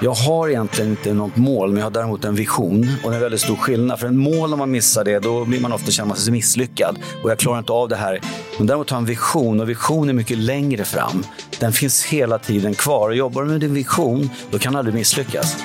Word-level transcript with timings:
Jag 0.00 0.14
har 0.14 0.48
egentligen 0.48 0.90
inte 0.90 1.14
något 1.14 1.36
mål, 1.36 1.68
men 1.68 1.78
jag 1.78 1.86
har 1.86 1.90
däremot 1.90 2.24
en 2.24 2.34
vision. 2.34 2.88
Och 3.04 3.10
det 3.10 3.14
är 3.14 3.16
en 3.16 3.20
väldigt 3.20 3.40
stor 3.40 3.56
skillnad. 3.56 4.00
För 4.00 4.06
en 4.06 4.16
mål, 4.16 4.52
om 4.52 4.58
man 4.58 4.70
missar 4.70 5.04
det, 5.04 5.18
då 5.18 5.44
blir 5.44 5.60
man 5.60 5.72
ofta 5.72 5.90
känner 5.90 6.08
man 6.08 6.16
sig 6.16 6.32
misslyckad. 6.32 6.98
Och 7.22 7.30
jag 7.30 7.38
klarar 7.38 7.58
inte 7.58 7.72
av 7.72 7.88
det 7.88 7.96
här. 7.96 8.20
Men 8.58 8.66
däremot 8.66 8.90
har 8.90 8.96
jag 8.96 9.02
en 9.02 9.06
vision, 9.06 9.60
och 9.60 9.68
vision 9.68 10.08
är 10.08 10.12
mycket 10.12 10.38
längre 10.38 10.84
fram. 10.84 11.24
Den 11.60 11.72
finns 11.72 12.04
hela 12.04 12.38
tiden 12.38 12.74
kvar. 12.74 13.08
Och 13.08 13.16
jobbar 13.16 13.42
du 13.42 13.48
med 13.48 13.60
din 13.60 13.74
vision, 13.74 14.30
då 14.50 14.58
kan 14.58 14.72
du 14.72 14.78
aldrig 14.78 14.94
misslyckas. 14.94 15.56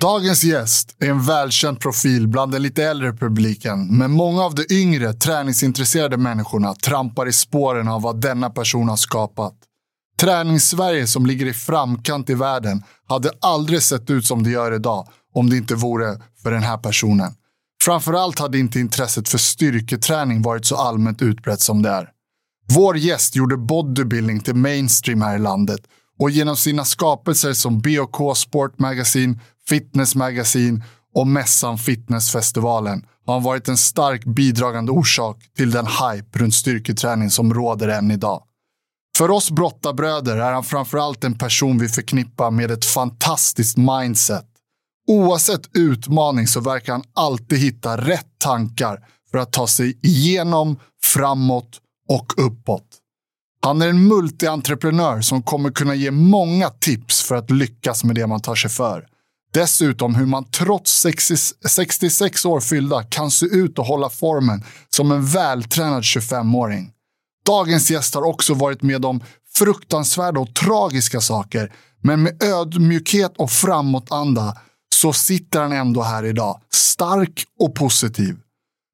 Dagens 0.00 0.44
gäst 0.44 0.96
är 1.00 1.10
en 1.10 1.22
välkänd 1.22 1.80
profil 1.80 2.28
bland 2.28 2.52
den 2.52 2.62
lite 2.62 2.84
äldre 2.84 3.12
publiken, 3.12 3.98
men 3.98 4.10
många 4.10 4.44
av 4.44 4.54
de 4.54 4.74
yngre 4.74 5.12
träningsintresserade 5.12 6.16
människorna 6.16 6.74
trampar 6.74 7.28
i 7.28 7.32
spåren 7.32 7.88
av 7.88 8.02
vad 8.02 8.20
denna 8.20 8.50
person 8.50 8.88
har 8.88 8.96
skapat. 8.96 9.54
Träningssverige 10.20 11.06
som 11.06 11.26
ligger 11.26 11.46
i 11.46 11.52
framkant 11.52 12.30
i 12.30 12.34
världen 12.34 12.82
hade 13.08 13.30
aldrig 13.40 13.82
sett 13.82 14.10
ut 14.10 14.26
som 14.26 14.42
det 14.42 14.50
gör 14.50 14.72
idag 14.72 15.08
om 15.34 15.50
det 15.50 15.56
inte 15.56 15.74
vore 15.74 16.20
för 16.42 16.50
den 16.50 16.62
här 16.62 16.78
personen. 16.78 17.34
Framförallt 17.82 18.38
hade 18.38 18.58
inte 18.58 18.80
intresset 18.80 19.28
för 19.28 19.38
styrketräning 19.38 20.42
varit 20.42 20.66
så 20.66 20.76
allmänt 20.76 21.22
utbrett 21.22 21.60
som 21.60 21.82
det 21.82 21.90
är. 21.90 22.08
Vår 22.68 22.96
gäst 22.96 23.36
gjorde 23.36 23.56
bodybuilding 23.56 24.40
till 24.40 24.54
mainstream 24.54 25.22
här 25.22 25.36
i 25.36 25.38
landet 25.38 25.80
och 26.18 26.30
genom 26.30 26.56
sina 26.56 26.84
skapelser 26.84 27.52
som 27.52 27.80
BOK 27.80 28.36
Sport 28.36 28.78
Magazine, 28.78 29.40
Fitness 29.68 30.14
Magazine 30.14 30.84
och 31.14 31.26
mässan 31.26 31.78
Fitnessfestivalen 31.78 33.04
har 33.26 33.34
han 33.34 33.42
varit 33.42 33.68
en 33.68 33.76
stark 33.76 34.24
bidragande 34.24 34.92
orsak 34.92 35.36
till 35.56 35.70
den 35.70 35.86
hype 35.86 36.38
runt 36.38 36.54
styrketräning 36.54 37.30
som 37.30 37.54
råder 37.54 37.88
än 37.88 38.10
idag. 38.10 38.42
För 39.16 39.30
oss 39.30 39.50
brottarbröder 39.50 40.36
är 40.36 40.52
han 40.52 40.64
framförallt 40.64 41.24
en 41.24 41.38
person 41.38 41.78
vi 41.78 41.88
förknippar 41.88 42.50
med 42.50 42.70
ett 42.70 42.84
fantastiskt 42.84 43.76
mindset. 43.76 44.46
Oavsett 45.08 45.76
utmaning 45.76 46.46
så 46.46 46.60
verkar 46.60 46.92
han 46.92 47.02
alltid 47.14 47.58
hitta 47.58 47.96
rätt 47.96 48.26
tankar 48.38 48.98
för 49.30 49.38
att 49.38 49.52
ta 49.52 49.66
sig 49.66 49.98
igenom, 50.02 50.78
framåt 51.02 51.80
och 52.08 52.32
uppåt. 52.36 52.86
Han 53.62 53.82
är 53.82 53.88
en 53.88 54.08
multientreprenör 54.08 55.20
som 55.20 55.42
kommer 55.42 55.70
kunna 55.70 55.94
ge 55.94 56.10
många 56.10 56.70
tips 56.70 57.22
för 57.22 57.34
att 57.34 57.50
lyckas 57.50 58.04
med 58.04 58.14
det 58.14 58.26
man 58.26 58.40
tar 58.40 58.54
sig 58.54 58.70
för. 58.70 59.06
Dessutom 59.52 60.14
hur 60.14 60.26
man 60.26 60.50
trots 60.50 61.00
60, 61.00 61.36
66 61.68 62.44
år 62.44 62.60
fyllda 62.60 63.02
kan 63.02 63.30
se 63.30 63.46
ut 63.46 63.78
och 63.78 63.86
hålla 63.86 64.10
formen 64.10 64.64
som 64.88 65.12
en 65.12 65.26
vältränad 65.26 66.02
25-åring. 66.02 66.92
Dagens 67.46 67.90
gäst 67.90 68.14
har 68.14 68.22
också 68.22 68.54
varit 68.54 68.82
med 68.82 69.04
om 69.04 69.20
fruktansvärda 69.54 70.40
och 70.40 70.54
tragiska 70.54 71.20
saker, 71.20 71.72
men 72.02 72.22
med 72.22 72.42
ödmjukhet 72.42 73.32
och 73.36 73.50
framåtanda 73.50 74.56
så 74.94 75.12
sitter 75.12 75.60
han 75.60 75.72
ändå 75.72 76.02
här 76.02 76.24
idag, 76.24 76.60
stark 76.72 77.44
och 77.60 77.74
positiv. 77.74 78.36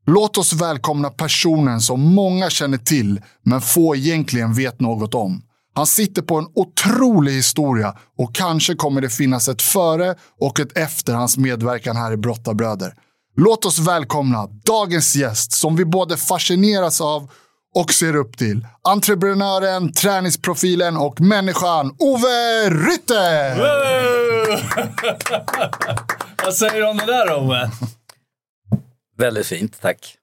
Låt 0.07 0.39
oss 0.39 0.53
välkomna 0.53 1.11
personen 1.11 1.81
som 1.81 2.01
många 2.15 2.51
känner 2.51 2.79
till, 2.79 3.21
men 3.45 3.61
få 3.61 3.97
egentligen 3.97 4.55
vet 4.55 4.81
något 4.81 5.15
om. 5.15 5.43
Han 5.75 5.87
sitter 5.87 6.23
på 6.23 6.37
en 6.37 6.47
otrolig 6.55 7.33
historia 7.33 7.97
och 8.19 8.35
kanske 8.35 8.75
kommer 8.75 9.01
det 9.01 9.11
finnas 9.11 9.49
ett 9.49 9.63
före 9.63 10.15
och 10.41 10.61
ett 10.61 10.79
efter 10.79 11.15
hans 11.15 11.37
medverkan 11.37 11.97
här 11.97 12.13
i 12.13 12.17
Brottarbröder. 12.17 12.95
Låt 13.37 13.65
oss 13.65 13.79
välkomna 13.79 14.47
dagens 14.47 15.17
gäst 15.17 15.53
som 15.53 15.77
vi 15.77 15.85
både 15.85 16.17
fascineras 16.17 17.01
av 17.01 17.31
och 17.75 17.93
ser 17.93 18.17
upp 18.17 18.39
till. 18.39 18.67
Entreprenören, 18.83 19.93
träningsprofilen 19.93 20.97
och 20.97 21.21
människan 21.21 21.97
Ove 21.99 22.71
Rytter! 22.71 23.57
Vad 26.45 26.55
säger 26.55 26.81
du 26.81 26.89
om 26.89 26.97
det 26.97 27.07
där 27.07 27.39
Ove? 27.39 27.71
Väldigt 29.19 29.47
fint, 29.47 29.81
tack. 29.81 30.17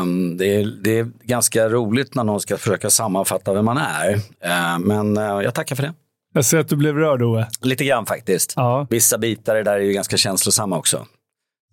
Um, 0.00 0.36
det, 0.36 0.56
är, 0.56 0.64
det 0.64 0.98
är 0.98 1.10
ganska 1.22 1.68
roligt 1.68 2.14
när 2.14 2.24
någon 2.24 2.40
ska 2.40 2.58
försöka 2.58 2.90
sammanfatta 2.90 3.52
vem 3.52 3.64
man 3.64 3.78
är. 3.78 4.14
Uh, 4.14 4.78
men 4.78 5.18
uh, 5.18 5.42
jag 5.42 5.54
tackar 5.54 5.76
för 5.76 5.82
det. 5.82 5.94
Jag 6.34 6.44
ser 6.44 6.58
att 6.58 6.68
du 6.68 6.76
blev 6.76 6.96
rörd 6.96 7.22
Ove. 7.22 7.46
Lite 7.60 7.84
grann 7.84 8.06
faktiskt. 8.06 8.52
Ja. 8.56 8.86
Vissa 8.90 9.18
bitar 9.18 9.56
i 9.56 9.58
det 9.58 9.64
där 9.64 9.76
är 9.76 9.80
ju 9.80 9.92
ganska 9.92 10.16
känslosamma 10.16 10.78
också. 10.78 11.06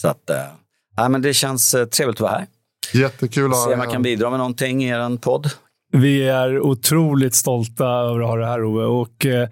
Så 0.02 0.08
att, 0.08 0.30
uh, 0.98 1.10
men 1.10 1.22
det 1.22 1.34
känns 1.34 1.76
uh, 1.76 1.86
trevligt 1.86 2.18
att 2.18 2.22
vara 2.22 2.32
här. 2.32 2.48
Jättekul 2.94 3.52
att 3.52 3.58
ha 3.58 3.66
Se 3.66 3.74
om 3.74 3.78
man 3.78 3.90
kan 3.90 4.02
bidra 4.02 4.30
med 4.30 4.40
någonting 4.40 4.84
i 4.84 4.88
er 4.88 5.18
podd. 5.18 5.52
Vi 5.92 6.28
är 6.28 6.60
otroligt 6.60 7.36
stolta 7.36 7.86
över 7.86 8.20
att 8.20 8.28
ha 8.28 8.36
det 8.36 8.46
här 8.46 8.64
Ove. 8.64 8.84
Och, 8.84 9.26
eh, 9.26 9.50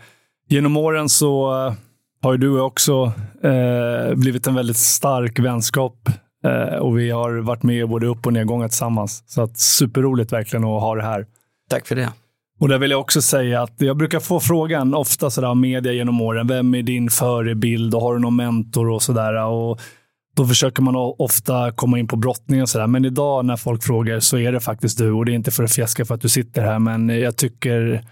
genom 0.50 0.78
åren 0.78 1.10
så 1.10 1.66
eh, 1.68 1.74
har 2.22 2.32
ju 2.32 2.38
du 2.38 2.62
också 2.62 3.12
eh, 3.44 4.16
blivit 4.16 4.48
en 4.48 4.56
väldigt 4.56 4.78
stark 4.78 5.40
vänskap. 5.40 6.10
Eh, 6.46 6.76
och 6.76 7.00
vi 7.00 7.10
har 7.10 7.38
varit 7.38 7.64
med 7.64 7.90
både 7.90 8.08
upp 8.08 8.26
och 8.26 8.34
nedgångar 8.34 8.68
tillsammans. 8.68 9.24
Så 9.28 9.42
att, 9.42 9.60
superroligt 9.60 10.34
verkligen 10.34 10.64
att 10.64 10.82
ha 10.82 10.96
det 10.96 11.04
här. 11.04 11.26
Tack 11.70 11.88
för 11.88 11.96
det. 11.96 12.10
Och 12.60 12.70
där 12.70 12.78
vill 12.78 12.92
jag 12.92 13.00
också 13.00 13.22
säga 13.22 13.62
att 13.62 13.74
jag 13.78 13.98
brukar 13.98 14.20
få 14.20 14.40
frågan 14.40 14.94
ofta 14.94 15.30
sådär 15.30 15.48
av 15.48 15.58
media 15.58 15.94
genom 15.94 16.22
åren. 16.22 16.48
Vem 16.48 16.76
är 16.76 16.84
din 16.84 17.10
förebild 17.10 17.96
och 17.96 18.02
har 18.02 18.14
du 18.14 18.20
någon 18.20 18.36
mentor 18.36 18.90
och 18.90 19.04
sådär. 19.04 19.46
Och 19.46 19.80
då 20.36 20.46
försöker 20.46 20.82
man 20.82 20.96
ofta 20.96 21.72
komma 21.72 22.00
in 22.00 22.08
på 22.08 22.16
brottning 22.16 22.62
och 22.62 22.70
sådär. 22.70 22.88
Men 22.88 23.06
idag 23.06 23.46
när 23.46 23.58
folk 23.58 23.84
frågar 23.84 24.20
så 24.20 24.38
är 24.38 24.52
det 24.52 24.60
faktiskt 24.60 24.98
du. 24.98 25.12
Och 25.12 25.26
det 25.26 25.32
är 25.32 25.34
inte 25.34 25.52
för 25.52 25.64
att 25.64 25.74
fjäska 25.74 26.06
för 26.06 26.16
att 26.16 26.22
du 26.22 26.30
sitter 26.30 26.62
här, 26.62 26.80
men 26.80 27.10
jag 27.10 27.38
tycker 27.38 28.04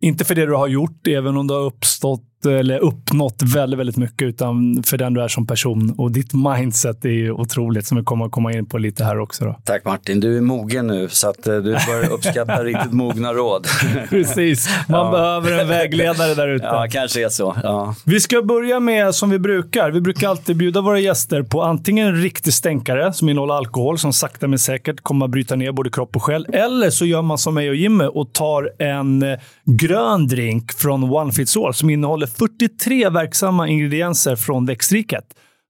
inte 0.00 0.24
för 0.24 0.34
det 0.34 0.46
du 0.46 0.54
har 0.54 0.68
gjort, 0.68 1.06
även 1.06 1.36
om 1.36 1.46
du 1.46 1.54
har 1.54 1.60
uppstått 1.60 2.22
eller 2.44 2.78
uppnått 2.78 3.42
väldigt, 3.54 3.78
väldigt 3.78 3.96
mycket, 3.96 4.22
utan 4.22 4.82
för 4.82 4.98
den 4.98 5.14
du 5.14 5.22
är 5.22 5.28
som 5.28 5.46
person. 5.46 5.94
Och 5.98 6.12
ditt 6.12 6.34
mindset 6.34 7.04
är 7.04 7.08
ju 7.08 7.32
otroligt, 7.32 7.86
som 7.86 7.98
vi 7.98 8.04
kommer 8.04 8.24
att 8.24 8.32
komma 8.32 8.52
in 8.52 8.66
på 8.66 8.78
lite 8.78 9.04
här 9.04 9.18
också. 9.18 9.44
Då. 9.44 9.60
Tack 9.64 9.84
Martin, 9.84 10.20
du 10.20 10.36
är 10.36 10.40
mogen 10.40 10.86
nu, 10.86 11.08
så 11.08 11.28
att 11.28 11.46
eh, 11.46 11.54
du 11.54 11.72
bör 11.72 12.12
uppskatta 12.12 12.52
riktigt 12.64 12.92
mogna 12.92 13.32
råd. 13.32 13.66
Precis, 14.10 14.68
man 14.88 15.06
ja. 15.06 15.10
behöver 15.10 15.62
en 15.62 15.68
vägledare 15.68 16.34
där 16.34 16.48
ute. 16.48 16.64
Ja, 16.64 16.86
kanske 16.90 17.24
är 17.24 17.28
så. 17.28 17.56
Ja. 17.62 17.94
Vi 18.04 18.20
ska 18.20 18.42
börja 18.42 18.80
med 18.80 19.14
som 19.14 19.30
vi 19.30 19.38
brukar. 19.38 19.90
Vi 19.90 20.00
brukar 20.00 20.28
alltid 20.28 20.56
bjuda 20.56 20.80
våra 20.80 20.98
gäster 20.98 21.42
på 21.42 21.62
antingen 21.62 22.08
en 22.08 22.22
riktig 22.22 22.52
stänkare 22.52 23.12
som 23.12 23.28
innehåller 23.28 23.54
alkohol, 23.54 23.98
som 23.98 24.12
sakta 24.12 24.48
men 24.48 24.58
säkert 24.58 25.00
kommer 25.00 25.24
att 25.24 25.30
bryta 25.30 25.56
ner 25.56 25.72
både 25.72 25.90
kropp 25.90 26.16
och 26.16 26.22
själ. 26.22 26.46
Eller 26.52 26.90
så 26.90 27.06
gör 27.06 27.22
man 27.22 27.38
som 27.38 27.54
mig 27.54 27.68
och 27.68 27.76
Jimmy 27.76 28.04
och 28.04 28.32
tar 28.32 28.72
en 28.78 29.22
eh, 29.22 29.38
grön 29.64 30.26
drink 30.26 30.72
från 30.72 31.04
One 31.04 31.32
Fits 31.32 31.56
All 31.56 31.74
som 31.74 31.90
innehåller 31.90 32.25
43 32.26 33.08
verksamma 33.08 33.68
ingredienser 33.68 34.36
från 34.36 34.66
växtriket 34.66 35.24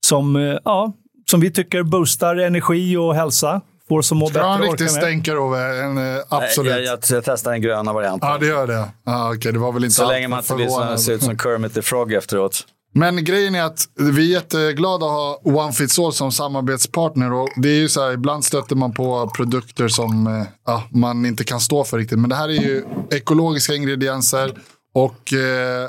som, 0.07 0.37
eh, 0.37 0.59
ja, 0.65 0.93
som 1.31 1.41
vi 1.41 1.51
tycker 1.51 1.83
boostar 1.83 2.37
energi 2.37 2.97
och 2.97 3.15
hälsa. 3.15 3.61
Får 3.89 4.03
att 4.03 4.19
må 4.19 4.27
bättre. 4.27 4.41
Ja, 4.41 4.55
en 4.55 4.63
riktig 4.63 4.91
stänkare, 4.91 5.39
Ove. 5.39 5.83
En, 5.83 6.23
absolut. 6.29 6.73
Jag, 6.73 6.85
jag, 6.85 6.99
jag 7.11 7.25
testar 7.25 7.51
den 7.51 7.63
gröna 7.63 7.93
varianten. 7.93 8.31
Ja, 8.31 8.39
det 8.39 8.47
gör 8.47 8.67
det. 8.67 8.89
Ah, 9.05 9.31
okay. 9.31 9.53
det 9.53 9.59
var 9.59 9.73
väl 9.73 9.85
inte 9.85 9.95
så 9.95 10.09
länge 10.09 10.29
man 10.29 10.39
inte 10.39 10.55
blir 10.55 10.97
ser 10.97 11.13
ut 11.13 11.23
som 11.23 11.39
Kermit 11.39 11.75
the 11.75 11.83
Frog 11.83 12.13
efteråt. 12.13 12.67
Men 12.97 13.25
grejen 13.25 13.55
är 13.55 13.63
att 13.63 13.89
vi 13.95 14.29
är 14.29 14.33
jätteglada 14.33 15.07
att 15.07 15.13
ha 15.13 15.41
One 15.45 15.73
Fits 15.73 15.99
All 15.99 16.13
som 16.13 16.33
samarbetspartner. 16.33 17.33
Och 17.33 17.49
det 17.57 17.69
är 17.69 17.79
ju 17.79 17.89
så 17.89 18.05
här, 18.05 18.13
ibland 18.13 18.45
stöter 18.45 18.77
man 18.77 18.93
på 18.93 19.31
produkter 19.37 19.89
som 19.89 20.27
eh, 20.27 20.47
ja, 20.67 20.83
man 20.91 21.27
inte 21.27 21.45
kan 21.45 21.61
stå 21.61 21.85
för 21.85 21.99
riktigt. 21.99 22.19
Men 22.19 22.31
det 22.31 22.37
här 22.37 22.49
är 22.49 22.53
ju 22.53 22.85
ekologiska 23.11 23.75
ingredienser. 23.75 24.55
Och 24.95 25.33
eh, 25.33 25.89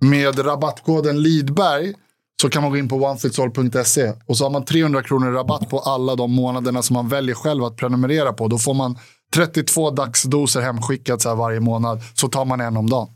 med 0.00 0.46
rabattkoden 0.46 1.22
Lidberg 1.22 1.94
så 2.42 2.50
kan 2.50 2.62
man 2.62 2.70
gå 2.70 2.76
in 2.76 2.88
på 2.88 2.96
onefitsall.se 2.96 4.12
och 4.26 4.36
så 4.36 4.44
har 4.44 4.50
man 4.50 4.64
300 4.64 5.02
kronor 5.02 5.32
rabatt 5.32 5.70
på 5.70 5.78
alla 5.78 6.16
de 6.16 6.32
månaderna 6.32 6.82
som 6.82 6.94
man 6.94 7.08
väljer 7.08 7.34
själv 7.34 7.64
att 7.64 7.76
prenumerera 7.76 8.32
på. 8.32 8.48
Då 8.48 8.58
får 8.58 8.74
man 8.74 8.98
32 9.34 9.90
dagsdoser 9.90 10.60
hemskickat 10.60 11.22
så 11.22 11.28
här 11.28 11.36
varje 11.36 11.60
månad. 11.60 12.00
Så 12.14 12.28
tar 12.28 12.44
man 12.44 12.60
en 12.60 12.76
om 12.76 12.90
dagen. 12.90 13.08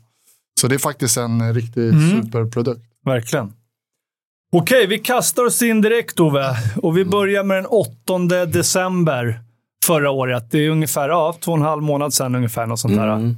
Så 0.61 0.67
det 0.67 0.75
är 0.75 0.79
faktiskt 0.79 1.17
en 1.17 1.53
riktig 1.53 1.89
mm. 1.89 2.21
superprodukt. 2.21 2.81
Verkligen. 3.05 3.53
Okej, 4.51 4.87
vi 4.87 4.99
kastar 4.99 5.45
oss 5.45 5.61
in 5.61 5.81
direkt 5.81 6.19
Ove. 6.19 6.55
Och 6.75 6.97
vi 6.97 7.05
börjar 7.05 7.43
med 7.43 7.57
den 7.57 7.65
8 7.65 8.45
december 8.45 9.41
förra 9.85 10.11
året. 10.11 10.51
Det 10.51 10.57
är 10.57 10.69
ungefär 10.69 11.09
ja, 11.09 11.35
två 11.41 11.51
och 11.51 11.57
en 11.57 11.63
halv 11.63 11.83
månad 11.83 12.13
sedan 12.13 12.35
ungefär. 12.35 12.65
Något 12.65 12.79
sånt 12.79 12.93
mm. 12.93 13.37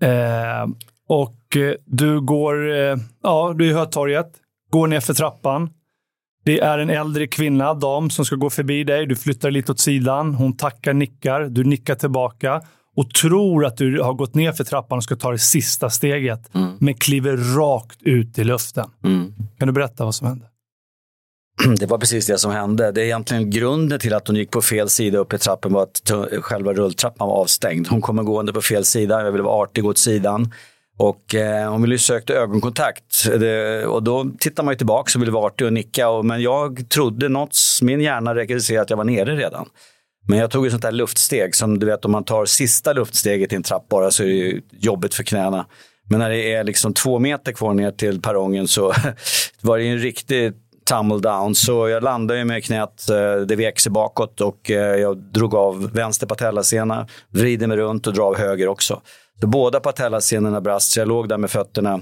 där. 0.00 0.60
Eh, 0.60 0.68
och 1.08 1.34
du 1.84 2.20
går, 2.20 2.70
eh, 2.70 2.96
ja, 3.22 3.54
du 3.56 3.66
är 3.66 3.70
i 3.70 3.72
Hötorget, 3.72 4.32
går 4.70 4.86
ner 4.86 5.00
för 5.00 5.14
trappan. 5.14 5.70
Det 6.44 6.60
är 6.60 6.78
en 6.78 6.90
äldre 6.90 7.26
kvinna, 7.26 7.74
dam, 7.74 8.10
som 8.10 8.24
ska 8.24 8.36
gå 8.36 8.50
förbi 8.50 8.84
dig. 8.84 9.06
Du 9.06 9.16
flyttar 9.16 9.50
lite 9.50 9.72
åt 9.72 9.80
sidan. 9.80 10.34
Hon 10.34 10.56
tackar, 10.56 10.92
nickar. 10.92 11.40
Du 11.40 11.64
nickar 11.64 11.94
tillbaka 11.94 12.62
och 12.96 13.10
tror 13.10 13.66
att 13.66 13.76
du 13.76 14.00
har 14.00 14.14
gått 14.14 14.34
ner 14.34 14.52
för 14.52 14.64
trappan 14.64 14.96
och 14.96 15.04
ska 15.04 15.16
ta 15.16 15.32
det 15.32 15.38
sista 15.38 15.90
steget, 15.90 16.54
mm. 16.54 16.72
men 16.80 16.94
kliver 16.94 17.36
rakt 17.36 18.02
ut 18.02 18.38
i 18.38 18.44
luften. 18.44 18.90
Mm. 19.04 19.34
Kan 19.58 19.68
du 19.68 19.72
berätta 19.72 20.04
vad 20.04 20.14
som 20.14 20.26
hände? 20.26 20.46
Det 21.78 21.86
var 21.86 21.98
precis 21.98 22.26
det 22.26 22.38
som 22.38 22.52
hände. 22.52 22.92
Det 22.92 23.00
är 23.00 23.04
egentligen 23.04 23.50
grunden 23.50 24.00
till 24.00 24.14
att 24.14 24.28
hon 24.28 24.36
gick 24.36 24.50
på 24.50 24.62
fel 24.62 24.88
sida 24.88 25.18
upp 25.18 25.32
i 25.32 25.38
trappen 25.38 25.72
var 25.72 25.82
att 25.82 26.12
själva 26.40 26.72
rulltrappan 26.72 27.28
var 27.28 27.34
avstängd. 27.34 27.88
Hon 27.88 28.00
kommer 28.00 28.22
gående 28.22 28.52
på 28.52 28.62
fel 28.62 28.84
sida. 28.84 29.24
Jag 29.24 29.32
ville 29.32 29.44
vara 29.44 29.62
artig 29.62 29.86
åt 29.86 29.98
sidan. 29.98 30.52
Och 30.98 31.34
eh, 31.34 31.78
ville 31.78 31.94
ju 31.94 31.98
sökte 31.98 32.34
ögonkontakt 32.34 33.26
eh, 33.32 33.38
det, 33.38 33.86
och 33.86 34.02
då 34.02 34.30
tittar 34.40 34.62
man 34.62 34.72
ju 34.72 34.78
tillbaka 34.78 35.18
och 35.18 35.22
vill 35.22 35.30
vara 35.30 35.46
artig 35.46 35.66
och 35.66 35.72
nicka. 35.72 36.08
Och, 36.08 36.24
men 36.24 36.42
jag 36.42 36.88
trodde 36.88 37.28
något, 37.28 37.56
min 37.82 38.00
hjärna 38.00 38.34
rekryterade 38.34 38.82
att 38.82 38.90
jag 38.90 38.96
var 38.96 39.04
nere 39.04 39.36
redan. 39.36 39.68
Men 40.28 40.38
jag 40.38 40.50
tog 40.50 40.66
ett 40.66 40.72
sånt 40.72 40.82
där 40.82 40.92
luftsteg 40.92 41.54
som 41.54 41.78
du 41.78 41.86
vet 41.86 42.04
om 42.04 42.12
man 42.12 42.24
tar 42.24 42.44
sista 42.44 42.92
luftsteget 42.92 43.52
i 43.52 43.56
en 43.56 43.62
trapp 43.62 43.88
bara 43.88 44.10
så 44.10 44.22
är 44.22 44.26
det 44.26 44.60
jobbigt 44.70 45.14
för 45.14 45.22
knäna. 45.22 45.66
Men 46.10 46.18
när 46.18 46.30
det 46.30 46.52
är 46.52 46.64
liksom 46.64 46.94
två 46.94 47.18
meter 47.18 47.52
kvar 47.52 47.74
ner 47.74 47.90
till 47.90 48.22
perrongen 48.22 48.68
så 48.68 48.92
var 49.60 49.78
det 49.78 49.84
en 49.84 49.98
riktig 49.98 50.52
tumble 50.88 51.18
down. 51.18 51.54
Så 51.54 51.88
jag 51.88 52.02
landade 52.02 52.44
med 52.44 52.64
knät, 52.64 53.10
eh, 53.10 53.46
det 53.46 53.56
vek 53.56 53.80
sig 53.80 53.92
bakåt 53.92 54.40
och 54.40 54.70
eh, 54.70 54.96
jag 54.96 55.16
drog 55.16 55.54
av 55.54 55.90
vänster 55.92 56.26
patellasena, 56.26 57.06
vrider 57.30 57.66
mig 57.66 57.76
runt 57.76 58.06
och 58.06 58.12
drar 58.12 58.24
av 58.24 58.36
höger 58.38 58.68
också. 58.68 59.00
Så 59.40 59.46
båda 59.46 59.80
patellasenorna 59.80 60.60
brast, 60.60 60.90
så 60.90 61.00
jag 61.00 61.08
låg 61.08 61.28
där 61.28 61.38
med 61.38 61.50
fötterna 61.50 62.00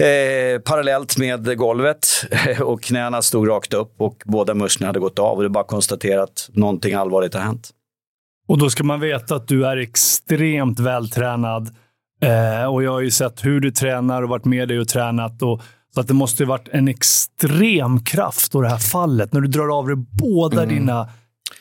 eh, 0.00 0.60
parallellt 0.60 1.18
med 1.18 1.58
golvet 1.58 2.06
och 2.60 2.82
knäna 2.82 3.22
stod 3.22 3.48
rakt 3.48 3.74
upp 3.74 3.94
och 4.00 4.22
båda 4.24 4.54
musklerna 4.54 4.88
hade 4.88 5.00
gått 5.00 5.18
av. 5.18 5.36
Och 5.36 5.42
det 5.42 5.46
är 5.46 5.48
bara 5.48 5.60
att 5.60 5.70
konstatera 5.70 6.22
att 6.22 6.50
någonting 6.52 6.94
allvarligt 6.94 7.34
har 7.34 7.40
hänt. 7.40 7.70
Och 8.48 8.58
då 8.58 8.70
ska 8.70 8.84
man 8.84 9.00
veta 9.00 9.34
att 9.34 9.48
du 9.48 9.66
är 9.66 9.76
extremt 9.76 10.80
vältränad. 10.80 11.68
Eh, 12.22 12.64
och 12.64 12.82
jag 12.82 12.90
har 12.90 13.00
ju 13.00 13.10
sett 13.10 13.44
hur 13.44 13.60
du 13.60 13.70
tränar 13.70 14.22
och 14.22 14.28
varit 14.28 14.44
med 14.44 14.68
dig 14.68 14.78
och 14.78 14.88
tränat. 14.88 15.42
Och, 15.42 15.62
så 15.94 16.00
att 16.00 16.08
det 16.08 16.14
måste 16.14 16.44
ha 16.44 16.48
varit 16.48 16.68
en 16.68 16.88
extrem 16.88 18.04
kraft 18.04 18.54
och 18.54 18.62
det 18.62 18.68
här 18.68 18.78
fallet. 18.78 19.32
När 19.32 19.40
du 19.40 19.48
drar 19.48 19.78
av 19.78 19.86
dig 19.86 19.96
båda 19.96 20.62
mm. 20.62 20.74
dina 20.74 21.08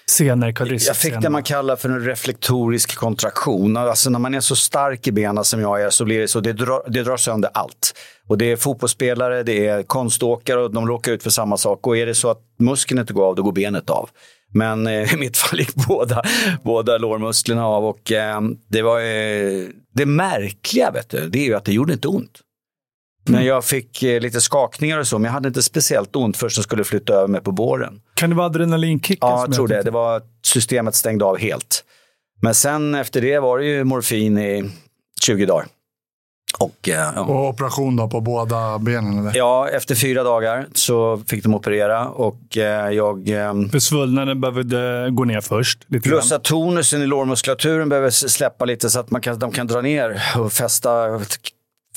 senare 0.10 0.54
Jag 0.88 0.98
fick 0.98 1.22
det 1.22 1.30
man 1.30 1.44
kallar 1.44 1.76
för 1.76 1.90
en 1.90 2.06
reflektorisk 2.06 2.96
kontraktion. 2.96 3.78
Alltså 3.78 4.10
när 4.10 4.20
man 4.20 4.34
är 4.34 4.40
så 4.40 4.56
stark 4.56 5.08
i 5.08 5.12
benen 5.12 5.44
som 5.44 5.62
jag 5.62 5.82
är 5.82 5.90
så 5.90 6.06
blir 6.06 6.20
det 6.20 6.28
så, 6.28 6.40
det 6.40 6.54
drar, 6.54 6.84
det 6.88 7.04
drar 7.04 7.18
sönder 7.18 7.52
allt. 7.54 7.94
Och 8.28 8.38
det 8.38 8.52
är 8.52 8.56
fotbollsspelare, 8.56 9.44
det 9.44 9.68
är 9.68 9.84
konståkare 9.84 10.60
och 10.60 10.74
de 10.74 10.88
råkar 10.88 11.12
ut 11.12 11.24
för 11.24 11.30
samma 11.30 11.58
sak. 11.58 11.88
Och 11.88 11.98
är 11.98 12.06
det 12.06 12.16
så 12.16 12.30
att 12.30 12.42
muskeln 12.60 13.00
inte 13.00 13.14
går 13.14 13.26
av, 13.28 13.36
då 13.36 13.44
går 13.44 13.52
benet 13.52 13.90
av. 13.90 14.10
Men 14.54 14.88
eh, 14.88 15.14
i 15.14 15.18
mitt 15.18 15.38
fall 15.38 15.60
gick 15.60 15.76
båda, 15.76 16.24
båda 16.64 16.98
lårmusklerna 16.98 17.68
av 17.68 17.86
och 17.86 18.12
eh, 18.12 18.42
det 18.70 18.82
var 18.82 19.00
eh, 19.00 19.68
det 19.94 20.06
märkliga, 20.06 20.92
vet 20.92 21.10
du, 21.10 21.30
det 21.30 21.40
är 21.40 21.46
ju 21.46 21.56
att 21.56 21.66
det 21.66 21.74
gjorde 21.74 21.94
inte 21.94 22.08
ont. 22.08 22.40
Men 23.30 23.46
jag 23.46 23.66
fick 23.66 24.04
eh, 24.04 24.22
lite 24.22 24.42
skakningar 24.42 24.98
och 24.98 25.08
så, 25.08 25.20
men 25.20 25.26
jag 25.26 25.32
hade 25.32 25.48
inte 25.48 25.64
speciellt 25.64 26.16
ont 26.16 26.38
först 26.38 26.58
jag 26.58 26.64
skulle 26.64 26.84
flytta 26.84 27.14
över 27.14 27.28
mig 27.28 27.42
på 27.42 27.52
båren. 27.52 28.02
Kan 28.14 28.30
det 28.30 28.36
vara 28.36 28.46
adrenalinkicken? 28.46 29.30
Ja, 29.30 29.46
jag 29.48 29.56
tror 29.56 29.68
det. 29.68 29.82
Det 29.82 29.92
var 29.92 30.22
systemet 30.46 30.96
stängde 30.96 31.26
av 31.26 31.38
helt. 31.38 31.84
Men 32.42 32.56
sen 32.56 32.96
efter 32.96 33.22
det 33.22 33.40
var 33.40 33.60
det 33.60 33.66
ju 33.66 33.84
morfin 33.84 34.38
i 34.38 34.72
20 35.22 35.46
dagar. 35.46 35.66
Och, 36.58 36.90
eh, 36.90 37.12
ja. 37.16 37.22
och 37.22 37.50
operation 37.50 37.96
då 37.96 38.08
på 38.08 38.22
båda 38.22 38.80
benen? 38.80 39.20
Eller? 39.20 39.38
Ja, 39.38 39.70
efter 39.70 39.96
fyra 39.96 40.24
dagar 40.24 40.68
så 40.74 41.22
fick 41.28 41.44
de 41.44 41.54
operera 41.56 42.10
och 42.10 42.58
eh, 42.58 42.92
jag... 42.92 43.30
Eh, 43.30 43.54
För 43.72 43.80
svullnaden 43.80 44.42
behövde 44.42 45.10
gå 45.12 45.24
ner 45.24 45.42
först? 45.42 45.86
Lite 45.88 46.10
plus 46.10 46.32
att 46.32 46.44
tonusen 46.44 47.02
i 47.02 47.06
lårmuskulaturen 47.06 47.90
behöver 47.90 48.10
släppa 48.10 48.66
lite 48.66 48.90
så 48.90 49.00
att 49.00 49.12
man 49.12 49.22
kan, 49.22 49.40
de 49.40 49.52
kan 49.52 49.68
dra 49.68 49.82
ner 49.82 50.22
och 50.38 50.54
fästa 50.54 51.20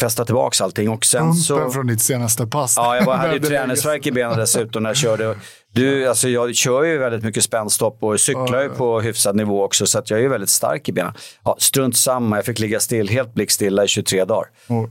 fästa 0.03 0.25
tillbaka 0.25 0.65
allting. 0.65 0.91
Och 0.91 1.05
sen 1.05 1.21
Pumpen 1.21 1.41
så... 1.41 1.71
från 1.71 1.87
ditt 1.87 2.01
senaste 2.01 2.47
pass. 2.47 2.75
Ja, 2.77 2.97
jag 2.97 3.13
hade 3.13 3.35
ju 3.35 3.41
träningsvärk 3.41 4.07
i 4.07 4.13
benen 4.13 4.39
dessutom 4.39 4.83
när 4.83 4.91
jag 4.91 4.97
körde. 4.97 5.37
Du, 5.75 6.09
alltså 6.09 6.29
jag 6.29 6.55
kör 6.55 6.83
ju 6.83 6.99
väldigt 6.99 7.25
mycket 7.25 7.45
spänstopp 7.45 8.03
och 8.03 8.21
cyklar 8.21 8.63
ju 8.63 8.69
på 8.69 9.01
hyfsad 9.01 9.37
nivå 9.37 9.65
också 9.65 9.87
så 9.87 9.99
att 9.99 10.11
jag 10.11 10.21
är 10.21 10.29
väldigt 10.29 10.51
stark 10.51 10.89
i 10.89 10.93
benen. 10.93 11.13
Ja, 11.45 11.57
strunt 11.59 11.97
samma, 11.97 12.37
jag 12.37 12.45
fick 12.45 12.59
ligga 12.59 12.81
still, 12.81 13.09
helt 13.09 13.35
blickstilla 13.35 13.85
i 13.85 13.89
23 13.89 14.25
dagar. 14.25 14.47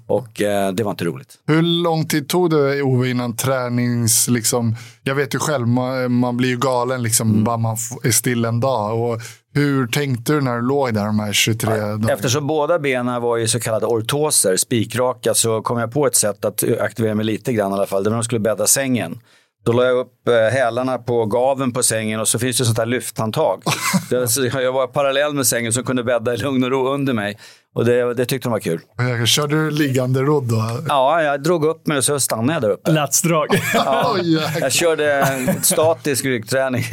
Och 0.07 0.41
eh, 0.41 0.71
det 0.71 0.83
var 0.83 0.91
inte 0.91 1.05
roligt. 1.05 1.37
Hur 1.47 1.61
lång 1.61 2.07
tid 2.07 2.29
tog 2.29 2.49
det 2.49 2.81
Ove 2.81 3.09
innan 3.09 3.35
tränings... 3.35 4.27
Liksom, 4.27 4.75
jag 5.03 5.15
vet 5.15 5.35
ju 5.35 5.39
själv, 5.39 5.67
man, 5.67 6.11
man 6.11 6.37
blir 6.37 6.49
ju 6.49 6.57
galen 6.57 7.03
liksom, 7.03 7.29
mm. 7.29 7.43
bara 7.43 7.57
man 7.57 7.77
är 8.03 8.11
still 8.11 8.45
en 8.45 8.59
dag. 8.59 8.99
Och 8.99 9.21
hur 9.53 9.87
tänkte 9.87 10.33
du 10.33 10.41
när 10.41 10.55
du 10.55 10.61
låg 10.61 10.93
där 10.93 11.05
de 11.05 11.19
här 11.19 11.33
23 11.33 11.69
dagarna? 11.69 12.13
Eftersom 12.13 12.47
båda 12.47 12.79
benen 12.79 13.21
var 13.21 13.37
i 13.37 13.47
så 13.47 13.59
kallade 13.59 13.85
ortoser, 13.85 14.57
spikraka, 14.57 15.33
så 15.33 15.61
kom 15.61 15.79
jag 15.79 15.91
på 15.91 16.07
ett 16.07 16.15
sätt 16.15 16.45
att 16.45 16.63
aktivera 16.79 17.15
mig 17.15 17.25
lite 17.25 17.53
grann 17.53 17.71
i 17.71 17.73
alla 17.73 17.85
fall. 17.85 18.03
Det 18.03 18.09
var 18.09 18.15
när 18.15 18.21
de 18.21 18.25
skulle 18.25 18.39
bädda 18.39 18.67
sängen. 18.67 19.19
Då 19.63 19.71
la 19.71 19.83
jag 19.83 19.97
upp 19.97 20.27
eh, 20.27 20.53
hälarna 20.53 20.97
på 20.97 21.25
gaven 21.25 21.71
på 21.71 21.83
sängen 21.83 22.19
och 22.19 22.27
så 22.27 22.39
finns 22.39 22.57
det 22.57 22.65
sånt 22.65 22.77
här 22.77 22.85
lyfthandtag. 22.85 23.63
jag 24.53 24.73
var 24.73 24.87
parallell 24.87 25.33
med 25.33 25.47
sängen 25.47 25.73
som 25.73 25.83
kunde 25.83 26.03
bädda 26.03 26.33
i 26.33 26.37
lugn 26.37 26.63
och 26.63 26.71
ro 26.71 26.87
under 26.87 27.13
mig. 27.13 27.37
Och 27.75 27.85
det, 27.85 28.13
det 28.13 28.25
tyckte 28.25 28.47
de 28.47 28.51
var 28.51 28.59
kul. 28.59 28.79
Körde 29.25 29.55
du 29.55 29.71
liggande 29.71 30.21
rodd 30.21 30.43
då? 30.43 30.63
Ja, 30.87 31.23
jag 31.23 31.43
drog 31.43 31.65
upp 31.65 31.87
mig 31.87 31.97
och 31.97 32.03
så 32.03 32.19
stannade 32.19 32.53
jag 32.53 32.61
där 32.61 32.69
uppe. 32.69 32.91
Latsdrag. 32.91 33.47
Ja, 33.73 34.17
jag 34.61 34.71
körde 34.71 35.27
statisk 35.61 36.25
ryggträning. 36.25 36.83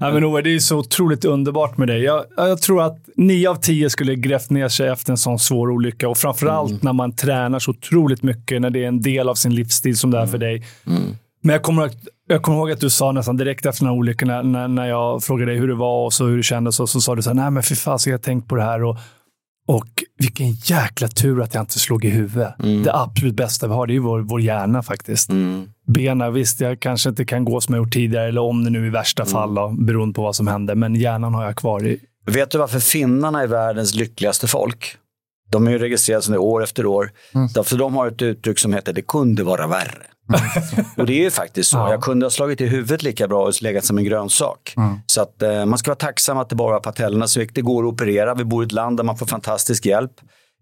Ja, 0.00 0.12
men 0.12 0.24
Ove, 0.24 0.42
det 0.42 0.54
är 0.54 0.58
så 0.58 0.78
otroligt 0.78 1.24
underbart 1.24 1.76
med 1.78 1.88
dig. 1.88 2.02
Jag, 2.02 2.24
jag, 2.36 2.62
tror 2.62 2.82
att 2.82 2.98
nio 3.16 3.50
av 3.50 3.54
tio 3.54 3.90
skulle 3.90 4.14
grävt 4.14 4.50
ner 4.50 4.68
sig 4.68 4.88
efter 4.88 5.10
en 5.10 5.18
sån 5.18 5.38
svår 5.38 5.70
olycka. 5.70 6.08
Och 6.08 6.18
framförallt 6.18 6.70
mm. 6.70 6.80
när 6.82 6.92
man 6.92 7.16
tränar 7.16 7.58
så 7.58 7.70
otroligt 7.70 8.22
mycket, 8.22 8.60
när 8.60 8.70
det 8.70 8.84
är 8.84 8.88
en 8.88 9.00
del 9.00 9.28
av 9.28 9.34
sin 9.34 9.54
livsstil 9.54 9.96
som 9.96 10.10
det 10.10 10.18
är 10.18 10.26
för 10.26 10.38
dig. 10.38 10.66
Mm. 10.86 11.16
Men 11.42 11.52
jag 11.52 11.62
kommer, 11.62 11.90
jag 12.28 12.42
kommer 12.42 12.58
ihåg 12.58 12.70
att 12.70 12.80
du 12.80 12.90
sa 12.90 13.12
nästan 13.12 13.36
direkt 13.36 13.66
efter 13.66 13.84
den 13.84 13.92
här 13.92 13.98
olyckan, 13.98 14.52
när, 14.52 14.68
när 14.68 14.86
jag 14.86 15.22
frågade 15.22 15.50
dig 15.50 15.60
hur 15.60 15.68
det 15.68 15.74
var 15.74 16.04
och 16.04 16.12
så 16.12 16.26
hur 16.26 16.36
det 16.36 16.42
kändes, 16.42 16.80
och 16.80 16.88
så 16.88 17.00
sa 17.00 17.14
du 17.14 17.22
så 17.22 17.30
här, 17.30 17.34
nej 17.34 17.50
men 17.50 17.62
fy 17.62 17.74
fasen, 17.74 18.10
jag 18.10 18.18
har 18.18 18.22
tänkt 18.22 18.48
på 18.48 18.54
det 18.54 18.62
här. 18.62 18.84
Och, 18.84 18.96
och 19.66 19.86
vilken 20.18 20.50
jäkla 20.50 21.08
tur 21.08 21.42
att 21.42 21.54
jag 21.54 21.62
inte 21.62 21.78
slog 21.78 22.04
i 22.04 22.10
huvudet. 22.10 22.54
Mm. 22.58 22.82
Det 22.82 22.94
absolut 22.94 23.34
bästa 23.34 23.66
vi 23.66 23.74
har, 23.74 23.86
det 23.86 23.92
är 23.92 23.94
ju 23.94 24.00
vår, 24.00 24.20
vår 24.20 24.40
hjärna 24.40 24.82
faktiskt. 24.82 25.30
Mm. 25.30 25.68
Benen, 25.86 26.32
visst, 26.32 26.60
jag 26.60 26.80
kanske 26.80 27.08
inte 27.08 27.24
kan 27.24 27.44
gå 27.44 27.60
som 27.60 27.74
jag 27.74 27.84
gjort 27.84 27.92
tidigare, 27.92 28.28
eller 28.28 28.40
om 28.40 28.64
det 28.64 28.70
nu 28.70 28.86
i 28.86 28.90
värsta 28.90 29.22
mm. 29.22 29.32
fall, 29.32 29.54
då, 29.54 29.68
beroende 29.68 30.14
på 30.14 30.22
vad 30.22 30.36
som 30.36 30.46
händer. 30.46 30.74
Men 30.74 30.94
hjärnan 30.94 31.34
har 31.34 31.44
jag 31.44 31.56
kvar. 31.56 31.86
I... 31.86 32.00
Vet 32.26 32.50
du 32.50 32.58
varför 32.58 32.80
finnarna 32.80 33.42
är 33.42 33.46
världens 33.46 33.94
lyckligaste 33.94 34.46
folk? 34.46 34.96
De 35.50 35.66
är 35.66 35.70
ju 35.70 35.78
registrerade 35.78 36.22
som 36.22 36.32
det 36.32 36.38
år 36.38 36.62
efter 36.62 36.86
år. 36.86 37.10
Mm. 37.34 37.48
Därför 37.54 37.76
de 37.76 37.94
har 37.94 38.08
ett 38.08 38.22
uttryck 38.22 38.58
som 38.58 38.72
heter 38.72 38.92
det 38.92 39.02
kunde 39.02 39.44
vara 39.44 39.66
värre. 39.66 40.06
och 40.96 41.06
det 41.06 41.12
är 41.12 41.22
ju 41.22 41.30
faktiskt 41.30 41.70
så. 41.70 41.76
Ja. 41.76 41.90
Jag 41.90 42.02
kunde 42.02 42.26
ha 42.26 42.30
slagit 42.30 42.60
i 42.60 42.66
huvudet 42.66 43.02
lika 43.02 43.28
bra 43.28 43.46
och 43.46 43.62
legat 43.62 43.84
som 43.84 43.98
en 43.98 44.04
grönsak. 44.04 44.74
Mm. 44.76 44.98
Så 45.06 45.22
att 45.22 45.42
eh, 45.42 45.64
man 45.64 45.78
ska 45.78 45.90
vara 45.90 45.98
tacksam 45.98 46.38
att 46.38 46.48
det 46.48 46.56
bara 46.56 46.72
var 46.72 46.80
patellerna 46.80 47.28
som 47.28 47.42
gick. 47.42 47.54
Det 47.54 47.62
går 47.62 47.84
att 47.84 47.92
operera. 47.92 48.34
Vi 48.34 48.44
bor 48.44 48.64
i 48.64 48.66
ett 48.66 48.72
land 48.72 48.96
där 48.96 49.04
man 49.04 49.16
får 49.16 49.26
fantastisk 49.26 49.86
hjälp. 49.86 50.12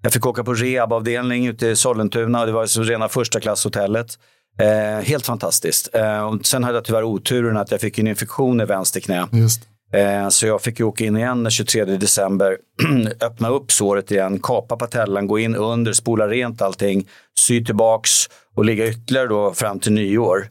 Jag 0.03 0.13
fick 0.13 0.27
åka 0.27 0.45
på 0.45 0.55
rehabavdelning 0.55 1.47
ute 1.47 1.67
i 1.67 1.77
Sollentuna 1.77 2.41
och 2.41 2.47
det 2.47 2.53
var 2.53 2.67
så 2.67 2.83
rena 2.83 3.09
första 3.09 3.41
klasshotellet. 3.41 4.19
Eh, 4.59 5.05
helt 5.05 5.27
fantastiskt. 5.27 5.95
Eh, 5.95 6.23
och 6.23 6.47
sen 6.47 6.65
hade 6.65 6.77
jag 6.77 6.85
tyvärr 6.85 7.05
oturen 7.05 7.57
att 7.57 7.71
jag 7.71 7.81
fick 7.81 7.99
en 7.99 8.07
infektion 8.07 8.61
i 8.61 8.65
vänster 8.65 9.01
knä. 9.01 9.27
Just. 9.33 9.63
Eh, 9.93 10.29
så 10.29 10.47
jag 10.47 10.63
fick 10.63 10.81
åka 10.81 11.05
in 11.05 11.17
igen 11.17 11.43
den 11.43 11.51
23 11.51 11.85
december, 11.85 12.57
öppna 13.21 13.49
upp 13.49 13.73
såret 13.73 14.11
igen, 14.11 14.41
kapa 14.43 14.77
patellan, 14.77 15.27
gå 15.27 15.39
in 15.39 15.57
under, 15.57 15.93
spola 15.93 16.29
rent 16.29 16.63
allting, 16.63 17.09
sy 17.39 17.65
tillbaks 17.65 18.11
och 18.55 18.65
ligga 18.65 18.89
ytterligare 18.89 19.29
då 19.29 19.53
fram 19.53 19.81
till 19.81 19.93
nyår. 19.93 20.49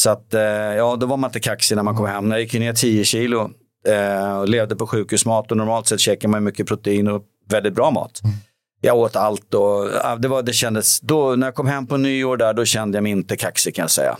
Så 0.00 0.10
att, 0.10 0.34
eh, 0.34 0.40
ja, 0.42 0.96
då 0.96 1.06
var 1.06 1.16
man 1.16 1.28
inte 1.28 1.40
kaxig 1.40 1.76
när 1.76 1.82
man 1.82 1.96
kom 1.96 2.06
hem. 2.06 2.30
Jag 2.30 2.40
gick 2.40 2.52
ner 2.52 2.72
10 2.72 3.04
kilo 3.04 3.50
eh, 3.88 4.38
och 4.38 4.48
levde 4.48 4.76
på 4.76 4.86
sjukhusmat 4.86 5.50
och 5.50 5.56
normalt 5.56 5.86
sett 5.86 6.00
käkar 6.00 6.28
man 6.28 6.44
mycket 6.44 6.66
protein 6.66 7.08
och 7.08 7.22
väldigt 7.50 7.74
bra 7.74 7.90
mat. 7.90 8.20
Mm. 8.24 8.36
Jag 8.80 8.96
åt 8.96 9.16
allt 9.16 9.54
och 9.54 9.88
det, 10.18 10.28
var, 10.28 10.42
det 10.42 10.52
kändes, 10.52 11.00
då, 11.00 11.36
när 11.36 11.46
jag 11.46 11.54
kom 11.54 11.66
hem 11.66 11.86
på 11.86 11.96
nyår 11.96 12.36
där, 12.36 12.54
då 12.54 12.64
kände 12.64 12.96
jag 12.96 13.02
mig 13.02 13.12
inte 13.12 13.36
kaxig 13.36 13.74
kan 13.74 13.82
jag 13.82 13.90
säga. 13.90 14.16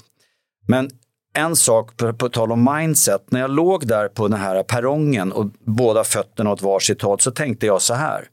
Men 0.67 0.91
en 1.37 1.57
sak 1.57 1.97
på, 1.97 2.13
på 2.13 2.29
tal 2.29 2.53
om 2.53 2.77
mindset, 2.77 3.31
när 3.31 3.41
jag 3.41 3.51
låg 3.51 3.87
där 3.87 4.09
på 4.09 4.29
den 4.29 4.41
här 4.41 4.63
perrongen 4.63 5.33
och 5.33 5.47
båda 5.67 6.05
fötterna 6.05 6.51
åt 6.51 6.63
varsitt 6.63 7.03
håll 7.03 7.21
så 7.21 7.31
tänkte 7.31 7.67
jag 7.67 7.83
så 7.83 7.95
här. 7.95 8.29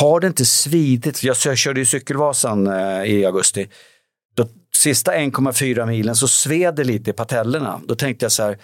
Har 0.00 0.20
det 0.20 0.26
inte 0.26 0.44
svidit? 0.44 1.22
Jag, 1.22 1.36
jag 1.44 1.58
körde 1.58 1.80
ju 1.80 1.86
Cykelvasan 1.86 2.66
eh, 2.66 3.04
i 3.04 3.24
augusti. 3.26 3.68
Då, 4.36 4.46
sista 4.76 5.12
1,4 5.14 5.86
milen 5.86 6.16
så 6.16 6.28
sved 6.28 6.74
det 6.74 6.84
lite 6.84 7.10
i 7.10 7.12
patellerna. 7.12 7.80
Då 7.88 7.94
tänkte 7.94 8.24
jag 8.24 8.32
så 8.32 8.42
här, 8.42 8.58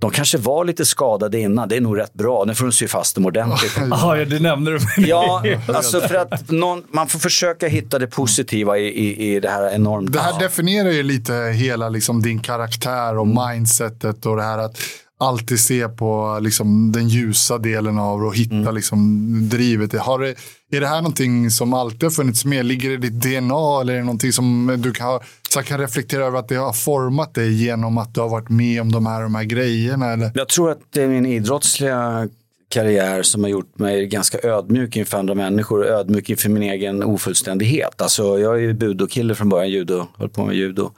de 0.00 0.10
kanske 0.10 0.38
var 0.38 0.64
lite 0.64 0.84
skadade 0.84 1.40
innan, 1.40 1.68
det 1.68 1.76
är 1.76 1.80
nog 1.80 1.98
rätt 1.98 2.14
bra. 2.14 2.44
Nu 2.44 2.54
får 2.54 2.64
de 2.64 2.72
sy 2.72 2.88
fast 2.88 3.14
dem 3.14 3.26
ordentligt. 3.26 3.72
ja, 3.90 4.14
det 4.14 4.38
nämnde 4.38 4.78
du. 4.78 4.78
ja, 5.06 5.42
alltså 5.68 6.00
för 6.00 6.14
att 6.14 6.50
någon, 6.50 6.82
man 6.88 7.08
får 7.08 7.18
försöka 7.18 7.68
hitta 7.68 7.98
det 7.98 8.06
positiva 8.06 8.78
i, 8.78 8.86
i, 8.86 9.34
i 9.34 9.40
det 9.40 9.48
här 9.48 9.70
enormt. 9.70 10.12
Det 10.12 10.20
här 10.20 10.40
definierar 10.40 10.90
ju 10.90 11.02
lite 11.02 11.34
hela 11.34 11.88
liksom, 11.88 12.22
din 12.22 12.38
karaktär 12.38 13.18
och 13.18 13.26
mindsetet 13.26 14.26
och 14.26 14.36
det 14.36 14.42
här 14.42 14.58
att 14.58 14.78
alltid 15.18 15.60
se 15.60 15.88
på 15.88 16.38
liksom, 16.42 16.92
den 16.92 17.08
ljusa 17.08 17.58
delen 17.58 17.98
av 17.98 18.24
och 18.24 18.36
hitta 18.36 18.54
mm. 18.54 18.74
liksom, 18.74 19.28
drivet. 19.48 19.98
Har 19.98 20.34
är 20.70 20.80
det 20.80 20.86
här 20.86 20.96
någonting 20.96 21.50
som 21.50 21.74
alltid 21.74 22.02
har 22.02 22.10
funnits 22.10 22.44
med? 22.44 22.66
Ligger 22.66 22.88
det 22.88 22.94
i 23.06 23.10
ditt 23.10 23.22
DNA 23.22 23.80
eller 23.80 23.92
är 23.92 23.96
det 23.96 24.04
någonting 24.04 24.32
som 24.32 24.76
du 24.78 24.92
kan, 24.92 25.20
så 25.48 25.62
kan 25.62 25.80
reflektera 25.80 26.24
över 26.24 26.38
att 26.38 26.48
det 26.48 26.54
har 26.54 26.72
format 26.72 27.34
dig 27.34 27.64
genom 27.64 27.98
att 27.98 28.14
du 28.14 28.20
har 28.20 28.28
varit 28.28 28.48
med 28.48 28.80
om 28.80 28.92
de 28.92 29.06
här, 29.06 29.22
de 29.22 29.34
här 29.34 29.44
grejerna? 29.44 30.12
Eller? 30.12 30.30
Jag 30.34 30.48
tror 30.48 30.70
att 30.70 30.80
det 30.90 31.02
är 31.02 31.08
min 31.08 31.26
idrottsliga 31.26 32.28
karriär 32.68 33.22
som 33.22 33.42
har 33.42 33.50
gjort 33.50 33.78
mig 33.78 34.06
ganska 34.06 34.38
ödmjuk 34.42 34.96
inför 34.96 35.18
andra 35.18 35.34
människor 35.34 35.78
och 35.80 35.86
ödmjuk 35.86 36.30
inför 36.30 36.48
min 36.48 36.62
egen 36.62 37.02
ofullständighet. 37.02 38.02
Alltså, 38.02 38.38
jag 38.38 38.54
är 38.54 38.60
ju 38.60 38.74
budokille 38.74 39.34
från 39.34 39.48
början, 39.48 39.70
judo, 39.70 40.06
höll 40.16 40.28
på 40.28 40.44
med 40.44 40.56
judo, 40.56 40.90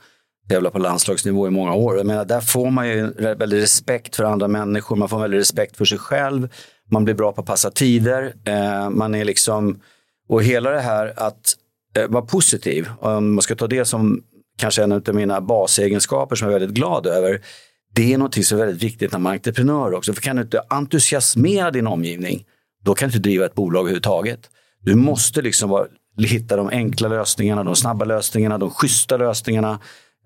tävla 0.51 0.71
på 0.71 0.79
landslagsnivå 0.79 1.47
i 1.47 1.49
många 1.49 1.73
år. 1.73 1.97
Jag 1.97 2.05
menar, 2.05 2.25
där 2.25 2.41
får 2.41 2.71
man 2.71 2.89
ju 2.89 3.11
väldigt 3.17 3.63
respekt 3.63 4.15
för 4.15 4.23
andra 4.23 4.47
människor, 4.47 4.95
man 4.95 5.09
får 5.09 5.19
väldigt 5.19 5.39
respekt 5.39 5.77
för 5.77 5.85
sig 5.85 5.97
själv, 5.97 6.49
man 6.91 7.05
blir 7.05 7.15
bra 7.15 7.31
på 7.31 7.41
att 7.41 7.47
passa 7.47 7.71
tider, 7.71 8.33
eh, 8.45 8.89
man 8.89 9.15
är 9.15 9.25
liksom, 9.25 9.79
och 10.29 10.43
hela 10.43 10.71
det 10.71 10.79
här 10.79 11.13
att 11.17 11.53
eh, 11.97 12.07
vara 12.07 12.25
positiv, 12.25 12.89
om 12.99 13.33
man 13.33 13.41
ska 13.41 13.55
ta 13.55 13.67
det 13.67 13.85
som 13.85 14.23
kanske 14.57 14.83
en 14.83 14.91
av 14.91 15.15
mina 15.15 15.41
basegenskaper 15.41 16.35
som 16.35 16.47
jag 16.47 16.55
är 16.55 16.59
väldigt 16.59 16.77
glad 16.77 17.07
över, 17.07 17.41
det 17.95 18.13
är 18.13 18.17
något 18.17 18.45
som 18.45 18.59
är 18.59 18.65
väldigt 18.65 18.83
viktigt 18.83 19.11
när 19.11 19.19
man 19.19 19.31
är 19.31 19.35
entreprenör 19.35 19.93
också. 19.93 20.13
För 20.13 20.21
kan 20.21 20.35
du 20.35 20.41
inte 20.41 20.61
entusiasmera 20.69 21.71
din 21.71 21.87
omgivning, 21.87 22.45
då 22.83 22.93
kan 22.93 23.09
du 23.09 23.15
inte 23.15 23.29
driva 23.29 23.45
ett 23.45 23.53
bolag 23.53 23.79
överhuvudtaget. 23.79 24.39
Du 24.83 24.95
måste 24.95 25.41
liksom 25.41 25.69
vara, 25.69 25.87
hitta 26.17 26.55
de 26.55 26.69
enkla 26.69 27.07
lösningarna, 27.07 27.63
de 27.63 27.75
snabba 27.75 28.05
lösningarna, 28.05 28.57
de 28.57 28.69
schyssta 28.69 29.17
lösningarna. 29.17 29.79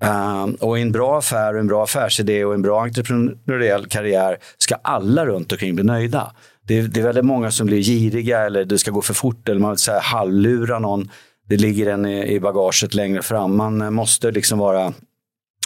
Uh, 0.04 0.54
och 0.60 0.80
i 0.80 0.82
en 0.82 0.92
bra 0.92 1.18
affär, 1.18 1.54
en 1.54 1.68
bra 1.68 1.84
affärsidé 1.84 2.46
och 2.46 2.54
en 2.54 2.62
bra 2.62 2.84
entreprenöriell 2.84 3.86
karriär 3.86 4.38
ska 4.58 4.76
alla 4.76 5.26
runt 5.26 5.52
omkring 5.52 5.76
bli 5.76 5.84
nöjda. 5.84 6.32
Det 6.68 6.80
är, 6.80 6.84
det 6.84 7.00
är 7.00 7.04
väldigt 7.04 7.26
många 7.26 7.52
som 7.52 7.68
blir 7.68 7.82
giriga 7.82 8.40
eller 8.40 8.66
det 8.66 8.80
ska 8.80 8.92
gå 8.92 9.02
för 9.02 9.14
fort 9.14 9.50
eller 9.50 9.60
man 9.60 9.72
vill 9.72 9.78
säga 9.78 10.00
halvlura 10.00 10.80
någon. 10.80 11.10
Det 11.50 11.58
ligger 11.58 11.88
en 11.88 12.06
i, 12.06 12.34
i 12.34 12.40
bagaget 12.40 12.94
längre 12.94 13.22
fram. 13.22 13.58
Man 13.58 13.94
måste 13.94 14.32
liksom 14.32 14.60
vara 14.60 14.94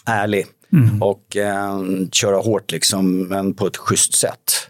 ärlig 0.05 0.45
mm. 0.74 1.01
och 1.01 1.38
eh, 1.38 1.79
köra 2.12 2.38
hårt 2.38 2.71
liksom, 2.71 3.21
men 3.21 3.53
på 3.53 3.67
ett 3.67 3.77
schysst 3.77 4.13
sätt. 4.13 4.69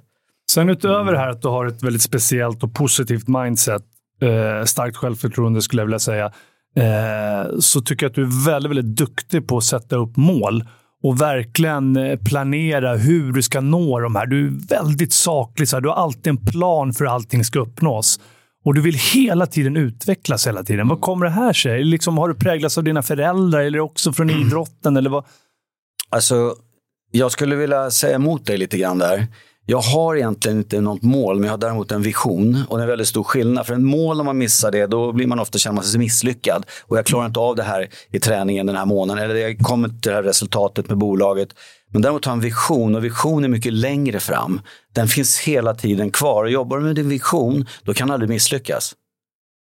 Sen 0.52 0.70
utöver 0.70 1.12
det 1.12 1.18
här 1.18 1.30
att 1.30 1.42
du 1.42 1.48
har 1.48 1.66
ett 1.66 1.84
väldigt 1.84 2.02
speciellt 2.02 2.64
och 2.64 2.74
positivt 2.74 3.28
mindset, 3.28 3.84
eh, 4.22 4.66
starkt 4.66 4.98
självförtroende 4.98 5.62
skulle 5.62 5.82
jag 5.82 5.86
vilja 5.86 6.00
säga, 6.00 6.32
eh, 6.76 7.60
så 7.60 7.82
tycker 7.82 8.06
jag 8.06 8.10
att 8.10 8.16
du 8.16 8.24
är 8.24 8.46
väldigt, 8.46 8.70
väldigt 8.70 8.98
duktig 8.98 9.48
på 9.48 9.58
att 9.58 9.64
sätta 9.64 9.96
upp 9.96 10.18
mål 10.18 10.64
och 11.04 11.22
verkligen 11.22 11.98
eh, 11.98 12.20
planera 12.20 12.96
hur 12.96 13.32
du 13.32 13.42
ska 13.42 13.62
nå 13.62 14.00
de 14.00 14.16
här. 14.16 14.26
Du 14.26 14.48
är 14.48 14.68
väldigt 14.68 15.14
saklig. 15.14 15.68
Så 15.68 15.76
här. 15.76 15.82
Du 15.82 15.90
har 15.90 15.96
alltid 15.96 16.28
en 16.28 16.46
plan 16.46 16.94
för 16.94 17.06
hur 17.06 17.12
allting 17.12 17.46
ska 17.46 17.60
uppnås. 17.60 18.20
Och 18.66 18.74
du 18.74 18.82
vill 18.82 18.98
hela 19.14 19.46
tiden 19.46 19.78
utvecklas 19.78 20.48
hela 20.48 20.64
tiden. 20.64 20.88
Vad 20.88 21.02
kommer 21.02 21.26
det 21.26 21.32
här 21.32 21.54
sig? 21.54 21.84
Liksom, 21.84 22.18
har 22.18 22.28
du 22.28 22.36
präglats 22.36 22.78
av 22.78 22.84
dina 22.84 23.02
föräldrar 23.02 23.60
eller 23.60 23.80
också 23.80 24.14
från 24.14 24.30
idrotten? 24.30 24.98
Eller 24.98 25.10
vad? 25.10 25.26
Alltså, 26.10 26.56
jag 27.12 27.32
skulle 27.32 27.56
vilja 27.56 27.92
säga 27.92 28.16
emot 28.16 28.46
dig 28.46 28.58
lite 28.58 28.78
grann 28.78 28.98
där. 28.98 29.28
Jag 29.70 29.82
har 29.82 30.16
egentligen 30.16 30.58
inte 30.58 30.82
något 30.82 31.02
mål, 31.02 31.36
men 31.36 31.44
jag 31.44 31.54
har 31.54 31.58
däremot 31.58 31.92
en 31.92 32.02
vision. 32.02 32.64
Och 32.70 32.78
det 32.78 32.82
är 32.82 32.84
en 32.84 32.90
väldigt 32.90 33.08
stor 33.08 33.24
skillnad. 33.24 33.66
För 33.66 33.74
en 33.74 33.86
mål, 33.86 34.20
om 34.20 34.26
man 34.26 34.38
missar 34.38 34.72
det, 34.72 34.88
då 34.88 35.12
blir 35.12 35.28
man 35.28 35.40
ofta 35.40 35.58
känner 35.58 35.76
man 35.76 35.84
sig 35.84 36.00
misslyckad. 36.00 36.66
Och 36.88 36.98
jag 36.98 37.06
klarar 37.06 37.26
inte 37.26 37.40
av 37.40 37.56
det 37.56 37.64
här 37.64 37.90
i 38.12 38.20
träningen 38.20 38.66
den 38.66 38.76
här 38.76 38.86
månaden. 38.86 39.24
Eller 39.24 39.36
jag 39.36 39.60
kommer 39.60 39.90
till 39.90 39.98
det 40.02 40.14
här 40.14 40.24
resultatet 40.24 40.90
med 40.90 40.98
bolaget. 40.98 41.50
Men 41.94 42.02
däremot 42.02 42.26
har 42.26 42.34
en 42.34 42.40
vision 42.40 42.96
och 42.96 43.04
vision 43.04 43.44
är 43.44 43.48
mycket 43.48 43.74
längre 43.74 44.20
fram. 44.20 44.62
Den 44.96 45.08
finns 45.08 45.40
hela 45.40 45.74
tiden 45.76 46.12
kvar. 46.12 46.44
Och 46.44 46.52
jobbar 46.52 46.78
du 46.78 46.84
med 46.84 46.96
din 46.96 47.10
vision, 47.10 47.66
då 47.84 47.94
kan 47.94 48.08
du 48.08 48.14
aldrig 48.14 48.30
misslyckas. 48.30 48.94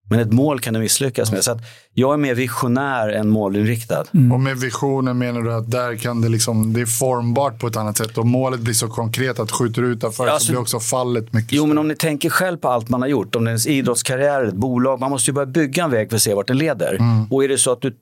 Men 0.09 0.19
ett 0.19 0.33
mål 0.33 0.59
kan 0.59 0.73
du 0.73 0.79
misslyckas 0.79 1.31
med. 1.31 1.43
Så 1.43 1.51
att 1.51 1.61
jag 1.93 2.13
är 2.13 2.17
mer 2.17 2.35
visionär 2.35 3.09
än 3.09 3.29
målinriktad. 3.29 4.03
Mm. 4.13 4.31
Och 4.31 4.39
med 4.39 4.57
visionen 4.57 5.17
menar 5.17 5.41
du 5.41 5.53
att 5.53 5.71
där 5.71 5.95
kan 5.95 6.21
det, 6.21 6.29
liksom, 6.29 6.73
det 6.73 6.81
är 6.81 6.85
formbart 6.85 7.59
på 7.59 7.67
ett 7.67 7.75
annat 7.75 7.97
sätt 7.97 8.17
och 8.17 8.27
målet 8.27 8.59
blir 8.59 8.73
så 8.73 8.87
konkret 8.87 9.39
att 9.39 9.51
skjuter 9.51 9.81
du 9.81 9.87
utanför 9.87 10.27
alltså, 10.27 10.45
så 10.45 10.51
blir 10.51 10.61
också 10.61 10.79
fallet 10.79 11.33
mycket 11.33 11.51
Jo, 11.51 11.61
större. 11.61 11.67
men 11.67 11.77
om 11.77 11.87
ni 11.87 11.95
tänker 11.95 12.29
själv 12.29 12.57
på 12.57 12.69
allt 12.69 12.89
man 12.89 13.01
har 13.01 13.09
gjort, 13.09 13.35
om 13.35 13.43
det 13.43 13.49
är 13.49 13.51
ens 13.51 13.67
idrottskarriär, 13.67 14.43
ett 14.43 14.53
bolag, 14.53 14.99
man 14.99 15.11
måste 15.11 15.31
ju 15.31 15.35
börja 15.35 15.45
bygga 15.45 15.83
en 15.83 15.91
väg 15.91 16.09
för 16.09 16.15
att 16.15 16.21
se 16.21 16.33
vart 16.33 16.47
den 16.47 16.57
leder. 16.57 16.93
Mm. 16.93 17.25
Och 17.31 17.43
är 17.43 17.47
det 17.47 17.57
så 17.57 17.71
att 17.71 17.81
du 17.81 17.93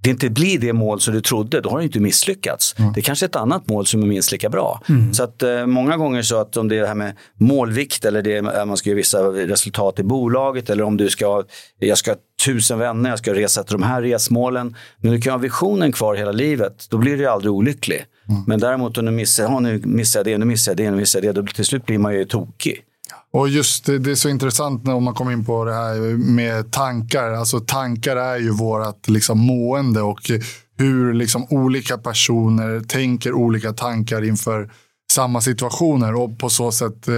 det 0.00 0.10
inte 0.10 0.30
blir 0.30 0.58
det 0.58 0.72
mål 0.72 1.00
som 1.00 1.14
du 1.14 1.20
trodde, 1.20 1.60
då 1.60 1.70
har 1.70 1.78
du 1.78 1.84
inte 1.84 2.00
misslyckats. 2.00 2.74
Mm. 2.78 2.92
Det 2.92 3.00
är 3.00 3.02
kanske 3.02 3.26
ett 3.26 3.36
annat 3.36 3.68
mål 3.68 3.86
som 3.86 4.02
är 4.02 4.06
minst 4.06 4.32
lika 4.32 4.48
bra. 4.48 4.82
Mm. 4.88 5.14
Så 5.14 5.22
att 5.22 5.42
eh, 5.42 5.66
många 5.66 5.96
gånger 5.96 6.22
så 6.22 6.40
att 6.40 6.56
om 6.56 6.68
det 6.68 6.76
är 6.76 6.80
det 6.80 6.86
här 6.86 6.94
med 6.94 7.12
målvikt 7.34 8.04
eller 8.04 8.22
det 8.22 8.36
är, 8.36 8.66
man 8.66 8.76
ska 8.76 8.90
göra 8.90 8.96
vissa 8.96 9.18
resultat 9.22 9.98
i 9.98 10.02
bolaget 10.02 10.70
eller 10.70 10.84
om 10.84 10.96
du 10.96 11.10
ska, 11.10 11.44
jag 11.78 11.98
ska 11.98 12.10
ha 12.10 12.18
tusen 12.44 12.78
vänner, 12.78 13.10
jag 13.10 13.18
ska 13.18 13.34
resa 13.34 13.62
till 13.62 13.72
de 13.72 13.82
här 13.82 14.02
resmålen. 14.02 14.76
Men 15.00 15.12
du 15.12 15.20
kan 15.20 15.32
ha 15.32 15.38
visionen 15.38 15.92
kvar 15.92 16.14
hela 16.14 16.32
livet, 16.32 16.86
då 16.90 16.98
blir 16.98 17.16
du 17.16 17.26
aldrig 17.26 17.52
olycklig. 17.52 18.04
Mm. 18.28 18.42
Men 18.46 18.60
däremot 18.60 18.98
om 18.98 19.04
du 19.04 19.10
missar, 19.10 19.44
ja, 19.44 19.60
nu 19.60 19.82
missar 19.84 20.20
jag 20.20 20.26
det, 20.26 20.38
nu 20.38 20.44
missar 20.44 20.72
jag 20.72 20.76
det, 20.76 20.90
nu 20.90 20.96
missar 20.96 21.22
jag 21.22 21.34
det, 21.34 21.40
då 21.40 21.46
till 21.46 21.64
slut 21.64 21.86
blir 21.86 21.98
man 21.98 22.14
ju 22.14 22.24
tokig. 22.24 22.82
Och 23.32 23.48
just 23.48 23.86
det, 23.86 23.98
det 23.98 24.10
är 24.10 24.14
så 24.14 24.28
intressant 24.28 24.84
när 24.84 25.00
man 25.00 25.14
kommer 25.14 25.32
in 25.32 25.44
på 25.44 25.64
det 25.64 25.74
här 25.74 26.16
med 26.16 26.72
tankar. 26.72 27.32
Alltså 27.32 27.60
tankar 27.60 28.16
är 28.16 28.38
ju 28.38 28.50
vårt 28.50 29.08
liksom, 29.08 29.38
mående 29.38 30.02
och 30.02 30.30
hur 30.78 31.14
liksom, 31.14 31.46
olika 31.50 31.98
personer 31.98 32.80
tänker 32.80 33.32
olika 33.32 33.72
tankar 33.72 34.24
inför 34.24 34.70
samma 35.12 35.40
situationer 35.40 36.14
och 36.14 36.38
på 36.38 36.48
så 36.50 36.72
sätt 36.72 37.08
eh, 37.08 37.14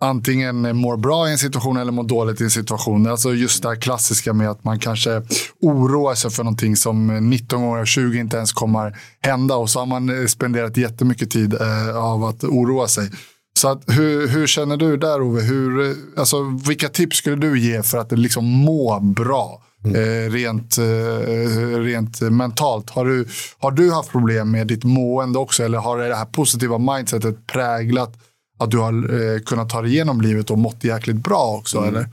antingen 0.00 0.76
mår 0.76 0.96
bra 0.96 1.28
i 1.28 1.32
en 1.32 1.38
situation 1.38 1.76
eller 1.76 1.92
mår 1.92 2.04
dåligt 2.04 2.40
i 2.40 2.44
en 2.44 2.50
situation. 2.50 3.06
Alltså 3.06 3.34
just 3.34 3.62
det 3.62 3.68
här 3.68 3.76
klassiska 3.76 4.32
med 4.32 4.50
att 4.50 4.64
man 4.64 4.78
kanske 4.78 5.22
oroar 5.60 6.14
sig 6.14 6.30
för 6.30 6.44
någonting 6.44 6.76
som 6.76 7.06
19 7.30 7.62
gånger 7.62 7.80
av 7.80 7.84
20 7.84 8.18
inte 8.18 8.36
ens 8.36 8.52
kommer 8.52 8.98
hända 9.20 9.56
och 9.56 9.70
så 9.70 9.78
har 9.78 9.86
man 9.86 10.20
eh, 10.20 10.26
spenderat 10.26 10.76
jättemycket 10.76 11.30
tid 11.30 11.54
eh, 11.54 11.96
av 11.96 12.24
att 12.24 12.44
oroa 12.44 12.88
sig. 12.88 13.10
Så 13.58 13.68
att, 13.68 13.82
hur, 13.86 14.28
hur 14.28 14.46
känner 14.46 14.76
du 14.76 14.96
där 14.96 15.22
Ove? 15.22 15.40
Hur, 15.40 15.96
alltså, 16.16 16.36
vilka 16.66 16.88
tips 16.88 17.16
skulle 17.16 17.36
du 17.36 17.60
ge 17.60 17.82
för 17.82 17.98
att 17.98 18.12
liksom 18.12 18.44
må 18.44 19.00
bra? 19.00 19.62
Mm. 19.84 19.96
Eh, 19.96 20.32
rent, 20.32 20.78
eh, 20.78 21.80
rent 21.80 22.20
mentalt. 22.20 22.90
Har 22.90 23.04
du, 23.04 23.26
har 23.58 23.70
du 23.70 23.92
haft 23.92 24.10
problem 24.10 24.50
med 24.50 24.66
ditt 24.66 24.84
mående 24.84 25.38
också? 25.38 25.64
Eller 25.64 25.78
har 25.78 25.98
det 25.98 26.14
här 26.14 26.24
positiva 26.24 26.78
mindsetet 26.78 27.46
präglat 27.46 28.12
att 28.58 28.70
du 28.70 28.78
har 28.78 28.92
eh, 28.92 29.40
kunnat 29.40 29.70
ta 29.70 29.82
dig 29.82 29.90
igenom 29.90 30.20
livet 30.20 30.50
och 30.50 30.58
mått 30.58 30.84
jäkligt 30.84 31.16
bra 31.16 31.56
också? 31.58 31.78
Mm. 31.78 31.88
Eller? 31.88 32.08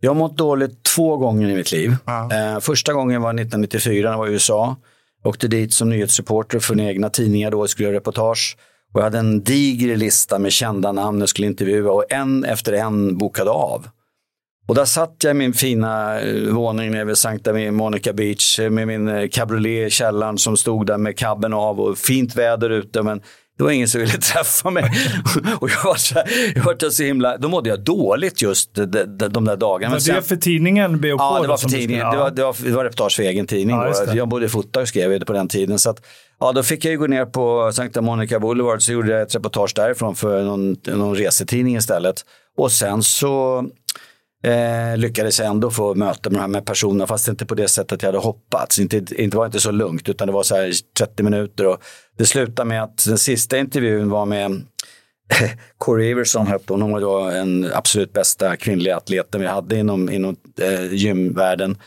Jag 0.00 0.10
har 0.10 0.16
mått 0.16 0.36
dåligt 0.36 0.82
två 0.82 1.16
gånger 1.16 1.48
i 1.48 1.54
mitt 1.54 1.72
liv. 1.72 1.96
Eh, 2.32 2.60
första 2.60 2.92
gången 2.92 3.22
var 3.22 3.30
1994 3.30 4.02
när 4.02 4.10
jag 4.10 4.18
var 4.18 4.28
i 4.28 4.32
USA. 4.32 4.76
Åkte 5.24 5.48
dit 5.48 5.74
som 5.74 5.90
nyhetsreporter 5.90 6.58
för 6.58 6.74
en 6.74 6.80
egna 6.80 7.10
tidningar 7.10 7.50
då 7.50 7.60
och 7.60 7.70
skulle 7.70 7.88
göra 7.88 7.96
reportage. 7.96 8.56
Och 8.92 9.00
jag 9.00 9.04
hade 9.04 9.18
en 9.18 9.42
diger 9.44 9.96
lista 9.96 10.38
med 10.38 10.52
kända 10.52 10.92
namn 10.92 11.20
jag 11.20 11.28
skulle 11.28 11.46
intervjua 11.46 11.92
och 11.92 12.12
en 12.12 12.44
efter 12.44 12.72
en 12.72 13.18
bokade 13.18 13.50
av. 13.50 13.86
Och 14.70 14.74
där 14.74 14.84
satt 14.84 15.16
jag 15.22 15.30
i 15.30 15.34
min 15.34 15.52
fina 15.52 16.20
eh, 16.20 16.52
våning 16.52 16.90
nere 16.90 17.04
vid 17.04 17.18
Sankta 17.18 17.52
Monica 17.52 18.12
Beach 18.12 18.58
eh, 18.58 18.70
med 18.70 18.86
min 18.86 19.08
eh, 19.08 19.28
cabriolet 19.28 19.86
i 19.86 19.90
källaren 19.90 20.38
som 20.38 20.56
stod 20.56 20.86
där 20.86 20.98
med 20.98 21.18
kabben 21.18 21.52
av 21.52 21.80
och 21.80 21.98
fint 21.98 22.36
väder 22.36 22.70
ute. 22.70 23.02
Men 23.02 23.20
det 23.58 23.64
var 23.64 23.70
ingen 23.70 23.88
som 23.88 24.00
ville 24.00 24.12
träffa 24.34 24.70
mig. 24.70 24.84
och 25.60 25.70
jag 25.70 25.84
var, 25.84 25.94
så, 25.94 26.14
jag 26.54 26.64
var 26.64 26.90
så 26.90 27.02
himla, 27.02 27.36
då 27.36 27.48
mådde 27.48 27.68
jag 27.68 27.84
dåligt 27.84 28.42
just 28.42 28.74
de, 28.74 28.86
de, 28.86 29.28
de 29.28 29.44
där 29.44 29.56
dagarna. 29.56 29.94
Var 29.94 30.14
det 30.14 30.22
för 30.22 30.36
tidningen 30.36 31.00
BOK? 31.00 31.20
Ja, 31.20 31.38
det 31.42 31.48
var 31.48 31.56
för 31.56 31.68
tidningen. 31.68 32.10
Det, 32.10 32.16
var, 32.16 32.30
det, 32.30 32.42
var, 32.42 32.56
det 32.64 32.70
var 32.70 32.84
reportage 32.84 33.16
för 33.16 33.22
egen 33.22 33.46
tidning. 33.46 33.76
Ja, 33.76 34.14
jag 34.14 34.28
både 34.28 34.48
fotade 34.48 34.82
och 34.82 34.88
skrev 34.88 35.24
på 35.24 35.32
den 35.32 35.48
tiden. 35.48 35.78
Så 35.78 35.90
att, 35.90 36.06
Ja, 36.40 36.52
då 36.52 36.62
fick 36.62 36.84
jag 36.84 36.92
ju 36.92 36.98
gå 36.98 37.06
ner 37.06 37.26
på 37.26 37.72
Santa 37.72 38.00
Monica 38.00 38.40
Boulevard 38.40 38.82
så 38.82 38.92
gjorde 38.92 39.12
jag 39.12 39.22
ett 39.22 39.34
reportage 39.34 39.72
därifrån 39.76 40.14
för 40.16 40.42
någon, 40.42 40.76
någon 40.86 41.14
resetidning 41.14 41.76
istället. 41.76 42.24
Och 42.56 42.72
sen 42.72 43.02
så 43.02 43.58
eh, 44.44 44.96
lyckades 44.96 45.38
jag 45.38 45.48
ändå 45.48 45.70
få 45.70 45.94
möte 45.94 46.30
med 46.30 46.38
de 46.38 46.40
här 46.40 46.48
med 46.48 46.66
personerna 46.66 47.06
fast 47.06 47.28
inte 47.28 47.46
på 47.46 47.54
det 47.54 47.68
sättet 47.68 48.02
jag 48.02 48.08
hade 48.08 48.18
hoppats. 48.18 48.78
Inte, 48.78 49.04
inte 49.22 49.36
var 49.36 49.46
inte 49.46 49.60
så 49.60 49.70
lugnt 49.70 50.08
utan 50.08 50.26
det 50.26 50.32
var 50.32 50.42
så 50.42 50.56
här 50.56 50.72
30 50.98 51.22
minuter 51.22 51.66
och 51.66 51.82
det 52.18 52.26
slutade 52.26 52.68
med 52.68 52.82
att 52.82 53.04
den 53.06 53.18
sista 53.18 53.58
intervjun 53.58 54.10
var 54.10 54.26
med 54.26 54.62
Corey 55.78 56.10
Everson. 56.10 56.46
hon 56.68 56.92
var 56.92 57.00
då 57.00 57.18
en 57.18 57.70
absolut 57.74 58.12
bästa 58.12 58.56
kvinnliga 58.56 58.96
atleten 58.96 59.40
vi 59.40 59.46
hade 59.46 59.76
inom, 59.78 60.10
inom 60.10 60.36
eh, 60.60 60.92
gymvärlden. 60.92 61.78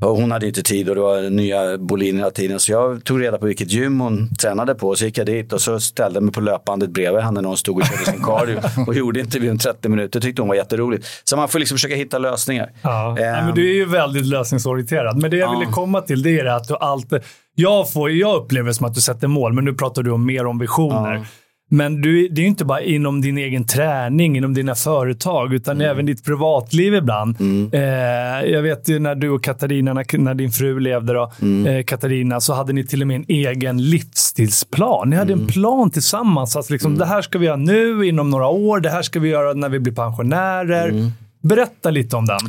Hon 0.00 0.30
hade 0.30 0.46
inte 0.46 0.62
tid 0.62 0.88
och 0.88 0.94
det 0.94 1.00
var 1.00 1.30
nya 1.30 1.78
boliner 1.78 2.18
hela 2.18 2.30
tiden. 2.30 2.60
Så 2.60 2.72
jag 2.72 3.04
tog 3.04 3.22
reda 3.22 3.38
på 3.38 3.46
vilket 3.46 3.72
gym 3.72 4.00
hon 4.00 4.34
tränade 4.34 4.74
på. 4.74 4.96
Så 4.96 5.04
gick 5.04 5.18
jag 5.18 5.26
dit 5.26 5.52
och 5.52 5.60
så 5.60 5.80
ställde 5.80 6.16
jag 6.16 6.22
mig 6.22 6.32
på 6.32 6.40
löpbandet 6.40 6.90
bredvid 6.90 7.22
henne 7.22 7.40
när 7.40 7.48
hon 7.48 7.56
stod 7.56 7.76
och 7.78 7.86
körde 7.86 8.04
sin 8.04 8.22
cardio. 8.22 8.60
och 8.86 8.94
gjorde 8.94 9.20
intervjun 9.20 9.58
30 9.58 9.88
minuter. 9.88 10.20
Det 10.20 10.26
tyckte 10.26 10.42
hon 10.42 10.48
var 10.48 10.54
jätteroligt. 10.54 11.06
Så 11.24 11.36
man 11.36 11.48
får 11.48 11.58
liksom 11.58 11.76
försöka 11.76 11.94
hitta 11.94 12.18
lösningar. 12.18 12.70
Ja. 12.82 13.16
Um, 13.18 13.24
ja, 13.24 13.44
men 13.44 13.54
du 13.54 13.70
är 13.70 13.74
ju 13.74 13.84
väldigt 13.84 14.26
lösningsorienterad. 14.26 15.22
Men 15.22 15.30
det 15.30 15.36
jag 15.36 15.54
ja. 15.54 15.58
ville 15.58 15.72
komma 15.72 16.00
till 16.00 16.22
det 16.22 16.40
är 16.40 16.44
att 16.44 16.68
du 16.68 16.76
alltid... 16.76 17.22
Jag, 17.54 17.92
får, 17.92 18.10
jag 18.10 18.36
upplever 18.36 18.72
som 18.72 18.86
att 18.86 18.94
du 18.94 19.00
sätter 19.00 19.28
mål, 19.28 19.52
men 19.52 19.64
nu 19.64 19.74
pratar 19.74 20.02
du 20.02 20.10
om 20.10 20.26
mer 20.26 20.46
om 20.46 20.58
visioner. 20.58 21.14
Ja. 21.14 21.24
Men 21.72 22.00
du, 22.00 22.28
det 22.28 22.40
är 22.40 22.42
ju 22.42 22.48
inte 22.48 22.64
bara 22.64 22.80
inom 22.80 23.20
din 23.20 23.38
egen 23.38 23.66
träning, 23.66 24.36
inom 24.36 24.54
dina 24.54 24.74
företag, 24.74 25.54
utan 25.54 25.76
mm. 25.76 25.90
även 25.90 26.06
ditt 26.06 26.24
privatliv 26.24 26.94
ibland. 26.94 27.40
Mm. 27.40 27.70
Eh, 27.72 28.50
jag 28.50 28.62
vet 28.62 28.88
ju 28.88 28.98
när 28.98 29.14
du 29.14 29.30
och 29.30 29.44
Katarina, 29.44 29.92
när, 29.92 30.18
när 30.18 30.34
din 30.34 30.50
fru 30.50 30.80
levde, 30.80 31.12
då, 31.12 31.32
mm. 31.42 31.66
eh, 31.66 31.84
Katarina, 31.84 32.40
så 32.40 32.54
hade 32.54 32.72
ni 32.72 32.86
till 32.86 33.00
och 33.00 33.08
med 33.08 33.16
en 33.16 33.24
egen 33.28 33.82
livsstilsplan. 33.82 35.10
Ni 35.10 35.16
hade 35.16 35.32
en 35.32 35.38
mm. 35.38 35.52
plan 35.52 35.90
tillsammans. 35.90 36.56
Alltså 36.56 36.72
liksom, 36.72 36.90
mm. 36.90 36.98
Det 36.98 37.06
här 37.06 37.22
ska 37.22 37.38
vi 37.38 37.46
göra 37.46 37.56
nu, 37.56 38.06
inom 38.06 38.30
några 38.30 38.48
år. 38.48 38.80
Det 38.80 38.90
här 38.90 39.02
ska 39.02 39.20
vi 39.20 39.28
göra 39.28 39.54
när 39.54 39.68
vi 39.68 39.78
blir 39.78 39.94
pensionärer. 39.94 40.88
Mm. 40.88 41.10
Berätta 41.42 41.90
lite 41.90 42.16
om 42.16 42.26
den. 42.26 42.40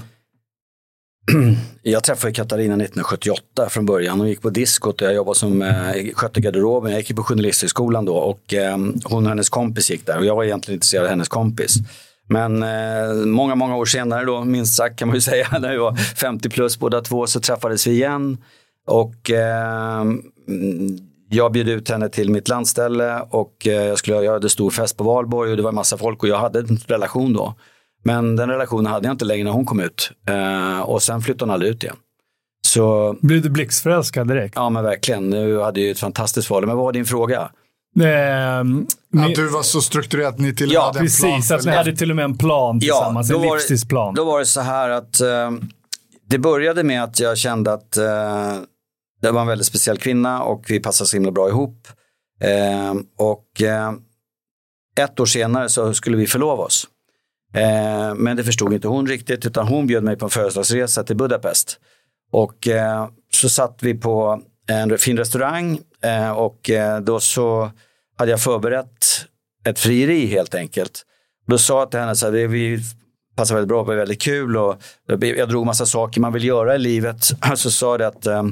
Jag 1.83 2.03
träffade 2.03 2.33
Katarina 2.33 2.73
1978 2.73 3.69
från 3.69 3.85
början. 3.85 4.19
Hon 4.19 4.29
gick 4.29 4.41
på 4.41 4.49
diskot 4.49 5.01
och 5.01 5.07
jag 5.07 5.15
jobbade 5.15 5.39
som 5.39 5.61
eh, 5.61 6.13
skötte 6.13 6.41
garderoben. 6.41 6.91
Jag 6.91 6.99
gick 6.99 7.15
på 7.15 7.23
Journalisthögskolan 7.23 8.05
då 8.05 8.15
och 8.15 8.53
eh, 8.53 8.77
hon 9.03 9.23
och 9.23 9.29
hennes 9.29 9.49
kompis 9.49 9.91
gick 9.91 10.05
där 10.05 10.17
och 10.17 10.25
jag 10.25 10.35
var 10.35 10.43
egentligen 10.43 10.75
intresserad 10.75 11.03
av 11.03 11.09
hennes 11.09 11.27
kompis. 11.27 11.75
Men 12.27 12.63
eh, 12.63 13.13
många, 13.25 13.55
många 13.55 13.75
år 13.75 13.85
senare 13.85 14.25
då, 14.25 14.43
minst 14.43 14.75
sagt 14.75 14.99
kan 14.99 15.07
man 15.07 15.17
ju 15.17 15.21
säga, 15.31 15.47
när 15.59 15.71
vi 15.71 15.77
var 15.77 15.95
50 15.95 16.49
plus 16.49 16.79
båda 16.79 17.01
två, 17.01 17.27
så 17.27 17.39
träffades 17.39 17.87
vi 17.87 17.91
igen. 17.91 18.37
Och 18.87 19.31
eh, 19.31 20.05
jag 21.29 21.51
bjöd 21.51 21.69
ut 21.69 21.89
henne 21.89 22.09
till 22.09 22.29
mitt 22.29 22.49
landställe 22.49 23.21
och 23.29 23.67
eh, 23.67 23.73
jag 23.73 23.97
skulle 23.97 24.23
göra 24.23 24.35
en 24.35 24.49
stor 24.49 24.69
fest 24.69 24.97
på 24.97 25.03
Valborg 25.03 25.51
och 25.51 25.57
det 25.57 25.63
var 25.63 25.69
en 25.69 25.75
massa 25.75 25.97
folk 25.97 26.23
och 26.23 26.29
jag 26.29 26.37
hade 26.37 26.59
en 26.59 26.77
relation 26.87 27.33
då. 27.33 27.55
Men 28.03 28.35
den 28.35 28.49
relationen 28.49 28.91
hade 28.91 29.07
jag 29.07 29.13
inte 29.13 29.25
längre 29.25 29.43
när 29.43 29.51
hon 29.51 29.65
kom 29.65 29.79
ut. 29.79 30.11
Uh, 30.29 30.79
och 30.79 31.01
sen 31.01 31.21
flyttade 31.21 31.45
hon 31.45 31.53
aldrig 31.53 31.71
ut 31.71 31.83
igen. 31.83 31.95
Så, 32.67 33.15
Blev 33.21 33.41
du 33.41 33.49
blixtförälskad 33.49 34.27
direkt? 34.27 34.55
Ja, 34.55 34.69
men 34.69 34.83
verkligen. 34.83 35.29
Nu 35.29 35.59
hade 35.59 35.81
ju 35.81 35.91
ett 35.91 35.99
fantastiskt 35.99 36.49
val. 36.49 36.65
Men 36.65 36.75
vad 36.75 36.85
var 36.85 36.93
din 36.93 37.05
fråga? 37.05 37.51
Um, 37.99 38.87
att 39.17 39.35
du 39.35 39.49
var 39.49 39.63
så 39.63 39.81
strukturerad 39.81 40.33
att 40.33 40.39
ni 40.39 40.55
till 40.55 40.65
och 40.65 40.69
med 40.69 40.75
ja, 40.75 40.85
hade 40.85 40.99
en 40.99 41.05
precis, 41.05 41.21
plan. 41.21 41.35
Precis, 41.35 41.51
att 41.51 41.65
ni 41.65 41.71
hade 41.71 41.95
till 41.95 42.09
och 42.09 42.15
med 42.15 42.25
en 42.25 42.37
plan 42.37 42.79
tillsammans. 42.79 43.29
Ja, 43.29 43.35
en 43.35 43.53
livstidsplan. 43.53 44.13
Då 44.13 44.25
var 44.25 44.39
det 44.39 44.45
så 44.45 44.61
här 44.61 44.89
att 44.89 45.21
uh, 45.21 45.51
det 46.29 46.37
började 46.37 46.83
med 46.83 47.03
att 47.03 47.19
jag 47.19 47.37
kände 47.37 47.73
att 47.73 47.97
uh, 47.97 48.63
det 49.21 49.31
var 49.31 49.41
en 49.41 49.47
väldigt 49.47 49.67
speciell 49.67 49.97
kvinna 49.97 50.43
och 50.43 50.65
vi 50.69 50.79
passade 50.79 51.07
så 51.07 51.15
himla 51.15 51.31
bra 51.31 51.49
ihop. 51.49 51.87
Uh, 52.43 53.01
och 53.17 53.61
ett 54.99 55.19
år 55.19 55.25
senare 55.25 55.69
så 55.69 55.93
skulle 55.93 56.17
vi 56.17 56.27
förlova 56.27 56.63
oss. 56.63 56.87
Eh, 57.53 58.15
men 58.15 58.37
det 58.37 58.43
förstod 58.43 58.73
inte 58.73 58.87
hon 58.87 59.07
riktigt 59.07 59.45
utan 59.45 59.67
hon 59.67 59.87
bjöd 59.87 60.03
mig 60.03 60.15
på 60.15 60.25
en 60.25 60.29
födelsedagsresa 60.29 61.03
till 61.03 61.15
Budapest. 61.15 61.79
Och 62.31 62.67
eh, 62.67 63.07
så 63.33 63.49
satt 63.49 63.77
vi 63.81 63.93
på 63.93 64.41
en 64.67 64.97
fin 64.97 65.17
restaurang 65.17 65.79
eh, 66.03 66.31
och 66.31 66.69
eh, 66.69 66.99
då 66.99 67.19
så 67.19 67.71
hade 68.17 68.31
jag 68.31 68.41
förberett 68.41 69.05
ett 69.65 69.79
frieri 69.79 70.25
helt 70.25 70.55
enkelt. 70.55 71.05
Då 71.47 71.57
sa 71.57 71.79
jag 71.79 71.91
till 71.91 71.99
henne 71.99 72.13
det 72.13 72.47
vi 72.47 72.79
passar 73.35 73.55
väldigt 73.55 73.67
bra, 73.69 73.81
det 73.81 73.87
var 73.87 73.95
väldigt 73.95 74.21
kul 74.21 74.57
och 74.57 74.81
jag 75.07 75.49
drog 75.49 75.65
massa 75.65 75.85
saker 75.85 76.21
man 76.21 76.33
vill 76.33 76.43
göra 76.43 76.75
i 76.75 76.79
livet. 76.79 77.23
Så 77.55 77.71
sa 77.71 77.97
det 77.97 78.07
att 78.07 78.27
eh, 78.27 78.43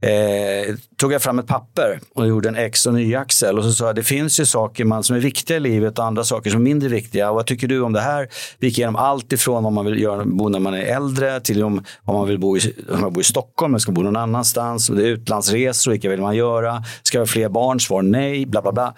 eh, 0.00 0.74
tog 0.96 1.12
jag 1.12 1.22
fram 1.22 1.38
ett 1.38 1.46
papper 1.46 2.00
och 2.14 2.26
gjorde 2.26 2.48
en 2.48 2.56
X 2.56 2.86
och 2.86 2.92
en 2.92 2.98
Y-axel 2.98 3.58
och 3.58 3.64
så 3.64 3.72
sa 3.72 3.86
jag 3.86 3.96
det 3.96 4.02
finns 4.02 4.40
ju 4.40 4.46
saker 4.46 4.84
man, 4.84 5.04
som 5.04 5.16
är 5.16 5.20
viktiga 5.20 5.56
i 5.56 5.60
livet 5.60 5.98
och 5.98 6.04
andra 6.04 6.24
saker 6.24 6.50
som 6.50 6.60
är 6.60 6.64
mindre 6.64 6.88
viktiga. 6.88 7.30
Och 7.30 7.34
vad 7.34 7.46
tycker 7.46 7.68
du 7.68 7.80
om 7.80 7.92
det 7.92 8.00
här? 8.00 8.28
Vi 8.58 8.66
gick 8.66 8.78
igenom 8.78 8.96
allt 8.96 9.32
ifrån 9.32 9.64
vad 9.64 9.72
man 9.72 9.86
vill 9.86 10.02
göra, 10.02 10.24
bo 10.24 10.48
när 10.48 10.58
man 10.58 10.74
är 10.74 10.82
äldre 10.82 11.40
till 11.40 11.64
om, 11.64 11.84
om 12.04 12.14
man 12.14 12.28
vill 12.28 12.38
bo 12.38 12.56
i, 12.56 12.74
om 12.92 13.00
man 13.00 13.12
bor 13.12 13.20
i 13.20 13.24
Stockholm, 13.24 13.74
eller 13.74 13.80
ska 13.80 13.92
bo 13.92 14.02
någon 14.02 14.16
annanstans. 14.16 14.86
Det 14.86 15.02
är 15.02 15.06
utlandsresor, 15.06 15.90
vilka 15.90 16.08
vill 16.08 16.20
man 16.20 16.36
göra? 16.36 16.84
Ska 17.02 17.18
vi 17.18 17.22
ha 17.22 17.26
fler 17.26 17.48
barn? 17.48 17.80
Svar 17.80 18.02
nej, 18.02 18.46
bla 18.46 18.62
bla 18.62 18.72
bla. 18.72 18.94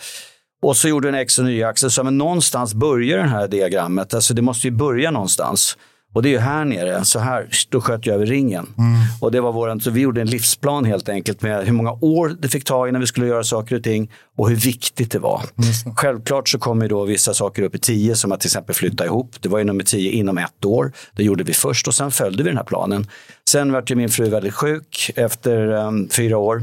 Och 0.63 0.77
så 0.77 0.89
gjorde 0.89 1.09
en 1.09 1.15
X 1.15 1.39
och 1.39 1.45
en 1.45 1.51
Y-axel. 1.51 1.91
Så 1.91 2.05
men 2.05 2.19
någonstans 2.19 2.75
börjar 2.75 3.19
det 3.19 3.29
här 3.29 3.49
diagrammet. 3.49 4.15
Alltså 4.15 4.35
det 4.35 4.43
måste 4.43 4.67
ju 4.67 4.71
börja 4.71 5.11
någonstans. 5.11 5.77
Och 6.13 6.23
det 6.23 6.29
är 6.29 6.31
ju 6.31 6.39
här 6.39 6.65
nere, 6.65 7.05
så 7.05 7.19
här, 7.19 7.49
då 7.69 7.81
sköt 7.81 8.07
jag 8.07 8.15
över 8.15 8.27
ringen. 8.27 8.67
Mm. 8.79 8.95
Och 9.21 9.33
det 9.33 9.41
var 9.41 9.53
våran, 9.53 9.81
så 9.81 9.91
vi 9.91 10.01
gjorde 10.01 10.21
en 10.21 10.27
livsplan 10.27 10.85
helt 10.85 11.09
enkelt 11.09 11.43
med 11.43 11.67
hur 11.67 11.73
många 11.73 11.93
år 11.93 12.37
det 12.41 12.49
fick 12.49 12.65
ta 12.65 12.89
innan 12.89 13.01
vi 13.01 13.07
skulle 13.07 13.27
göra 13.27 13.45
saker 13.45 13.77
och 13.77 13.83
ting 13.83 14.11
och 14.37 14.49
hur 14.49 14.57
viktigt 14.57 15.11
det 15.13 15.19
var. 15.19 15.43
Mm. 15.59 15.97
Självklart 15.97 16.49
så 16.49 16.59
kom 16.59 16.83
ju 16.83 16.89
då 16.89 17.05
vissa 17.05 17.35
saker 17.35 17.63
upp 17.63 17.75
i 17.75 17.79
tio 17.79 18.17
som 18.17 18.33
att 18.33 18.41
till 18.41 18.49
exempel 18.49 18.75
flytta 18.75 19.05
ihop. 19.05 19.37
Det 19.41 19.49
var 19.49 19.59
ju 19.59 19.65
nummer 19.65 19.85
tio 19.85 20.11
inom 20.11 20.39
ett 20.39 20.65
år. 20.65 20.93
Det 21.13 21.25
gjorde 21.25 21.45
vi 21.45 21.53
först 21.53 21.89
och 21.89 21.95
sen 21.95 22.11
följde 22.11 22.43
vi 22.43 22.49
den 22.51 22.57
här 22.57 22.65
planen. 22.65 23.07
Sen 23.49 23.73
vart 23.73 23.91
ju 23.91 23.95
min 23.95 24.09
fru 24.09 24.29
väldigt 24.29 24.55
sjuk 24.55 25.11
efter 25.17 25.69
um, 25.69 26.09
fyra 26.09 26.39
år. 26.39 26.63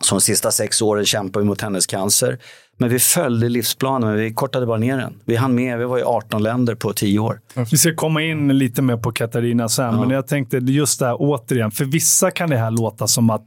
Så 0.00 0.14
de 0.14 0.20
sista 0.20 0.50
sex 0.50 0.82
åren 0.82 1.04
kämpade 1.04 1.42
vi 1.42 1.48
mot 1.48 1.60
hennes 1.60 1.86
cancer. 1.86 2.38
Men 2.78 2.88
vi 2.88 2.98
följde 2.98 3.48
livsplanen, 3.48 4.08
men 4.08 4.18
vi 4.18 4.34
kortade 4.34 4.66
bara 4.66 4.78
ner 4.78 4.98
den. 4.98 5.14
Vi 5.24 5.36
hann 5.36 5.54
med, 5.54 5.78
vi 5.78 5.84
var 5.84 5.98
i 5.98 6.02
18 6.02 6.42
länder 6.42 6.74
på 6.74 6.92
10 6.92 7.18
år. 7.18 7.40
Vi 7.70 7.78
ska 7.78 7.94
komma 7.94 8.22
in 8.22 8.58
lite 8.58 8.82
mer 8.82 8.96
på 8.96 9.12
Katarina 9.12 9.68
sen, 9.68 9.84
ja. 9.84 10.00
men 10.00 10.10
jag 10.10 10.26
tänkte 10.26 10.56
just 10.56 10.98
det 10.98 11.06
här 11.06 11.16
återigen, 11.18 11.70
för 11.70 11.84
vissa 11.84 12.30
kan 12.30 12.50
det 12.50 12.56
här 12.56 12.70
låta 12.70 13.06
som 13.06 13.30
att 13.30 13.46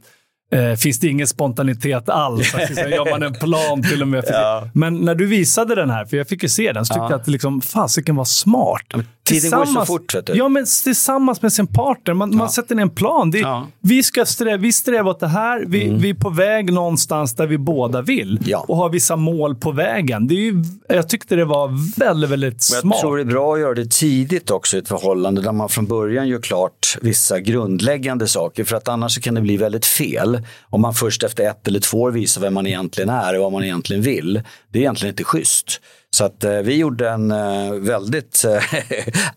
Eh, 0.52 0.76
finns 0.76 1.00
det 1.00 1.08
ingen 1.08 1.26
spontanitet 1.26 2.08
alls? 2.08 2.54
Alltså, 2.54 2.88
gör 2.88 3.10
man 3.10 3.22
en 3.22 3.32
plan 3.32 3.82
till 3.82 4.02
och 4.02 4.08
med? 4.08 4.24
Ja. 4.28 4.68
Men 4.74 4.94
när 4.94 5.14
du 5.14 5.26
visade 5.26 5.74
den 5.74 5.90
här, 5.90 6.04
för 6.04 6.16
jag 6.16 6.28
fick 6.28 6.42
ju 6.42 6.48
se 6.48 6.72
den, 6.72 6.86
så 6.86 6.94
tyckte 6.94 7.04
ja. 7.04 7.10
jag 7.10 7.20
att 7.20 7.28
liksom, 7.28 7.60
fasiken 7.60 8.16
var 8.16 8.24
smart. 8.24 8.94
Ja, 9.34 9.40
tiden 9.40 9.58
går 9.58 9.66
så 9.66 9.86
fort. 9.86 10.14
Vet 10.14 10.26
du. 10.26 10.32
Ja, 10.32 10.48
men 10.48 10.66
tillsammans 10.84 11.42
med 11.42 11.52
sin 11.52 11.66
partner. 11.66 12.14
Man, 12.14 12.30
ja. 12.30 12.38
man 12.38 12.50
sätter 12.50 12.74
ner 12.74 12.82
en 12.82 12.90
plan. 12.90 13.30
Det, 13.30 13.62
vi, 13.80 14.02
ska 14.02 14.24
sträva, 14.24 14.56
vi 14.56 14.72
strävar 14.72 15.10
åt 15.10 15.20
det 15.20 15.28
här. 15.28 15.64
Vi, 15.66 15.84
mm. 15.84 16.00
vi 16.00 16.10
är 16.10 16.14
på 16.14 16.30
väg 16.30 16.72
någonstans 16.72 17.34
där 17.34 17.46
vi 17.46 17.58
båda 17.58 18.02
vill. 18.02 18.54
Och 18.66 18.76
har 18.76 18.88
vissa 18.88 19.16
mål 19.16 19.54
på 19.54 19.72
vägen. 19.72 20.26
Det 20.26 20.34
är 20.34 20.52
ju, 20.52 20.64
jag 20.88 21.08
tyckte 21.08 21.36
det 21.36 21.44
var 21.44 21.98
väldigt, 21.98 22.30
väldigt 22.30 22.62
smart. 22.62 22.84
Jag 22.84 23.00
tror 23.00 23.16
det 23.16 23.22
är 23.22 23.24
bra 23.24 23.54
att 23.54 23.60
göra 23.60 23.74
det 23.74 23.90
tidigt 23.90 24.50
också 24.50 24.76
i 24.76 24.80
ett 24.80 24.88
förhållande 24.88 25.42
där 25.42 25.52
man 25.52 25.68
från 25.68 25.86
början 25.86 26.28
gör 26.28 26.40
klart 26.40 26.98
vissa 27.00 27.40
grundläggande 27.40 28.28
saker. 28.28 28.64
För 28.64 28.76
att 28.76 28.88
annars 28.88 29.20
kan 29.20 29.34
det 29.34 29.40
bli 29.40 29.56
väldigt 29.56 29.86
fel 29.86 30.42
om 30.62 30.80
man 30.80 30.94
först 30.94 31.22
efter 31.22 31.50
ett 31.50 31.68
eller 31.68 31.80
två 31.80 32.00
år 32.00 32.10
visar 32.10 32.40
vem 32.40 32.54
man 32.54 32.66
egentligen 32.66 33.10
är 33.10 33.36
och 33.36 33.42
vad 33.42 33.52
man 33.52 33.64
egentligen 33.64 34.02
vill. 34.02 34.42
Det 34.72 34.78
är 34.78 34.80
egentligen 34.80 35.12
inte 35.12 35.24
schysst. 35.24 35.80
Så 36.20 36.26
att 36.26 36.44
eh, 36.44 36.52
vi 36.52 36.76
gjorde 36.76 37.10
en 37.10 37.30
eh, 37.30 37.72
väldigt 37.72 38.44
eh, 38.44 38.62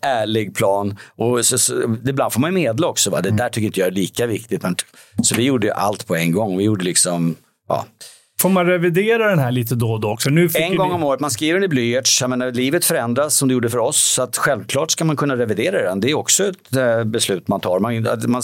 ärlig 0.00 0.54
plan. 0.54 0.98
Och 1.16 1.46
så, 1.46 1.58
så, 1.58 1.82
ibland 2.06 2.32
får 2.32 2.40
man 2.40 2.54
medla 2.54 2.86
också. 2.86 3.10
Va? 3.10 3.20
Det 3.20 3.30
där 3.30 3.48
tycker 3.48 3.66
inte 3.66 3.80
jag 3.80 3.86
är 3.86 3.92
lika 3.92 4.26
viktigt. 4.26 4.62
Men, 4.62 4.76
så 5.22 5.34
vi 5.34 5.42
gjorde 5.42 5.74
allt 5.74 6.06
på 6.06 6.16
en 6.16 6.32
gång. 6.32 6.58
Vi 6.58 6.64
gjorde 6.64 6.84
liksom, 6.84 7.36
ja, 7.68 7.86
Får 8.44 8.50
man 8.50 8.66
revidera 8.66 9.28
den 9.28 9.38
här 9.38 9.50
lite 9.50 9.74
då 9.74 9.92
och 9.92 10.00
då 10.00 10.10
också? 10.10 10.30
Nu 10.30 10.48
en 10.54 10.76
gång 10.76 10.88
ni... 10.88 10.94
om 10.94 11.04
året. 11.04 11.20
Man 11.20 11.30
skriver 11.30 11.54
den 11.54 11.64
i 11.64 11.68
blyerts. 11.68 12.22
livet 12.52 12.84
förändras 12.84 13.34
som 13.36 13.48
det 13.48 13.54
gjorde 13.54 13.70
för 13.70 13.78
oss. 13.78 13.96
Så 13.96 14.22
att 14.22 14.36
självklart 14.36 14.90
ska 14.90 15.04
man 15.04 15.16
kunna 15.16 15.36
revidera 15.36 15.82
den. 15.82 16.00
Det 16.00 16.10
är 16.10 16.14
också 16.14 16.44
ett 16.48 16.76
äh, 16.76 17.04
beslut 17.04 17.48
man 17.48 17.60
tar. 17.60 17.78
Man, 17.78 18.06
man, 18.26 18.42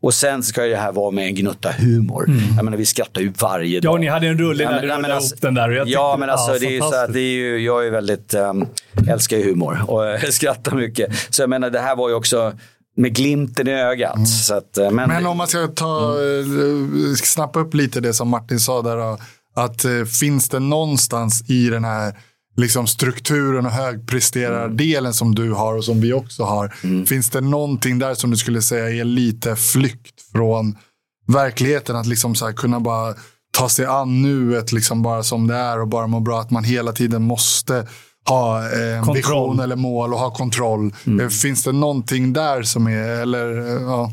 och 0.00 0.14
sen 0.14 0.42
ska 0.42 0.62
det 0.62 0.76
här 0.76 0.92
vara 0.92 1.10
med 1.10 1.26
en 1.26 1.34
gnutta 1.34 1.70
humor. 1.78 2.24
Mm. 2.28 2.40
Jag 2.56 2.64
menar, 2.64 2.78
vi 2.78 2.86
skrattar 2.86 3.20
ju 3.20 3.32
varje 3.40 3.80
dag. 3.80 3.94
Ja, 3.94 3.98
ni 3.98 4.06
hade 4.06 4.26
en 4.26 4.38
rulle 4.38 4.64
när 4.64 4.80
du 4.80 4.88
rullade 4.88 5.14
alltså, 5.14 5.34
upp 5.34 5.40
den 5.40 5.54
där. 5.54 5.84
ja, 5.86 6.16
men 6.18 6.30
alltså, 6.30 6.52
ja, 6.52 6.58
det 6.58 6.76
är 6.76 6.80
så 6.80 6.96
här, 6.96 7.08
det 7.08 7.20
är 7.20 7.34
ju, 7.34 7.58
jag 7.58 7.86
är 7.86 7.90
väldigt, 7.90 8.34
ähm, 8.34 8.66
älskar 9.08 9.36
ju 9.36 9.44
humor 9.44 9.78
och 9.86 10.20
skrattar 10.32 10.76
mycket. 10.76 11.12
Så 11.30 11.42
jag 11.42 11.50
menar, 11.50 11.70
det 11.70 11.80
här 11.80 11.96
var 11.96 12.08
ju 12.08 12.14
också 12.14 12.52
med 12.98 13.14
glimten 13.14 13.68
i 13.68 13.70
ögat. 13.70 14.16
Mm. 14.16 14.26
Så 14.26 14.54
att, 14.54 14.78
eh, 14.78 14.90
men, 14.90 15.08
men 15.08 15.26
om 15.26 15.36
man 15.36 15.48
ska 15.48 15.66
ta, 15.66 16.18
mm. 16.20 17.16
snappa 17.16 17.60
upp 17.60 17.74
lite 17.74 18.00
det 18.00 18.14
som 18.14 18.28
Martin 18.28 18.60
sa 18.60 18.82
där. 18.82 19.18
Att 19.54 19.84
eh, 19.84 20.04
finns 20.04 20.48
det 20.48 20.58
någonstans 20.58 21.50
i 21.50 21.68
den 21.68 21.84
här 21.84 22.14
liksom 22.56 22.86
strukturen 22.86 23.66
och 23.66 23.72
högpresterardelen 23.72 25.04
mm. 25.04 25.12
som 25.12 25.34
du 25.34 25.52
har 25.52 25.74
och 25.74 25.84
som 25.84 26.00
vi 26.00 26.12
också 26.12 26.44
har. 26.44 26.74
Mm. 26.84 27.06
Finns 27.06 27.30
det 27.30 27.40
någonting 27.40 27.98
där 27.98 28.14
som 28.14 28.30
du 28.30 28.36
skulle 28.36 28.62
säga 28.62 28.90
är 28.90 29.04
lite 29.04 29.56
flykt 29.56 30.20
från 30.32 30.76
verkligheten? 31.26 31.96
Att 31.96 32.06
liksom 32.06 32.34
så 32.34 32.52
kunna 32.52 32.80
bara 32.80 33.14
ta 33.50 33.68
sig 33.68 33.86
an 33.86 34.22
nuet 34.22 34.72
liksom 34.72 35.02
bara 35.02 35.22
som 35.22 35.46
det 35.46 35.56
är 35.56 35.80
och 35.80 35.88
bara 35.88 36.06
må 36.06 36.20
bra. 36.20 36.40
Att 36.40 36.50
man 36.50 36.64
hela 36.64 36.92
tiden 36.92 37.22
måste 37.22 37.86
ha 38.28 38.58
eh, 38.58 39.12
vision 39.14 39.60
eller 39.60 39.76
mål 39.76 40.12
och 40.12 40.20
ha 40.20 40.30
kontroll. 40.30 40.94
Mm. 41.06 41.20
Eh, 41.20 41.28
finns 41.28 41.64
det 41.64 41.72
någonting 41.72 42.32
där 42.32 42.62
som 42.62 42.86
är, 42.86 43.08
eller 43.22 43.58
eh, 43.58 43.82
ja? 43.82 44.12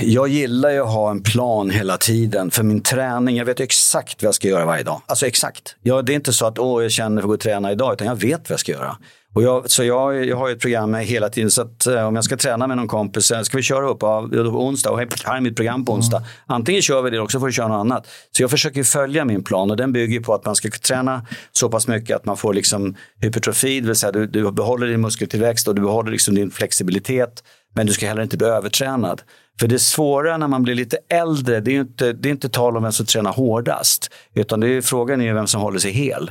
Jag 0.00 0.28
gillar 0.28 0.70
ju 0.70 0.80
att 0.80 0.92
ha 0.92 1.10
en 1.10 1.22
plan 1.22 1.70
hela 1.70 1.96
tiden 1.96 2.50
för 2.50 2.62
min 2.62 2.82
träning. 2.82 3.36
Jag 3.36 3.44
vet 3.44 3.60
exakt 3.60 4.22
vad 4.22 4.28
jag 4.28 4.34
ska 4.34 4.48
göra 4.48 4.66
varje 4.66 4.82
dag. 4.82 5.02
Alltså 5.06 5.26
exakt. 5.26 5.76
Jag, 5.82 6.04
det 6.04 6.12
är 6.12 6.14
inte 6.14 6.32
så 6.32 6.46
att 6.46 6.58
åh, 6.58 6.82
jag 6.82 6.92
känner 6.92 7.22
för 7.22 7.26
att 7.26 7.28
gå 7.28 7.34
och 7.34 7.40
träna 7.40 7.72
idag, 7.72 7.92
utan 7.92 8.06
jag 8.06 8.16
vet 8.16 8.38
vad 8.38 8.50
jag 8.50 8.60
ska 8.60 8.72
göra. 8.72 8.96
Och 9.38 9.44
jag, 9.44 9.70
så 9.70 9.84
jag, 9.84 10.26
jag 10.26 10.36
har 10.36 10.50
ett 10.50 10.60
program 10.60 10.90
med 10.90 11.06
hela 11.06 11.28
tiden 11.28 11.50
så 11.50 11.62
att 11.62 11.86
uh, 11.86 12.04
om 12.04 12.14
jag 12.14 12.24
ska 12.24 12.36
träna 12.36 12.66
med 12.66 12.76
någon 12.76 12.88
kompis, 12.88 13.32
ska 13.42 13.56
vi 13.56 13.62
köra 13.62 13.88
upp 13.88 14.02
uh, 14.02 14.50
på 14.50 14.66
onsdag 14.66 14.90
och 14.90 14.98
här 14.98 15.36
är 15.36 15.40
mitt 15.40 15.56
program 15.56 15.84
på 15.84 15.92
onsdag. 15.92 16.16
Mm. 16.16 16.28
Antingen 16.46 16.82
kör 16.82 17.02
vi 17.02 17.10
det 17.10 17.20
också 17.20 17.40
får 17.40 17.46
vi 17.46 17.52
köra 17.52 17.68
något 17.68 17.80
annat. 17.80 18.06
Så 18.36 18.42
jag 18.42 18.50
försöker 18.50 18.82
följa 18.82 19.24
min 19.24 19.44
plan 19.44 19.70
och 19.70 19.76
den 19.76 19.92
bygger 19.92 20.20
på 20.20 20.34
att 20.34 20.44
man 20.44 20.56
ska 20.56 20.70
träna 20.70 21.26
så 21.52 21.68
pass 21.68 21.88
mycket 21.88 22.16
att 22.16 22.24
man 22.24 22.36
får 22.36 22.54
liksom 22.54 22.94
hypertrofi, 23.20 23.80
det 23.80 23.86
vill 23.86 23.96
säga 23.96 24.12
du, 24.12 24.26
du 24.26 24.52
behåller 24.52 24.86
din 24.86 25.00
muskeltillväxt 25.00 25.68
och 25.68 25.74
du 25.74 25.82
behåller 25.82 26.10
liksom 26.10 26.34
din 26.34 26.50
flexibilitet. 26.50 27.44
Men 27.74 27.86
du 27.86 27.92
ska 27.92 28.06
heller 28.06 28.22
inte 28.22 28.36
bli 28.36 28.46
övertränad. 28.46 29.22
För 29.60 29.66
det 29.66 29.78
svåra 29.78 30.36
när 30.36 30.48
man 30.48 30.62
blir 30.62 30.74
lite 30.74 30.98
äldre, 31.08 31.60
det 31.60 31.76
är 31.76 31.80
inte, 31.80 32.12
det 32.12 32.28
är 32.28 32.30
inte 32.30 32.48
tal 32.48 32.76
om 32.76 32.82
vem 32.82 32.92
som 32.92 33.06
tränar 33.06 33.32
hårdast. 33.32 34.10
Utan 34.34 34.60
det 34.60 34.68
är, 34.68 34.80
frågan 34.80 35.20
är 35.20 35.34
vem 35.34 35.46
som 35.46 35.60
håller 35.60 35.78
sig 35.78 35.92
hel. 35.92 36.30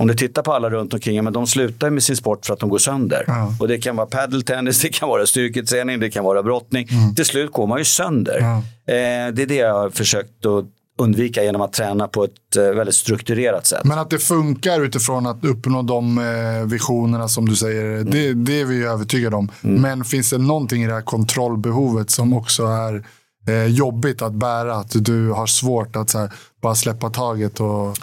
Om 0.00 0.06
du 0.06 0.14
tittar 0.14 0.42
på 0.42 0.52
alla 0.52 0.70
runt 0.70 0.94
omkring, 0.94 1.24
men 1.24 1.32
de 1.32 1.46
slutar 1.46 1.90
med 1.90 2.02
sin 2.02 2.16
sport 2.16 2.46
för 2.46 2.54
att 2.54 2.60
de 2.60 2.68
går 2.68 2.78
sönder. 2.78 3.24
Ja. 3.26 3.54
Och 3.60 3.68
det 3.68 3.78
kan 3.78 3.96
vara 3.96 4.06
padeltennis, 4.06 4.80
det 4.82 4.88
kan 4.88 5.08
vara 5.08 5.26
styrketräning, 5.26 6.00
det 6.00 6.10
kan 6.10 6.24
vara 6.24 6.42
brottning. 6.42 6.88
Mm. 6.90 7.14
Till 7.14 7.24
slut 7.24 7.52
går 7.52 7.66
man 7.66 7.78
ju 7.78 7.84
sönder. 7.84 8.38
Ja. 8.40 8.56
Eh, 8.94 9.32
det 9.32 9.42
är 9.42 9.46
det 9.46 9.54
jag 9.54 9.74
har 9.74 9.90
försökt 9.90 10.46
att 10.46 10.64
undvika 10.98 11.44
genom 11.44 11.62
att 11.62 11.72
träna 11.72 12.08
på 12.08 12.24
ett 12.24 12.56
eh, 12.56 12.62
väldigt 12.62 12.94
strukturerat 12.94 13.66
sätt. 13.66 13.84
Men 13.84 13.98
att 13.98 14.10
det 14.10 14.18
funkar 14.18 14.80
utifrån 14.80 15.26
att 15.26 15.44
uppnå 15.44 15.82
de 15.82 16.18
eh, 16.18 16.66
visionerna 16.66 17.28
som 17.28 17.48
du 17.48 17.56
säger, 17.56 18.04
det, 18.04 18.34
det 18.34 18.60
är 18.60 18.64
vi 18.64 18.84
övertygade 18.84 19.36
om. 19.36 19.50
Men 19.60 20.04
finns 20.04 20.30
det 20.30 20.38
någonting 20.38 20.82
i 20.82 20.86
det 20.86 20.94
här 20.94 21.02
kontrollbehovet 21.02 22.10
som 22.10 22.32
också 22.32 22.66
är 22.66 23.04
eh, 23.48 23.64
jobbigt 23.66 24.22
att 24.22 24.32
bära? 24.32 24.74
Att 24.74 25.04
du 25.04 25.30
har 25.30 25.46
svårt 25.46 25.96
att 25.96 26.14
här, 26.14 26.32
bara 26.62 26.74
släppa 26.74 27.10
taget 27.10 27.60
och... 27.60 27.96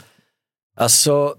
Alltså, 0.78 1.36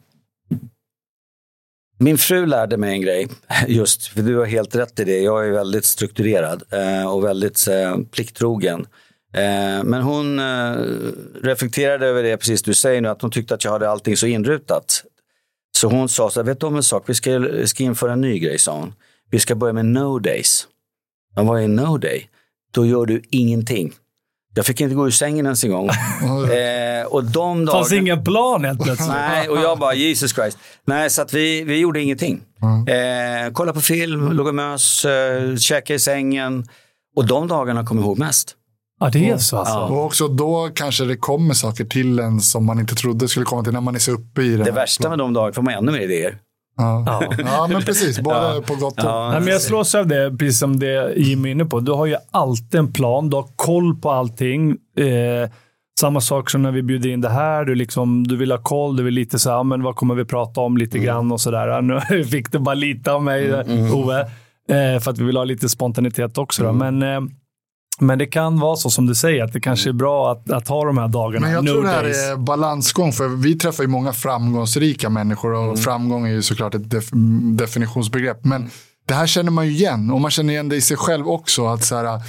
min 1.98 2.18
fru 2.18 2.46
lärde 2.46 2.76
mig 2.76 2.90
en 2.90 3.00
grej, 3.00 3.28
just 3.68 4.06
för 4.06 4.22
du 4.22 4.36
har 4.36 4.46
helt 4.46 4.74
rätt 4.74 5.00
i 5.00 5.04
det. 5.04 5.20
Jag 5.20 5.46
är 5.46 5.50
väldigt 5.50 5.84
strukturerad 5.84 6.62
eh, 6.70 7.12
och 7.12 7.24
väldigt 7.24 7.68
eh, 7.68 7.98
plikttrogen. 8.12 8.86
Eh, 9.34 9.84
men 9.84 10.02
hon 10.02 10.38
eh, 10.38 10.76
reflekterade 11.42 12.06
över 12.06 12.22
det, 12.22 12.36
precis 12.36 12.62
du 12.62 12.74
säger 12.74 13.00
nu, 13.00 13.08
att 13.08 13.22
hon 13.22 13.30
tyckte 13.30 13.54
att 13.54 13.64
jag 13.64 13.72
hade 13.72 13.90
allting 13.90 14.16
så 14.16 14.26
inrutat. 14.26 15.04
Så 15.76 15.88
hon 15.88 16.08
sa 16.08 16.30
så 16.30 16.40
här, 16.40 16.44
vet 16.44 16.60
du 16.60 16.66
om 16.66 16.76
en 16.76 16.82
sak, 16.82 17.04
vi 17.06 17.14
ska, 17.14 17.38
vi 17.38 17.66
ska 17.66 17.84
införa 17.84 18.12
en 18.12 18.20
ny 18.20 18.38
grej, 18.38 18.58
sa 18.58 18.78
hon. 18.78 18.94
Vi 19.30 19.38
ska 19.38 19.54
börja 19.54 19.72
med 19.72 19.84
no 19.84 20.18
days. 20.18 20.66
Men 21.36 21.46
vad 21.46 21.62
är 21.62 21.68
no 21.68 21.98
day? 21.98 22.30
Då 22.72 22.86
gör 22.86 23.06
du 23.06 23.22
ingenting. 23.30 23.92
Jag 24.56 24.66
fick 24.66 24.80
inte 24.80 24.94
gå 24.94 25.06
ur 25.06 25.10
sängen 25.10 25.46
ens 25.46 25.64
en 25.64 25.70
gång. 25.70 25.88
eh, 26.28 27.06
och 27.06 27.24
de 27.24 27.64
Det 27.64 27.72
fanns 27.72 27.88
dagarna- 27.90 28.00
ingen 28.02 28.24
plan 28.24 28.64
helt 28.64 28.82
plötsligt. 28.84 29.08
Nej, 29.10 29.48
och 29.48 29.58
jag 29.58 29.78
bara 29.78 29.94
Jesus 29.94 30.34
Christ. 30.34 30.58
Nej, 30.86 31.10
så 31.10 31.22
att 31.22 31.34
vi, 31.34 31.64
vi 31.64 31.78
gjorde 31.78 32.00
ingenting. 32.02 32.40
Eh, 32.88 33.52
kolla 33.52 33.72
på 33.72 33.80
film, 33.80 34.32
låg 34.32 34.46
och 34.46 34.54
mös, 34.54 35.04
eh, 35.04 35.56
käka 35.56 35.94
i 35.94 35.98
sängen. 35.98 36.64
Och 37.16 37.26
de 37.26 37.48
dagarna 37.48 37.86
kommer 37.86 38.02
jag 38.02 38.06
ihåg 38.06 38.18
mest. 38.18 38.54
Ja, 39.00 39.10
det 39.12 39.28
är 39.30 39.38
så 39.38 39.56
alltså. 39.56 39.78
Och 39.78 40.04
också 40.04 40.28
då 40.28 40.70
kanske 40.74 41.04
det 41.04 41.16
kommer 41.16 41.54
saker 41.54 41.84
till 41.84 42.18
en 42.18 42.40
som 42.40 42.66
man 42.66 42.78
inte 42.80 42.94
trodde 42.94 43.28
skulle 43.28 43.46
komma 43.46 43.64
till 43.64 43.72
när 43.72 43.80
man 43.80 43.94
är 43.94 43.98
så 43.98 44.12
uppe 44.12 44.42
i 44.42 44.56
det. 44.56 44.64
Det 44.64 44.70
värsta 44.70 45.08
med 45.08 45.18
de 45.18 45.32
dagarna 45.32 45.52
får 45.52 45.62
man 45.62 45.74
ännu 45.74 45.92
mer 45.92 46.00
idéer. 46.00 46.38
Ja. 46.76 47.22
Ja. 47.38 47.66
men 47.70 47.82
precis. 47.82 48.20
Både 48.20 48.62
på 48.66 48.74
gott 48.74 48.98
och 48.98 49.04
Ja. 49.04 49.28
Nej, 49.30 49.40
men 49.40 49.48
jag 49.48 49.62
slås 49.62 49.94
av 49.94 50.06
det, 50.06 50.36
precis 50.38 50.58
som 50.58 50.78
det 50.78 51.12
Jimmy 51.16 51.48
är 51.48 51.52
inne 51.52 51.64
på. 51.64 51.80
Du 51.80 51.92
har 51.92 52.06
ju 52.06 52.16
alltid 52.30 52.80
en 52.80 52.92
plan. 52.92 53.30
Du 53.30 53.36
har 53.36 53.46
koll 53.56 53.96
på 53.96 54.10
allting. 54.10 54.70
Eh, 54.98 55.50
samma 56.00 56.20
sak 56.20 56.50
som 56.50 56.62
när 56.62 56.72
vi 56.72 56.82
bjuder 56.82 57.10
in 57.10 57.20
det 57.20 57.28
här. 57.28 57.64
Du, 57.64 57.74
liksom, 57.74 58.26
du 58.26 58.36
vill 58.36 58.50
ha 58.50 58.58
koll. 58.58 58.96
Du 58.96 59.02
vill 59.02 59.14
lite 59.14 59.38
så 59.38 59.50
här, 59.50 59.56
ja, 59.56 59.62
men 59.62 59.82
vad 59.82 59.96
kommer 59.96 60.14
vi 60.14 60.24
prata 60.24 60.60
om 60.60 60.76
lite 60.76 60.98
grann 60.98 61.32
och 61.32 61.40
sådär. 61.40 61.82
Nu 61.82 62.24
fick 62.30 62.52
du 62.52 62.58
bara 62.58 62.74
lite 62.74 63.12
av 63.12 63.22
mig, 63.22 63.52
Ove. 63.92 64.20
Eh, 64.68 65.00
för 65.00 65.10
att 65.10 65.18
vi 65.18 65.24
vill 65.24 65.36
ha 65.36 65.44
lite 65.44 65.68
spontanitet 65.68 66.38
också. 66.38 66.62
Då. 66.64 66.72
Men, 66.72 67.02
eh, 67.02 67.20
men 68.00 68.18
det 68.18 68.26
kan 68.26 68.58
vara 68.60 68.76
så 68.76 68.90
som 68.90 69.06
du 69.06 69.14
säger, 69.14 69.44
att 69.44 69.52
det 69.52 69.60
kanske 69.60 69.88
är 69.88 69.92
bra 69.92 70.32
att, 70.32 70.50
att 70.50 70.68
ha 70.68 70.84
de 70.84 70.98
här 70.98 71.08
dagarna. 71.08 71.46
Men 71.46 71.54
jag 71.54 71.64
no 71.64 71.70
tror 71.72 71.82
det 71.82 71.88
här 71.88 72.02
days. 72.02 72.16
är 72.16 72.36
balansgång. 72.36 73.12
För 73.12 73.28
vi 73.28 73.54
träffar 73.58 73.84
ju 73.84 73.88
många 73.88 74.12
framgångsrika 74.12 75.08
människor 75.10 75.52
och 75.54 75.62
Mm. 75.64 75.76
framgång 75.76 76.26
är 76.26 76.30
ju 76.30 76.42
såklart 76.42 76.74
ett 76.74 76.90
def 76.90 77.10
definitionsbegrepp. 77.60 78.44
Men 78.44 78.70
det 79.08 79.14
här 79.14 79.26
känner 79.26 79.50
man 79.50 79.66
ju 79.66 79.72
igen 79.72 80.10
och 80.10 80.20
man 80.20 80.30
känner 80.30 80.52
igen 80.52 80.68
det 80.68 80.76
i 80.76 80.80
sig 80.80 80.96
själv 80.96 81.28
också. 81.28 81.66
Att 81.66 81.84
så 81.84 81.96
här, 81.96 82.20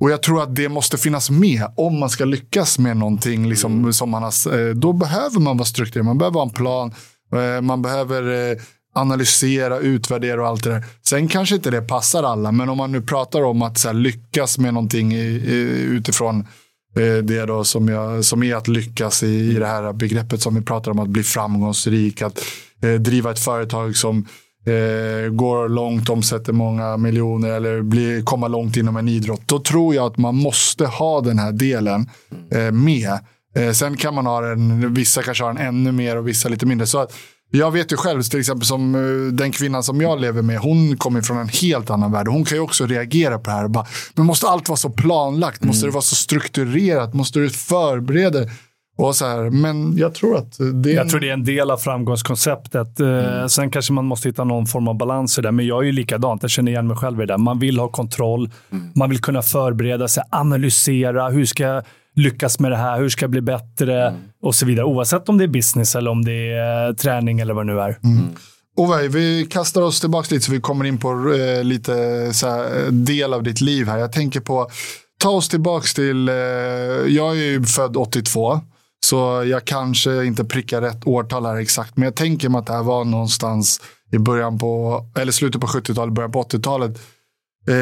och 0.00 0.10
jag 0.10 0.22
tror 0.22 0.42
att 0.42 0.56
det 0.56 0.68
måste 0.68 0.98
finnas 0.98 1.30
med 1.30 1.66
om 1.76 1.98
man 2.00 2.10
ska 2.10 2.24
lyckas 2.24 2.78
med 2.78 2.96
någonting. 2.96 3.48
Liksom, 3.48 3.72
Mm. 3.78 3.92
som 3.92 4.10
man 4.10 4.22
har, 4.22 4.58
eh, 4.68 4.74
då 4.74 4.92
behöver 4.92 5.40
man 5.40 5.56
vara 5.56 5.66
strukturerad. 5.66 6.06
Man 6.06 6.18
behöver 6.18 6.34
ha 6.40 6.42
en 6.46 6.50
plan. 6.50 6.94
eh, 7.34 7.60
Man 7.62 7.82
behöver 7.82 8.50
eh, 8.50 8.56
analysera, 8.94 9.78
utvärdera 9.78 10.42
och 10.42 10.48
allt 10.48 10.64
det 10.64 10.70
där. 10.70 10.84
Sen 11.06 11.28
kanske 11.28 11.54
inte 11.54 11.70
det 11.70 11.82
passar 11.82 12.22
alla, 12.22 12.52
men 12.52 12.68
om 12.68 12.78
man 12.78 12.92
nu 12.92 13.02
pratar 13.02 13.42
om 13.42 13.62
att 13.62 13.78
så 13.78 13.88
här, 13.88 13.94
lyckas 13.94 14.58
med 14.58 14.74
någonting 14.74 15.12
i, 15.12 15.26
i, 15.26 15.82
utifrån 15.82 16.40
eh, 16.96 17.24
det 17.24 17.46
då 17.46 17.64
som, 17.64 17.88
jag, 17.88 18.24
som 18.24 18.42
är 18.42 18.54
att 18.54 18.68
lyckas 18.68 19.22
i, 19.22 19.50
i 19.50 19.54
det 19.54 19.66
här 19.66 19.92
begreppet 19.92 20.42
som 20.42 20.54
vi 20.54 20.60
pratar 20.60 20.90
om, 20.90 20.98
att 20.98 21.08
bli 21.08 21.22
framgångsrik, 21.22 22.22
att 22.22 22.40
eh, 22.82 22.94
driva 22.94 23.30
ett 23.30 23.38
företag 23.38 23.96
som 23.96 24.26
eh, 24.66 25.30
går 25.30 25.68
långt, 25.68 26.08
omsätter 26.08 26.52
många 26.52 26.96
miljoner 26.96 27.48
eller 27.48 27.82
bli, 27.82 28.22
komma 28.24 28.48
långt 28.48 28.76
inom 28.76 28.96
en 28.96 29.08
idrott. 29.08 29.42
Då 29.46 29.58
tror 29.58 29.94
jag 29.94 30.06
att 30.06 30.18
man 30.18 30.36
måste 30.36 30.86
ha 30.86 31.20
den 31.20 31.38
här 31.38 31.52
delen 31.52 32.08
eh, 32.52 32.72
med. 32.72 33.18
Eh, 33.56 33.72
sen 33.72 33.96
kan 33.96 34.14
man 34.14 34.26
ha 34.26 34.40
den, 34.40 34.94
vissa 34.94 35.22
kanske 35.22 35.44
har 35.44 35.54
den 35.54 35.66
ännu 35.66 35.92
mer 35.92 36.16
och 36.16 36.28
vissa 36.28 36.48
lite 36.48 36.66
mindre. 36.66 36.86
Så 36.86 36.98
att, 36.98 37.12
jag 37.50 37.70
vet 37.70 37.92
ju 37.92 37.96
själv, 37.96 38.22
till 38.22 38.40
exempel 38.40 38.66
som 38.66 38.94
eh, 38.94 39.32
den 39.32 39.52
kvinnan 39.52 39.82
som 39.82 40.00
jag 40.00 40.20
lever 40.20 40.42
med, 40.42 40.58
hon 40.58 40.96
kommer 40.96 41.22
från 41.22 41.38
en 41.38 41.48
helt 41.48 41.90
annan 41.90 42.12
värld. 42.12 42.28
Hon 42.28 42.44
kan 42.44 42.56
ju 42.58 42.62
också 42.62 42.86
reagera 42.86 43.38
på 43.38 43.50
det 43.50 43.56
här. 43.56 43.68
Bara, 43.68 43.86
men 44.14 44.26
måste 44.26 44.48
allt 44.48 44.68
vara 44.68 44.76
så 44.76 44.90
planlagt? 44.90 45.64
Måste 45.64 45.86
det 45.86 45.92
vara 45.92 46.02
så 46.02 46.14
strukturerat? 46.14 47.14
Måste 47.14 47.38
du 47.38 47.50
förbereda? 47.50 48.38
Och 48.98 49.16
så 49.16 49.26
här. 49.26 49.50
Men 49.50 49.96
jag 49.96 50.14
tror 50.14 50.36
att 50.36 50.56
det 50.82 50.90
är... 50.92 50.94
Jag 50.96 51.08
tror 51.08 51.20
det 51.20 51.28
är 51.28 51.32
en 51.32 51.44
del 51.44 51.70
av 51.70 51.76
framgångskonceptet. 51.76 53.00
Eh, 53.00 53.46
Sen 53.46 53.70
kanske 53.70 53.92
man 53.92 54.04
måste 54.04 54.28
hitta 54.28 54.44
någon 54.44 54.66
form 54.66 54.88
av 54.88 54.96
balans 54.96 55.38
i 55.38 55.42
det. 55.42 55.52
Men 55.52 55.66
jag 55.66 55.78
är 55.82 55.86
ju 55.86 55.92
likadant. 55.92 56.42
Jag 56.42 56.50
känner 56.50 56.72
igen 56.72 56.86
mig 56.86 56.96
själv 56.96 57.18
i 57.22 57.26
det. 57.26 57.32
där. 57.32 57.38
Man 57.38 57.58
vill 57.58 57.78
ha 57.78 57.88
kontroll. 57.88 58.50
Man 58.94 59.10
vill 59.10 59.20
kunna 59.20 59.42
förbereda 59.42 60.08
sig, 60.08 60.22
analysera. 60.30 61.28
Hur 61.30 61.44
ska 61.46 61.82
lyckas 62.20 62.58
med 62.60 62.70
det 62.70 62.76
här? 62.76 62.98
Hur 63.00 63.08
ska 63.08 63.22
jag 63.22 63.30
bli 63.30 63.40
bättre? 63.40 64.14
Och 64.42 64.54
så 64.54 64.66
vidare. 64.66 64.86
Oavsett 64.86 65.28
om 65.28 65.38
det 65.38 65.44
är 65.44 65.48
business 65.48 65.96
eller 65.96 66.10
om 66.10 66.24
det 66.24 66.52
är 66.52 66.88
eh, 66.88 66.94
träning 66.94 67.40
eller 67.40 67.54
vad 67.54 67.66
det 67.66 67.72
nu 67.72 67.80
är. 67.80 67.98
Ove, 68.76 69.08
vi 69.08 69.46
kastar 69.50 69.82
oss 69.82 70.00
tillbaka 70.00 70.34
lite 70.34 70.46
så 70.46 70.52
vi 70.52 70.60
kommer 70.60 70.84
in 70.84 70.98
på 70.98 71.34
eh, 71.34 71.64
lite 71.64 71.94
så 72.32 72.48
här, 72.48 72.84
eh, 72.84 72.92
del 72.92 73.34
av 73.34 73.42
ditt 73.42 73.60
liv 73.60 73.86
här. 73.86 73.98
Jag 73.98 74.12
tänker 74.12 74.40
på, 74.40 74.70
ta 75.18 75.30
oss 75.30 75.48
tillbaka 75.48 75.86
till, 75.94 76.28
eh, 76.28 76.34
jag 77.06 77.30
är 77.30 77.42
ju 77.44 77.64
född 77.64 77.96
82. 77.96 78.60
Så 79.06 79.44
jag 79.46 79.64
kanske 79.64 80.24
inte 80.24 80.44
prickar 80.44 80.80
rätt 80.80 81.06
årtal 81.06 81.46
här 81.46 81.56
exakt. 81.56 81.96
Men 81.96 82.04
jag 82.04 82.14
tänker 82.16 82.48
mig 82.48 82.58
att 82.58 82.66
det 82.66 82.72
här 82.72 82.82
var 82.82 83.04
någonstans 83.04 83.80
i 84.12 84.18
början 84.18 84.58
på, 84.58 85.04
eller 85.16 85.32
slutet 85.32 85.60
på 85.60 85.66
70-talet, 85.66 86.14
början 86.14 86.32
på 86.32 86.42
80-talet. 86.42 86.98
Eh, 87.68 87.74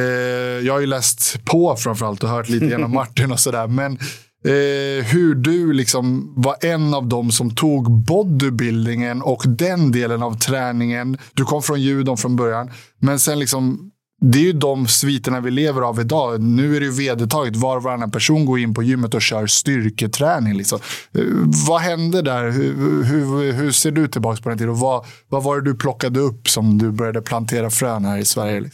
jag 0.66 0.72
har 0.72 0.81
ju 0.81 0.87
läst 0.87 1.44
på 1.44 1.77
framförallt 1.77 2.22
och 2.22 2.31
hört 2.31 2.48
lite 2.48 2.66
genom 2.66 2.90
Martin 2.94 3.33
och 3.33 3.40
sådär. 3.40 3.66
Men 3.66 3.98
eh, 4.44 5.05
hur 5.05 5.35
du 5.35 5.72
liksom 5.72 6.33
var 6.37 6.57
en 6.61 6.94
av 6.94 7.07
dem 7.07 7.31
som 7.31 7.55
tog 7.55 7.90
bodybuildingen 7.90 9.22
och 9.22 9.42
den 9.46 9.92
delen 9.92 10.22
av 10.22 10.38
träningen. 10.38 11.18
Du 11.35 11.44
kom 11.44 11.62
från 11.62 11.81
judon 11.81 12.16
från 12.16 12.37
början. 12.37 12.70
Men 13.01 13.18
sen 13.18 13.38
liksom, 13.38 13.90
det 14.20 14.38
är 14.38 14.42
ju 14.42 14.53
de 14.53 14.87
sviterna 14.87 15.40
vi 15.40 15.51
lever 15.51 15.83
av 15.83 16.01
idag. 16.01 16.42
Nu 16.42 16.77
är 16.77 16.81
det 16.81 16.87
ju 16.87 16.92
vedertaget. 16.92 17.57
Var 17.57 17.77
och 17.77 17.83
varannan 17.83 18.11
person 18.11 18.46
går 18.46 18.59
in 18.59 18.74
på 18.74 18.83
gymmet 18.83 19.14
och 19.14 19.22
kör 19.22 19.46
styrketräning. 19.46 20.57
Liksom. 20.57 20.79
Eh, 21.14 21.24
vad 21.68 21.81
hände 21.81 22.22
där? 22.22 22.51
Hur, 22.51 23.05
hur, 23.05 23.53
hur 23.53 23.70
ser 23.70 23.90
du 23.90 24.09
tillbaka 24.09 24.42
på 24.42 24.48
den 24.48 24.59
tiden? 24.59 24.70
Och 24.70 24.79
vad, 24.79 25.07
vad 25.29 25.42
var 25.42 25.57
det 25.57 25.70
du 25.70 25.74
plockade 25.74 26.20
upp 26.20 26.48
som 26.48 26.79
du 26.79 26.90
började 26.90 27.22
plantera 27.22 27.70
frön 27.70 28.05
här 28.05 28.18
i 28.18 28.24
Sverige? 28.24 28.70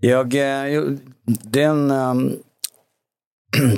Jag, 0.00 0.34
eh, 0.34 0.82
Den... 1.42 1.90
Ehm, 1.90 2.32
det 3.56 3.60
är 3.60 3.68
en 3.68 3.70
ehm, 3.70 3.76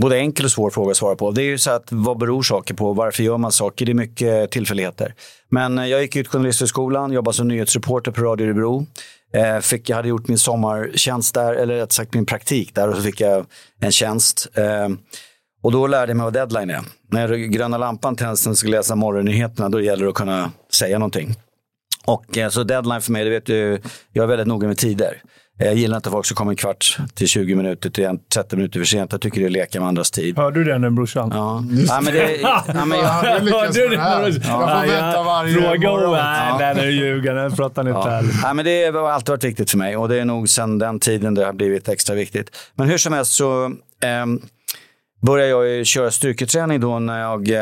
både 0.00 0.16
enkel 0.16 0.44
och 0.44 0.50
svår 0.50 0.70
fråga 0.70 0.90
att 0.90 0.96
svara 0.96 1.16
på. 1.16 1.30
Det 1.30 1.42
är 1.42 1.46
ju 1.46 1.58
så 1.58 1.70
att 1.70 1.88
vad 1.90 2.18
beror 2.18 2.42
saker 2.42 2.74
på? 2.74 2.92
Varför 2.92 3.22
gör 3.22 3.38
man 3.38 3.52
saker? 3.52 3.86
Det 3.86 3.92
är 3.92 3.94
mycket 3.94 4.50
tillfälligheter. 4.50 5.14
Men 5.50 5.78
eh, 5.78 5.86
jag 5.86 6.02
gick 6.02 6.16
ut 6.16 6.28
journalisthögskolan, 6.28 7.12
jobbade 7.12 7.36
som 7.36 7.48
nyhetsreporter 7.48 8.10
på 8.10 8.22
Radio 8.22 8.46
Örebro. 8.46 8.86
Eh, 9.34 9.60
fick, 9.60 9.88
jag 9.88 9.96
hade 9.96 10.08
gjort 10.08 10.28
min 10.28 10.38
sommartjänst 10.38 11.34
där, 11.34 11.54
eller 11.54 11.74
rätt 11.74 11.92
sagt 11.92 12.14
min 12.14 12.26
praktik 12.26 12.74
där 12.74 12.88
och 12.88 12.96
så 12.96 13.02
fick 13.02 13.20
jag 13.20 13.46
en 13.80 13.92
tjänst. 13.92 14.48
Eh, 14.54 14.88
och 15.62 15.72
då 15.72 15.86
lärde 15.86 16.10
jag 16.10 16.16
mig 16.16 16.24
vad 16.24 16.32
deadline 16.32 16.70
är. 16.70 16.80
När 17.10 17.34
gröna 17.34 17.78
lampan 17.78 18.16
tänds 18.16 18.46
när 18.46 18.50
jag 18.50 18.56
ska 18.56 18.68
läsa 18.68 18.94
morgonnyheterna, 18.94 19.68
då 19.68 19.80
gäller 19.80 20.04
det 20.04 20.10
att 20.10 20.14
kunna 20.14 20.52
säga 20.72 20.98
någonting. 20.98 21.34
Och 22.06 22.38
så 22.50 22.64
deadline 22.64 23.00
för 23.00 23.12
mig, 23.12 23.24
det 23.24 23.30
vet 23.30 23.46
du, 23.46 23.80
jag 24.12 24.22
är 24.22 24.26
väldigt 24.26 24.46
noga 24.46 24.68
med 24.68 24.78
tider. 24.78 25.22
Jag 25.62 25.74
gillar 25.74 25.96
inte 25.96 26.10
folk 26.10 26.26
som 26.26 26.34
kommer 26.34 26.52
en 26.52 26.56
kvart 26.56 26.98
till 27.14 27.28
20 27.28 27.54
minuter 27.54 27.90
till 27.90 28.04
en 28.04 28.18
30 28.34 28.56
minuter 28.56 28.80
för 28.80 28.86
sent. 28.86 29.12
Jag 29.12 29.20
tycker 29.20 29.40
det 29.40 29.46
är 29.46 29.50
leka 29.50 29.80
med 29.80 29.88
andras 29.88 30.10
tid. 30.10 30.36
Hörde 30.36 30.64
du 30.64 30.72
det 30.72 30.78
nu 30.78 30.90
brorsan? 30.90 31.30
Ja, 31.34 31.64
ja 31.88 32.00
men 32.00 32.14
det... 32.14 32.36
Ja, 32.40 32.84
men 32.86 32.98
jag, 32.98 33.24
Ja, 33.24 33.38
du 33.38 33.44
lyckas 33.44 33.76
Hörde 33.76 33.88
med 33.88 33.98
det 33.98 34.02
här. 34.02 34.22
Jag 34.22 34.34
får 34.44 34.86
vänta 34.86 35.22
varje 35.22 35.54
Fråga 35.54 35.90
morgon. 35.90 36.12
Nej, 36.12 36.52
nej, 36.58 36.74
nu 36.84 36.90
ljuger 36.90 37.34
han. 37.34 37.50
Nu 37.50 37.56
pratar 37.56 37.84
han 37.84 37.96
inte 37.96 38.10
ärligt. 38.10 38.34
Ja, 38.42 38.54
men 38.54 38.64
det 38.64 38.94
har 38.94 39.10
alltid 39.10 39.28
varit 39.28 39.44
viktigt 39.44 39.70
för 39.70 39.78
mig 39.78 39.96
och 39.96 40.08
det 40.08 40.20
är 40.20 40.24
nog 40.24 40.48
sedan 40.48 40.78
den 40.78 41.00
tiden 41.00 41.34
det 41.34 41.44
har 41.44 41.52
blivit 41.52 41.88
extra 41.88 42.14
viktigt. 42.14 42.56
Men 42.74 42.88
hur 42.88 42.98
som 42.98 43.12
helst 43.12 43.32
så, 43.32 43.70
ehm, 44.02 44.40
började 45.20 45.50
jag 45.50 45.86
köra 45.86 46.10
styrketräning 46.10 46.80
då 46.80 46.98
när 46.98 47.20
jag, 47.20 47.48
eh, 47.48 47.56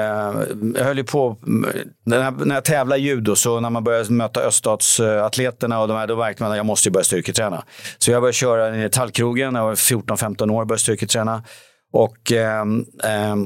jag 0.75 0.85
höll 0.85 0.99
ju 0.99 1.05
på, 1.05 1.37
eh, 1.47 1.81
när 2.05 2.55
jag, 2.55 2.65
tävlade 2.65 3.01
i 3.01 3.05
judo, 3.05 3.37
så 3.37 3.61
när 3.61 3.71
man 3.71 3.85
började 3.85 4.13
möta 4.13 4.41
öststatsatleterna 4.41 5.81
och 5.81 5.89
de 5.89 5.97
här, 5.97 6.07
då 6.07 6.17
märkte 6.17 6.43
man 6.43 6.53
att 6.53 6.57
jag 6.57 6.67
måste 6.67 6.91
börja 6.91 7.05
styrketräna. 7.05 7.65
Så 7.99 8.11
jag 8.11 8.23
började 8.23 8.35
köra 8.35 8.85
i 8.85 8.91
tallkrogen 8.91 9.53
när 9.53 9.61
jag 9.61 9.67
var 9.67 9.75
14-15 9.75 10.51
år, 10.51 10.65
började 10.65 10.83
styrketräna. 10.83 11.43
Och 11.93 12.33
eh, 12.33 12.63
eh, 13.05 13.37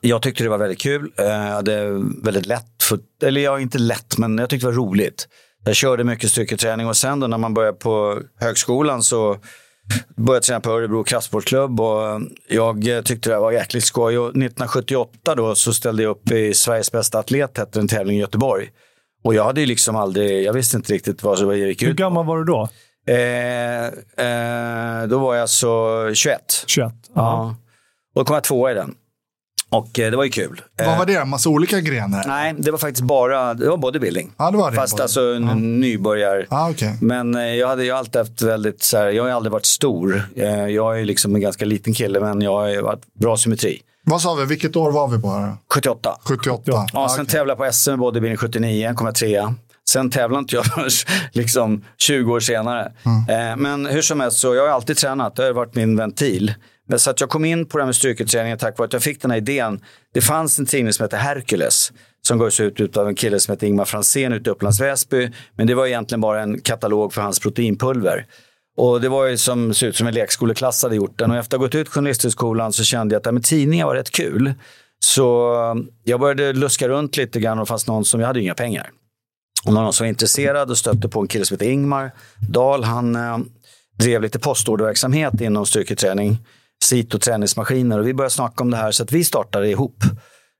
jag 0.00 0.22
tyckte 0.22 0.42
det 0.42 0.50
var 0.50 0.58
väldigt 0.58 0.80
kul. 0.80 1.12
Eh, 1.18 1.24
jag 1.24 1.32
hade 1.32 1.90
väldigt 2.22 2.46
lätt, 2.46 2.82
för, 2.82 2.98
eller 3.22 3.40
ja, 3.40 3.60
inte 3.60 3.78
lätt, 3.78 4.18
men 4.18 4.38
jag 4.38 4.50
tyckte 4.50 4.66
det 4.66 4.70
var 4.70 4.76
roligt. 4.86 5.28
Jag 5.64 5.76
körde 5.76 6.04
mycket 6.04 6.30
styrketräning 6.30 6.86
och 6.86 6.96
sen 6.96 7.20
då 7.20 7.26
när 7.26 7.38
man 7.38 7.54
började 7.54 7.78
på 7.78 8.20
högskolan 8.40 9.02
så 9.02 9.38
började 10.16 10.46
träna 10.46 10.60
på 10.60 10.70
Örebro 10.70 11.04
kraftsportklubb 11.04 11.80
och 11.80 12.20
jag 12.48 13.04
tyckte 13.04 13.30
det 13.30 13.38
var 13.38 13.52
jäkligt 13.52 13.84
skoj. 13.84 14.18
Och 14.18 14.28
1978 14.28 15.34
då 15.34 15.54
så 15.54 15.72
ställde 15.72 16.02
jag 16.02 16.10
upp 16.10 16.30
i 16.30 16.54
Sveriges 16.54 16.92
bästa 16.92 17.18
atlet, 17.18 17.58
hette 17.58 17.80
en 17.80 17.88
tävling 17.88 18.16
i 18.16 18.20
Göteborg. 18.20 18.70
Och 19.24 19.34
jag 19.34 19.44
hade 19.44 19.60
ju 19.60 19.66
liksom 19.66 19.96
aldrig, 19.96 20.44
jag 20.44 20.52
visste 20.52 20.76
inte 20.76 20.92
riktigt 20.92 21.22
vad 21.22 21.48
det 21.48 21.56
gick 21.56 21.82
ut 21.82 21.88
Hur 21.88 21.94
gammal 21.94 22.26
var 22.26 22.38
du 22.38 22.44
då? 22.44 22.68
Eh, 23.06 23.86
eh, 24.26 25.06
då 25.08 25.18
var 25.18 25.34
jag 25.34 25.48
så 25.48 26.10
21. 26.14 26.64
21? 26.66 26.92
Ja. 27.14 27.56
Och 28.14 28.20
då 28.20 28.24
kom 28.24 28.34
jag 28.34 28.44
tvåa 28.44 28.70
i 28.70 28.74
den. 28.74 28.94
Och 29.72 29.98
eh, 29.98 30.10
det 30.10 30.16
var 30.16 30.24
ju 30.24 30.30
kul. 30.30 30.60
Vad 30.78 30.98
var 30.98 31.06
det? 31.06 31.14
En 31.14 31.28
massa 31.28 31.48
olika 31.48 31.80
grenar? 31.80 32.24
Nej, 32.26 32.54
det 32.58 32.70
var 32.70 32.78
faktiskt 32.78 33.02
bara 33.02 33.54
det 33.54 33.68
var 33.68 33.76
bodybuilding. 33.76 34.30
Ja, 34.36 34.50
det 34.50 34.56
var 34.56 34.70
det. 34.70 34.76
Fast 34.76 34.92
Både. 34.92 35.02
alltså 35.02 35.20
en 35.20 35.46
Ja. 35.46 35.54
nybörjar. 35.54 36.46
Ah, 36.50 36.70
okay. 36.70 36.90
Men 37.00 37.34
eh, 37.34 37.42
jag 37.54 37.68
hade 37.68 37.84
ju 37.84 37.90
alltid 37.90 38.16
haft 38.16 38.42
väldigt, 38.42 38.82
så 38.82 38.96
här, 38.98 39.10
jag 39.10 39.22
har 39.22 39.28
ju 39.28 39.34
aldrig 39.36 39.52
varit 39.52 39.66
stor. 39.66 40.22
Eh, 40.36 40.66
jag 40.66 40.94
är 40.94 40.98
ju 40.98 41.04
liksom 41.04 41.34
en 41.34 41.40
ganska 41.40 41.64
liten 41.64 41.94
kille, 41.94 42.20
men 42.20 42.40
jag 42.42 42.52
har 42.56 42.68
ju 42.68 42.80
varit 42.82 43.14
bra 43.14 43.36
symmetri. 43.36 43.82
Vad 44.04 44.20
sa 44.22 44.34
vi? 44.34 44.44
Vilket 44.44 44.76
år 44.76 44.90
var 44.92 45.08
vi 45.08 45.22
på? 45.22 45.28
Här? 45.30 45.56
78. 45.74 46.16
78? 46.24 46.62
Ja, 46.66 46.86
Ah, 46.92 47.08
sen 47.08 47.20
okej. 47.22 47.32
tävlade 47.32 47.50
jag 47.64 47.68
på 47.68 47.72
SM 47.72 47.90
i 47.90 47.96
bodybuilding 47.96 48.36
79, 48.36 48.94
kom 48.94 49.06
jag 49.06 49.14
trea. 49.14 49.54
Sen 49.88 50.10
tävlade 50.10 50.38
inte 50.38 50.54
jag 50.56 50.64
förrän 50.74 50.90
liksom 51.32 51.84
20 51.98 52.32
år 52.32 52.40
senare. 52.40 52.92
Eh, 53.28 53.56
men 53.56 53.86
hur 53.86 54.02
som 54.02 54.20
helst, 54.20 54.38
så 54.38 54.54
jag 54.54 54.62
har 54.62 54.68
alltid 54.68 54.96
tränat. 54.96 55.36
Det 55.36 55.42
har 55.44 55.52
varit 55.52 55.74
min 55.74 55.96
ventil. 55.96 56.54
Men 56.92 56.98
så 56.98 57.10
att 57.10 57.20
jag 57.20 57.30
kom 57.30 57.44
in 57.44 57.66
på 57.66 57.78
det 57.78 57.82
här 57.82 57.86
med 57.86 57.96
styrketräningen 57.96 58.58
tack 58.58 58.78
vare 58.78 58.86
att 58.86 58.92
jag 58.92 59.02
fick 59.02 59.22
den 59.22 59.30
här 59.30 59.38
idén. 59.38 59.80
Det 60.14 60.20
fanns 60.20 60.58
en 60.58 60.66
tidning 60.66 60.92
som 60.92 61.04
hette 61.04 61.16
Hercules 61.16 61.92
som 62.26 62.38
gavs 62.38 62.60
ut 62.60 62.96
av 62.96 63.08
en 63.08 63.14
kille 63.14 63.40
som 63.40 63.52
hette 63.52 63.66
Ingmar 63.66 63.84
Fransén 63.84 64.32
ute 64.32 64.50
i 64.50 64.52
Upplands 64.52 64.80
Väsby. 64.80 65.30
Men 65.56 65.66
det 65.66 65.74
var 65.74 65.86
egentligen 65.86 66.20
bara 66.20 66.42
en 66.42 66.60
katalog 66.60 67.12
för 67.12 67.22
hans 67.22 67.40
proteinpulver. 67.40 68.26
Och 68.76 69.00
det 69.00 69.08
var 69.08 69.26
ju 69.26 69.36
som, 69.36 69.74
såg 69.74 69.88
ut 69.88 69.96
som 69.96 70.06
en 70.06 70.14
lekskoleklass 70.14 70.82
hade 70.82 70.96
gjort 70.96 71.18
den. 71.18 71.30
Och 71.30 71.36
efter 71.36 71.56
att 71.56 71.60
ha 71.60 71.66
gått 71.66 71.74
ut 71.74 71.88
journalisthögskolan 71.88 72.72
så 72.72 72.84
kände 72.84 73.14
jag 73.14 73.20
att 73.20 73.24
det 73.24 73.32
med 73.32 73.44
tidningar 73.44 73.86
var 73.86 73.94
rätt 73.94 74.10
kul. 74.10 74.54
Så 75.04 75.54
mm, 75.54 75.86
jag 76.04 76.20
började 76.20 76.52
luska 76.52 76.88
runt 76.88 77.16
lite 77.16 77.40
grann 77.40 77.58
och 77.58 77.68
fanns 77.68 77.86
någon 77.86 78.04
som, 78.04 78.20
jag 78.20 78.26
hade 78.26 78.40
inga 78.40 78.54
pengar. 78.54 78.90
Och 79.66 79.72
någon 79.72 79.92
som 79.92 80.04
var 80.04 80.08
intresserad 80.08 80.70
och 80.70 80.78
stötte 80.78 81.08
på 81.08 81.20
en 81.20 81.28
kille 81.28 81.44
som 81.44 81.54
hette 81.54 81.66
Ingmar 81.66 82.10
Dahl. 82.48 82.84
Han 82.84 83.16
eh, 83.16 83.38
drev 83.98 84.22
lite 84.22 84.38
postorderverksamhet 84.38 85.40
inom 85.40 85.66
styrketräning, 85.66 86.38
sit 86.82 87.14
och 87.14 87.20
träningsmaskiner. 87.20 87.98
Och 87.98 88.06
vi 88.06 88.14
började 88.14 88.34
snacka 88.34 88.64
om 88.64 88.70
det 88.70 88.76
här 88.76 88.90
så 88.90 89.02
att 89.02 89.12
vi 89.12 89.24
startade 89.24 89.68
ihop. 89.68 90.04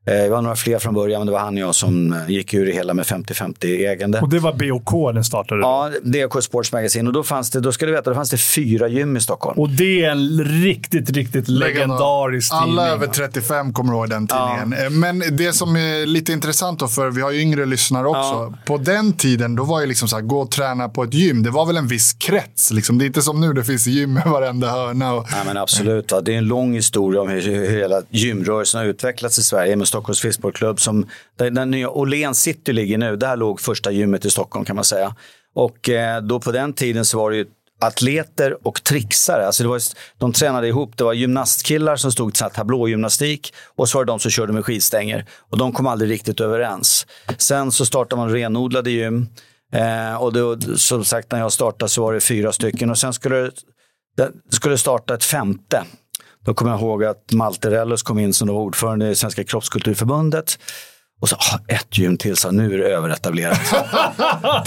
Eh, 0.06 0.14
det 0.14 0.28
var 0.28 0.42
några 0.42 0.56
fler 0.56 0.78
från 0.78 0.94
början, 0.94 1.20
men 1.20 1.26
det 1.26 1.32
var 1.32 1.38
han 1.40 1.54
och 1.54 1.60
jag 1.60 1.74
som 1.74 2.12
eh, 2.12 2.30
gick 2.30 2.54
ur 2.54 2.66
det 2.66 2.72
hela 2.72 2.94
med 2.94 3.04
50-50 3.04 3.88
ägande. 3.88 4.20
Och 4.20 4.28
det 4.28 4.38
var 4.38 4.52
BOK 4.52 5.14
den 5.14 5.24
startade? 5.24 5.60
Ja, 5.60 5.90
DK 6.02 6.42
Sports 6.42 6.72
Magazine. 6.72 7.08
Och 7.08 7.12
då 7.12 7.22
fanns 7.22 7.50
det, 7.50 7.60
då 7.60 7.72
ska 7.72 7.86
du 7.86 7.92
veta, 7.92 8.10
då 8.10 8.16
fanns 8.16 8.30
det 8.30 8.36
fyra 8.36 8.88
gym 8.88 9.16
i 9.16 9.20
Stockholm. 9.20 9.60
Och 9.60 9.68
det 9.68 10.04
är 10.04 10.10
en 10.10 10.44
riktigt, 10.44 11.10
riktigt 11.10 11.48
legendarisk 11.48 12.52
tidning. 12.52 12.78
Alla 12.78 12.88
över 12.88 13.06
35 13.06 13.72
kommer 13.72 13.92
ihåg 13.92 14.10
den 14.10 14.26
tidningen. 14.26 14.72
Eh, 14.72 14.90
Men 14.90 15.36
det 15.36 15.52
som 15.52 15.76
är 15.76 16.06
lite 16.06 16.32
intressant 16.32 16.80
då, 16.80 16.88
för 16.88 17.10
vi 17.10 17.20
har 17.20 17.30
ju 17.30 17.40
yngre 17.40 17.66
lyssnare 17.66 18.06
också. 18.06 18.20
Ja. 18.20 18.54
På 18.66 18.76
den 18.78 19.12
tiden, 19.12 19.56
då 19.56 19.64
var 19.64 19.80
ju 19.80 19.86
liksom 19.86 20.08
så 20.08 20.16
här, 20.16 20.22
gå 20.22 20.40
och 20.40 20.50
träna 20.50 20.88
på 20.88 21.02
ett 21.02 21.14
gym. 21.14 21.42
Det 21.42 21.50
var 21.50 21.66
väl 21.66 21.76
en 21.76 21.86
viss 21.86 22.12
krets. 22.12 22.70
Liksom. 22.70 22.98
Det 22.98 23.04
är 23.04 23.06
inte 23.06 23.22
som 23.22 23.40
nu, 23.40 23.52
det 23.52 23.64
finns 23.64 23.86
gym 23.86 24.18
i 24.18 24.28
varenda 24.28 24.70
hörna. 24.70 25.14
Och... 25.14 25.26
Ja, 25.30 25.36
men 25.46 25.56
absolut. 25.56 26.12
Va? 26.12 26.20
Det 26.20 26.34
är 26.34 26.38
en 26.38 26.46
lång 26.46 26.74
historia 26.74 27.20
om 27.20 27.28
hur, 27.28 27.42
hur 27.42 27.70
hela 27.70 28.02
gymrörelsen 28.10 28.80
har 28.80 28.86
utvecklats 28.86 29.38
i 29.38 29.42
Sverige 29.42 29.76
med 29.76 29.88
Stockholms 29.92 30.20
Fiskbollklubb. 30.20 30.80
Som, 30.80 31.06
där 31.36 31.50
den 31.50 31.70
nya 31.70 31.90
Åhléns 31.90 32.40
City 32.40 32.72
ligger 32.72 32.98
nu, 32.98 33.16
där 33.16 33.36
låg 33.36 33.60
första 33.60 33.90
gymmet 33.90 34.24
i 34.24 34.30
Stockholm 34.30 34.64
kan 34.64 34.76
man 34.76 34.84
säga. 34.84 35.14
Och 35.54 35.88
eh, 35.88 36.22
då 36.22 36.40
på 36.40 36.52
den 36.52 36.72
tiden 36.72 37.04
så 37.04 37.18
var 37.18 37.30
det 37.30 37.36
ju 37.36 37.46
atleter 37.80 38.66
och 38.66 38.84
trixare. 38.84 39.46
Alltså 39.46 39.62
det 39.62 39.68
var, 39.68 39.80
de 40.18 40.32
tränade 40.32 40.68
ihop. 40.68 40.96
Det 40.96 41.04
var 41.04 41.12
gymnastkillar 41.12 41.96
som 41.96 42.12
stod 42.12 42.36
så 42.36 42.48
tablågymnastik 42.48 43.54
och 43.76 43.88
så 43.88 43.98
var 43.98 44.04
det 44.04 44.12
de 44.12 44.18
som 44.18 44.30
körde 44.30 44.52
med 44.52 44.64
skidstänger. 44.64 45.26
Och 45.50 45.58
de 45.58 45.72
kom 45.72 45.86
aldrig 45.86 46.10
riktigt 46.10 46.40
överens. 46.40 47.06
Sen 47.38 47.72
så 47.72 47.86
startade 47.86 48.22
man 48.22 48.30
renodlade 48.30 48.90
gym. 48.90 49.28
Eh, 49.72 50.14
och 50.14 50.32
då, 50.32 50.60
som 50.76 51.04
sagt, 51.04 51.32
när 51.32 51.38
jag 51.38 51.52
startade 51.52 51.88
så 51.88 52.02
var 52.02 52.12
det 52.12 52.20
fyra 52.20 52.52
stycken. 52.52 52.90
Och 52.90 52.98
sen 52.98 53.12
skulle 53.12 53.36
det, 54.16 54.30
det 54.50 54.56
skulle 54.56 54.78
starta 54.78 55.14
ett 55.14 55.24
femte. 55.24 55.84
Då 56.44 56.54
kommer 56.54 56.70
jag 56.72 56.80
ihåg 56.80 57.04
att 57.04 57.32
Malte 57.32 57.70
Rellus 57.70 58.02
kom 58.02 58.18
in 58.18 58.34
som 58.34 58.50
ordförande 58.50 59.10
i 59.10 59.14
Svenska 59.14 59.44
kroppskulturförbundet. 59.44 60.58
Och 61.22 61.28
så, 61.28 61.36
ah, 61.36 61.58
ett 61.68 61.98
gym 61.98 62.16
till, 62.16 62.36
så 62.36 62.50
nu 62.50 62.74
är 62.74 62.78
det 62.78 62.84
överetablerat. 62.84 63.58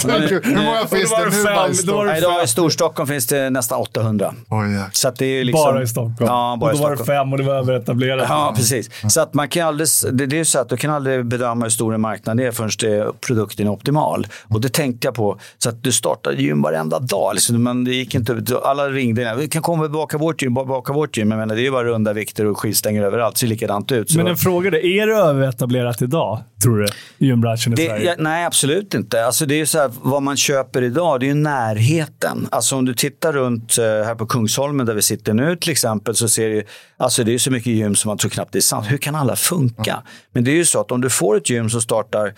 Hur 0.04 0.64
många 0.64 0.86
finns 0.86 1.10
det 1.10 1.24
det 1.24 1.24
nu 1.24 1.30
fem, 1.30 2.06
Nej, 2.06 2.18
idag 2.18 2.44
i 2.44 2.46
Storstockholm 2.46 3.06
finns 3.06 3.26
det 3.26 3.50
nästan 3.50 3.80
800. 3.80 4.34
Oj, 4.48 4.70
jäklar. 4.70 4.88
Så 4.92 5.08
att 5.08 5.16
det 5.16 5.26
är 5.26 5.44
liksom, 5.44 5.64
Bara 5.64 5.82
i 5.82 5.86
Stockholm. 5.86 6.16
Ja, 6.20 6.56
bara 6.60 6.70
och 6.70 6.76
i 6.76 6.78
då 6.78 6.88
var 6.88 6.96
det 6.96 7.04
fem 7.04 7.32
och 7.32 7.38
det 7.38 7.44
var 7.44 7.54
överetablerat. 7.54 8.26
Ja, 8.28 8.52
precis. 8.56 8.90
Så 9.08 9.20
att 9.20 9.34
man 9.34 9.48
kan 9.48 9.66
aldrig, 9.66 9.88
det, 10.12 10.26
det 10.26 10.36
är 10.36 10.38
ju 10.38 10.44
så 10.44 10.58
att 10.58 10.68
du 10.68 10.76
kan 10.76 10.90
aldrig 10.90 11.26
bedöma 11.26 11.64
hur 11.64 11.70
stor 11.70 11.94
en 11.94 12.00
marknad 12.00 12.40
är 12.40 12.50
förrän 12.50 12.70
det, 12.80 13.20
produkten 13.20 13.66
är 13.66 13.70
optimal. 13.70 14.26
Och 14.48 14.60
det 14.60 14.68
tänkte 14.68 15.06
jag 15.06 15.14
på. 15.14 15.38
Så 15.58 15.68
att 15.68 15.82
du 15.82 15.92
startade 15.92 16.42
gym 16.42 16.62
varenda 16.62 16.98
dag. 16.98 17.34
Liksom, 17.34 17.62
men 17.62 17.84
det 17.84 17.94
gick 17.94 18.14
inte, 18.14 18.42
alla 18.64 18.88
ringde. 18.88 19.34
Vi 19.38 19.48
kan 19.48 19.62
komma 19.62 19.84
och 19.84 19.90
baka 19.90 20.18
vårt 20.18 20.42
gym, 20.42 20.54
baka 20.54 20.92
vårt 20.92 21.16
gym. 21.16 21.30
Jag 21.30 21.38
menar, 21.38 21.54
det 21.54 21.60
är 21.60 21.64
ju 21.64 21.70
bara 21.70 21.84
runda 21.84 22.12
vikter 22.12 22.46
och 22.46 22.58
skidstänger 22.58 23.02
överallt. 23.02 23.34
Det 23.34 23.40
ser 23.40 23.46
likadant 23.46 23.92
ut. 23.92 24.10
Så 24.10 24.16
Men 24.16 24.26
en 24.26 24.36
fråga 24.36 24.70
då, 24.70 24.76
är 24.76 25.06
det 25.06 25.14
överetablerat 25.14 26.02
idag, 26.02 26.40
tror 26.62 26.78
du, 26.78 26.86
i 27.18 27.26
gymbranschen 27.26 27.72
i 27.72 27.76
Det, 27.76 27.86
Sverige? 27.86 28.04
ja, 28.04 28.14
nej, 28.18 28.44
absolut 28.44 28.94
inte. 28.94 29.26
Alltså, 29.26 29.46
det 29.46 29.54
är 29.54 29.58
ju 29.58 29.66
så 29.66 29.78
här, 29.78 29.90
vad 30.02 30.22
man 30.22 30.36
köper 30.36 30.82
idag, 30.82 31.20
det 31.20 31.26
är 31.26 31.28
ju 31.28 31.34
närheten. 31.34 32.48
Alltså, 32.50 32.76
om 32.76 32.84
du 32.84 32.94
tittar 32.94 33.32
runt 33.32 33.78
eh, 33.78 33.84
här 33.84 34.14
på 34.14 34.26
Kungsholmen 34.26 34.86
där 34.86 34.94
vi 34.94 35.02
sitter 35.02 35.34
nu 35.34 35.56
till 35.56 35.70
exempel, 35.72 36.14
så 36.14 36.28
ser 36.28 36.48
du 36.48 36.64
alltså, 36.96 37.24
det 37.24 37.34
är 37.34 37.38
så 37.38 37.50
mycket 37.50 37.72
gym 37.72 37.94
som 37.94 38.08
man 38.08 38.18
tror 38.18 38.30
knappt 38.30 38.52
det 38.52 38.58
är 38.58 38.60
sant. 38.60 38.86
Hur 38.90 38.98
kan 38.98 39.14
alla 39.14 39.36
funka? 39.36 40.02
Men 40.32 40.44
det 40.44 40.50
är 40.50 40.56
ju 40.56 40.64
så 40.64 40.80
att 40.80 40.92
om 40.92 41.00
du 41.00 41.10
får 41.10 41.36
ett 41.36 41.50
gym 41.50 41.70
som 41.70 41.80
startar 41.80 42.34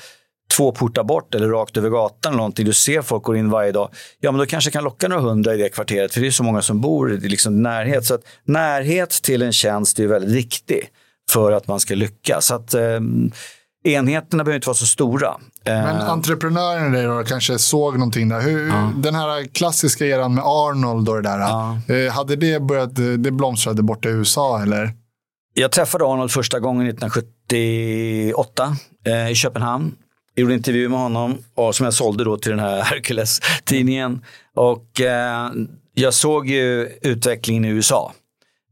två 0.57 0.73
portar 0.73 1.05
bort 1.05 1.35
eller 1.35 1.49
rakt 1.49 1.77
över 1.77 1.89
gatan 1.91 2.33
eller 2.33 2.37
någonting, 2.37 2.67
du 2.67 2.73
ser 2.73 3.03
folk 3.03 3.23
går 3.23 3.37
in 3.37 3.51
varje 3.51 3.73
dag, 3.73 3.91
ja 4.21 4.33
men 4.33 4.39
då 4.39 4.47
kanske 4.47 4.71
kan 4.71 4.85
locka 4.85 5.09
några 5.09 5.23
hundra 5.23 5.55
i 5.55 5.57
det 5.57 5.69
kvarteret, 5.69 6.15
för 6.15 6.21
det 6.21 6.27
är 6.27 6.31
så 6.31 6.43
många 6.43 6.63
som 6.63 6.81
bor 6.81 7.13
i 7.13 7.29
liksom 7.29 7.63
närhet. 7.63 8.05
Så 8.05 8.15
att 8.15 8.21
närhet 8.45 9.11
till 9.11 9.43
en 9.43 9.53
tjänst 9.53 9.99
är 10.01 10.07
väldigt 10.07 10.31
viktig 10.31 10.91
för 11.31 11.53
att 11.53 11.67
man 11.67 11.81
ska 11.81 11.95
lyckas. 11.95 12.47
Så 12.47 12.55
att, 12.55 12.75
eh, 12.75 13.01
enheterna 13.85 14.45
behöver 14.45 14.57
inte 14.57 14.69
vara 14.69 14.75
så 14.77 14.87
stora. 14.87 15.37
Men 15.65 15.97
Eh, 15.97 16.11
entreprenören 16.11 16.95
i 16.95 16.97
dig 16.99 17.07
då 17.07 17.25
kanske 17.25 17.59
såg 17.59 17.95
någonting 17.99 18.29
där. 18.29 18.41
Hur, 18.41 18.73
Den 19.03 19.15
här 19.15 19.45
klassiska 19.55 20.07
eran 20.07 20.35
med 20.35 20.45
Arnold 20.47 21.09
och 21.09 21.15
det 21.17 21.23
där. 21.23 21.39
Ja. 21.39 21.79
eh, 21.89 22.13
Hade 22.13 22.37
det 22.37 22.63
börjat, 22.63 22.91
det 23.19 23.31
blomstrade 23.31 23.83
borta 23.83 24.09
i 24.09 24.13
USA 24.13 24.63
eller? 24.63 24.91
Jag 25.55 25.73
träffade 25.73 26.05
Arnold 26.05 26.31
första 26.31 26.61
gången 26.61 26.87
1978 26.87 28.77
eh, 29.07 29.31
i 29.31 29.35
Köpenhamn. 29.35 29.95
Jag 30.35 30.41
gjorde 30.43 30.55
en 30.55 30.59
intervju 30.59 30.89
med 30.89 30.99
honom 30.99 31.39
och 31.55 31.75
som 31.75 31.85
jag 31.85 31.95
sålde 31.95 32.25
då 32.25 32.37
till 32.37 32.51
den 32.51 32.61
här 32.61 32.83
Hercules-tidningen. 32.83 34.25
Och 34.57 35.01
eh, 35.01 35.51
jag 35.95 36.15
såg 36.15 36.49
ju 36.49 36.89
utvecklingen 37.03 37.65
i 37.65 37.69
USA. 37.69 38.13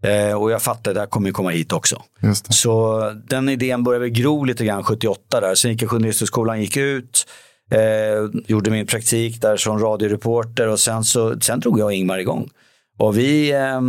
Eh, 0.02 0.34
och 0.34 0.50
jag 0.50 0.62
fattade 0.62 0.90
att 0.90 0.94
det 0.94 1.00
här 1.00 1.06
kommer 1.06 1.28
ju 1.28 1.32
komma 1.32 1.50
hit 1.50 1.72
också. 1.72 2.02
Så 2.50 3.00
den 3.28 3.48
idén 3.48 3.84
började 3.84 4.10
gro 4.10 4.44
lite 4.44 4.64
grann 4.64 4.84
78 4.84 5.40
där. 5.40 5.54
Sen 5.54 5.70
gick 5.70 5.82
jag 5.82 5.90
journalisthögskolan, 5.90 6.60
gick 6.60 6.76
ut, 6.76 7.26
eh, 7.70 8.40
gjorde 8.46 8.70
min 8.70 8.86
praktik 8.86 9.40
där 9.40 9.56
som 9.56 9.78
radioreporter 9.78 10.68
och 10.68 10.80
sen, 10.80 11.04
så, 11.04 11.40
sen 11.40 11.60
drog 11.60 11.78
jag 11.78 11.86
och 11.86 11.92
Ingmar 11.92 12.18
igång. 12.18 12.50
Och 12.98 13.18
vi 13.18 13.52
eh, 13.52 13.80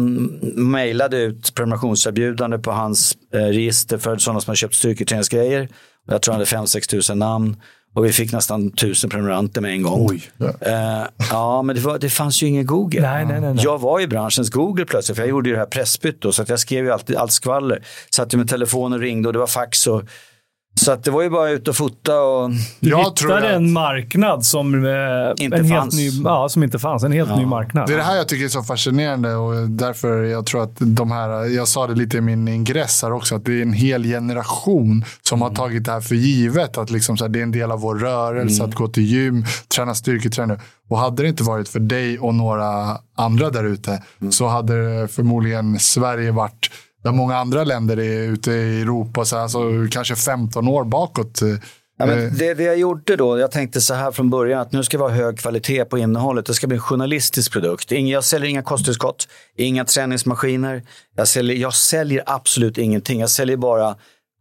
mejlade 0.56 1.18
ut 1.18 1.54
prenumerationserbjudande 1.56 2.58
på 2.58 2.72
hans 2.72 3.18
eh, 3.34 3.40
register 3.40 3.98
för 3.98 4.18
sådana 4.18 4.42
som 4.42 4.52
har 4.52 4.56
köpt 4.56 4.76
styrketräningsgrejer. 4.76 5.70
Jag 6.08 6.22
tror 6.22 6.34
han 6.34 6.42
hade 6.42 6.66
5-6 6.66 6.90
tusen 6.90 7.20
namn. 7.20 7.58
Och 7.98 8.06
vi 8.06 8.12
fick 8.12 8.32
nästan 8.32 8.72
tusen 8.72 9.10
prenumeranter 9.10 9.62
med 9.62 9.72
en 9.72 9.82
gång. 9.82 10.08
Oj. 10.10 10.22
Eh, 10.62 10.74
ja, 11.32 11.62
men 11.62 11.76
det, 11.76 11.82
var, 11.82 12.00
det 12.00 12.10
fanns 12.10 12.44
ju 12.44 12.48
ingen 12.48 12.66
Google. 12.66 13.02
Nej, 13.02 13.26
nej, 13.26 13.42
nej, 13.42 13.54
nej. 13.54 13.64
Jag 13.64 13.78
var 13.78 14.00
i 14.02 14.08
branschens 14.08 14.50
Google 14.50 14.86
plötsligt, 14.86 15.16
för 15.16 15.24
jag 15.24 15.30
gjorde 15.30 15.50
ju 15.50 15.56
det 15.56 15.60
här 15.60 15.68
pressbytt 15.68 16.22
då, 16.22 16.32
så 16.32 16.42
att 16.42 16.50
jag 16.50 16.60
skrev 16.60 16.86
ju 16.86 16.92
alltid 16.92 17.16
allt 17.16 17.32
skvaller. 17.32 17.84
Satt 18.10 18.34
ju 18.34 18.38
med 18.38 18.50
telefonen 18.50 18.94
och 18.94 19.00
ringde 19.00 19.30
och 19.30 19.34
det 19.34 19.40
var 19.40 19.48
fax 19.48 19.88
och 19.88 20.04
Så 20.78 20.92
att 20.92 21.04
det 21.04 21.12
var 21.12 21.22
ju 21.22 21.30
bara 21.30 21.50
ut 21.50 21.68
och 21.68 21.76
fota 21.76 22.22
och... 22.22 22.50
Du 22.80 22.90
Jag 22.90 22.98
hittade 23.06 23.50
en 23.50 23.74
marknad 23.74 24.46
som, 24.46 24.86
eh, 24.86 25.44
Inte 25.46 25.58
en 25.58 25.66
helt 25.66 25.82
fanns. 25.82 25.96
ny, 25.96 26.10
ja, 26.24 26.50
som 26.50 26.64
inte 26.64 26.80
fanns. 26.80 27.04
En 27.04 27.12
helt 27.12 27.38
ny 27.38 27.46
marknad. 27.46 27.88
Det 27.88 27.94
är 27.94 27.98
det 27.98 28.04
här 28.04 28.16
jag 28.16 28.28
tycker 28.28 28.46
är 28.46 28.50
så 28.50 28.64
fascinerande 28.64 29.36
och 29.36 29.70
därför 29.70 30.24
jag 30.24 30.46
tror 30.46 30.64
att 30.64 30.76
de 30.80 31.12
här, 31.12 31.30
jag 31.56 31.68
sa 31.68 31.88
det 31.88 31.96
lite 31.96 32.18
i 32.18 32.22
min 32.22 32.48
ingress 32.48 33.04
här 33.04 33.14
också, 33.14 33.36
att 33.36 33.46
det 33.46 33.54
är 33.54 33.62
en 33.62 33.74
hel 33.74 34.04
generation 34.04 35.06
som 35.22 35.42
har 35.42 35.50
tagit 35.50 35.86
det 35.86 35.92
här 35.92 36.02
för 36.02 36.16
givet. 36.16 36.78
Att 36.78 36.90
liksom 36.90 37.18
så 37.18 37.24
här, 37.24 37.30
det 37.30 37.40
är 37.40 37.44
en 37.44 37.52
del 37.52 37.72
av 37.72 37.80
vår 37.80 37.96
rörelse 37.96 38.64
att 38.64 38.76
gå 38.76 38.88
till 38.88 39.04
gym, 39.04 39.46
träna 39.76 39.96
styrketräning. 39.96 40.58
Och 40.90 41.00
hade 41.00 41.24
det 41.24 41.30
inte 41.30 41.44
varit 41.44 41.70
för 41.70 41.80
dig 41.80 42.20
och 42.20 42.36
några 42.36 42.98
andra 43.16 43.50
där 43.50 43.64
ute 43.64 44.04
så 44.30 44.48
hade 44.48 45.08
förmodligen 45.12 45.80
Sverige 45.80 46.32
varit 46.32 46.70
där 47.08 47.14
många 47.14 47.38
andra 47.38 47.64
länder 47.64 48.00
är 48.00 48.22
ute 48.22 48.52
i 48.52 48.82
Europa, 48.82 49.26
så 49.26 49.38
alltså, 49.38 49.60
kanske 49.92 50.16
15 50.16 50.68
år 50.68 50.84
bakåt. 50.84 51.42
Ja, 51.42 51.58
Eh, 52.00 52.32
det, 52.32 52.54
det 52.54 52.64
jag 52.64 52.78
gjorde 52.78 53.16
då, 53.16 53.40
jag 53.40 53.52
tänkte 53.52 53.82
så 53.82 53.94
här 53.94 54.12
från 54.12 54.30
början 54.30 54.62
att 54.62 54.72
nu 54.72 54.84
ska 54.84 54.98
vi 54.98 55.04
ha 55.04 55.10
hög 55.10 55.40
kvalitet 55.40 55.86
på 55.86 55.98
innehållet. 55.98 56.46
Det 56.46 56.54
ska 56.54 56.68
bli 56.68 56.76
en 56.76 56.82
journalistisk 56.82 57.52
produkt. 57.52 57.92
Jag 57.92 58.24
säljer 58.24 58.50
inga 58.50 58.64
kosttillskott, 58.64 59.28
inga 59.58 59.86
träningsmaskiner. 59.86 60.84
Jag 61.16 61.28
säljer, 61.28 61.58
jag 61.58 61.74
säljer 61.74 62.24
absolut 62.26 62.78
ingenting. 62.78 63.20
Jag 63.20 63.30
säljer 63.30 63.58
bara 63.58 63.96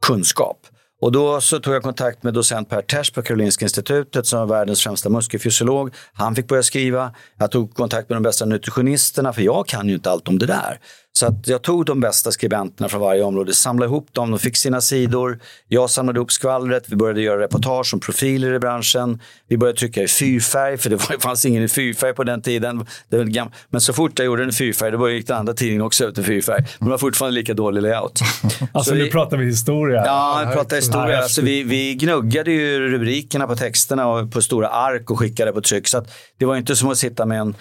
kunskap. 0.06 0.58
Och 1.00 1.12
då 1.12 1.40
så 1.40 1.58
tog 1.58 1.74
jag 1.74 1.82
kontakt 1.82 2.22
med 2.22 2.34
docent 2.34 2.68
Per 2.68 2.82
Ters 2.82 3.10
på 3.10 3.22
Karolinska 3.22 3.64
institutet 3.64 4.26
som 4.26 4.40
är 4.40 4.46
världens 4.46 4.82
främsta 4.82 5.08
muskelfysiolog. 5.08 5.94
Han 6.12 6.34
fick 6.34 6.48
börja 6.48 6.62
skriva. 6.62 7.12
Jag 7.38 7.50
tog 7.50 7.74
kontakt 7.74 8.08
med 8.08 8.16
de 8.16 8.22
bästa 8.22 8.44
nutritionisterna 8.44 9.32
för 9.32 9.42
jag 9.42 9.66
kan 9.66 9.88
ju 9.88 9.94
inte 9.94 10.10
allt 10.10 10.28
om 10.28 10.38
det 10.38 10.46
där. 10.46 10.78
Så 11.16 11.26
att 11.26 11.48
jag 11.48 11.62
tog 11.62 11.84
de 11.84 12.00
bästa 12.00 12.32
skribenterna 12.32 12.88
från 12.88 13.00
varje 13.00 13.22
område, 13.22 13.54
samlade 13.54 13.88
ihop 13.90 14.08
dem, 14.12 14.30
de 14.30 14.38
fick 14.38 14.56
sina 14.56 14.80
sidor. 14.80 15.38
Jag 15.68 15.90
samlade 15.90 16.18
ihop 16.18 16.32
skvallret, 16.32 16.84
vi 16.86 16.96
började 16.96 17.20
göra 17.22 17.40
reportage 17.42 17.94
om 17.94 18.00
profiler 18.00 18.54
i 18.54 18.58
branschen. 18.58 19.20
Vi 19.48 19.56
började 19.58 19.78
trycka 19.78 20.02
i 20.02 20.08
fyrfärg, 20.08 20.78
för 20.78 20.90
det 20.90 20.98
fanns 21.20 21.44
ingen 21.44 21.62
i 21.62 21.68
fyrfärg 21.68 22.14
på 22.14 22.24
den 22.24 22.42
tiden. 22.42 22.86
Det 23.08 23.16
var 23.18 23.24
gam- 23.24 23.50
Men 23.70 23.80
så 23.80 23.92
fort 23.92 24.18
jag 24.18 24.26
gjorde 24.26 24.42
en 24.44 24.52
fyrfärg, 24.52 24.90
då 24.90 25.10
gick 25.10 25.26
den 25.26 25.36
andra 25.36 25.52
tidningen 25.54 25.82
också 25.82 26.04
ut 26.04 26.18
i 26.18 26.22
fyrfärg. 26.22 26.64
Men 26.78 26.86
det 26.88 26.90
var 26.90 26.98
fortfarande 26.98 27.34
lika 27.34 27.54
dålig 27.54 27.82
layout. 27.82 28.20
Alltså 28.72 28.90
Så 28.90 28.96
nu 28.96 29.04
vi- 29.04 29.10
pratar 29.10 29.36
vi 29.36 29.44
historia. 29.44 30.02
Ja, 30.06 30.44
vi 30.48 30.54
pratar 30.54 30.76
historia. 30.76 31.18
Alltså, 31.22 31.42
vi, 31.42 31.62
vi 31.62 31.94
gnuggade 31.94 32.52
ju 32.52 32.78
rubrikerna 32.88 33.46
på 33.46 33.56
texterna 33.56 34.08
och 34.08 34.32
på 34.32 34.42
stora 34.42 34.68
ark 34.68 35.10
och 35.10 35.18
skickade 35.18 35.52
på 35.52 35.60
tryck. 35.60 35.88
Så 35.88 35.98
att 35.98 36.10
det 36.38 36.44
var 36.44 36.56
inte 36.56 36.76
som 36.76 36.88
att 36.90 36.98
sitta 36.98 37.26
med 37.26 37.40
en, 37.40 37.54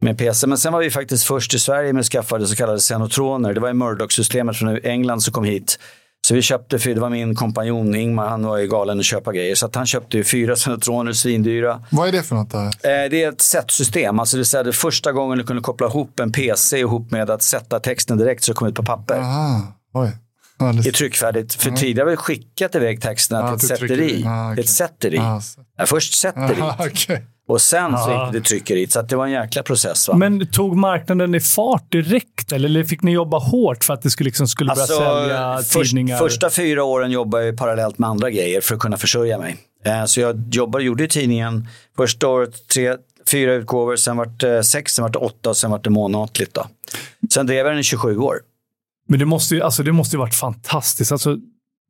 med 0.00 0.18
PC. 0.18 0.46
Men 0.46 0.58
sen 0.58 0.72
var 0.72 0.80
vi 0.80 0.90
faktiskt 0.90 1.24
först 1.24 1.54
i 1.54 1.58
Sverige 1.58 1.92
med 1.92 2.00
att 2.00 2.06
skaffa 2.06 2.38
det 2.38 2.46
så 2.46 2.56
kallade 2.56 2.78
Xenotroner. 2.78 3.54
Det 3.54 3.60
var 3.60 3.68
ju 3.68 3.74
Murdoch-systemet 3.74 4.56
från 4.56 4.78
England 4.84 5.20
som 5.22 5.32
kom 5.32 5.44
hit. 5.44 5.78
Så 6.26 6.34
vi 6.34 6.42
köpte, 6.42 6.78
för 6.78 6.94
det 6.94 7.00
var 7.00 7.10
min 7.10 7.34
kompanjon 7.34 7.94
Ingmar, 7.94 8.28
han 8.28 8.46
var 8.46 8.58
ju 8.58 8.66
galen 8.66 8.98
att 8.98 9.04
köpa 9.04 9.32
grejer. 9.32 9.54
Så 9.54 9.70
han 9.74 9.86
köpte 9.86 10.24
fyra 10.24 10.54
Xenotroner, 10.56 11.12
svindyra. 11.12 11.84
vad 11.90 12.08
är 12.08 12.12
det 12.12 12.22
för 12.22 12.34
något? 12.36 12.50
Där? 12.50 12.64
Eh, 12.66 13.10
Det 13.10 13.22
är 13.22 13.28
ett 13.28 13.40
sättsystem, 13.40 14.20
alltså 14.20 14.36
det 14.36 14.62
det 14.62 14.72
första 14.72 15.12
gången 15.12 15.38
du 15.38 15.44
kunde 15.44 15.62
koppla 15.62 15.86
ihop 15.86 16.20
en 16.20 16.32
PC 16.32 16.78
ihop 16.78 17.10
med 17.10 17.30
att 17.30 17.42
sätta 17.42 17.80
texten 17.80 18.18
direkt 18.18 18.44
så 18.44 18.52
det 18.52 18.56
kom 18.56 18.68
ut 18.68 18.74
på 18.74 18.82
papper. 18.82 19.18
Aha, 19.18 19.62
oj. 19.94 20.10
Ja, 20.60 20.72
det- 20.72 20.88
I 20.88 20.92
tryckfärdigt. 20.92 21.54
För 21.54 21.70
tidigare 21.70 22.04
har 22.06 22.10
vi 22.10 22.16
skickat 22.16 22.74
iväg 22.74 23.02
texterna 23.02 23.40
Ja, 23.40 23.46
till 23.46 23.54
ett 23.54 23.60
sätteri. 23.78 23.88
tryckeri. 23.88 24.24
Ah, 24.26 24.52
okej. 24.52 24.64
Ett 24.64 24.70
sätteri. 24.70 25.18
Ah, 25.18 25.40
så- 25.40 25.60
Ja, 25.78 25.86
först 25.86 26.14
sätteri 26.18 26.60
Aha, 26.60 26.76
okej. 26.90 27.24
och 27.48 27.60
sen 27.60 27.90
så 27.98 28.10
Ja. 28.10 28.24
gick 28.24 28.32
det 28.42 28.48
tryckeriet. 28.48 28.92
Så 28.92 29.00
att 29.00 29.08
det 29.08 29.16
var 29.16 29.26
en 29.26 29.32
jäkla 29.32 29.62
process. 29.62 30.08
Va? 30.08 30.16
Men 30.16 30.46
tog 30.46 30.76
marknaden 30.76 31.34
i 31.34 31.40
fart 31.40 31.92
direkt 31.92 32.52
eller 32.52 32.84
fick 32.84 33.02
ni 33.02 33.12
jobba 33.12 33.38
hårt 33.38 33.84
för 33.84 33.94
att 33.94 34.02
det 34.02 34.10
skulle, 34.10 34.28
liksom, 34.28 34.48
skulle 34.48 34.74
börja 34.74 34.86
sälja 34.86 35.38
Alltså, 35.38 35.78
först, 35.78 35.90
tidningar? 35.90 36.18
första 36.18 36.50
fyra 36.50 36.84
åren 36.84 37.10
jobbade 37.10 37.46
jag 37.46 37.56
parallellt 37.56 37.98
med 37.98 38.10
andra 38.10 38.30
grejer 38.30 38.60
för 38.60 38.74
att 38.74 38.80
kunna 38.80 38.96
försörja 38.96 39.38
mig. 39.38 39.56
Eh, 39.84 40.04
Så 40.04 40.20
jag 40.20 40.54
jobbade, 40.54 40.84
gjorde 40.84 41.04
i 41.04 41.08
tidningen 41.08 41.68
första 41.96 42.28
året 42.28 42.68
tre, 42.68 42.96
fyra 43.30 43.52
utgåvor, 43.54 43.96
sen 43.96 44.16
vart 44.16 44.40
det 44.40 44.64
sex, 44.64 44.92
sen 44.94 45.02
vart 45.02 45.12
det 45.12 45.18
åtta 45.18 45.50
och 45.50 45.56
sen 45.56 45.70
vart 45.70 45.84
det 45.84 45.90
månatligt. 45.90 46.54
Då. 46.54 46.66
Sen 47.32 47.46
drev 47.46 47.56
jag 47.58 47.66
den 47.66 47.78
i 47.78 47.82
27 47.82 48.16
år. 48.18 48.36
Men 49.10 49.18
det 49.18 49.24
måste 49.24 49.54
ju, 49.54 49.62
alltså, 49.62 49.82
det 49.82 49.92
måste 49.92 50.16
ju 50.16 50.20
varit 50.20 50.34
fantastiskt. 50.34 51.12
Alltså, 51.12 51.36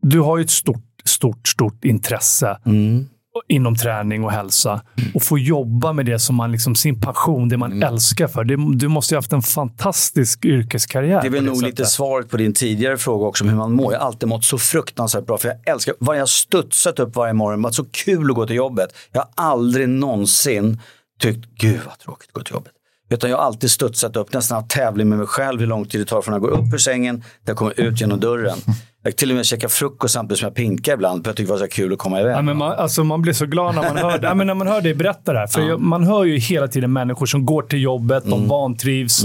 du 0.02 0.20
har 0.20 0.38
ju 0.38 0.44
ett 0.44 0.50
stort, 0.50 0.85
stort, 1.04 1.48
stort 1.48 1.85
intresse 1.85 2.59
Mm. 2.66 3.06
inom 3.48 3.76
träning 3.76 4.24
och 4.24 4.33
hälsa. 4.33 4.83
Och 5.14 5.22
få 5.22 5.38
jobba 5.38 5.92
med 5.92 6.06
det 6.06 6.18
som 6.18 6.37
man, 6.37 6.52
liksom, 6.52 6.74
sin 6.74 7.00
passion, 7.00 7.48
det 7.48 7.56
man 7.56 7.72
Mm. 7.72 7.88
älskar 7.94 8.28
för. 8.28 8.44
Det, 8.44 8.56
du 8.78 8.88
måste 8.88 9.14
ju 9.14 9.16
ha 9.16 9.18
haft 9.18 9.33
en 9.33 9.42
fantastisk 9.42 10.44
yrkeskarriär. 10.44 11.20
Det 11.20 11.26
är 11.28 11.30
väl 11.30 11.44
nog 11.44 11.62
lite 11.62 11.87
svaret 11.87 12.30
på 12.30 12.37
din 12.37 12.54
tidigare 12.54 12.98
fråga 12.98 13.26
också 13.26 13.44
om 13.44 13.50
hur 13.50 13.56
man 13.56 13.72
mår. 13.72 13.92
Jag 13.92 14.00
har 14.00 14.06
alltid 14.06 14.28
mått 14.28 14.44
så 14.44 14.59
fruktansvärt 14.59 15.26
bra 15.26 15.38
för 15.38 15.48
jag 15.48 15.68
älskar, 15.74 15.94
vad 16.00 16.18
jag 16.18 16.28
studsat 16.28 16.98
upp 16.98 17.16
varje 17.16 17.33
morgon, 17.33 17.62
varit 17.62 17.74
så 17.74 17.85
kul 17.85 18.30
att 18.30 18.37
gå 18.37 18.46
till 18.46 18.56
jobbet. 18.56 18.88
Jag 19.12 19.20
har 19.20 19.28
aldrig 19.50 19.88
någonsin 19.88 20.80
tyckt, 21.20 21.46
gud 21.59 21.80
vad 21.87 21.98
tråkigt 21.98 22.28
att 22.28 22.35
gå 22.35 22.42
till 22.42 22.54
jobbet. 22.54 22.72
Utan 23.10 23.30
jag 23.30 23.36
har 23.36 23.44
alltid 23.44 23.70
studsat 23.70 24.16
upp, 24.16 24.32
nästan 24.32 24.56
haft 24.56 24.70
tävling 24.70 25.08
med 25.08 25.18
mig 25.18 25.26
själv 25.26 25.60
hur 25.60 25.66
lång 25.66 25.84
tid 25.84 26.00
det 26.00 26.04
tar 26.04 26.22
från 26.22 26.34
att 26.34 26.40
går 26.40 26.48
upp 26.50 26.74
ur 26.74 26.78
sängen 26.78 27.20
till 27.20 27.26
jag 27.44 27.56
kommer 27.56 27.80
ut 27.80 28.00
genom 28.00 28.20
dörren. 28.20 28.58
Jag 29.02 29.16
till 29.16 29.30
och 29.30 29.36
med 29.36 29.46
käkar 29.46 29.68
frukost 29.68 30.14
samtidigt 30.14 30.38
som 30.38 30.46
jag 30.46 30.54
pinkar 30.54 30.94
ibland, 30.94 31.24
för 31.24 31.28
jag 31.30 31.36
tycker 31.36 31.46
det 31.52 31.58
var 31.60 31.66
så 31.66 31.72
kul 31.74 31.92
att 31.92 31.98
komma 31.98 32.20
iväg. 32.20 32.36
Ja, 32.36 32.42
men 32.42 32.56
man, 32.56 32.72
alltså 32.72 33.04
man 33.04 33.22
blir 33.22 33.32
så 33.32 33.46
glad 33.46 33.74
när 33.74 33.82
man 33.82 33.96
hör, 33.96 34.18
ja, 34.22 34.34
men 34.34 34.46
när 34.46 34.54
man 34.54 34.66
hör 34.66 34.80
dig 34.80 34.94
berätta 34.94 35.32
det 35.32 35.38
här. 35.38 35.46
För 35.46 35.60
jag, 35.62 35.80
man 35.80 36.04
hör 36.04 36.24
ju 36.24 36.38
hela 36.38 36.68
tiden 36.68 36.92
människor 36.92 37.26
som 37.26 37.46
går 37.46 37.62
till 37.62 37.82
jobbet, 37.82 38.24
Mm. 38.24 38.38
de 38.40 38.48
vantrivs. 38.48 39.24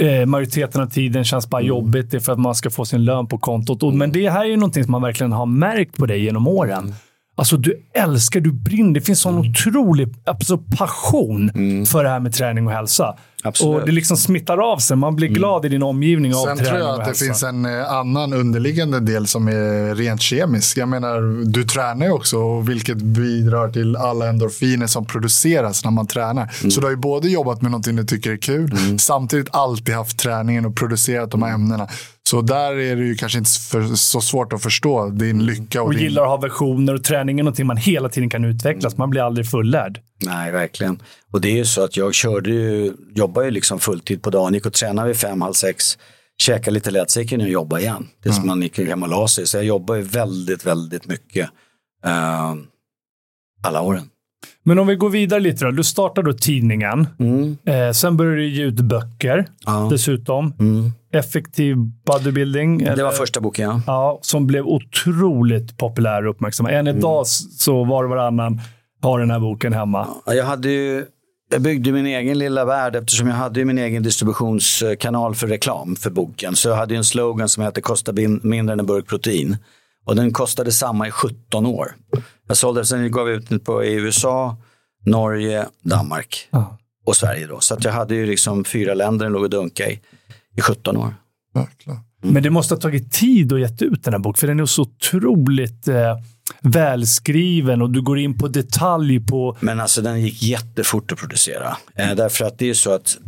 Eh, 0.00 0.26
majoriteten 0.26 0.82
av 0.82 0.86
tiden 0.86 1.24
känns 1.24 1.44
Mm. 1.44 1.50
bara 1.50 1.62
jobbigt. 1.62 2.10
Det 2.10 2.16
är 2.16 2.20
för 2.20 2.32
att 2.32 2.38
man 2.38 2.54
ska 2.54 2.70
få 2.70 2.84
sin 2.84 3.04
lön 3.04 3.26
på 3.26 3.38
kontot. 3.38 3.82
Och, 3.82 3.94
Men 3.94 4.12
det 4.12 4.30
här 4.30 4.40
är 4.40 4.48
ju 4.48 4.56
någonting 4.56 4.84
som 4.84 4.92
man 4.92 5.02
verkligen 5.02 5.32
har 5.32 5.46
märkt 5.46 5.96
på 5.96 6.06
dig 6.06 6.24
genom 6.24 6.48
åren. 6.48 6.94
Mm. 7.34 7.42
Alltså 7.42 7.56
du 7.56 7.86
älskar, 7.94 8.40
du 8.40 8.52
brinner. 8.52 8.94
Det 8.94 9.00
finns 9.00 9.20
sån 9.20 9.38
otrolig 9.38 10.14
alltså, 10.26 10.58
passion 10.58 11.50
för 11.86 12.04
det 12.04 12.10
här 12.10 12.20
med 12.20 12.32
träning 12.32 12.66
och 12.66 12.72
hälsa. 12.72 13.04
Mm. 13.04 13.16
Absolut. 13.44 13.80
Och 13.80 13.86
det 13.86 13.92
liksom 13.92 14.16
smittar 14.16 14.72
av 14.72 14.78
sig. 14.78 14.96
Man 14.96 15.16
blir 15.16 15.28
glad 15.28 15.64
i 15.64 15.68
din 15.68 15.82
omgivning 15.82 16.34
av 16.34 16.44
Sen 16.44 16.56
träning 16.56 16.64
tror 16.72 16.78
jag 16.78 16.88
och 16.88 16.92
att 16.94 16.98
det 16.98 17.04
hälsa. 17.04 17.24
finns 17.24 17.42
en 17.42 17.64
eh, 17.64 17.92
annan 17.92 18.32
underliggande 18.32 19.00
del 19.00 19.26
som 19.26 19.48
är 19.48 19.94
rent 19.94 20.20
kemisk. 20.22 20.76
Jag 20.76 20.88
menar, 20.88 21.44
du 21.52 21.64
tränar 21.64 22.06
ju 22.06 22.12
också, 22.12 22.36
och 22.38 22.68
vilket 22.68 22.96
bidrar 22.96 23.68
till 23.70 23.96
alla 23.96 24.28
endorfiner 24.28 24.86
som 24.86 25.04
produceras 25.06 25.84
när 25.84 25.90
man 25.90 26.06
tränar. 26.06 26.50
Mm. 26.60 26.70
Så 26.70 26.80
du 26.80 26.86
har 26.86 26.90
ju 26.90 26.96
både 26.96 27.28
jobbat 27.28 27.62
med 27.62 27.70
någonting 27.70 27.96
du 27.96 28.04
tycker 28.04 28.30
är 28.30 28.36
kul, 28.36 28.76
samtidigt 28.98 29.48
alltid 29.52 29.94
haft 29.94 30.18
träningen 30.18 30.66
och 30.66 30.76
producerat 30.76 31.30
de 31.30 31.42
här 31.42 31.48
Mm. 31.54 31.62
ämnena. 31.62 31.88
Så 32.32 32.42
där 32.42 32.78
är 32.78 32.96
det 32.96 33.04
ju 33.04 33.14
kanske 33.14 33.38
inte 33.38 33.50
för, 33.50 33.94
så 33.94 34.20
svårt 34.20 34.52
att 34.52 34.62
förstå 34.62 35.08
din 35.08 35.44
lycka. 35.44 35.82
Och, 35.82 35.86
Och 35.86 35.94
din, 35.94 36.02
gillar 36.02 36.22
att 36.22 36.28
ha 36.28 36.36
versioner 36.36 36.94
och 36.94 37.04
träning 37.04 37.38
är 37.38 37.42
någonting 37.42 37.66
man 37.66 37.76
hela 37.76 38.08
tiden 38.08 38.30
kan 38.30 38.44
utvecklas. 38.44 38.96
Man 38.96 39.10
blir 39.10 39.22
aldrig 39.22 39.50
fullärd. 39.50 40.00
Nej, 40.24 40.52
verkligen. 40.52 41.02
Och 41.32 41.40
det 41.40 41.48
är 41.48 41.56
ju 41.56 41.64
så 41.64 41.84
att 41.84 41.96
jag 41.96 42.14
körde 42.14 42.50
ju, 42.50 42.92
jobbade 43.14 43.46
ju 43.46 43.50
liksom 43.50 43.78
fulltid 43.78 44.22
på 44.22 44.30
dagen, 44.30 44.54
gick 44.54 44.66
och 44.66 44.72
tränade 44.72 45.08
vid 45.08 45.16
fem, 45.16 45.40
halv 45.40 45.52
sex, 45.52 45.98
käkade 46.38 46.70
lite 46.70 46.90
lätt, 46.90 47.10
så 47.10 47.20
gick 47.20 47.32
jag 47.32 47.40
och 47.40 47.48
jobbade 47.48 47.82
igen. 47.82 48.08
Det 48.22 48.28
är 48.28 48.32
som 48.32 48.46
man 48.46 48.62
gick 48.62 48.78
hem 48.78 49.02
och 49.02 49.08
la 49.08 49.28
sig. 49.28 49.46
Så 49.46 49.56
jag 49.56 49.64
jobbar 49.64 49.94
ju 49.94 50.02
väldigt, 50.02 50.66
väldigt 50.66 51.06
mycket 51.06 51.50
eh, 52.04 52.54
alla 53.62 53.82
åren. 53.82 54.08
Men 54.64 54.78
om 54.78 54.86
vi 54.86 54.94
går 54.96 55.10
vidare 55.10 55.40
lite 55.40 55.64
då. 55.64 55.70
Du 55.70 55.84
startade 55.84 56.32
då 56.32 56.38
tidningen. 56.38 57.06
Mm. 57.18 57.56
Eh, 57.66 57.92
sen 57.92 58.16
började 58.16 58.36
du 58.36 58.48
ge 58.48 58.62
ut 58.64 58.80
böcker 58.80 59.46
Ja. 59.66 59.88
dessutom. 59.90 60.54
Mm. 60.60 60.90
Effektiv 61.12 61.76
bodybuilding. 62.06 62.78
Det 62.78 62.84
eller- 62.90 63.04
var 63.04 63.10
första 63.12 63.40
boken, 63.40 63.68
ja. 63.70 63.80
Ja, 63.86 64.18
som 64.22 64.46
blev 64.46 64.66
otroligt 64.66 65.78
populär 65.78 66.26
och 66.26 66.30
uppmärksamma. 66.30 66.70
Än 66.70 66.86
idag 66.88 67.26
så 67.26 67.84
var 67.84 68.04
och 68.04 68.10
varannan 68.10 68.60
har 69.02 69.20
den 69.20 69.30
här 69.30 69.40
boken 69.40 69.72
hemma. 69.72 70.08
Ja, 70.26 70.34
Jag, 70.34 70.44
hade 70.44 70.68
ju, 70.70 71.04
jag 71.50 71.60
byggde 71.62 71.92
min 71.92 72.06
egen 72.06 72.38
lilla 72.38 72.64
värld 72.64 72.96
eftersom 72.96 73.28
jag 73.28 73.34
hade 73.34 73.64
min 73.64 73.78
egen 73.78 74.02
distributionskanal 74.02 75.34
för 75.34 75.46
reklam 75.46 75.96
för 75.96 76.10
boken. 76.10 76.56
Så 76.56 76.68
jag 76.68 76.76
hade 76.76 76.94
ju 76.94 76.98
en 76.98 77.04
slogan 77.04 77.48
som 77.48 77.62
hette 77.62 77.80
“Kosta 77.80 78.12
mindre 78.42 78.72
än 78.72 78.80
en 78.80 78.86
burk 78.86 79.06
protein”. 79.06 79.56
Och 80.04 80.16
den 80.16 80.32
kostade 80.32 80.72
samma 80.72 81.08
i 81.08 81.10
17 81.10 81.66
år. 81.66 81.92
Jag 82.52 82.56
sålde 82.56 82.84
sen 82.84 83.10
gav 83.10 83.28
jag 83.28 83.36
ut 83.36 83.48
den 83.48 83.60
på 83.60 83.84
i 83.84 83.92
USA, 83.94 84.56
Norge, 85.06 85.66
Danmark 85.82 86.48
Ja. 86.50 86.78
och 87.06 87.16
Sverige. 87.16 87.46
Då. 87.46 87.60
Så 87.60 87.74
att 87.74 87.84
jag 87.84 87.92
hade 87.92 88.14
ju 88.14 88.26
liksom 88.26 88.64
fyra 88.64 88.94
länder 88.94 89.26
den 89.26 89.32
låg 89.32 89.42
och 89.42 89.50
dunkade 89.50 89.90
i, 89.90 90.00
i 90.56 90.60
17 90.60 90.96
år. 90.96 91.14
Verkligen. 91.54 92.00
Men 92.22 92.42
det 92.42 92.50
måste 92.50 92.74
ha 92.74 92.80
tagit 92.80 93.12
tid 93.12 93.52
att 93.52 93.60
ge 93.60 93.86
ut 93.86 94.04
den 94.04 94.14
här 94.14 94.18
boken, 94.18 94.40
för 94.40 94.46
den 94.46 94.60
är 94.60 94.66
så 94.66 94.82
otroligt 94.82 95.88
eh, 95.88 96.18
välskriven 96.60 97.82
och 97.82 97.90
du 97.90 98.02
går 98.02 98.18
in 98.18 98.38
på 98.38 98.48
detalj 98.48 99.26
på... 99.26 99.56
Men 99.60 99.80
alltså 99.80 100.02
den 100.02 100.20
gick 100.20 100.42
jättefort 100.42 101.12
att 101.12 101.18
producera. 101.18 101.76
Eh, 101.94 102.14
därför 102.14 102.44
att 102.44 102.58
det 102.58 102.70
är 102.70 102.74
så 102.74 102.92
att 102.92 103.18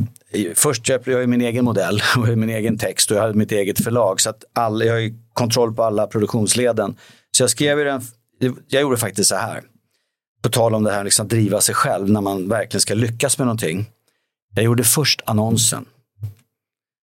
först 0.55 0.87
köpte 0.87 1.11
jag 1.11 1.21
ju 1.21 1.27
min 1.27 1.41
egen 1.41 1.65
modell 1.65 2.01
och 2.17 2.29
min 2.39 2.51
egen 2.51 2.79
text 2.79 3.11
och 3.11 3.17
jag 3.17 3.23
hade 3.23 3.35
mitt 3.35 3.53
eget 3.53 3.85
förlag. 3.85 4.21
Så 4.21 4.31
att 4.31 4.45
all, 4.55 4.85
jag 4.87 4.93
har 4.93 5.01
ju 5.01 5.15
kontroll 5.33 5.75
på 5.75 5.83
alla 5.83 6.07
produktionsleden. 6.07 6.97
Så 7.37 7.43
jag 7.43 7.51
skrev 7.51 7.79
ju 7.79 7.85
den, 7.85 8.03
jag 8.69 8.83
gjorde 8.83 8.97
faktiskt 8.97 9.29
så 9.29 9.37
här. 9.37 9.63
På 10.43 10.49
tal 10.49 10.75
om 10.75 10.83
det 10.85 10.93
här 10.93 11.05
liksom 11.05 11.29
driva 11.29 11.61
sig 11.61 11.75
själv 11.75 12.11
när 12.11 12.21
man 12.21 12.49
verkligen 12.49 12.81
ska 12.81 12.95
lyckas 12.95 13.39
med 13.39 13.47
någonting. 13.47 13.87
Jag 14.55 14.65
gjorde 14.65 14.85
först 14.85 15.23
annonsen. 15.27 15.85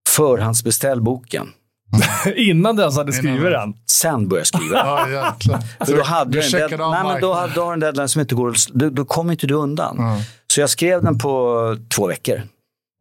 Förhandsbeställ 0.09 1.01
boken. 1.01 1.47
Innan 2.35 2.75
du 2.75 2.81
ens 2.81 2.97
hade 2.97 3.13
skrivit 3.13 3.41
den? 3.51 3.73
Sen 3.91 4.27
började 4.27 4.39
jag 4.39 4.47
skriva. 4.47 4.77
Ja, 4.85 5.09
jäklar. 5.09 5.85
För 5.85 5.97
då 5.97 6.03
hade 6.03 6.31
du 6.31 6.39
du 6.39 6.45
en, 6.45 6.51
dead, 6.51 6.61
checkade 6.69 6.85
av 6.85 6.91
nej, 6.91 7.03
men 7.03 7.21
då, 7.21 7.27
marknaden. 7.27 7.41
hade- 7.41 7.53
då 7.55 7.61
har 7.61 7.69
du 7.71 7.73
en 7.73 7.79
deadline 7.79 8.09
som 8.09 8.21
inte 8.21 8.35
går 8.35 8.49
att- 8.49 8.67
då, 8.73 8.89
då 8.89 9.05
kommer 9.05 9.31
inte 9.33 9.47
du 9.47 9.53
undan. 9.53 9.95
Ja. 9.99 10.21
Så 10.47 10.61
jag 10.61 10.69
skrev 10.69 11.03
den 11.03 11.17
på 11.17 11.77
två 11.95 12.07
veckor. 12.07 12.41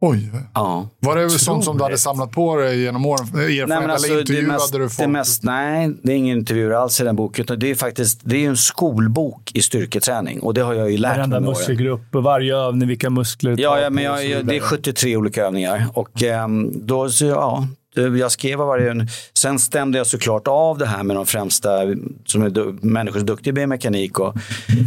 Oj. 0.09 0.31
Ja. 0.55 0.89
Var 1.01 1.17
det 1.17 1.31
sånt 1.31 1.65
som 1.65 1.77
du 1.79 1.83
hade 1.85 1.99
samlat 1.99 2.31
på 2.31 2.57
dig 2.57 2.83
genom 2.83 3.07
åren? 3.07 3.25
Erfarenhet, 3.27 3.69
Nej, 3.69 3.81
men 3.81 3.91
alltså, 3.91 4.07
eller 4.07 4.17
det, 4.17 4.21
intervjuade 4.21 4.53
mest, 4.53 4.73
du 4.73 4.79
det 4.79 4.89
folk? 4.89 5.09
mest, 5.09 5.43
nej, 5.43 5.91
det 6.03 6.13
är 6.13 6.17
ingen 6.17 6.39
intervjuer 6.39 6.71
alls 6.75 7.01
i 7.01 7.05
den 7.05 7.17
boken. 7.17 7.43
Utan 7.43 7.59
det 7.59 7.71
är 7.71 7.75
faktiskt 7.75 8.21
det 8.25 8.45
är 8.45 8.49
en 8.49 8.57
skolbok 8.57 9.51
i 9.55 9.63
styrketräning. 9.63 10.41
Och 10.41 10.55
det 10.55 10.61
har 10.61 10.75
jag 10.75 10.91
ju 10.91 10.99
lärt 10.99 11.11
mig 11.11 11.17
Varenda 11.19 11.41
med 11.41 11.49
åren. 11.49 11.59
muskelgrupp, 11.59 12.01
varje 12.13 12.57
övning, 12.57 12.89
vilka 12.89 13.11
muskler 13.11 13.57
du 13.57 13.63
Ja, 13.63 13.71
tar 13.71 13.79
ja 13.79 13.91
men 13.91 14.11
och 14.11 14.19
jag, 14.19 14.25
jag, 14.27 14.31
det 14.47 14.51
är 14.53 14.55
vidare. 14.55 14.61
73 14.69 15.17
olika 15.17 15.45
övningar. 15.47 15.87
Och 15.93 16.23
ehm, 16.23 16.87
då, 16.87 17.09
så, 17.11 17.25
ja, 17.25 17.67
det- 17.67 17.69
jag 17.95 18.33
skrev 18.33 18.59
vad 18.59 18.67
varje... 18.67 19.07
Sen 19.35 19.59
stämde 19.59 19.99
jag 19.99 20.07
såklart 20.07 20.49
av 20.49 20.79
det 20.79 20.87
här 20.87 21.03
med 21.03 21.17
de 21.17 21.27
främsta 21.27 21.81
som 22.27 22.43
är 22.43 22.51
du, 22.51 22.79
människor 22.83 23.19
som 23.19 23.23
är 23.23 23.27
duktiga 23.27 23.51
i 23.51 23.53
biomekanik. 23.53 24.19
Och 24.21 24.35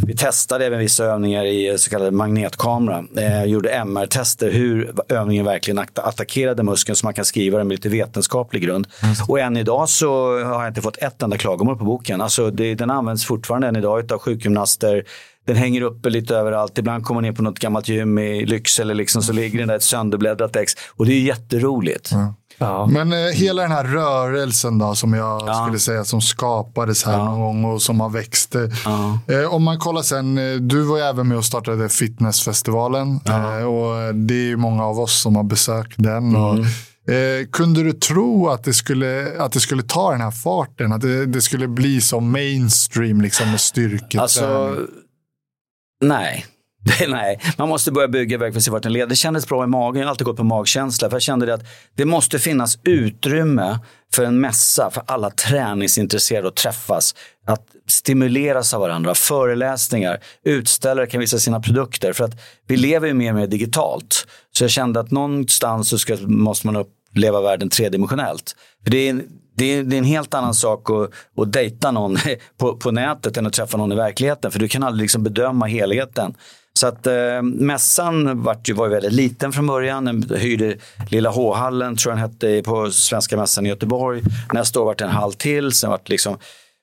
vi 0.06 0.16
testade 0.16 0.66
även 0.66 0.78
vissa 0.78 1.04
övningar 1.04 1.44
i 1.44 1.78
så 1.78 1.90
kallad 1.90 2.12
magnetkamera. 2.12 3.04
Eh, 3.16 3.44
gjorde 3.44 3.70
MR-tester 3.70 4.50
hur 4.50 4.92
övningen 5.08 5.44
verkligen 5.44 5.78
att- 5.78 5.98
attackerade 5.98 6.62
muskeln 6.62 6.96
så 6.96 7.06
man 7.06 7.14
kan 7.14 7.24
skriva 7.24 7.58
den 7.58 7.68
med 7.68 7.74
lite 7.74 7.88
vetenskaplig 7.88 8.62
grund. 8.62 8.86
Och 9.28 9.40
än 9.40 9.56
idag 9.56 9.88
så 9.88 10.08
har 10.44 10.62
jag 10.62 10.70
inte 10.70 10.82
fått 10.82 10.96
ett 10.96 11.22
enda 11.22 11.38
klagomål 11.38 11.76
på 11.78 11.84
boken. 11.84 12.20
Alltså 12.20 12.50
det, 12.50 12.74
den 12.74 12.90
används 12.90 13.24
fortfarande 13.24 13.68
än 13.68 13.76
idag 13.76 14.12
av 14.12 14.18
sjukgymnaster. 14.18 15.04
Den 15.46 15.56
hänger 15.56 15.82
uppe 15.82 16.10
lite 16.10 16.36
överallt. 16.36 16.78
Ibland 16.78 17.04
kommer 17.04 17.20
man 17.20 17.28
ner 17.30 17.32
på 17.36 17.42
något 17.42 17.58
gammalt 17.58 17.88
gym 17.88 18.18
i 18.18 18.46
Lycksele 18.46 18.94
liksom, 18.94 19.22
så 19.22 19.32
ligger 19.32 19.58
den 19.58 19.68
där 19.68 19.76
ett 19.76 19.82
sönderbläddrat 19.82 20.56
ex. 20.56 20.72
Och 20.96 21.06
det 21.06 21.12
är 21.12 21.20
jätteroligt. 21.20 22.10
Ja. 22.58 22.86
Men 22.86 23.12
eh, 23.12 23.18
hela 23.34 23.62
den 23.62 23.70
här 23.72 23.84
rörelsen 23.84 24.78
då, 24.78 24.94
som 24.94 25.14
jag 25.14 25.42
Ja. 25.46 25.54
skulle 25.66 25.78
säga 25.78 26.04
som 26.04 26.20
skapades 26.20 27.04
här 27.04 27.12
Ja. 27.12 27.24
någon 27.24 27.40
gång 27.40 27.64
och 27.64 27.82
som 27.82 28.00
har 28.00 28.08
växt. 28.10 28.54
eh. 28.54 28.62
Eh, 29.28 29.54
om 29.54 29.62
man 29.64 29.78
kollar 29.78 30.02
sen, 30.02 30.38
eh, 30.38 30.54
du 30.56 30.82
var 30.82 30.96
ju 30.96 31.02
även 31.02 31.28
med 31.28 31.38
och 31.38 31.44
startade 31.44 31.88
fitnessfestivalen. 31.88 33.20
Eh, 33.26 33.64
och 33.64 34.14
det 34.14 34.34
är 34.34 34.46
ju 34.46 34.56
många 34.56 34.84
av 34.84 35.00
oss 35.00 35.20
som 35.22 35.36
har 35.36 35.42
besökt 35.44 35.94
den. 35.96 36.36
Och, 36.36 36.54
Mm. 36.54 36.64
eh, 37.42 37.46
kunde 37.52 37.82
du 37.82 37.92
tro 37.92 38.48
att 38.48 38.64
det, 38.64 38.72
skulle, 38.74 39.32
att 39.42 39.52
det 39.52 39.60
skulle 39.60 39.82
ta 39.82 40.10
den 40.10 40.20
här 40.20 40.30
farten? 40.30 40.92
Att 40.92 41.00
det, 41.00 41.26
det 41.26 41.40
skulle 41.40 41.68
bli 41.68 42.00
som 42.00 42.30
mainstream 42.32 43.20
liksom 43.20 43.50
med 43.50 43.60
styrketräning? 43.60 44.22
Alltså, 44.22 44.76
nej. 46.04 46.46
Nej, 47.08 47.40
man 47.58 47.68
måste 47.68 47.92
börja 47.92 48.08
bygga 48.08 48.38
väg 48.38 48.52
för 48.52 48.58
att 48.58 48.64
se 48.64 48.70
vart 48.70 48.82
den 48.82 48.92
leder. 48.92 49.06
Det 49.06 49.16
kändes 49.16 49.48
bra 49.48 49.64
i 49.64 49.66
magen, 49.66 50.00
jag 50.00 50.06
har 50.06 50.10
alltid 50.10 50.24
gått 50.24 50.36
på 50.36 50.44
magkänsla. 50.44 51.10
För 51.10 51.16
jag 51.16 51.22
kände 51.22 51.46
det 51.46 51.54
att 51.54 51.64
det 51.94 52.04
måste 52.04 52.38
finnas 52.38 52.78
utrymme 52.82 53.78
för 54.14 54.24
en 54.24 54.40
mässa, 54.40 54.90
för 54.90 55.02
alla 55.06 55.30
träningsintresserade 55.30 56.48
att 56.48 56.56
träffas. 56.56 57.14
Att 57.46 57.66
stimuleras 57.86 58.74
av 58.74 58.80
varandra, 58.80 59.14
föreläsningar, 59.14 60.18
utställare 60.44 61.06
kan 61.06 61.20
visa 61.20 61.38
sina 61.38 61.60
produkter. 61.60 62.12
För 62.12 62.24
att 62.24 62.40
vi 62.66 62.76
lever 62.76 63.06
ju 63.08 63.14
mer 63.14 63.30
och 63.30 63.36
mer 63.38 63.46
digitalt. 63.46 64.26
Så 64.52 64.64
jag 64.64 64.70
kände 64.70 65.00
att 65.00 65.10
någonstans 65.10 65.88
så 65.88 65.98
ska, 65.98 66.16
måste 66.26 66.66
man 66.66 66.76
uppleva 66.76 67.40
världen 67.40 67.68
tredimensionellt. 67.70 68.56
För 68.84 68.90
det 68.90 68.98
är, 68.98 69.10
en- 69.10 69.24
det 69.56 69.64
är, 69.64 69.82
det 69.82 69.96
är 69.96 69.98
en 69.98 70.04
helt 70.04 70.34
annan 70.34 70.54
sak 70.54 70.90
att, 70.90 71.10
att 71.42 71.52
dejta 71.52 71.90
någon 71.90 72.16
på, 72.58 72.76
på 72.76 72.90
nätet 72.90 73.36
än 73.36 73.46
att 73.46 73.52
träffa 73.52 73.76
någon 73.78 73.92
i 73.92 73.96
verkligheten. 73.96 74.50
För 74.50 74.58
du 74.58 74.68
kan 74.68 74.82
aldrig 74.82 75.02
liksom 75.04 75.22
bedöma 75.22 75.66
helheten. 75.66 76.34
Så 76.78 76.86
att 76.86 77.06
eh, 77.06 77.42
mässan 77.42 78.42
var 78.42 78.56
ju, 78.64 78.74
var 78.74 78.86
ju 78.86 78.92
väldigt 78.92 79.12
liten 79.12 79.52
från 79.52 79.66
början. 79.66 80.04
Den 80.04 80.30
hyrde 80.36 80.76
Lilla 81.10 81.30
H-hallen, 81.30 81.96
tror 81.96 82.12
jag 82.12 82.18
den 82.18 82.30
hette, 82.30 82.62
på 82.62 82.90
Svenska 82.90 83.36
mässan 83.36 83.66
i 83.66 83.68
Göteborg. 83.68 84.22
Nästa 84.52 84.80
år 84.80 84.84
var 84.84 84.94
det 84.94 85.04
en 85.04 85.10
hall 85.10 85.34
till. 85.34 85.72
Sen 85.72 85.90
var 85.90 86.00
det 86.04 86.12
liksom, 86.12 86.38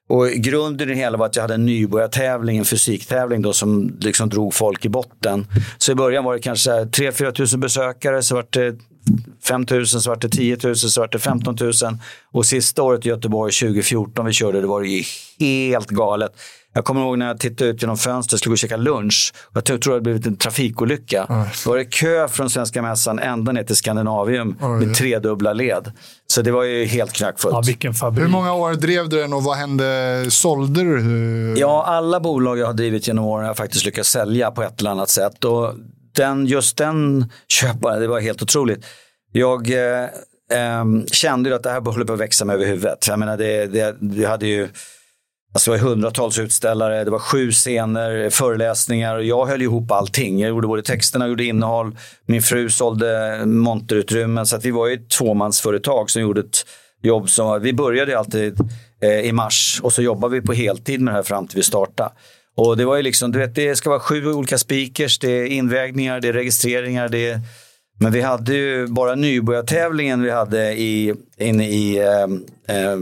och 0.09 0.27
grunden 0.29 0.89
i 0.89 0.93
det 0.93 0.97
hela 0.97 1.17
var 1.17 1.25
att 1.25 1.35
jag 1.35 1.43
hade 1.43 1.53
en 1.53 1.65
nybörjartävling, 1.65 2.57
en 2.57 2.65
fysiktävling 2.65 3.41
då, 3.41 3.53
som 3.53 3.97
liksom 3.99 4.29
drog 4.29 4.53
folk 4.53 4.85
i 4.85 4.89
botten. 4.89 5.47
Så 5.77 5.91
i 5.91 5.95
början 5.95 6.23
var 6.23 6.33
det 6.33 6.39
kanske 6.39 6.71
3-4 6.71 7.31
tusen 7.31 7.59
besökare, 7.59 8.23
så 8.23 8.35
var 8.35 8.45
det 8.49 8.75
5 9.43 9.65
000, 9.71 9.87
så 9.87 10.09
var 10.09 10.15
det 10.15 10.29
10 10.29 10.57
000, 10.63 10.75
så 10.75 11.01
var 11.01 11.07
det 11.07 11.19
15 11.19 11.57
000. 11.61 11.71
Och 12.31 12.45
sista 12.45 12.83
året 12.83 13.05
i 13.05 13.09
Göteborg 13.09 13.51
2014 13.51 14.25
vi 14.25 14.33
körde, 14.33 14.61
det 14.61 14.67
var 14.67 14.81
det 14.81 14.87
ju 14.87 15.03
helt 15.39 15.89
galet. 15.89 16.31
Jag 16.77 16.85
kommer 16.85 17.01
ihåg 17.01 17.17
när 17.17 17.27
jag 17.27 17.39
tittade 17.39 17.69
ut 17.69 17.81
genom 17.81 17.97
fönstret 17.97 18.33
och 18.33 18.39
skulle 18.39 18.51
gå 18.51 18.53
och 18.53 18.57
käka 18.57 18.77
lunch. 18.77 19.33
Jag 19.53 19.65
tror 19.65 19.77
tror 19.77 19.93
det 19.93 19.95
hade 19.95 20.03
blivit 20.03 20.25
en 20.25 20.37
trafikolycka. 20.37 21.25
Då 21.63 21.69
var 21.69 21.77
det 21.77 21.85
kö 21.85 22.27
från 22.27 22.49
Svenska 22.49 22.81
Mässan 22.81 23.19
ända 23.19 23.51
ner 23.51 23.63
till 23.63 23.75
Skandinavium 23.75 24.55
Oj. 24.61 24.85
med 24.85 24.95
tredubbla 24.95 25.53
led. 25.53 25.91
Så 26.27 26.41
det 26.41 26.51
var 26.51 26.63
ju 26.63 26.85
helt 26.85 27.13
knackfullt. 27.13 27.53
Ja, 27.53 27.61
vilken 27.65 27.93
fabrik. 27.93 28.25
Hur 28.25 28.31
många 28.31 28.53
år 28.53 28.73
drev 28.73 29.09
du 29.09 29.17
den 29.17 29.33
och 29.33 29.43
vad 29.43 29.57
hände? 29.57 30.25
Sålde 30.29 30.83
du? 30.83 31.55
Ja, 31.57 31.83
alla 31.87 32.19
bolag 32.19 32.57
jag 32.57 32.65
har 32.65 32.73
drivit 32.73 33.07
genom 33.07 33.25
åren 33.25 33.43
har 33.43 33.49
jag 33.49 33.57
faktiskt 33.57 33.85
lyckats 33.85 34.09
sälja 34.09 34.51
på 34.51 34.63
ett 34.63 34.79
eller 34.79 34.91
annat 34.91 35.09
sätt. 35.09 35.43
Och 35.43 35.73
den, 36.15 36.45
just 36.45 36.77
den 36.77 37.29
köparen, 37.47 38.01
det 38.01 38.07
var 38.07 38.19
helt 38.19 38.41
otroligt. 38.41 38.85
Jag 39.31 39.71
eh, 39.71 40.09
ehm, 40.53 41.07
kände 41.07 41.49
ju 41.49 41.55
att 41.55 41.63
det 41.63 41.69
här 41.69 41.81
håller 41.81 42.05
på 42.05 42.13
att 42.13 42.19
växa 42.19 42.45
mig 42.45 42.53
över 42.53 42.65
huvudet. 42.65 43.07
Jag 43.07 43.19
menar, 43.19 43.37
det, 43.37 43.65
det, 43.65 43.95
vi 44.01 44.25
hade 44.25 44.47
ju 44.47 44.69
Alltså 45.55 45.71
det 45.71 45.77
var 45.77 45.89
hundratals 45.89 46.39
utställare, 46.39 47.03
det 47.03 47.11
var 47.11 47.19
sju 47.19 47.51
scener, 47.51 48.29
föreläsningar 48.29 49.15
och 49.15 49.23
jag 49.23 49.45
höll 49.45 49.61
ihop 49.61 49.91
allting. 49.91 50.39
Jag 50.39 50.49
gjorde 50.49 50.67
både 50.67 50.83
texterna, 50.83 51.25
och 51.25 51.29
gjorde 51.29 51.43
innehåll. 51.43 51.97
Min 52.25 52.41
fru 52.41 52.69
sålde 52.69 53.41
monterutrymmen 53.45 54.45
så 54.45 54.55
att 54.55 54.65
vi 54.65 54.71
var 54.71 54.87
ju 54.87 54.93
ett 54.93 55.09
tvåmansföretag 55.09 56.09
som 56.09 56.21
gjorde 56.21 56.39
ett 56.41 56.65
jobb 57.01 57.29
som, 57.29 57.61
vi 57.61 57.73
började 57.73 58.19
alltid 58.19 58.59
eh, 59.01 59.19
i 59.19 59.31
mars 59.31 59.79
och 59.83 59.93
så 59.93 60.01
jobbade 60.01 60.33
vi 60.33 60.41
på 60.41 60.53
heltid 60.53 61.01
med 61.01 61.13
det 61.13 61.15
här 61.15 61.23
fram 61.23 61.47
till 61.47 61.57
vi 61.57 61.63
startade. 61.63 62.09
Och 62.57 62.77
det 62.77 62.85
var 62.85 62.95
ju 62.95 63.01
liksom, 63.01 63.31
du 63.31 63.39
vet, 63.39 63.55
det 63.55 63.75
ska 63.75 63.89
vara 63.89 63.99
sju 63.99 64.27
olika 64.27 64.57
speakers, 64.57 65.19
det 65.19 65.31
är 65.31 65.45
invägningar, 65.45 66.19
det 66.19 66.27
är 66.27 66.33
registreringar, 66.33 67.09
det 67.09 67.29
är 67.29 67.41
men 67.99 68.11
vi 68.11 68.21
hade 68.21 68.53
ju 68.53 68.87
bara 68.87 69.15
nybörjartävlingen 69.15 70.21
vi 70.21 70.31
hade 70.31 70.73
i, 70.73 71.13
inne 71.37 71.69
i, 71.69 71.97
eh, 71.97 72.75
eh, 72.77 72.97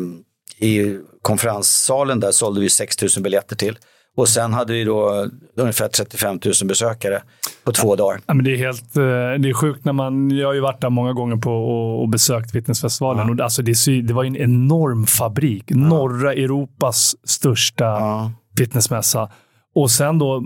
i 0.58 1.00
konferenssalen 1.24 2.20
där 2.20 2.32
sålde 2.32 2.62
vi 2.62 2.70
6 2.70 3.02
000 3.02 3.10
biljetter 3.24 3.56
till. 3.56 3.78
Och 4.18 4.30
sen 4.30 4.54
hade 4.54 4.74
vi 4.74 4.84
då 4.84 5.28
ungefär 5.58 5.88
35 5.88 6.40
000 6.46 6.54
besökare 6.68 7.22
på 7.64 7.72
två 7.72 7.96
dagar. 7.96 8.20
Ja, 8.26 8.34
men 8.34 8.46
det, 8.46 8.52
är 8.54 8.58
helt, 8.58 8.98
eh, 8.98 9.04
det 9.42 9.50
är 9.50 9.54
sjukt 9.54 9.86
när 9.86 9.94
man, 9.94 10.32
jag 10.32 10.48
har 10.48 10.54
ju 10.54 10.60
varit 10.60 10.82
där 10.82 10.90
många 10.90 11.14
gånger 11.14 11.36
på 11.36 11.52
och, 11.52 12.02
och 12.02 12.10
besökt 12.10 12.52
Fitnessfestivalen. 12.52 13.30
Och 13.30 13.36
det- 13.36 13.44
alltså 13.44 13.62
det, 13.62 14.02
det 14.02 14.14
var 14.14 14.24
en 14.24 14.36
enorm 14.38 15.06
fabrik. 15.06 15.64
Norra 15.70 16.34
Europas 16.34 17.16
största 17.24 17.84
Ja. 17.86 18.32
fitnessmässa. 18.58 19.30
Och 19.76 19.92
sen 19.92 20.20
då, 20.20 20.44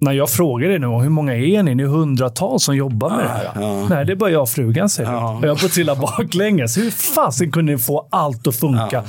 när 0.00 0.12
jag 0.12 0.30
frågade 0.30 0.78
nu, 0.78 0.86
hur 0.86 1.08
många 1.08 1.34
är 1.36 1.62
ni? 1.62 1.74
Ni 1.74 1.82
är 1.82 1.86
hundratals 1.86 2.64
som 2.64 2.76
jobbar 2.76 3.10
med 3.10 3.18
det 3.24 3.28
här. 3.28 3.50
ja. 3.54 3.86
Nej, 3.88 4.04
det 4.04 4.12
är 4.12 4.16
bara 4.16 4.30
jag 4.30 4.42
och 4.42 4.48
frugan, 4.48 4.88
säger 4.88 5.12
Ja. 5.12 5.36
Och 5.38 5.46
jag 5.48 5.60
får 5.60 5.68
trilla 5.68 5.94
baklänges. 5.96 6.78
Hur 6.78 6.90
fasen 6.90 7.52
kunde 7.52 7.72
ni 7.72 7.78
få 7.78 8.08
allt 8.10 8.46
att 8.46 8.56
funka? 8.56 9.04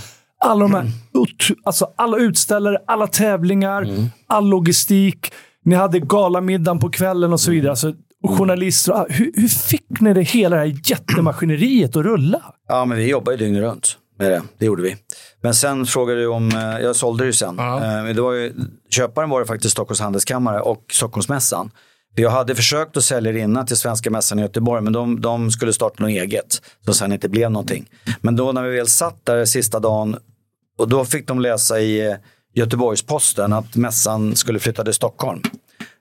Alla, 0.46 0.62
de 0.62 0.74
här, 0.74 0.84
ut- 1.14 1.58
alltså 1.64 1.88
alla 1.96 2.18
utställare, 2.18 2.78
alla 2.88 3.08
tävlingar, 3.08 3.82
Mm. 3.82 4.06
all 4.28 4.46
logistik. 4.50 5.32
Ni 5.66 5.76
hade 5.76 6.00
galamiddagen 6.00 6.80
på 6.80 6.89
kvällen 6.89 7.34
och 7.34 7.39
så 7.39 7.52
vidare. 7.52 7.70
Alltså, 7.72 7.93
och 8.24 8.38
journalister. 8.38 9.06
Hur, 9.10 9.32
hur 9.36 9.48
fick 9.48 10.00
ni 10.00 10.14
det 10.14 10.22
hela 10.22 10.56
det 10.56 10.62
här 10.62 10.80
jättemaskineriet 10.84 11.96
att 11.96 12.04
rulla? 12.06 12.41
Ja, 12.68 12.86
men 12.86 12.98
vi 12.98 13.10
jobbar 13.10 13.32
ju 13.32 13.38
dygnet 13.38 13.62
runt 13.62 13.98
med 14.20 14.32
det. 14.32 14.41
Det 14.58 14.66
gjorde 14.66 14.82
vi. 14.84 14.96
Men 15.41 15.54
sen 15.54 15.86
frågade 15.86 16.20
du 16.22 16.28
om, 16.28 16.50
eh, 16.52 16.80
jag 16.86 16.96
sålde 16.96 17.24
det 17.24 17.28
ju 17.28 17.34
sen. 17.34 17.60
Eh, 17.60 18.04
Det 18.16 18.22
var 18.22 18.34
ju, 18.34 18.54
köparen 18.89 19.30
var 19.30 19.39
det 19.39 19.46
faktiskt 19.46 19.72
Stockholms 19.72 20.00
Handelskammare 20.00 20.62
och 20.62 20.84
Stockholmsmässan. 20.91 21.72
Jag 22.18 22.30
hade 22.30 22.56
försökt 22.56 22.98
att 22.98 23.04
sälja 23.04 23.32
det 23.32 23.39
innan 23.39 23.66
till 23.66 23.78
Svenska 23.78 24.10
Mässan 24.12 24.39
i 24.39 24.41
Göteborg, 24.41 24.82
men 24.82 24.93
de, 24.93 25.22
de 25.22 25.52
skulle 25.52 25.74
starta 25.74 26.04
något 26.04 26.10
eget. 26.10 26.62
Som 26.86 26.93
sen 26.93 27.12
inte 27.12 27.30
blev 27.30 27.52
någonting. 27.52 27.86
Men 28.22 28.36
då 28.36 28.52
när 28.52 28.64
vi 28.64 28.78
väl 28.78 28.88
satt 28.88 29.26
där 29.26 29.46
sista 29.46 29.80
dagen, 29.80 30.18
och 30.78 30.89
då 30.89 31.05
fick 31.05 31.28
de 31.28 31.39
läsa 31.39 31.80
i 31.80 32.07
eh, 32.07 32.15
Göteborgs-Posten 32.53 33.53
att 33.53 33.76
mässan 33.76 34.36
skulle 34.36 34.59
flytta 34.59 34.84
till 34.84 34.93
Stockholm. 34.93 35.41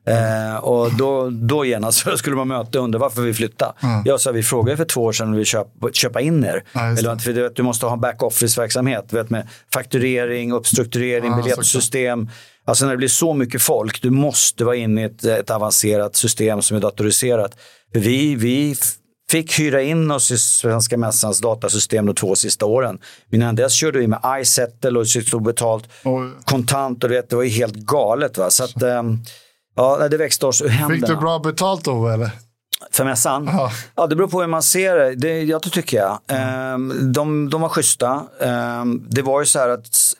Eh, 0.06 0.56
och 0.56 0.92
då, 0.92 1.30
då 1.30 1.64
genast 1.64 2.06
skulle 2.18 2.36
man 2.36 2.48
möta 2.48 2.78
och 2.78 2.84
undra 2.84 2.98
varför 2.98 3.22
vi 3.22 3.34
flyttade. 3.34 3.72
Jag 4.04 4.20
sa, 4.20 4.32
vi 4.32 4.42
frågade 4.42 4.76
för 4.76 4.84
två 4.84 5.02
år 5.02 5.12
sedan 5.12 5.26
om 5.26 5.32
vi 5.32 5.38
vill 5.38 5.92
köpa, 5.92 6.20
in 6.20 6.44
er. 6.44 6.64
Ja, 6.72 6.80
det. 6.80 6.98
Eller, 6.98 7.16
för 7.16 7.32
du, 7.32 7.42
vet, 7.42 7.56
du 7.56 7.62
måste 7.62 7.86
ha 7.86 7.92
en 7.92 8.00
back-office-verksamhet 8.00 9.12
vet, 9.12 9.30
med 9.30 9.48
fakturering, 9.74 10.52
uppstrukturering, 10.52 11.30
Ja, 11.30 11.36
biljettsystem. 11.36 12.28
Alltså 12.64 12.84
när 12.84 12.92
det 12.92 12.98
blir 12.98 13.08
så 13.08 13.34
mycket 13.34 13.62
folk, 13.62 14.02
du 14.02 14.10
måste 14.10 14.64
vara 14.64 14.76
inne 14.76 15.00
i 15.00 15.04
ett, 15.04 15.24
ett 15.24 15.50
avancerat 15.50 16.16
system 16.16 16.62
som 16.62 16.76
är 16.76 16.80
datoriserat. 16.80 17.56
Vi, 17.92 18.34
vi 18.34 18.76
fick 19.30 19.58
hyra 19.58 19.82
in 19.82 20.10
oss 20.10 20.30
i 20.30 20.38
Svenska 20.38 20.96
Mässans 20.96 21.40
datasystem 21.40 22.06
de 22.06 22.14
två 22.14 22.36
sista 22.36 22.66
åren. 22.66 22.98
Men 23.28 23.40
innan 23.40 23.56
dess 23.56 23.72
körde 23.72 23.98
vi 23.98 24.06
med 24.06 24.20
iSettle 24.40 24.98
och 24.98 25.06
tog 25.30 25.42
betalt 25.42 25.88
Oj. 26.04 26.30
kontant 26.44 27.04
och 27.04 27.10
vet, 27.10 27.30
det 27.30 27.36
var 27.36 27.42
ju 27.42 27.50
helt 27.50 27.74
galet. 27.74 28.38
Va? 28.38 28.50
Så 28.50 28.64
att, 28.64 28.82
ehm, 28.82 29.18
ja, 29.76 30.08
det 30.08 30.16
växte 30.16 30.46
oss 30.46 30.62
ur 30.62 30.68
händerna. 30.68 31.06
Fick 31.06 31.16
du 31.16 31.20
bra 31.20 31.38
betalt 31.38 31.84
då 31.84 32.08
eller? 32.08 32.30
För 32.90 33.04
mässan? 33.04 33.50
Ja. 33.52 33.72
ja, 33.94 34.06
det 34.06 34.16
beror 34.16 34.28
på 34.28 34.40
hur 34.40 34.48
man 34.48 34.62
ser 34.62 34.96
det. 34.96 35.14
det 35.14 35.42
ja, 35.42 35.58
det 35.58 35.70
tycker 35.70 35.96
jag. 35.96 36.18
Mm. 36.28 37.12
De, 37.12 37.50
de 37.50 37.60
var 37.60 37.68
schyssta. 37.68 38.26
Ehm, 38.40 39.06
det 39.08 39.22
var 39.22 39.40
ju 39.40 39.46
så 39.46 39.58
här 39.58 39.68
att 39.68 40.14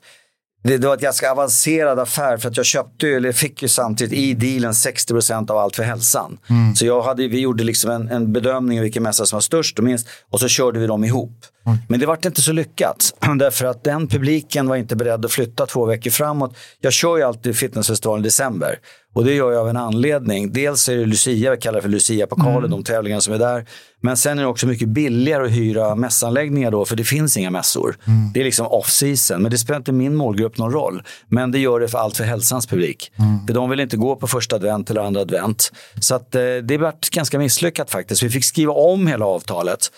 det, 0.64 0.78
det 0.78 0.86
var 0.86 0.94
en 0.94 1.00
ganska 1.00 1.32
avancerad 1.32 1.98
affär 1.98 2.36
för 2.36 2.48
att 2.48 2.56
jag 2.56 2.66
köpte 2.66 3.08
eller 3.08 3.32
fick 3.32 3.62
ju 3.62 3.68
samtidigt 3.68 4.18
i 4.18 4.34
dealen 4.34 4.72
60% 4.72 5.50
av 5.50 5.58
allt 5.58 5.76
för 5.76 5.82
hälsan. 5.82 6.38
Mm. 6.50 6.74
Så 6.74 6.86
jag 6.86 7.02
hade, 7.02 7.28
vi 7.28 7.40
gjorde 7.40 7.64
liksom 7.64 7.90
en, 7.90 8.08
en 8.08 8.32
bedömning 8.32 8.78
av 8.78 8.82
vilken 8.82 9.02
mässa 9.02 9.26
som 9.26 9.36
var 9.36 9.40
störst 9.40 9.78
och 9.78 9.84
minst 9.84 10.08
och 10.30 10.40
så 10.40 10.48
körde 10.48 10.78
vi 10.80 10.86
dem 10.86 11.04
ihop. 11.04 11.44
Men 11.88 12.00
det 12.00 12.06
var 12.06 12.18
inte 12.26 12.42
så 12.42 12.52
lyckat 12.52 13.14
därför 13.38 13.66
att 13.66 13.84
den 13.84 14.08
publiken 14.08 14.68
var 14.68 14.76
inte 14.76 14.96
beredd 14.96 15.24
att 15.24 15.32
flytta 15.32 15.66
två 15.66 15.84
veckor 15.84 16.10
framåt. 16.10 16.56
Jag 16.80 16.92
kör 16.92 17.16
ju 17.16 17.22
alltid 17.22 17.56
fitnessfestivalen 17.56 18.24
i 18.24 18.26
december 18.26 18.78
och 19.14 19.24
det 19.24 19.34
gör 19.34 19.52
jag 19.52 19.60
av 19.60 19.68
en 19.68 19.76
anledning. 19.76 20.52
Dels 20.52 20.88
är 20.88 20.96
det 20.96 21.06
Lucia, 21.06 21.50
vi 21.50 21.56
kallar 21.56 21.76
det 21.76 21.82
för 21.82 21.88
Lucia-pokalen, 21.88 22.58
mm. 22.58 22.70
de 22.70 22.84
tävlingar 22.84 23.20
som 23.20 23.34
är 23.34 23.38
där. 23.38 23.66
Men 24.00 24.16
sen 24.16 24.38
är 24.38 24.42
det 24.42 24.48
också 24.48 24.66
mycket 24.66 24.88
billigare 24.88 25.44
att 25.44 25.50
hyra 25.50 25.94
mässanläggningar 25.94 26.70
då, 26.70 26.84
för 26.84 26.96
det 26.96 27.04
finns 27.04 27.36
inga 27.36 27.50
mässor. 27.50 27.96
Mm. 28.06 28.32
Det 28.32 28.40
är 28.40 28.44
liksom 28.44 28.66
off-season, 28.66 29.42
men 29.42 29.50
det 29.50 29.58
spelar 29.58 29.78
inte 29.78 29.92
min 29.92 30.14
målgrupp 30.14 30.58
någon 30.58 30.72
roll. 30.72 31.02
Men 31.28 31.52
det 31.52 31.58
gör 31.58 31.80
det 31.80 31.88
för 31.88 31.98
allt 31.98 32.16
för 32.16 32.24
hälsans 32.24 32.66
publik. 32.66 33.12
Mm. 33.16 33.46
För 33.46 33.54
de 33.54 33.70
vill 33.70 33.80
inte 33.80 33.96
gå 33.96 34.16
på 34.16 34.26
första 34.26 34.56
advent 34.56 34.90
eller 34.90 35.00
andra 35.00 35.20
advent. 35.20 35.72
Så 36.00 36.14
att, 36.14 36.34
eh, 36.34 36.40
det 36.62 36.78
varit 36.78 37.10
ganska 37.10 37.38
misslyckat 37.38 37.90
faktiskt. 37.90 38.22
Vi 38.22 38.30
fick 38.30 38.44
skriva 38.44 38.72
om 38.72 39.06
hela 39.06 39.26
avtalet, 39.26 39.90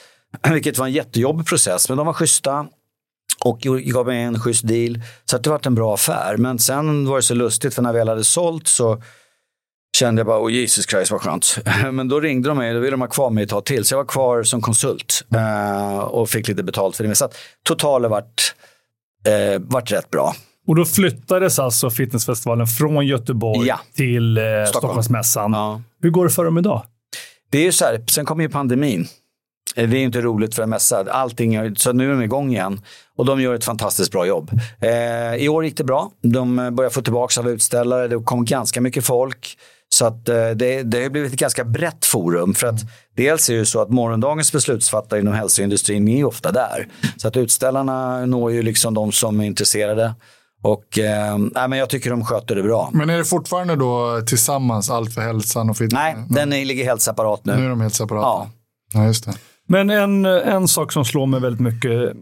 vilket 0.53 0.79
var 0.79 0.87
en 0.87 0.93
jättejobbig 0.93 1.47
process. 1.47 1.89
Men 1.89 1.99
de 1.99 2.07
var 2.07 2.13
schyssta 2.13 2.67
och 3.45 3.61
gav 3.61 4.07
mig 4.07 4.23
en 4.23 4.41
schysst 4.41 4.67
deal. 4.69 5.01
Så 5.25 5.39
det 5.39 5.51
var 5.51 5.67
en 5.67 5.75
bra 5.75 5.95
affär. 5.95 6.37
Men 6.37 6.59
sen 6.59 7.09
var 7.09 7.17
det 7.17 7.23
så 7.23 7.35
lustigt, 7.35 7.75
för 7.75 7.83
när 7.83 7.93
vi 7.93 7.99
väl 7.99 8.09
hade 8.09 8.25
sålt 8.25 8.69
så 8.69 9.03
kände 9.97 10.21
jag 10.21 10.27
bara, 10.27 10.41
oh 10.41 10.53
Jesus 10.53 10.87
Christ 10.87 11.11
vad 11.11 11.21
skönt. 11.21 11.59
Men 11.93 12.09
då 12.09 12.21
ringde 12.21 12.49
de 12.49 12.59
mig, 12.59 12.75
då 12.75 12.81
ville 12.81 12.91
de 12.91 13.01
ha 13.01 13.09
kvar 13.09 13.31
mig 13.31 13.45
ett 13.45 13.51
tag 13.51 13.65
till. 13.65 13.85
Så 13.85 13.95
jag 13.95 13.99
var 13.99 14.05
kvar 14.05 14.43
som 14.43 14.61
konsult 14.61 15.25
uh, 15.35 15.99
och 15.99 16.29
fick 16.29 16.49
lite 16.49 16.63
betalt 16.63 16.97
för 16.97 17.05
det. 17.05 17.15
Så 17.15 17.29
totalen 17.63 18.11
vart, 18.11 18.55
uh, 19.29 19.61
vart 19.61 19.93
rätt 19.93 20.11
bra. 20.11 20.35
Och 20.67 20.77
då 20.77 20.85
flyttades 20.85 21.59
alltså 21.59 21.91
fitnessfestivalen 21.91 22.67
från 22.67 23.07
Göteborg 23.07 23.69
ja. 23.69 23.81
till 23.95 24.39
eh, 24.39 24.43
Stockholm. 24.43 24.67
Stockholmsmässan. 24.67 25.53
Ja. 25.53 25.83
Hur 26.03 26.11
går 26.11 26.25
det 26.25 26.31
för 26.31 26.45
dem 26.45 26.59
idag? 26.59 26.83
Det 27.51 27.59
är 27.59 27.63
ju 27.63 27.73
så 27.73 27.85
här, 27.85 28.05
sen 28.09 28.25
kom 28.25 28.41
ju 28.41 28.49
pandemin. 28.49 29.09
Eh, 29.77 29.89
det 29.89 29.99
är 29.99 30.03
inte 30.03 30.21
roligt 30.21 30.55
för 30.55 30.63
en 30.63 30.71
mässa. 30.71 31.05
Allting, 31.11 31.77
så 31.77 31.93
nu 31.93 32.05
är 32.05 32.11
de 32.11 32.23
igång 32.23 32.53
igen. 32.53 32.81
Och 33.17 33.27
de 33.27 33.41
gör 33.41 33.55
ett 33.55 33.65
fantastiskt 33.65 34.13
bra 34.13 34.27
jobb. 34.27 34.51
Eh, 34.81 35.35
I 35.35 35.49
år 35.49 35.65
gick 35.65 35.77
det 35.77 35.85
bra. 35.85 36.11
De 36.23 36.71
börjar 36.73 36.91
få 36.91 37.03
tillbaka 37.03 37.41
av 37.41 37.49
utställare. 37.49 38.09
Det 38.09 38.25
kom 38.25 38.45
ganska 38.45 38.81
mycket 38.81 39.05
folk. 39.05 39.59
Så 39.89 40.07
att, 40.07 40.29
eh, 40.29 40.51
det, 40.51 40.83
det 40.83 41.03
har 41.03 41.11
blivit 41.11 41.33
ett 41.33 41.39
ganska 41.39 41.65
brett 41.65 42.05
forum. 42.05 42.55
För 42.55 42.67
att 42.67 42.81
dels 43.17 43.51
är 43.51 43.57
det 43.57 43.67
så 43.67 43.81
att 43.81 43.91
morgondagens 43.91 44.53
beslutsfattare 44.53 45.21
inom 45.21 45.35
hälsoindustrin 45.35 46.09
är 46.09 46.25
ofta 46.25 46.53
där. 46.53 46.89
Så 47.17 47.29
att 47.29 47.37
utställarna 47.37 48.27
når 48.27 48.53
ju 48.53 48.63
liksom 48.63 48.95
de 48.95 49.13
som 49.13 49.41
är 49.41 49.45
intresserade. 49.45 50.15
Och 50.63 50.99
eh, 50.99 51.39
men 51.69 51.79
jag 51.79 51.89
tycker 51.89 52.11
de 52.11 52.25
sköter 52.25 52.55
det 52.55 52.63
bra. 52.63 52.91
Men 52.93 53.11
är 53.11 53.19
det 53.19 53.25
fortfarande 53.25 53.77
då 53.77 54.21
tillsammans, 54.27 54.91
Allt 54.91 55.15
för 55.15 55.21
hälsan 55.21 55.71
och 55.71 55.77
fitness? 55.77 56.01
Nej, 56.03 56.17
den 56.29 56.53
är, 56.53 56.65
ligger 56.65 56.85
helt 56.85 57.03
separat 57.03 57.45
nu. 57.45 57.57
Nu 57.57 57.65
är 57.65 57.69
de 57.69 57.81
helt 57.81 57.95
separata? 57.95 58.27
Ja. 58.27 58.51
ja 58.95 59.07
just 59.07 59.25
det. 59.25 59.35
Men 59.67 59.91
en, 59.91 60.25
en 60.25 60.69
sak 60.69 60.93
som 60.93 61.05
slår 61.05 61.27
mig 61.27 61.41
väldigt 61.41 61.61
mycket. 61.61 62.13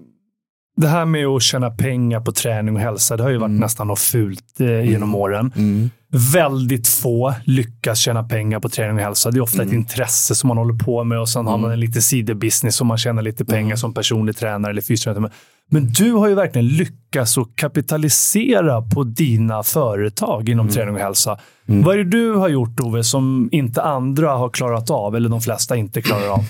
Det 0.76 0.88
här 0.88 1.04
med 1.04 1.26
att 1.26 1.42
tjäna 1.42 1.70
pengar 1.70 2.20
på 2.20 2.32
träning 2.32 2.74
och 2.74 2.80
hälsa, 2.80 3.16
det 3.16 3.22
har 3.22 3.30
ju 3.30 3.36
varit 3.36 3.48
mm. 3.48 3.60
nästan 3.60 3.86
något 3.86 4.00
fult 4.00 4.60
eh, 4.60 4.66
genom 4.66 5.08
mm. 5.08 5.14
åren. 5.14 5.52
Mm. 5.56 5.90
Väldigt 6.32 6.88
få 6.88 7.34
lyckas 7.44 7.98
tjäna 7.98 8.22
pengar 8.22 8.60
på 8.60 8.68
träning 8.68 8.96
och 8.96 9.02
hälsa. 9.02 9.30
Det 9.30 9.38
är 9.38 9.42
ofta 9.42 9.62
ett 9.62 9.68
mm. 9.68 9.78
intresse 9.78 10.34
som 10.34 10.48
man 10.48 10.58
håller 10.58 10.74
på 10.74 11.04
med 11.04 11.20
och 11.20 11.28
sen 11.28 11.46
har 11.46 11.52
man 11.52 11.64
mm. 11.64 11.72
en 11.72 11.80
liten 11.80 12.02
sidobusiness 12.02 12.76
som 12.76 12.86
man 12.86 12.98
tjänar 12.98 13.22
lite 13.22 13.44
pengar 13.44 13.64
mm. 13.64 13.76
som 13.76 13.94
personlig 13.94 14.36
tränare 14.36 14.70
eller 14.70 14.82
fysioterapeut. 14.82 15.32
Men 15.70 15.92
du 15.92 16.12
har 16.12 16.28
ju 16.28 16.34
verkligen 16.34 16.68
lyckats 16.68 17.38
att 17.38 17.56
kapitalisera 17.56 18.82
på 18.82 19.04
dina 19.04 19.62
företag 19.62 20.48
inom 20.48 20.68
träning 20.68 20.94
och 20.94 21.00
hälsa. 21.00 21.38
Vad 21.66 21.94
är 21.94 21.98
det 21.98 22.10
du 22.10 22.34
har 22.34 22.48
gjort, 22.48 22.80
Ove, 22.80 23.04
som 23.04 23.48
inte 23.52 23.82
andra 23.82 24.30
har 24.30 24.48
klarat 24.48 24.90
av 24.90 25.16
eller 25.16 25.28
de 25.28 25.40
flesta 25.40 25.76
inte 25.76 26.02
klarar 26.02 26.28
av? 26.28 26.44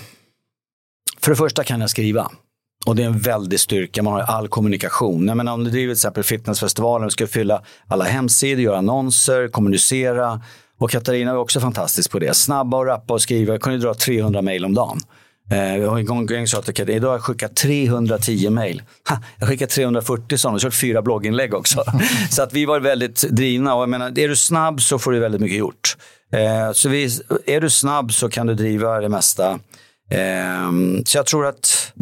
För 1.25 1.31
det 1.31 1.35
första 1.35 1.63
kan 1.63 1.81
jag 1.81 1.89
skriva. 1.89 2.31
Och 2.85 2.95
det 2.95 3.03
är 3.03 3.07
en 3.07 3.19
väldig 3.19 3.59
styrka, 3.59 4.03
man 4.03 4.13
har 4.13 4.21
all 4.21 4.47
kommunikation. 4.47 5.27
Jag 5.27 5.37
menar, 5.37 5.53
om 5.53 5.63
du 5.63 5.69
driver 5.69 5.93
till 5.93 5.97
exempel 5.97 6.23
fitnessfestivalen, 6.23 7.07
du 7.07 7.11
ska 7.11 7.27
fylla 7.27 7.61
alla 7.87 8.03
hemsidor, 8.03 8.61
göra 8.61 8.77
annonser, 8.77 9.47
kommunicera. 9.47 10.41
Och 10.79 10.89
Katarina 10.89 11.33
var 11.33 11.41
också 11.41 11.59
fantastisk 11.59 12.11
på 12.11 12.19
det. 12.19 12.35
Snabba 12.35 12.77
och 12.77 12.85
rappa 12.85 13.13
och 13.13 13.21
skriva. 13.21 13.53
Jag 13.53 13.61
kunde 13.61 13.79
dra 13.79 13.93
300 13.93 14.41
mejl 14.41 14.65
om 14.65 14.73
dagen. 14.73 14.99
Eh, 15.51 15.89
har 15.89 15.97
en 15.97 16.05
gång 16.05 16.47
sagt 16.47 16.65
till 16.65 16.73
Katarina, 16.73 16.97
idag 16.97 17.09
har 17.09 17.15
jag 17.15 17.23
skickat 17.23 17.55
310 17.55 18.49
mejl. 18.49 18.81
Jag 19.09 19.47
har 19.47 19.51
skickat 19.51 19.69
340 19.69 20.37
sådana 20.37 20.55
och 20.55 20.61
kört 20.61 20.73
fyra 20.73 21.01
blogginlägg 21.01 21.53
också. 21.53 21.83
så 22.29 22.43
att 22.43 22.53
vi 22.53 22.65
var 22.65 22.79
väldigt 22.79 23.21
drivna. 23.21 23.75
Och 23.75 23.81
jag 23.81 23.89
menar, 23.89 24.19
är 24.19 24.27
du 24.27 24.35
snabb 24.35 24.81
så 24.81 24.99
får 24.99 25.11
du 25.11 25.19
väldigt 25.19 25.41
mycket 25.41 25.57
gjort. 25.57 25.97
Eh, 26.31 26.71
så 26.73 26.89
vi, 26.89 27.09
är 27.45 27.61
du 27.61 27.69
snabb 27.69 28.13
så 28.13 28.29
kan 28.29 28.47
du 28.47 28.53
driva 28.55 28.99
det 28.99 29.09
mesta. 29.09 29.59
Eh, 30.11 30.71
så 31.05 31.17
jag 31.17 31.25
tror 31.25 31.45
att 31.45 31.93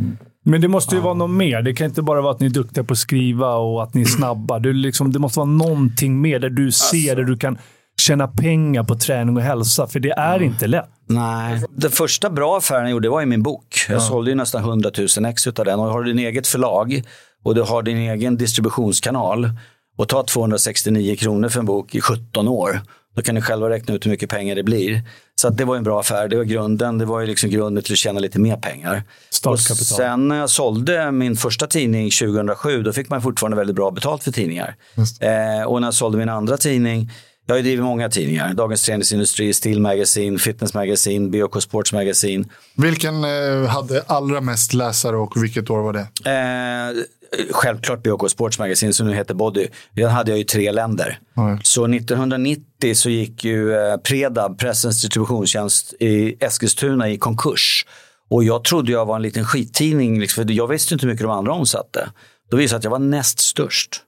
men 0.46 0.62
det 0.62 0.68
måste 0.68 0.96
ju 0.96 1.02
ja. 1.02 1.06
vara 1.06 1.14
något 1.14 1.30
mer. 1.30 1.62
Det 1.62 1.74
kan 1.74 1.88
inte 1.88 2.02
bara 2.02 2.22
vara 2.22 2.32
att 2.32 2.40
ni 2.40 2.46
är 2.46 2.50
duktiga 2.50 2.84
på 2.84 2.94
att 2.94 2.98
skriva 2.98 3.56
och 3.56 3.84
att 3.84 3.94
ni 3.94 4.02
är 4.02 4.06
snabba. 4.06 4.60
Det, 4.60 4.74
liksom, 4.74 5.12
det 5.12 5.20
måste 5.20 5.40
vara 5.40 5.50
någonting 5.50 6.22
mer 6.22 6.40
där 6.40 6.50
du 6.50 6.72
ser, 6.72 6.98
alltså. 6.98 7.16
där 7.16 7.24
du 7.24 7.38
kan 7.38 7.58
tjäna 8.02 8.28
pengar 8.28 8.84
på 8.84 8.96
träning 8.96 9.38
och 9.38 9.44
hälsa. 9.44 9.88
För 9.88 10.00
det 10.00 10.12
är 10.12 10.36
mm. 10.36 10.52
inte 10.52 10.68
lätt. 10.68 10.90
Nej. 11.08 11.64
Den 11.76 11.92
första 11.92 12.30
bra 12.30 12.58
affären 12.58 12.82
jag 12.82 12.92
gjorde 12.92 13.10
var 13.10 13.22
i 13.22 13.26
min 13.26 13.44
bok. 13.44 13.86
Jag 13.88 13.96
ja. 13.96 14.00
sålde 14.00 14.32
ju 14.32 14.36
nästan 14.36 14.62
100 14.64 14.92
000 15.18 15.26
ex 15.26 15.48
av 15.48 15.66
den. 15.66 15.80
Och 15.80 15.86
har 15.86 16.04
du 16.04 16.14
din 16.14 16.26
eget 16.26 16.48
förlag 16.48 17.04
och 17.44 17.56
du 17.56 17.62
har 17.62 17.84
din 17.84 17.98
egen 17.98 18.38
distributionskanal 18.38 19.50
och 19.98 20.08
tar 20.08 20.24
269 20.24 21.16
kronor 21.16 21.50
för 21.50 21.60
en 21.60 21.66
bok 21.66 21.96
i 21.96 22.02
17 22.02 22.48
år 22.48 22.82
då 23.16 23.22
kan 23.22 23.36
ni 23.36 23.42
själva 23.42 23.70
räkna 23.70 23.94
ut 23.94 24.06
hur 24.06 24.12
mycket 24.12 24.30
pengar 24.30 24.56
det 24.56 24.64
blir. 24.64 25.02
Så 25.44 25.50
det 25.50 25.66
var 25.66 25.76
en 25.76 25.84
bra 25.84 26.00
affär. 26.00 26.28
Det 26.28 26.38
var 26.38 26.44
grunden. 26.44 26.98
Det 26.98 27.06
var 27.06 27.20
ju 27.20 27.28
liksom 27.28 27.50
grunden 27.50 27.84
till 27.84 27.94
att 27.94 27.98
tjäna 27.98 28.20
lite 28.20 28.40
mer 28.40 28.56
pengar. 28.56 29.04
Startkapital. 29.30 29.98
sen 29.98 30.28
när 30.28 30.40
jag 30.40 30.50
sålde 30.50 31.12
min 31.12 31.36
första 31.36 31.68
tidning 31.68 32.12
2007, 32.12 32.84
då 32.84 32.94
fick 32.94 33.10
man 33.10 33.22
fortfarande 33.22 33.58
väldigt 33.58 33.76
bra 33.76 33.92
betalt 33.92 34.24
för 34.24 34.32
tidningar. 34.32 34.76
Eh, 35.20 35.68
och 35.68 35.82
när 35.82 35.88
jag 35.88 35.94
sålde 35.94 36.18
min 36.18 36.30
andra 36.30 36.58
tidning, 36.58 37.12
jag 37.46 37.54
har 37.54 37.58
ju 37.58 37.64
drivit 37.64 37.84
många 37.84 38.10
tidningar. 38.10 38.54
Dagens 38.54 38.84
Träningsindustri, 38.84 39.54
Steel 39.54 39.80
Magazine, 39.80 40.40
Fitness 40.40 40.74
Magazine, 40.74 41.30
BOK 41.30 41.64
Sports 41.64 41.94
Magazine. 41.94 42.46
Vilken 42.78 43.24
eh, 43.24 43.68
hade 43.68 44.04
allra 44.08 44.42
mest 44.42 44.74
läsare 44.74 45.18
och 45.18 45.44
vilket 45.44 45.70
år 45.70 45.80
var 45.80 45.94
det? 45.94 46.30
Eh, 46.30 47.04
självklart 47.52 48.04
BOK 48.04 48.32
Sports 48.32 48.60
Magazine 48.60 48.94
som 48.94 49.08
nu 49.08 49.14
heter 49.14 49.34
Body. 49.34 49.68
Den 49.92 50.10
hade 50.10 50.32
jag 50.32 50.40
i 50.40 50.44
tre 50.44 50.72
länder. 50.72 51.20
Mm. 51.38 51.60
Så 51.64 51.86
1990 51.86 52.96
så 52.96 53.10
gick 53.10 53.44
ju 53.44 53.74
eh, 53.74 53.98
Predab, 53.98 54.60
Pressens 54.60 55.02
distributionstjänst 55.02 55.94
i 56.00 56.38
Eskilstuna 56.40 57.10
i 57.10 57.18
konkurs. 57.18 57.86
Och 58.30 58.44
jag 58.44 58.64
trodde 58.64 58.92
jag 58.92 59.06
var 59.06 59.16
en 59.16 59.22
liten 59.22 59.46
skittidning, 59.46 60.20
liksom, 60.20 60.44
för 60.48 60.54
jag 60.54 60.68
visste 60.68 60.94
inte 60.94 61.06
hur 61.06 61.14
mycket 61.14 61.26
de 61.26 61.32
andra 61.32 61.54
omsatte. 61.54 62.10
Då 62.52 62.58
visade 62.58 62.76
det 62.76 62.78
att 62.78 62.84
jag 62.84 62.92
var 62.92 63.00
näst 63.00 63.40
störst 63.40 64.04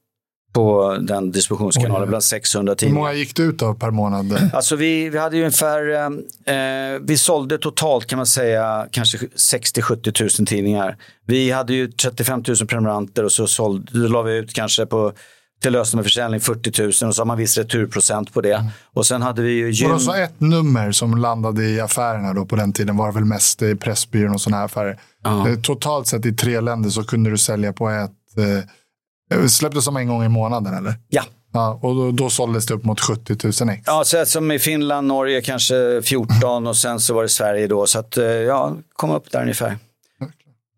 på 0.55 0.97
den 1.01 1.31
distributionskanalen 1.31 2.03
Oj, 2.03 2.07
bland 2.07 2.23
600 2.23 2.75
tidningar. 2.75 2.95
Hur 2.95 3.01
många 3.01 3.13
gick 3.13 3.35
det 3.35 3.43
ut 3.43 3.61
av 3.61 3.73
per 3.73 3.91
månad? 3.91 4.49
Alltså 4.53 4.75
vi, 4.75 5.09
vi 5.09 5.17
hade 5.17 5.35
ju 5.35 5.41
ungefär, 5.41 6.05
eh, 6.45 6.99
vi 7.01 7.17
sålde 7.17 7.57
totalt 7.57 8.07
kan 8.07 8.17
man 8.17 8.25
säga 8.25 8.87
kanske 8.91 9.17
60-70 9.17 10.39
000 10.39 10.47
tidningar. 10.47 10.97
Vi 11.25 11.51
hade 11.51 11.73
ju 11.73 11.91
35 11.91 12.43
000 12.47 12.57
prenumeranter 12.67 13.23
och 13.23 13.31
så 13.31 13.47
sålde, 13.47 13.91
la 13.93 14.21
vi 14.21 14.37
ut 14.37 14.53
kanske 14.53 14.85
på 14.85 15.13
till 15.61 15.71
lösen 15.71 15.97
med 15.97 16.05
försäljning 16.05 16.39
40 16.39 16.81
000 16.81 16.87
och 16.87 17.15
så 17.15 17.21
har 17.21 17.25
man 17.25 17.37
viss 17.37 17.57
returprocent 17.57 18.33
på 18.33 18.41
det. 18.41 18.53
Mm. 18.53 18.71
Och 18.93 19.05
sen 19.05 19.21
hade 19.21 19.41
vi 19.41 19.51
ju 19.51 19.71
gym... 19.71 19.91
Och 19.91 20.01
så 20.01 20.13
ett 20.13 20.41
nummer 20.41 20.91
som 20.91 21.17
landade 21.17 21.63
i 21.63 21.79
affärerna 21.79 22.33
då 22.33 22.45
på 22.45 22.55
den 22.55 22.73
tiden 22.73 22.97
var 22.97 23.11
väl 23.11 23.25
mest 23.25 23.61
i 23.61 23.75
Pressbyrån 23.75 24.33
och 24.33 24.41
sådana 24.41 24.57
här 24.57 24.65
affärer. 24.65 24.99
Uh. 25.27 25.55
Totalt 25.61 26.07
sett 26.07 26.25
i 26.25 26.33
tre 26.33 26.61
länder 26.61 26.89
så 26.89 27.03
kunde 27.03 27.29
du 27.29 27.37
sälja 27.37 27.73
på 27.73 27.89
ett 27.89 28.11
eh, 28.37 28.45
Eh, 28.47 28.63
släpptes 29.49 29.85
som 29.85 29.97
en 29.97 30.07
gång 30.07 30.23
i 30.23 30.29
månaden 30.29 30.73
eller? 30.73 30.93
Ja. 31.09 31.23
ja 31.53 31.79
och 31.81 31.95
då, 31.95 32.11
då 32.11 32.29
såldes 32.29 32.65
det 32.65 32.73
upp 32.73 32.83
mot 32.83 32.99
70 32.99 33.63
000 33.63 33.69
ex? 33.69 33.83
Ja, 33.85 34.03
så 34.05 34.25
som 34.25 34.51
i 34.51 34.59
Finland, 34.59 35.07
Norge 35.07 35.41
kanske 35.41 36.01
14 36.01 36.67
och 36.67 36.77
sen 36.77 36.99
så 36.99 37.13
var 37.13 37.23
det 37.23 37.29
Sverige 37.29 37.67
då. 37.67 37.87
Så 37.87 37.99
att, 37.99 38.17
eh, 38.17 38.25
ja, 38.25 38.75
kom 38.93 39.11
upp 39.11 39.31
där 39.31 39.41
ungefär. 39.41 39.77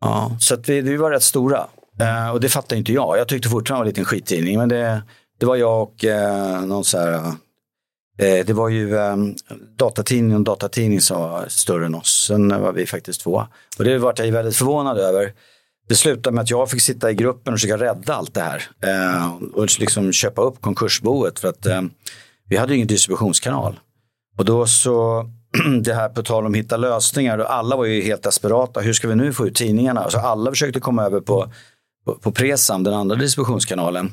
Ja, 0.01 0.37
så 0.39 0.53
att 0.53 0.69
vi, 0.69 0.81
vi 0.81 0.97
var 0.97 1.11
rätt 1.11 1.23
stora. 1.23 1.67
Uh, 2.01 2.31
och 2.33 2.39
det 2.39 2.49
fattade 2.49 2.79
inte 2.79 2.93
jag. 2.93 3.17
Jag 3.17 3.27
tyckte 3.27 3.49
fortfarande 3.49 3.79
det 3.79 3.83
var 3.83 3.85
en 3.85 3.87
liten 3.87 4.05
skittidning. 4.05 4.57
Men 4.57 4.69
det, 4.69 5.01
det 5.39 5.45
var 5.45 5.55
jag 5.55 5.81
och 5.81 6.03
uh, 6.03 6.65
någon 6.65 6.83
så 6.83 6.97
här... 6.97 7.13
Uh, 7.13 8.45
det 8.45 8.53
var 8.53 8.69
ju 8.69 8.95
um, 8.95 9.35
datatidning 9.77 10.35
och 10.35 10.43
datatidning 10.43 11.01
som 11.01 11.21
var 11.21 11.45
större 11.47 11.85
än 11.85 11.95
oss. 11.95 12.25
Sen 12.27 12.61
var 12.61 12.71
vi 12.71 12.85
faktiskt 12.85 13.21
två. 13.21 13.43
Och 13.77 13.83
det 13.83 13.97
var 13.97 14.13
jag 14.17 14.31
väldigt 14.31 14.55
förvånad 14.55 14.97
över. 14.97 15.33
Det 15.87 15.95
slutade 15.95 16.33
med 16.35 16.41
att 16.41 16.49
jag 16.49 16.69
fick 16.69 16.81
sitta 16.81 17.11
i 17.11 17.13
gruppen 17.13 17.53
och 17.53 17.59
försöka 17.59 17.83
rädda 17.83 18.13
allt 18.15 18.33
det 18.33 18.41
här. 18.41 18.63
Eh, 18.83 19.35
och 19.53 19.79
liksom 19.79 20.11
köpa 20.11 20.41
upp 20.41 20.61
konkursboet 20.61 21.39
för 21.39 21.47
att 21.47 21.65
eh, 21.65 21.81
vi 22.49 22.57
hade 22.57 22.75
ingen 22.75 22.87
distributionskanal. 22.87 23.79
Och 24.37 24.45
då 24.45 24.65
så 24.65 25.29
det 25.83 25.93
här 25.93 26.09
på 26.09 26.23
tal 26.23 26.45
om 26.45 26.51
att 26.51 26.57
hitta 26.57 26.77
lösningar. 26.77 27.39
Alla 27.39 27.75
var 27.75 27.85
ju 27.85 28.01
helt 28.01 28.23
desperata. 28.23 28.79
Hur 28.79 28.93
ska 28.93 29.07
vi 29.07 29.15
nu 29.15 29.33
få 29.33 29.47
ut 29.47 29.55
tidningarna? 29.55 30.03
Alltså 30.03 30.17
alla 30.17 30.51
försökte 30.51 30.79
komma 30.79 31.03
över 31.03 31.19
på, 31.19 31.51
på, 32.05 32.15
på 32.15 32.31
Presam, 32.31 32.83
den 32.83 32.93
andra 32.93 33.15
distributionskanalen. 33.15 34.11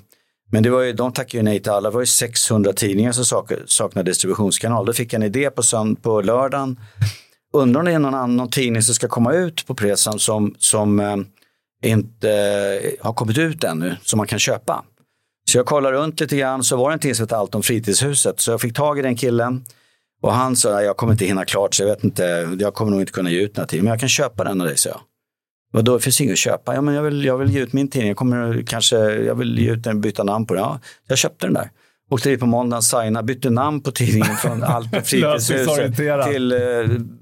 Men 0.51 0.62
det 0.62 0.70
var 0.70 0.83
ju, 0.83 0.93
de 0.93 1.12
tackade 1.12 1.37
ju 1.37 1.43
nej 1.43 1.61
till 1.61 1.72
alla. 1.72 1.91
Det 1.91 1.95
var 1.95 2.03
ju 2.03 2.07
600 2.07 2.72
tidningar 2.72 3.12
som 3.12 3.25
sak, 3.25 3.53
saknade 3.66 4.11
distributionskanal. 4.11 4.87
Då 4.87 4.93
fick 4.93 5.12
jag 5.12 5.22
en 5.22 5.27
idé 5.27 5.51
på, 5.51 5.62
sönd- 5.62 6.03
på 6.03 6.20
lördagen. 6.20 6.81
Undrar 7.53 7.81
om 7.81 7.87
det 7.87 7.93
är 7.93 7.99
någon 7.99 8.14
annan 8.14 8.51
tidning 8.51 8.83
som 8.83 8.95
ska 8.95 9.09
komma 9.09 9.33
ut 9.33 9.66
på 9.66 9.75
Presam 9.75 10.18
som, 10.18 10.55
som 10.59 11.01
eh, 11.01 11.16
inte 11.89 12.30
eh, 12.30 13.05
har 13.07 13.12
kommit 13.12 13.39
ut 13.39 13.64
ännu, 13.64 13.97
som 14.03 14.16
man 14.16 14.26
kan 14.26 14.39
köpa. 14.39 14.85
Så 15.51 15.59
jag 15.59 15.66
kollade 15.66 15.97
runt 15.97 16.20
lite 16.20 16.37
grann, 16.37 16.64
så 16.64 16.76
var 16.76 16.91
det 16.91 16.95
en 16.95 16.99
tidning 16.99 17.14
som 17.14 17.22
hette 17.22 17.37
Allt 17.37 17.55
om 17.55 17.62
fritidshuset. 17.62 18.41
Så 18.41 18.51
jag 18.51 18.61
fick 18.61 18.76
tag 18.76 18.99
i 18.99 19.03
den 19.03 19.16
killen. 19.16 19.64
Och 20.22 20.32
han 20.32 20.57
sa, 20.57 20.82
jag 20.82 20.97
kommer 20.97 21.12
inte 21.12 21.24
hinna 21.24 21.45
klart, 21.45 21.74
så 21.74 21.82
jag 21.82 21.89
vet 21.89 22.05
inte, 22.05 22.57
jag 22.61 22.74
kommer 22.74 22.91
nog 22.91 23.01
inte 23.01 23.12
kunna 23.12 23.30
ge 23.30 23.41
ut 23.41 23.55
den 23.55 23.62
här 23.62 23.66
tidningen, 23.66 23.85
men 23.85 23.91
jag 23.91 24.01
kan 24.01 24.09
köpa 24.09 24.45
den 24.45 24.61
av 24.61 24.66
dig, 24.66 24.78
sa 24.78 24.89
jag. 24.91 25.01
Vadå, 25.72 25.97
det 25.97 26.01
finns 26.03 26.20
inget 26.20 26.32
att 26.32 26.39
köpa? 26.39 26.74
Ja, 26.74 26.80
men 26.80 26.95
jag 26.95 27.03
vill, 27.03 27.24
jag 27.24 27.39
vill 27.39 27.51
ge 27.51 27.61
ut 27.61 27.72
min 27.72 27.89
tidning, 27.89 28.09
jag 28.09 28.16
kommer 28.16 28.62
kanske, 28.66 28.97
jag 28.99 29.35
vill 29.35 29.59
ge 29.59 29.70
ut 29.70 29.82
den, 29.82 30.01
byta 30.01 30.22
namn 30.22 30.47
på 30.47 30.55
den. 30.55 30.62
Ja, 30.62 30.80
jag 31.07 31.18
köpte 31.18 31.47
den 31.47 31.55
där. 31.55 31.70
Åkte 32.11 32.29
dit 32.29 32.41
på 32.41 32.47
måndagen, 32.47 32.83
signade, 32.83 33.23
bytte 33.23 33.51
namn 33.51 33.81
på 33.81 33.91
tidningen 33.91 34.37
från 34.37 34.63
Allt 34.65 34.93
på 34.93 35.01
fritidshuset 35.01 35.97
till 36.25 36.53
eh, 36.53 36.59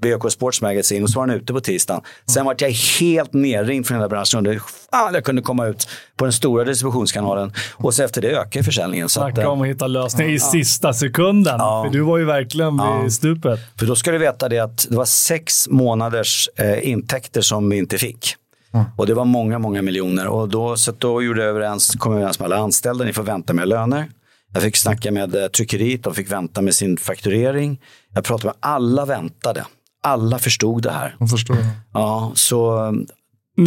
BK 0.01 0.31
Sports 0.31 0.61
Magazine 0.61 1.03
och 1.03 1.09
så 1.09 1.19
var 1.19 1.27
den 1.27 1.35
ute 1.35 1.53
på 1.53 1.59
tisdagen. 1.59 2.01
Sen 2.25 2.45
var 2.45 2.55
jag 2.57 2.69
helt 2.99 3.33
nerringd 3.33 3.87
från 3.87 3.97
hela 3.97 4.09
branschen 4.09 4.37
och 4.37 4.39
undrade 4.39 4.59
fan 4.91 5.13
jag 5.13 5.23
kunde 5.23 5.41
komma 5.41 5.65
ut 5.67 5.87
på 6.17 6.25
den 6.25 6.33
stora 6.33 6.63
distributionskanalen. 6.63 7.53
Och 7.73 7.93
så 7.93 8.03
efter 8.03 8.21
det 8.21 8.27
ökade 8.27 8.63
försäljningen. 8.63 9.05
Att, 9.05 9.11
Snacka 9.11 9.41
eh, 9.41 9.47
om 9.47 9.61
att 9.61 9.67
hitta 9.67 9.87
lösningar 9.87 10.31
i 10.31 10.39
sista 10.39 10.93
sekunden. 10.93 11.55
Ja. 11.59 11.83
För 11.85 11.93
du 11.97 12.01
var 12.01 12.17
ju 12.17 12.25
verkligen 12.25 12.81
vid 13.03 13.13
stupet. 13.13 13.59
För 13.79 13.85
då 13.85 13.95
ska 13.95 14.11
du 14.11 14.17
veta 14.17 14.49
det 14.49 14.59
att 14.59 14.87
det 14.89 14.95
var 14.95 15.05
sex 15.05 15.69
månaders 15.69 16.49
eh, 16.55 16.89
intäkter 16.89 17.41
som 17.41 17.69
vi 17.69 17.77
inte 17.77 17.97
fick. 17.97 18.35
Och 18.97 19.07
det 19.07 19.13
var 19.13 19.25
många, 19.25 19.59
många 19.59 19.81
miljoner. 19.81 20.27
Och 20.27 20.49
då, 20.49 20.75
så 20.77 20.91
då 20.97 21.23
gjorde 21.23 21.41
jag 21.41 21.49
överens, 21.49 21.95
kom 21.95 22.11
jag 22.11 22.19
överens 22.19 22.39
med 22.39 22.45
alla 22.45 22.57
anställda, 22.57 23.05
ni 23.05 23.13
får 23.13 23.23
vänta 23.23 23.53
med 23.53 23.67
löner. 23.67 24.07
Jag 24.53 24.63
fick 24.63 24.77
snacka 24.77 25.11
med 25.11 25.35
eh, 25.35 25.47
tryckeriet, 25.47 26.03
de 26.03 26.13
fick 26.15 26.31
vänta 26.31 26.61
med 26.61 26.75
sin 26.75 26.97
fakturering. 26.97 27.81
Jag 28.13 28.23
pratade 28.23 28.45
med 28.47 28.55
alla 28.59 29.05
väntade. 29.05 29.65
Alla 30.03 30.39
förstod 30.39 30.83
det 30.83 30.91
här. 30.91 31.15
Jag 31.19 31.29
förstår. 31.29 31.57
Ja, 31.93 32.31
så 32.35 32.91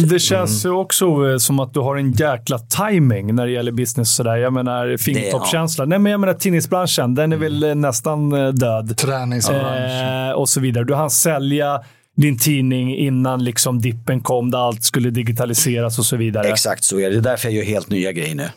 Det 0.09 0.19
känns 0.19 0.65
ju 0.65 0.69
också 0.69 1.05
eh, 1.05 1.37
som 1.37 1.59
att 1.59 1.73
du 1.73 1.79
har 1.79 1.95
en 1.95 2.11
jäkla 2.11 2.59
timing 2.59 3.35
när 3.35 3.45
det 3.45 3.51
gäller 3.51 3.71
business. 3.71 4.15
Sådär. 4.15 4.35
Jag 4.35 4.53
menar 4.53 4.97
fingertoppskänsla. 4.97 5.85
Nej, 5.85 5.99
men 5.99 6.11
jag 6.11 6.19
menar 6.19 6.33
tidningsbranschen, 6.33 7.15
den 7.15 7.33
är 7.33 7.37
väl 7.37 7.63
eh, 7.63 7.75
nästan 7.75 8.31
eh, 8.33 8.47
död. 8.47 8.97
Träningsbransch. 8.97 10.29
Eh, 10.29 10.31
och 10.31 10.49
så 10.49 10.59
vidare. 10.59 10.83
Du 10.83 10.95
hann 10.95 11.09
sälja 11.09 11.81
din 12.17 12.39
tidning 12.39 12.95
innan 12.97 13.43
liksom 13.43 13.81
dippen 13.81 14.21
kom, 14.21 14.51
där 14.51 14.59
allt 14.59 14.83
skulle 14.83 15.09
digitaliseras 15.09 15.99
och 15.99 16.05
så 16.05 16.15
vidare. 16.17 16.47
exakt 16.47 16.83
så 16.83 16.99
är 16.99 17.03
det. 17.03 17.09
Det 17.09 17.17
är 17.17 17.21
därför 17.21 17.47
jag 17.47 17.55
gör 17.55 17.63
helt 17.63 17.89
nya 17.89 18.11
grejer 18.11 18.35
nu. 18.35 18.49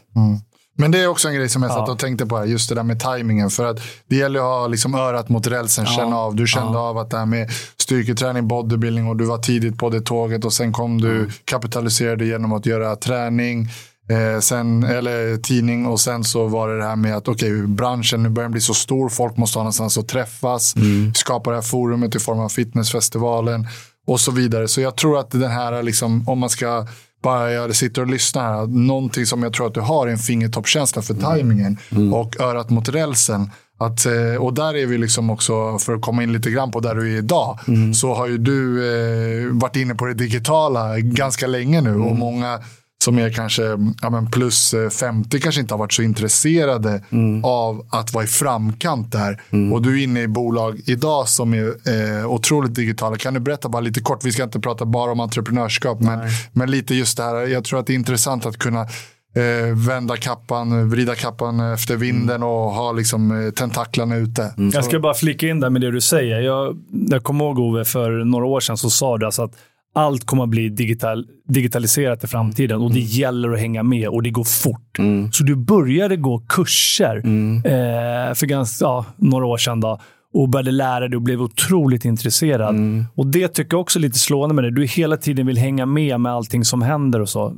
Men 0.81 0.91
det 0.91 0.99
är 0.99 1.07
också 1.07 1.29
en 1.29 1.35
grej 1.35 1.49
som 1.49 1.63
jag 1.63 1.73
satt 1.73 1.89
och 1.89 1.99
tänkte 1.99 2.27
på 2.27 2.39
här, 2.39 2.45
just 2.45 2.69
det 2.69 2.75
där 2.75 2.83
med 2.83 3.01
tajmingen. 3.01 3.51
För 3.51 3.65
att 3.65 3.81
det 4.09 4.17
gäller 4.17 4.41
att 4.41 4.45
ha 4.45 4.67
liksom 4.67 4.95
örat 4.95 5.29
mot 5.29 5.47
rälsen, 5.47 5.87
känna 5.87 6.17
av. 6.17 6.35
Du 6.35 6.47
kände 6.47 6.79
av 6.79 6.99
att 6.99 7.11
det 7.11 7.19
här 7.19 7.27
med 7.27 7.51
styrketräning, 7.77 8.49
bodybuilding 8.49 9.09
och 9.09 9.17
du 9.17 9.25
var 9.25 9.39
tidigt 9.39 9.79
på 9.79 9.91
det 9.91 10.01
tåget 10.01 10.45
och 10.45 10.53
sen 10.53 10.73
kom 10.73 11.01
du 11.01 11.31
kapitaliserade 11.45 12.25
genom 12.25 12.53
att 12.53 12.67
göra 12.67 12.97
träning. 12.97 13.69
Eh, 14.11 14.41
sen, 14.41 14.85
eller 14.85 15.37
tidning 15.37 15.87
och 15.87 16.01
sen 16.01 16.25
så 16.25 16.47
var 16.47 16.69
det 16.69 16.79
det 16.79 16.85
här 16.85 16.97
med 16.97 17.17
att 17.17 17.29
okej, 17.29 17.67
branschen 17.67 18.23
nu 18.23 18.29
börjar 18.29 18.49
bli 18.49 18.61
så 18.61 18.75
stor, 18.75 19.09
folk 19.09 19.37
måste 19.37 19.59
ha 19.59 19.63
någonstans 19.63 19.99
att 19.99 20.09
träffas, 20.09 20.75
skapa 21.15 21.51
det 21.51 21.57
här 21.57 21.63
forumet 21.63 22.15
i 22.15 22.19
form 22.19 22.41
av 22.41 22.49
fitnessfestivalen 22.49 23.67
och 24.07 24.21
så 24.21 24.31
vidare. 24.31 24.69
Så 24.69 24.81
jag 24.81 24.97
tror 24.97 25.19
att 25.19 25.31
den 25.31 25.51
här, 25.51 25.83
liksom, 25.83 26.29
om 26.29 26.39
man 26.39 26.51
ska 26.51 26.87
bara 27.23 27.53
jag 27.53 27.77
sitter 27.77 28.03
och 28.03 28.09
lyssnar. 28.09 28.67
Någonting 28.67 29.27
som 29.27 29.43
jag 29.43 29.53
tror 29.53 29.67
att 29.67 29.75
du 29.75 29.81
har 29.81 30.07
är 30.07 30.11
en 30.11 30.19
fingertoppskänsla 30.19 31.03
för 31.03 31.15
tajmingen 31.15 31.79
och 32.13 32.41
örat 32.41 32.71
mot 32.71 32.89
rälsen. 32.89 33.51
Att, 33.79 34.07
eh, 34.07 34.43
och 34.43 34.55
där 34.55 34.77
är 34.77 34.87
vi 34.87 34.99
liksom 34.99 35.31
också, 35.31 35.79
för 35.79 35.95
att 35.95 36.03
komma 36.03 36.23
in 36.23 36.33
lite 36.33 36.51
grann 36.51 36.71
på 36.71 36.81
där 36.81 36.95
du 36.95 37.15
är 37.15 37.19
idag, 37.19 37.59
så 37.95 38.15
har 38.15 38.27
ju 38.27 38.39
du 38.39 38.89
eh, 38.93 39.53
varit 39.53 39.77
inne 39.77 39.95
på 39.95 40.07
det 40.07 40.15
digitala 40.15 40.99
ganska 40.99 41.47
länge 41.47 41.81
nu 41.81 41.95
och 41.95 42.17
många 42.17 42.61
som 43.05 43.19
är 43.19 43.31
kanske 43.31 43.63
ja, 44.03 44.11
men 44.11 44.31
plus 44.31 44.75
eh, 44.75 44.91
50 44.91 45.41
kanske 45.41 45.61
inte 45.61 45.75
har 45.75 45.79
varit 45.79 45.93
så 45.93 46.03
intresserade 46.03 47.05
av 47.43 47.87
att 47.91 48.13
vara 48.13 48.25
i 48.25 48.27
framkant 48.27 49.13
där. 49.13 49.43
Och 49.73 49.83
du 49.83 50.01
är 50.01 50.05
inne 50.05 50.23
i 50.23 50.29
bolag 50.29 50.81
idag 50.87 51.29
som 51.29 51.55
är 51.55 51.67
eh, 51.67 52.27
otroligt 52.27 52.75
digitala. 52.75 53.17
Kan 53.17 53.35
du 53.35 53.41
berätta 53.41 53.69
bara 53.69 53.81
lite 53.81 54.01
kort, 54.01 54.25
vi 54.25 54.33
ska 54.33 54.43
inte 54.43 54.61
prata 54.61 54.85
bara 54.85 55.13
om 55.13 55.21
entreprenörskap, 55.21 56.01
men, 56.01 56.21
men 56.53 56.71
lite 56.71 56.95
just 56.95 57.17
det 57.17 57.23
här. 57.23 57.47
Jag 57.47 57.65
tror 57.65 57.81
att 57.81 57.87
det 57.87 57.93
är 57.93 57.95
intressant 57.95 58.47
att 58.47 58.57
kunna 58.59 58.81
eh, 58.81 59.87
vända 59.89 60.17
kappan, 60.17 60.91
vrida 60.91 61.15
kappan 61.15 61.61
efter 61.61 61.97
vinden 61.97 62.43
och 62.43 62.49
ha 62.73 62.93
liksom, 62.93 63.47
eh, 63.47 63.51
tentaklarna 63.51 64.17
ute. 64.17 64.55
Jag 64.73 64.85
ska 64.85 65.01
bara 65.01 65.15
flika 65.15 65.49
in 65.49 65.61
där 65.61 65.71
med 65.71 65.81
det 65.81 65.91
du 65.91 66.01
säger. 66.01 66.41
Jag, 66.41 66.77
jag 66.91 67.23
kommer 67.23 67.45
ihåg 67.45 67.59
Ove, 67.59 67.85
för 67.85 68.25
några 68.25 68.47
år 68.47 68.61
sedan 68.61 68.77
så 68.77 68.91
sa 68.91 69.19
du 69.19 69.27
alltså 69.27 69.43
att 69.43 69.53
allt 69.95 70.27
kommer 70.27 70.43
att 70.43 70.49
bli 70.49 70.69
digital, 70.69 71.27
digitaliserat 71.49 72.25
i 72.25 72.27
framtiden 72.27 72.81
och 72.81 72.93
det 72.93 73.01
gäller 73.01 73.53
att 73.53 73.61
hänga 73.61 73.83
med 73.83 74.09
och 74.09 74.23
det 74.23 74.31
går 74.31 74.45
fort. 74.45 74.99
Så 75.33 75.45
du 75.45 75.57
började 75.57 76.17
gå 76.17 76.39
kurser 76.49 77.17
eh, 77.17 78.35
för 78.35 78.47
ganska, 78.47 78.85
ja, 78.85 79.07
några 79.17 79.47
år 79.47 79.59
sedan 79.59 79.81
då, 79.81 80.01
och 80.35 80.49
började 80.49 80.71
lära 80.71 81.09
dig 81.09 81.17
och 81.17 81.23
blev 81.23 81.43
otroligt 81.43 82.05
intresserad. 82.05 82.77
Och 83.15 83.27
Det 83.27 83.49
tycker 83.49 83.75
jag 83.75 83.81
också 83.81 83.99
är 83.99 84.01
lite 84.01 84.19
slående 84.19 84.55
med 84.55 84.65
det. 84.65 84.71
Du 84.71 84.87
hela 84.87 85.17
tiden 85.17 85.47
vill 85.47 85.59
hänga 85.59 85.87
med 85.87 86.21
med 86.21 86.33
allting 86.33 86.65
som 86.65 86.83
händer 86.83 87.21
och 87.21 87.29
så. 87.29 87.57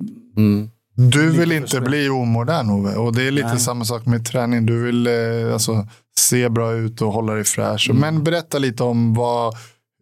Du 0.94 1.30
vill 1.30 1.52
inte 1.52 1.80
bli 1.80 2.08
omodern 2.08 2.70
Ove. 2.70 2.94
Och 2.96 3.14
det 3.14 3.26
är 3.26 3.30
lite 3.30 3.58
samma 3.58 3.84
sak 3.84 4.06
med 4.06 4.26
träning. 4.26 4.66
Du 4.66 4.82
vill 4.82 5.06
eh, 5.06 5.52
alltså, 5.52 5.86
se 6.18 6.48
bra 6.48 6.72
ut 6.72 7.02
och 7.02 7.12
hålla 7.12 7.32
dig 7.32 7.44
fräsch. 7.44 7.90
Men 7.94 8.24
berätta 8.24 8.58
lite 8.58 8.82
om 8.82 9.14
vad 9.14 9.54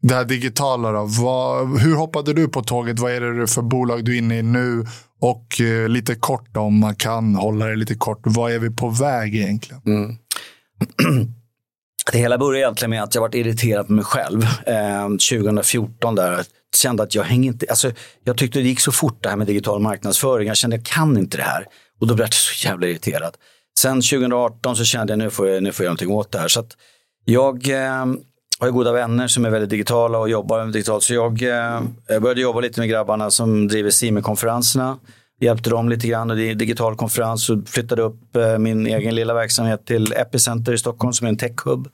det 0.03 0.15
här 0.15 0.25
digitala. 0.25 0.93
Då. 0.93 1.05
Vad, 1.05 1.81
hur 1.81 1.95
hoppade 1.95 2.33
du 2.33 2.49
på 2.49 2.63
tåget? 2.63 2.99
Vad 2.99 3.13
är 3.13 3.21
det 3.21 3.47
för 3.47 3.63
bolag 3.63 4.05
du 4.05 4.15
är 4.15 4.19
inne 4.19 4.39
i 4.39 4.43
nu? 4.43 4.87
Och 5.21 5.61
eh, 5.61 5.89
lite 5.89 6.15
kort 6.15 6.49
då, 6.53 6.61
om 6.61 6.79
man 6.79 6.95
kan 6.95 7.35
hålla 7.35 7.67
det 7.67 7.77
lite 7.77 7.95
kort. 7.95 8.21
Vad 8.23 8.53
är 8.53 8.59
vi 8.59 8.71
på 8.71 8.89
väg 8.89 9.37
egentligen? 9.37 9.83
Mm. 9.87 10.17
Det 12.13 12.19
hela 12.19 12.39
började 12.39 12.59
egentligen 12.59 12.91
med 12.91 13.03
att 13.03 13.15
jag 13.15 13.23
varit 13.23 13.35
irriterad 13.35 13.87
på 13.87 13.93
mig 13.93 14.05
själv. 14.05 14.43
Eh, 14.67 15.09
2014 15.09 16.15
där. 16.15 16.33
Jag 16.33 16.45
kände 16.77 17.03
att 17.03 17.15
jag 17.15 17.25
hänger 17.25 17.53
inte, 17.53 17.67
alltså, 17.69 17.93
jag 18.25 18.37
tyckte 18.37 18.59
det 18.59 18.69
gick 18.69 18.81
så 18.81 18.93
fort 18.93 19.23
det 19.23 19.29
här 19.29 19.37
med 19.37 19.47
digital 19.47 19.81
marknadsföring. 19.81 20.49
Jag 20.49 20.57
kände 20.57 20.77
att 20.77 20.89
jag 20.89 20.97
kan 20.97 21.19
inte 21.19 21.37
det 21.37 21.43
här. 21.43 21.67
Och 22.01 22.07
då 22.07 22.15
blev 22.15 22.25
jag 22.25 22.35
så 22.35 22.69
jävla 22.69 22.87
irriterad. 22.87 23.37
Sen 23.79 23.95
2018 23.95 24.77
så 24.77 24.85
kände 24.85 25.13
jag 25.13 25.19
nu 25.19 25.31
får 25.31 25.49
jag, 25.49 25.63
nu 25.63 25.73
får 25.73 25.85
jag 25.85 25.91
någonting 25.91 26.11
åt 26.11 26.33
det 26.33 26.39
här. 26.39 26.49
Så 26.49 26.61
att 26.61 26.73
jag 27.25 27.69
eh, 27.69 28.07
har 28.61 28.67
ju 28.67 28.73
goda 28.73 28.93
vänner 28.93 29.29
som 29.29 29.45
är 29.45 29.51
väldigt 29.51 29.71
digitala 29.71 30.19
och 30.19 30.31
jobbar 30.31 30.65
med 30.65 30.73
digitalt. 30.73 31.03
Så 31.03 31.15
jag, 31.15 31.43
eh, 31.43 31.81
jag 32.07 32.23
började 32.23 32.41
jobba 32.41 32.61
lite 32.61 32.81
med 32.81 32.89
grabbarna 32.89 33.31
som 33.31 33.69
driver 33.69 33.91
Sime-konferenserna. 33.91 34.99
Hjälpte 35.41 35.71
dem 35.71 35.89
lite 35.89 36.07
grann 36.07 36.31
och 36.31 36.37
det 36.37 36.43
är 36.43 36.53
en 36.53 36.59
digital 36.59 36.97
konferens 36.97 37.51
och 37.51 37.69
flyttade 37.69 38.03
upp 38.03 38.37
eh, 38.37 38.59
min 38.59 38.87
egen 38.87 39.15
lilla 39.15 39.35
verksamhet 39.35 39.87
till 39.87 40.13
Epicenter 40.13 40.73
i 40.73 40.79
Stockholm 40.79 41.13
som 41.13 41.27
är 41.27 41.29
en 41.29 41.37
techhub. 41.37 41.89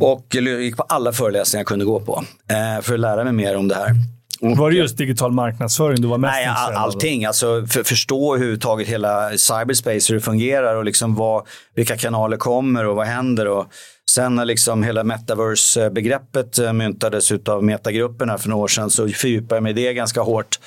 Och 0.00 0.26
jag 0.30 0.44
gick 0.62 0.76
på 0.76 0.82
alla 0.82 1.12
föreläsningar 1.12 1.60
jag 1.60 1.66
kunde 1.66 1.84
gå 1.84 2.00
på 2.00 2.24
eh, 2.50 2.82
för 2.82 2.94
att 2.94 3.00
lära 3.00 3.24
mig 3.24 3.32
mer 3.32 3.56
om 3.56 3.68
det 3.68 3.74
här. 3.74 3.94
Var 4.40 4.70
det 4.70 4.76
just 4.76 4.96
digital 4.96 5.32
marknadsföring 5.32 6.00
du 6.00 6.08
var 6.08 6.18
mest 6.18 6.32
Nej, 6.32 6.46
all, 6.46 6.74
allting. 6.74 7.24
Alltså, 7.24 7.66
för, 7.66 7.82
förstå 7.82 8.34
överhuvudtaget 8.34 8.88
hela 8.88 9.30
cyberspace, 9.38 10.06
hur 10.08 10.14
det 10.14 10.20
fungerar 10.20 10.76
och 10.76 10.84
liksom 10.84 11.14
vad, 11.14 11.46
vilka 11.74 11.96
kanaler 11.96 12.36
kommer 12.36 12.86
och 12.86 12.96
vad 12.96 13.06
händer. 13.06 13.48
Och 13.48 13.66
sen 14.14 14.34
när 14.34 14.44
liksom 14.44 14.82
hela 14.82 15.04
metaverse-begreppet 15.04 16.58
eh, 16.58 16.72
myntades 16.72 17.32
av 17.32 17.64
metagrupperna 17.64 18.38
för 18.38 18.48
några 18.48 18.64
år 18.64 18.68
sedan 18.68 18.90
så 18.90 19.08
fördjupade 19.08 19.56
jag 19.56 19.62
mig 19.62 19.70
i 19.70 19.74
det 19.74 19.94
ganska 19.94 20.20
hårt. 20.20 20.58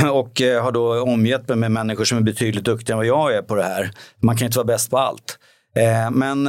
Och 0.12 0.40
eh, 0.40 0.62
har 0.62 0.72
då 0.72 1.02
omgett 1.02 1.48
mig 1.48 1.56
med 1.56 1.70
människor 1.70 2.04
som 2.04 2.18
är 2.18 2.22
betydligt 2.22 2.64
duktigare 2.64 2.94
än 2.94 2.98
vad 2.98 3.06
jag 3.06 3.34
är 3.34 3.42
på 3.42 3.54
det 3.54 3.62
här. 3.62 3.90
Man 4.20 4.36
kan 4.36 4.46
inte 4.46 4.58
vara 4.58 4.66
bäst 4.66 4.90
på 4.90 4.98
allt. 4.98 5.38
Eh, 5.76 6.10
men 6.10 6.48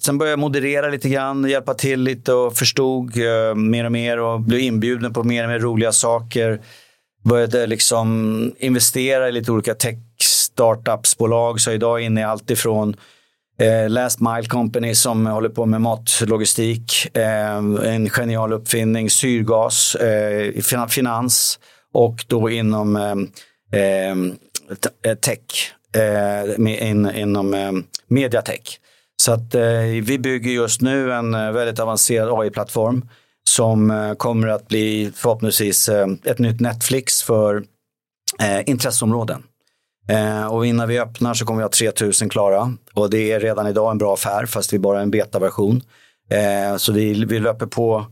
sen 0.00 0.18
började 0.18 0.32
jag 0.32 0.38
moderera 0.38 0.88
lite 0.88 1.08
grann, 1.08 1.48
hjälpa 1.48 1.74
till 1.74 2.00
lite 2.00 2.32
och 2.32 2.56
förstod 2.56 3.16
mer 3.56 3.84
och 3.84 3.92
mer 3.92 4.18
och 4.18 4.40
blev 4.40 4.60
inbjuden 4.60 5.12
på 5.12 5.24
mer 5.24 5.44
och 5.44 5.50
mer 5.50 5.58
roliga 5.58 5.92
saker. 5.92 6.60
Började 7.24 7.66
liksom 7.66 8.52
investera 8.58 9.28
i 9.28 9.32
lite 9.32 9.52
olika 9.52 9.74
tech 9.74 9.98
startupsbolag. 10.20 11.60
Så 11.60 11.70
idag 11.70 11.90
är 11.90 11.98
jag 11.98 12.06
inne 12.06 12.20
i 12.20 12.24
allt 12.24 12.50
ifrån 12.50 12.96
eh, 13.58 13.90
Last 13.90 14.20
Mile 14.20 14.44
Company 14.48 14.94
som 14.94 15.26
håller 15.26 15.48
på 15.48 15.66
med 15.66 15.80
matlogistik. 15.80 17.16
Eh, 17.16 17.56
en 17.56 18.10
genial 18.10 18.52
uppfinning, 18.52 19.10
syrgas, 19.10 19.94
eh, 19.94 20.86
finans 20.88 21.58
och 21.94 22.24
då 22.26 22.50
inom 22.50 22.96
eh, 22.96 23.80
eh, 23.80 25.14
tech, 25.14 25.72
eh, 25.96 26.88
in, 26.88 27.10
inom 27.10 27.54
eh, 27.54 27.72
mediatech. 28.08 28.80
Så 29.22 29.32
att 29.32 29.54
eh, 29.54 29.80
vi 30.02 30.18
bygger 30.18 30.50
just 30.50 30.80
nu 30.80 31.12
en 31.12 31.34
eh, 31.34 31.52
väldigt 31.52 31.80
avancerad 31.80 32.40
AI-plattform 32.40 33.08
som 33.48 33.90
eh, 33.90 34.14
kommer 34.14 34.48
att 34.48 34.68
bli 34.68 35.12
förhoppningsvis 35.14 35.88
eh, 35.88 36.06
ett 36.24 36.38
nytt 36.38 36.60
Netflix 36.60 37.22
för 37.22 37.64
eh, 38.40 38.68
intresseområden. 38.68 39.42
Eh, 40.08 40.46
och 40.46 40.66
innan 40.66 40.88
vi 40.88 40.98
öppnar 40.98 41.34
så 41.34 41.44
kommer 41.44 41.58
vi 41.58 41.62
ha 41.62 41.70
3000 41.70 42.28
klara 42.28 42.74
och 42.94 43.10
det 43.10 43.32
är 43.32 43.40
redan 43.40 43.66
idag 43.66 43.90
en 43.90 43.98
bra 43.98 44.14
affär 44.14 44.46
fast 44.46 44.70
det 44.70 44.76
är 44.76 44.78
bara 44.78 45.00
en 45.00 45.10
betaversion. 45.10 45.82
Eh, 46.30 46.76
så 46.76 46.92
vi, 46.92 47.24
vi 47.24 47.38
löper 47.38 47.66
på 47.66 48.06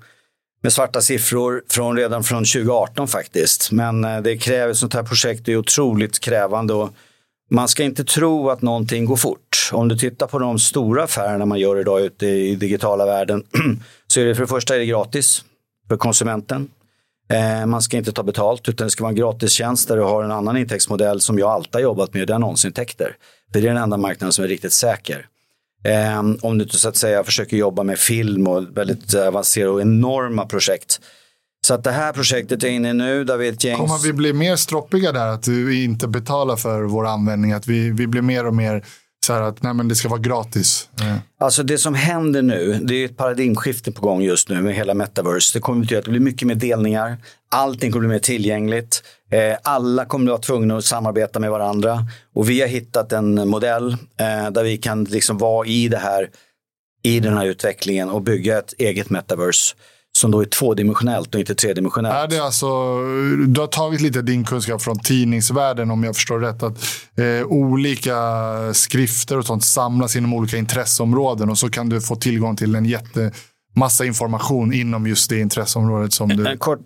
med 0.63 0.73
svarta 0.73 1.01
siffror 1.01 1.63
från, 1.69 1.97
redan 1.97 2.25
från 2.25 2.45
2018 2.45 3.09
faktiskt. 3.09 3.73
Men 3.73 4.05
eh, 4.05 4.21
det 4.21 4.39
kräver, 4.39 4.75
sånt 4.75 4.95
här 4.95 5.03
projekt 5.03 5.49
är 5.49 5.57
otroligt 5.57 6.19
krävande 6.21 6.75
och 6.75 6.91
man 7.51 7.69
ska 7.69 7.83
inte 7.83 8.05
tro 8.05 8.51
att 8.51 8.63
någonting 8.63 9.05
går 9.05 9.17
fort. 9.17 9.71
Om 9.73 9.89
du 9.89 9.99
tittar 9.99 10.27
på 10.27 10.39
de 10.39 10.59
stora 10.59 11.05
affärerna 11.05 11.47
man 11.47 11.59
gör 11.59 11.81
idag 11.81 12.01
ute 12.01 12.27
i 12.27 12.57
digitala 12.57 13.07
världen 13.07 13.45
så 14.07 14.21
är 14.21 14.25
det 14.25 14.35
för 14.35 14.43
det 14.43 14.49
första 14.49 14.75
är 14.75 14.79
det 14.79 14.87
gratis 14.87 15.45
för 15.89 15.97
konsumenten. 15.97 16.69
Eh, 17.29 17.67
man 17.67 17.83
ska 17.83 17.97
inte 17.97 18.13
ta 18.13 18.23
betalt 18.23 18.69
utan 18.69 18.87
det 18.87 18.91
ska 18.91 19.05
vara 19.05 19.11
en 19.11 19.17
gratistjänst 19.17 19.89
där 19.89 19.97
du 19.97 20.03
har 20.03 20.25
en 20.25 20.33
annan 20.33 20.57
intäktsmodell 20.57 21.21
som 21.21 21.39
jag 21.39 21.51
alltid 21.51 21.75
har 21.75 21.81
jobbat 21.81 22.15
med, 22.15 22.27
det 22.27 22.33
är 22.33 22.35
annonsintäkter. 22.35 23.17
Det 23.53 23.59
är 23.59 23.63
den 23.63 23.77
enda 23.77 23.97
marknaden 23.97 24.33
som 24.33 24.45
är 24.45 24.49
riktigt 24.49 24.73
säker. 24.73 25.27
Ehm, 25.85 26.39
om 26.43 26.59
du 26.59 26.69
så 26.69 26.89
att 26.89 26.97
säga 26.97 27.25
försöker 27.25 27.57
jobba 27.57 27.83
med 27.83 27.99
film 27.99 28.47
och 28.47 28.77
väldigt 28.77 29.15
avancerade 29.15 29.71
och 29.71 29.81
enorma 29.81 30.47
projekt. 30.47 31.01
Så 31.67 31.75
att 31.75 31.85
det 31.85 31.93
här 31.93 32.13
projektet 32.13 32.65
är 32.65 32.69
inne 32.69 32.93
nu 32.93 33.25
där 33.25 33.37
vi 33.37 33.49
är 33.49 33.53
ett 33.53 33.65
gäng... 33.65 33.77
Kommer 33.77 34.03
vi 34.03 34.13
bli 34.13 34.33
mer 34.33 34.57
stroppiga 34.57 35.13
där? 35.13 35.27
Att 35.27 35.49
vi 35.49 35.85
inte 35.85 36.09
betalar 36.09 36.57
för 36.57 36.83
vår 36.83 37.07
användning? 37.07 37.53
Att 37.53 37.67
vi, 37.67 37.91
vi 37.91 38.07
blir 38.07 38.23
mer 38.23 38.47
och 38.47 38.55
mer 38.55 38.85
så 39.27 39.33
här 39.33 39.43
att 39.43 39.63
nej, 39.63 39.75
men 39.75 39.89
det 39.89 39.95
ska 39.95 40.09
vara 40.09 40.21
gratis? 40.21 40.89
Mm. 41.01 41.19
Alltså 41.41 41.63
det 41.63 41.79
som 41.79 41.95
händer 41.95 42.43
nu, 42.43 42.81
det 42.83 42.95
är 42.95 43.05
ett 43.05 43.17
paradigmskifte 43.17 43.93
på 43.93 44.01
gång 44.01 44.23
just 44.23 44.49
nu 44.49 44.63
med 44.63 44.75
hela 44.75 44.95
metaverse. 44.95 45.59
Det 45.59 45.61
kommer 45.61 45.81
betyda 45.81 45.99
att 45.99 46.05
det 46.05 46.11
blir 46.11 46.21
mycket 46.21 46.49
mer 46.49 46.55
delningar. 46.55 47.17
Allting 47.51 47.93
kommer 47.93 48.09
bli 48.09 48.15
mer 48.15 48.19
tillgängligt. 48.19 49.03
Eh, 49.31 49.57
alla 49.63 50.05
kommer 50.05 50.25
att 50.25 50.31
vara 50.31 50.41
tvungna 50.41 50.77
att 50.77 50.85
samarbeta 50.85 51.41
med 51.41 51.51
varandra. 51.51 51.99
Och 52.35 52.51
vi 52.51 52.61
har 52.61 52.69
hittat 52.69 53.13
en 53.13 53.49
modell 53.49 53.93
eh, 53.93 54.51
där 54.51 54.65
vi 54.65 54.77
kan 54.77 55.05
liksom 55.05 55.39
vara 55.39 55.67
i 55.67 55.89
det 55.89 55.99
här, 55.99 56.31
i 57.03 57.21
den 57.21 57.37
här 57.37 57.47
utvecklingen 57.47 58.11
och 58.11 58.23
bygga 58.23 58.59
ett 58.59 58.75
eget 58.79 59.11
metaverse 59.11 59.77
som 60.17 60.31
då 60.31 60.41
är 60.41 60.45
tvådimensionellt 60.45 61.35
och 61.35 61.41
inte 61.41 61.55
tredimensionellt. 61.55 62.15
Är 62.15 62.37
det 62.37 62.45
alltså, 62.45 62.67
du 63.47 63.61
har 63.61 63.67
tagit 63.67 64.01
lite 64.01 64.23
din 64.23 64.45
kunskap 64.45 64.83
från 64.83 64.99
tidningsvärlden 64.99 65.91
om 65.91 66.05
jag 66.05 66.15
förstår 66.15 66.39
rätt. 66.39 66.63
Att 66.63 66.79
eh, 67.17 67.47
olika 67.47 68.15
skrifter 68.73 69.39
och 69.39 69.47
sånt 69.47 69.65
samlas 69.65 70.17
inom 70.17 70.35
olika 70.35 70.57
intresseområden 70.57 71.51
och 71.51 71.59
så 71.59 71.71
kan 71.71 71.89
du 71.89 72.01
få 72.01 72.17
tillgång 72.17 72.57
till 72.57 72.75
en 72.75 72.87
jätte 72.87 73.33
massa 73.77 74.05
information 74.05 74.73
inom 74.73 75.07
just 75.07 75.31
det 75.31 75.39
intresseområdet 75.39 76.13
som 76.13 76.29
du... 76.29 76.47
Eh, 76.47 76.57
kort, 76.57 76.81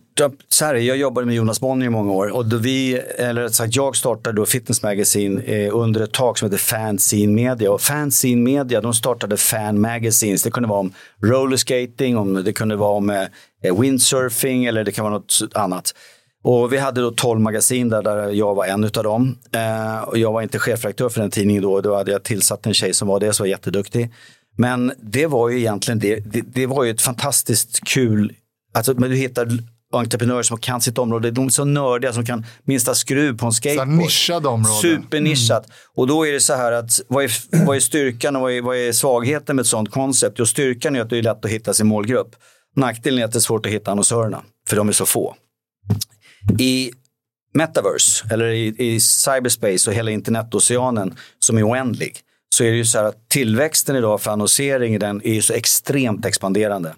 så 0.49 0.65
här, 0.65 0.75
jag 0.75 0.97
jobbade 0.97 1.27
med 1.27 1.37
Jonas 1.37 1.61
Bonnier 1.61 1.87
i 1.87 1.91
många 1.91 2.13
år 2.13 2.29
och 2.29 2.47
då 2.47 2.57
vi, 2.57 2.95
eller 3.19 3.49
sagt, 3.49 3.77
jag 3.77 3.97
startade 3.97 4.37
då 4.37 4.47
Fitness 4.47 4.83
Magazine 4.83 5.43
eh, 5.43 5.77
under 5.77 6.01
ett 6.01 6.13
tak 6.13 6.39
som 6.39 6.47
heter 6.47 6.59
Fanzine 6.59 7.35
Media. 7.35 7.73
Och 7.73 7.81
Fanzine 7.81 8.43
Media 8.43 8.81
de 8.81 8.95
startade 8.95 9.37
fan 9.37 9.81
magazines. 9.81 10.43
Det 10.43 10.51
kunde 10.51 10.69
vara 10.69 10.81
om 10.81 10.93
rollerskating, 11.23 12.17
om, 12.17 12.45
det 12.45 12.53
kunde 12.53 12.77
vara 12.77 12.93
om 12.93 13.11
eh, 13.11 13.23
eh, 13.65 13.81
windsurfing 13.81 14.65
eller 14.65 14.85
det 14.85 14.93
kan 14.93 15.05
vara 15.05 15.15
något 15.15 15.41
annat. 15.55 15.95
Och 16.43 16.73
vi 16.73 16.79
hade 16.79 17.01
då 17.01 17.11
12 17.11 17.41
magasin 17.41 17.89
där, 17.89 18.03
där 18.03 18.29
jag 18.29 18.55
var 18.55 18.67
en 18.67 18.85
av 18.85 18.91
dem. 18.91 19.39
Eh, 19.53 20.03
och 20.03 20.19
jag 20.19 20.33
var 20.33 20.43
inte 20.43 20.59
chefredaktör 20.59 21.09
för 21.09 21.21
den 21.21 21.31
tidningen 21.31 21.63
då. 21.63 21.81
Då 21.81 21.97
hade 21.97 22.13
jag 22.13 22.23
tillsatt 22.23 22.67
en 22.67 22.75
tjej 22.75 22.95
som 22.95 23.09
var 23.09 23.21
det, 23.21 23.33
som 23.33 23.45
var 23.45 23.49
jätteduktig. 23.49 24.11
Men 24.57 24.93
det 25.03 25.27
var 25.27 25.49
ju 25.49 25.59
egentligen 25.59 25.99
det, 25.99 26.21
det, 26.21 26.41
det 26.41 26.67
var 26.67 26.85
ju 26.85 26.91
ett 26.91 27.03
fantastiskt 27.03 27.81
kul, 27.85 28.33
alltså 28.75 28.95
men 28.95 29.11
du 29.11 29.17
hittar 29.17 29.49
entreprenörer 29.93 30.43
som 30.43 30.59
kan 30.59 30.81
sitt 30.81 30.99
område. 30.99 31.31
De 31.31 31.47
är 31.47 31.51
så 31.51 31.65
nördiga 31.65 32.13
som 32.13 32.27
kan 32.27 32.47
minsta 32.65 32.95
skruv 32.95 33.39
på 33.39 33.47
en 33.47 33.53
skateboard. 33.53 33.89
Så 33.89 33.95
nischade 33.95 34.49
områden. 34.49 34.81
Supernischat. 34.81 35.67
Mm. 35.67 35.77
Och 35.95 36.07
då 36.07 36.27
är 36.27 36.33
det 36.33 36.41
så 36.41 36.55
här 36.55 36.73
att 36.73 37.01
vad 37.09 37.25
är, 37.25 37.67
vad 37.67 37.77
är 37.77 37.81
styrkan 37.81 38.37
och 38.37 38.43
vad 38.43 38.53
är, 38.53 38.63
vad 38.63 38.77
är 38.77 38.93
svagheten 38.93 39.57
med 39.57 39.63
ett 39.63 39.69
sånt 39.69 39.91
koncept? 39.91 40.39
Jo, 40.39 40.47
styrkan 40.47 40.97
är 40.97 41.01
att 41.01 41.11
det 41.11 41.19
är 41.19 41.23
lätt 41.23 41.45
att 41.45 41.51
hitta 41.51 41.75
sin 41.75 41.87
målgrupp. 41.87 42.37
Nackdelen 42.77 43.21
är 43.21 43.25
att 43.25 43.33
det 43.33 43.39
är 43.39 43.41
svårt 43.41 43.67
att 43.67 43.73
hitta 43.73 43.91
annonsörerna, 43.91 44.43
för 44.69 44.77
de 44.77 44.89
är 44.89 44.93
så 44.93 45.07
få. 45.07 45.37
I 46.59 46.91
metaverse, 47.55 48.27
eller 48.31 48.47
i, 48.47 48.75
i 48.79 49.01
cyberspace 49.01 49.91
och 49.91 49.97
hela 49.97 50.11
internetoceanen 50.11 51.15
som 51.39 51.59
är 51.59 51.69
oändlig, 51.69 52.17
så 52.55 52.65
är 52.65 52.71
det 52.71 52.77
ju 52.77 52.85
så 52.85 52.99
här 52.99 53.05
att 53.05 53.29
tillväxten 53.29 53.97
idag 53.97 54.21
för 54.21 54.31
annonsering 54.31 54.99
den 54.99 55.23
är 55.25 55.35
ju 55.35 55.43
så 55.43 55.53
extremt 55.53 56.27
expanderande. 56.27 56.95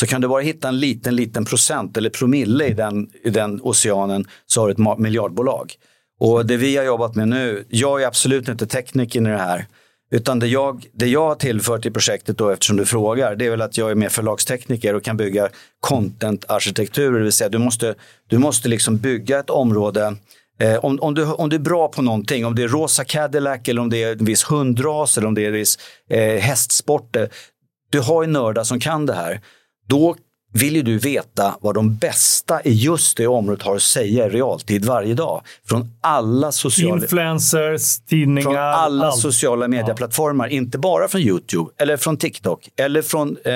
Så 0.00 0.06
kan 0.06 0.20
du 0.20 0.28
bara 0.28 0.42
hitta 0.42 0.68
en 0.68 0.80
liten, 0.80 1.16
liten 1.16 1.44
procent 1.44 1.96
eller 1.96 2.10
promille 2.10 2.66
i 2.66 2.72
den, 2.72 3.10
i 3.24 3.30
den 3.30 3.60
oceanen 3.62 4.24
så 4.46 4.60
har 4.60 4.68
du 4.68 4.72
ett 4.72 4.98
miljardbolag. 4.98 5.72
Och 6.20 6.46
det 6.46 6.56
vi 6.56 6.76
har 6.76 6.84
jobbat 6.84 7.14
med 7.14 7.28
nu, 7.28 7.64
jag 7.68 8.02
är 8.02 8.06
absolut 8.06 8.48
inte 8.48 8.66
tekniker 8.66 9.20
i 9.20 9.24
det 9.24 9.38
här. 9.38 9.66
Utan 10.10 10.38
det 10.38 10.46
jag, 10.46 10.86
det 10.92 11.06
jag 11.06 11.28
har 11.28 11.34
tillfört 11.34 11.86
i 11.86 11.90
projektet 11.90 12.38
då, 12.38 12.50
eftersom 12.50 12.76
du 12.76 12.86
frågar, 12.86 13.36
det 13.36 13.46
är 13.46 13.50
väl 13.50 13.62
att 13.62 13.78
jag 13.78 13.90
är 13.90 13.94
mer 13.94 14.08
förlagstekniker 14.08 14.94
och 14.94 15.04
kan 15.04 15.16
bygga 15.16 15.48
content-arkitektur, 15.80 17.12
Det 17.12 17.22
vill 17.22 17.32
säga 17.32 17.48
du 17.48 17.58
måste, 17.58 17.94
du 18.26 18.38
måste 18.38 18.68
liksom 18.68 18.96
bygga 18.96 19.38
ett 19.38 19.50
område 19.50 20.16
Eh, 20.58 20.76
om, 20.76 20.98
om, 21.00 21.14
du, 21.14 21.24
om 21.24 21.48
du 21.48 21.56
är 21.56 21.60
bra 21.60 21.88
på 21.88 22.02
någonting, 22.02 22.46
om 22.46 22.54
det 22.54 22.62
är 22.62 22.68
rosa 22.68 23.04
Cadillac 23.04 23.60
eller 23.68 23.82
om 23.82 23.90
det 23.90 24.02
är 24.02 24.12
en 24.12 24.24
viss 24.24 24.44
hundras 24.44 25.18
eller 25.18 25.28
om 25.28 25.34
det 25.34 25.42
är 25.42 25.46
en 25.46 25.52
viss 25.52 25.78
eh, 26.10 26.40
hästsport. 26.40 27.16
Du 27.90 28.00
har 28.00 28.22
ju 28.22 28.28
nördar 28.28 28.64
som 28.64 28.80
kan 28.80 29.06
det 29.06 29.14
här. 29.14 29.40
Då 29.88 30.16
vill 30.56 30.76
ju 30.76 30.82
du 30.82 30.98
veta 30.98 31.54
vad 31.60 31.74
de 31.74 31.96
bästa 31.96 32.62
i 32.62 32.72
just 32.72 33.16
det 33.16 33.26
området 33.26 33.62
har 33.62 33.76
att 33.76 33.82
säga 33.82 34.26
i 34.26 34.28
realtid 34.28 34.84
varje 34.84 35.14
dag. 35.14 35.42
Från 35.68 35.90
alla 36.00 36.52
sociala... 36.52 37.02
Influencers, 37.02 37.98
tidningar. 37.98 38.42
Från 38.42 38.56
alla 38.56 39.06
allt. 39.06 39.20
sociala 39.20 39.68
medieplattformar. 39.68 40.46
Ja. 40.46 40.52
Inte 40.52 40.78
bara 40.78 41.08
från 41.08 41.20
YouTube, 41.20 41.70
eller 41.78 41.96
från 41.96 42.16
TikTok, 42.16 42.68
eller 42.76 43.02
från 43.02 43.28
eh, 43.28 43.52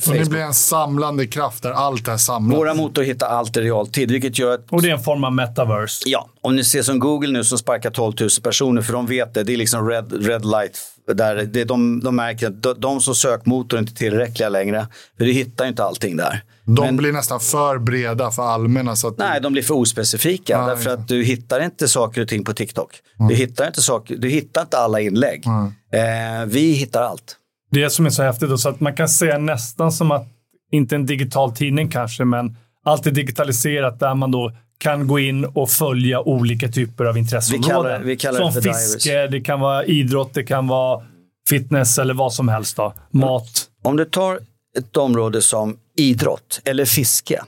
Facebook. 0.00 0.08
Och 0.08 0.14
det 0.14 0.30
blir 0.30 0.40
en 0.40 0.54
samlande 0.54 1.26
kraft 1.26 1.62
där 1.62 1.70
allt 1.70 2.08
är 2.08 2.16
samlat. 2.16 2.58
Våra 2.58 2.74
motor 2.74 3.02
hittar 3.02 3.26
allt 3.28 3.56
i 3.56 3.60
realtid, 3.60 4.10
vilket 4.10 4.38
gör 4.38 4.54
att... 4.54 4.66
Och 4.70 4.82
det 4.82 4.88
är 4.88 4.92
en 4.92 5.02
form 5.02 5.24
av 5.24 5.32
metaverse. 5.32 6.02
Ja, 6.06 6.28
om 6.40 6.56
ni 6.56 6.64
ser 6.64 6.82
som 6.82 6.98
Google 6.98 7.32
nu 7.32 7.44
som 7.44 7.58
sparkar 7.58 7.90
12 7.90 8.14
000 8.20 8.30
personer, 8.42 8.82
för 8.82 8.92
de 8.92 9.06
vet 9.06 9.34
det. 9.34 9.42
Det 9.42 9.52
är 9.52 9.56
liksom 9.56 9.88
red, 9.88 10.26
red 10.26 10.44
light 10.44 10.78
där 11.06 11.36
det, 11.36 11.64
de, 11.64 12.00
de 12.00 12.16
märker 12.16 12.46
att 12.46 12.62
de, 12.62 12.74
de 12.78 13.00
som 13.00 13.14
sökmotor 13.14 13.76
är 13.76 13.80
inte 13.80 13.94
tillräckliga 13.94 14.48
längre. 14.48 14.86
För 15.18 15.24
du 15.24 15.32
hittar 15.32 15.66
inte 15.66 15.84
allting 15.84 16.16
där. 16.16 16.42
De 16.64 16.86
Men, 16.86 16.96
blir 16.96 17.12
nästan 17.12 17.40
för 17.40 17.78
breda 17.78 18.30
för 18.30 18.42
allmänna. 18.42 18.96
Så 18.96 19.08
att 19.08 19.18
nej, 19.18 19.40
de 19.40 19.52
blir 19.52 19.62
för 19.62 19.74
ospecifika. 19.74 20.58
Nej, 20.58 20.66
därför 20.66 20.90
att 20.90 21.08
du 21.08 21.24
hittar 21.24 21.64
inte 21.64 21.88
saker 21.88 22.20
och 22.20 22.28
ting 22.28 22.44
på 22.44 22.52
TikTok. 22.52 23.00
Mm. 23.18 23.28
Du, 23.28 23.34
hittar 23.34 23.66
inte 23.66 23.82
saker, 23.82 24.16
du 24.16 24.28
hittar 24.28 24.60
inte 24.60 24.78
alla 24.78 25.00
inlägg. 25.00 25.46
Mm. 25.46 25.66
Eh, 25.92 26.46
vi 26.46 26.72
hittar 26.72 27.02
allt. 27.02 27.36
Det 27.70 27.90
som 27.90 28.06
är 28.06 28.10
så 28.10 28.22
häftigt 28.22 28.48
då, 28.48 28.58
så 28.58 28.68
att 28.68 28.80
man 28.80 28.94
kan 28.96 29.08
säga 29.08 29.38
nästan 29.38 29.92
som 29.92 30.10
att, 30.10 30.26
inte 30.72 30.94
en 30.94 31.06
digital 31.06 31.56
tidning 31.56 31.88
kanske, 31.88 32.24
men 32.24 32.56
allt 32.84 33.06
är 33.06 33.10
digitaliserat 33.10 34.00
där 34.00 34.14
man 34.14 34.30
då 34.30 34.52
kan 34.82 35.06
gå 35.06 35.18
in 35.18 35.44
och 35.44 35.70
följa 35.70 36.20
olika 36.20 36.68
typer 36.68 37.04
av 37.04 37.18
intresseområden. 37.18 37.66
Vi 37.66 37.70
kallar, 37.72 38.00
vi 38.00 38.16
kallar 38.16 38.50
Som 38.50 38.62
fiske, 38.62 39.26
det 39.26 39.40
kan 39.40 39.60
vara 39.60 39.84
idrott, 39.84 40.34
det 40.34 40.44
kan 40.44 40.66
vara 40.66 41.02
fitness 41.48 41.98
eller 41.98 42.14
vad 42.14 42.32
som 42.32 42.48
helst. 42.48 42.76
Då. 42.76 42.94
Mat. 43.10 43.68
Om 43.82 43.96
du 43.96 44.04
tar 44.04 44.40
ett 44.78 44.96
område 44.96 45.42
som 45.42 45.76
idrott 45.96 46.60
eller 46.64 46.84
fiske. 46.84 47.42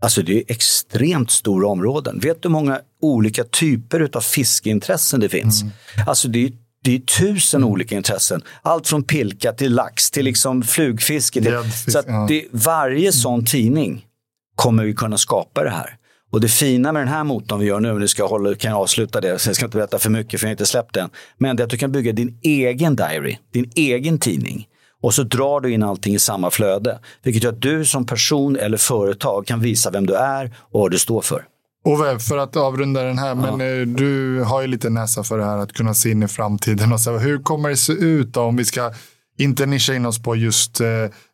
Alltså 0.00 0.22
det 0.22 0.38
är 0.38 0.42
extremt 0.48 1.30
stora 1.30 1.68
områden. 1.68 2.18
Vet 2.18 2.42
du 2.42 2.48
hur 2.48 2.52
många 2.52 2.80
olika 3.02 3.44
typer 3.44 4.10
av 4.12 4.20
fiskeintressen 4.20 5.20
det 5.20 5.28
finns? 5.28 5.62
Mm. 5.62 5.74
Alltså 6.06 6.28
det 6.28 6.44
är, 6.44 6.52
det 6.84 6.94
är 6.94 7.00
tusen 7.00 7.60
mm. 7.60 7.72
olika 7.72 7.96
intressen. 7.96 8.42
Allt 8.62 8.88
från 8.88 9.02
pilka 9.02 9.52
till 9.52 9.74
lax 9.74 10.10
till 10.10 10.24
liksom 10.24 10.62
flugfiske. 10.62 11.42
Till, 11.42 11.92
så 11.92 12.02
det, 12.28 12.44
varje 12.50 13.12
sån 13.12 13.44
tidning 13.44 14.06
kommer 14.54 14.84
vi 14.84 14.94
kunna 14.94 15.18
skapa 15.18 15.64
det 15.64 15.70
här. 15.70 15.99
Och 16.30 16.40
det 16.40 16.48
fina 16.48 16.92
med 16.92 17.02
den 17.02 17.08
här 17.08 17.24
motorn 17.24 17.60
vi 17.60 17.66
gör 17.66 17.80
nu, 17.80 17.98
nu 17.98 18.08
ska 18.08 18.22
jag, 18.22 18.28
hålla, 18.28 18.54
kan 18.54 18.70
jag 18.70 18.80
avsluta 18.80 19.20
det, 19.20 19.38
så 19.38 19.48
jag 19.48 19.56
ska 19.56 19.64
inte 19.64 19.76
berätta 19.76 19.98
för 19.98 20.10
mycket 20.10 20.40
för 20.40 20.46
jag 20.46 20.48
har 20.48 20.52
inte 20.52 20.66
släppt 20.66 20.94
den. 20.94 21.10
Men 21.38 21.56
det 21.56 21.62
är 21.62 21.64
att 21.64 21.70
du 21.70 21.76
kan 21.76 21.92
bygga 21.92 22.12
din 22.12 22.38
egen 22.42 22.96
diary, 22.96 23.38
din 23.52 23.70
egen 23.74 24.18
tidning. 24.18 24.66
Och 25.02 25.14
så 25.14 25.22
drar 25.22 25.60
du 25.60 25.72
in 25.72 25.82
allting 25.82 26.14
i 26.14 26.18
samma 26.18 26.50
flöde. 26.50 26.98
Vilket 27.22 27.42
gör 27.42 27.52
att 27.52 27.62
du 27.62 27.84
som 27.84 28.06
person 28.06 28.56
eller 28.56 28.76
företag 28.76 29.46
kan 29.46 29.60
visa 29.60 29.90
vem 29.90 30.06
du 30.06 30.14
är 30.14 30.56
och 30.58 30.80
vad 30.80 30.90
du 30.90 30.98
står 30.98 31.20
för. 31.20 31.44
Ove, 31.84 32.18
för 32.18 32.38
att 32.38 32.56
avrunda 32.56 33.02
den 33.02 33.18
här, 33.18 33.28
ja. 33.28 33.34
men 33.34 33.80
eh, 33.80 33.86
du 33.86 34.42
har 34.42 34.60
ju 34.60 34.66
lite 34.66 34.90
näsa 34.90 35.22
för 35.22 35.38
det 35.38 35.44
här 35.44 35.58
att 35.58 35.72
kunna 35.72 35.94
se 35.94 36.10
in 36.10 36.22
i 36.22 36.28
framtiden. 36.28 36.92
Och 36.92 37.00
så, 37.00 37.18
hur 37.18 37.42
kommer 37.42 37.68
det 37.68 37.76
se 37.76 37.92
ut 37.92 38.34
då 38.34 38.40
om 38.40 38.56
vi 38.56 38.64
ska 38.64 38.92
inte 39.38 39.66
nischa 39.66 39.94
in 39.94 40.06
oss 40.06 40.22
på 40.22 40.36
just 40.36 40.80
eh, 40.80 40.86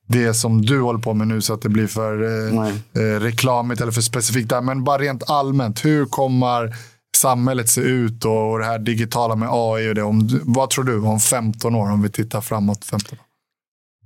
det 0.07 0.35
som 0.35 0.63
du 0.63 0.81
håller 0.81 0.99
på 0.99 1.15
med 1.15 1.29
nu 1.29 1.41
så 1.41 1.55
att 1.55 1.63
det 1.63 1.69
blir 1.69 1.87
för 1.87 2.23
eh, 2.23 2.69
eh, 3.03 3.21
reklamigt 3.21 3.81
eller 3.81 3.93
för 3.93 4.01
specifikt 4.01 4.49
där. 4.49 4.61
Men 4.61 4.85
bara 4.85 4.99
rent 4.99 5.31
allmänt, 5.31 5.85
hur 5.85 6.07
kommer 6.07 6.77
samhället 7.17 7.69
se 7.69 7.81
ut 7.81 8.25
och, 8.25 8.53
och 8.53 8.59
det 8.59 8.65
här 8.65 8.79
digitala 8.79 9.37
med 9.37 9.49
AI 9.53 9.91
och 9.91 9.95
det? 9.95 10.03
Om, 10.03 10.41
vad 10.43 10.71
tror 10.71 10.85
du 10.85 11.01
om 11.01 11.21
15 11.21 11.75
år 11.75 11.91
om 11.91 12.03
vi 12.03 12.09
tittar 12.09 12.41
framåt 12.41 12.85
15 12.85 13.19
år? 13.19 13.27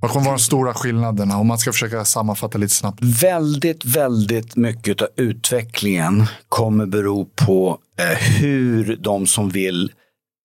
Vad 0.01 0.11
kommer 0.11 0.27
vara 0.27 0.37
de 0.37 0.43
stora 0.43 0.75
skillnaderna 0.75 1.39
om 1.39 1.47
man 1.47 1.59
ska 1.59 1.73
försöka 1.73 2.05
sammanfatta 2.05 2.59
lite 2.59 2.75
snabbt? 2.75 2.99
Väldigt, 3.03 3.85
väldigt 3.85 4.57
mycket 4.57 5.03
av 5.03 5.09
utvecklingen 5.17 6.27
kommer 6.49 6.87
bero 6.87 7.25
på 7.25 7.79
eh, 7.99 8.19
hur 8.19 8.97
de 8.97 9.27
som 9.27 9.49
vill 9.49 9.93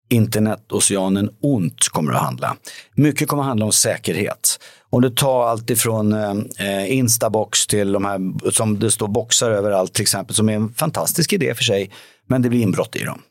internetoceanen 0.08 1.30
ont 1.40 1.88
kommer 1.88 2.12
att 2.12 2.22
handla. 2.22 2.56
Mycket 2.94 3.28
kommer 3.28 3.42
att 3.42 3.48
handla 3.48 3.66
om 3.66 3.72
säkerhet. 3.72 4.58
Om 4.92 5.02
du 5.02 5.10
tar 5.10 5.46
allt 5.46 5.70
ifrån 5.70 6.12
eh, 6.12 6.92
Instabox 6.92 7.66
till 7.66 7.92
de 7.92 8.04
här 8.04 8.50
som 8.50 8.78
det 8.78 8.90
står 8.90 9.08
boxar 9.08 9.50
överallt 9.50 9.92
till 9.94 10.02
exempel, 10.02 10.34
som 10.34 10.48
är 10.48 10.54
en 10.54 10.72
fantastisk 10.72 11.32
idé 11.32 11.54
för 11.54 11.64
sig, 11.64 11.90
men 12.26 12.42
det 12.42 12.48
blir 12.48 12.62
inbrott 12.62 12.96
i 12.96 13.04
dem. 13.04 13.22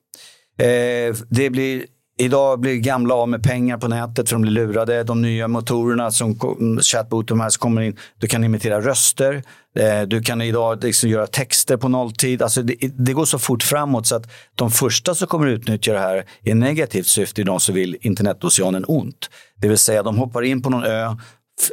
Eh, 0.58 1.16
det 1.30 1.50
blir 1.50 1.86
Idag 2.22 2.60
blir 2.60 2.76
gamla 2.76 3.16
av 3.16 3.30
med 3.30 3.44
pengar 3.44 3.78
på 3.78 3.88
nätet 3.88 4.30
för 4.30 4.36
de 4.36 4.42
blir 4.42 4.52
lurade. 4.52 5.04
De 5.04 5.22
nya 5.22 5.48
motorerna 5.48 6.12
som 6.12 6.40
mm, 6.60 6.80
chatbot, 6.80 7.28
de 7.28 7.40
här 7.40 7.50
som 7.50 7.60
kommer 7.60 7.82
in, 7.82 7.98
du 8.20 8.28
kan 8.28 8.44
imitera 8.44 8.82
röster. 8.82 9.44
Eh, 9.80 10.02
du 10.08 10.22
kan 10.22 10.42
idag 10.42 10.84
liksom 10.84 11.10
göra 11.10 11.28
texter 11.28 11.78
på 11.78 11.90
nolltid. 11.90 12.42
Alltså 12.42 12.62
det, 12.62 12.76
det, 12.98 13.14
går 13.14 13.26
så 13.26 13.40
fort 13.40 13.64
framåt 13.64 14.08
så 14.08 14.16
att 14.16 14.32
de 14.56 14.72
första 14.72 15.16
som 15.16 15.28
kommer 15.28 15.48
utnyttja 15.48 15.94
det 15.94 16.00
här 16.00 16.26
i 16.44 16.54
negativt 16.54 17.08
syfte 17.08 17.42
är 17.42 17.46
de 17.46 17.60
som 17.60 17.76
vill 17.76 17.98
internetoceanen 18.02 18.86
ont. 18.88 19.30
Det 19.62 19.68
vill 19.68 19.78
säga 19.78 20.04
de 20.04 20.18
hoppar 20.18 20.42
in 20.42 20.62
på 20.62 20.70
någon 20.70 20.84
ö, 20.84 21.18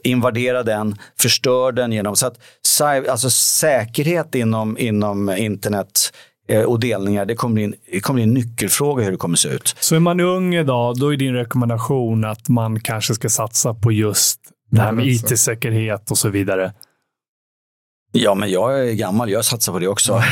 invaderar 0.04 0.64
den, 0.64 0.96
förstör 1.20 1.72
den 1.72 1.92
genom... 1.92 2.16
Så 2.16 2.26
att, 2.26 2.38
alltså 3.08 3.30
säkerhet 3.30 4.34
inom, 4.34 4.78
inom 4.78 5.28
internet 5.28 6.12
Eh, 6.48 6.62
och 6.62 6.80
delningar, 6.80 7.26
det 7.26 7.34
kommer, 7.34 7.54
bli 7.54 7.64
en, 7.64 7.74
det 7.92 8.00
kommer 8.00 8.14
bli 8.14 8.22
en 8.22 8.34
nyckelfråga 8.34 9.04
hur 9.04 9.10
det 9.10 9.16
kommer 9.16 9.36
se 9.36 9.48
ut. 9.48 9.76
Så 9.80 9.96
är 9.96 10.00
man 10.00 10.20
ung 10.20 10.54
idag, 10.54 10.98
då 10.98 11.12
är 11.12 11.16
din 11.16 11.34
rekommendation 11.34 12.24
att 12.24 12.48
man 12.48 12.80
kanske 12.80 13.14
ska 13.14 13.28
satsa 13.28 13.74
på 13.74 13.92
just 13.92 14.40
det 14.70 14.80
här 14.80 14.92
med 14.92 15.06
it-säkerhet 15.06 16.10
och 16.10 16.18
så 16.18 16.28
vidare? 16.28 16.72
Ja, 18.12 18.34
men 18.34 18.50
jag 18.50 18.80
är 18.80 18.92
gammal, 18.92 19.30
jag 19.30 19.44
satsar 19.44 19.72
på 19.72 19.78
det 19.78 19.88
också. 19.88 20.22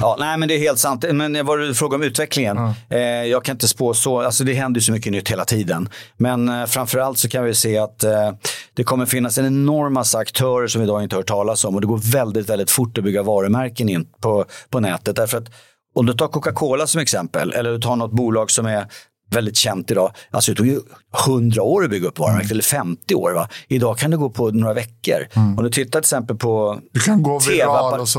ja, 0.00 0.16
nej, 0.20 0.38
men 0.38 0.48
det 0.48 0.54
är 0.54 0.58
helt 0.58 0.78
sant. 0.78 1.04
Men 1.12 1.46
vad 1.46 1.58
du 1.58 1.74
frågar 1.74 1.96
om 1.96 2.02
utvecklingen. 2.02 2.58
Mm. 2.58 2.72
Eh, 2.88 3.30
jag 3.30 3.44
kan 3.44 3.54
inte 3.54 3.68
spå 3.68 3.94
så, 3.94 4.20
alltså 4.20 4.44
det 4.44 4.54
händer 4.54 4.80
så 4.80 4.92
mycket 4.92 5.12
nytt 5.12 5.30
hela 5.30 5.44
tiden. 5.44 5.88
Men 6.16 6.48
eh, 6.48 6.66
framförallt 6.66 7.18
så 7.18 7.28
kan 7.28 7.44
vi 7.44 7.54
se 7.54 7.78
att 7.78 8.04
eh, 8.04 8.32
det 8.74 8.84
kommer 8.84 9.06
finnas 9.06 9.38
en 9.38 9.46
enorm 9.46 9.92
massa 9.92 10.18
aktörer 10.18 10.66
som 10.66 10.80
vi 10.80 10.84
idag 10.84 11.02
inte 11.02 11.16
hört 11.16 11.26
talas 11.26 11.64
om 11.64 11.74
och 11.74 11.80
det 11.80 11.86
går 11.86 12.12
väldigt, 12.12 12.48
väldigt 12.48 12.70
fort 12.70 12.98
att 12.98 13.04
bygga 13.04 13.22
varumärken 13.22 13.88
in 13.88 14.06
på, 14.20 14.44
på 14.70 14.80
nätet. 14.80 15.16
Därför 15.16 15.38
att 15.38 15.48
om 15.94 16.06
du 16.06 16.12
tar 16.12 16.28
Coca-Cola 16.28 16.86
som 16.86 17.00
exempel 17.00 17.52
eller 17.52 17.70
du 17.70 17.78
tar 17.78 17.96
något 17.96 18.12
bolag 18.12 18.50
som 18.50 18.66
är 18.66 18.86
väldigt 19.30 19.56
känt 19.56 19.90
idag. 19.90 20.12
Alltså 20.30 20.52
det 20.52 20.56
tog 20.56 20.66
ju 20.66 20.80
100 21.26 21.62
år 21.62 21.84
att 21.84 21.90
bygga 21.90 22.08
upp 22.08 22.18
varumärket, 22.18 22.50
mm. 22.50 22.52
eller 22.52 22.62
50 22.62 23.14
år. 23.14 23.32
Va? 23.32 23.48
Idag 23.68 23.98
kan 23.98 24.10
det 24.10 24.16
gå 24.16 24.30
på 24.30 24.50
några 24.50 24.74
veckor. 24.74 25.26
Mm. 25.32 25.58
Om 25.58 25.64
du 25.64 25.70
tittar 25.70 25.90
till 25.90 25.98
exempel 25.98 26.36
på 26.36 26.80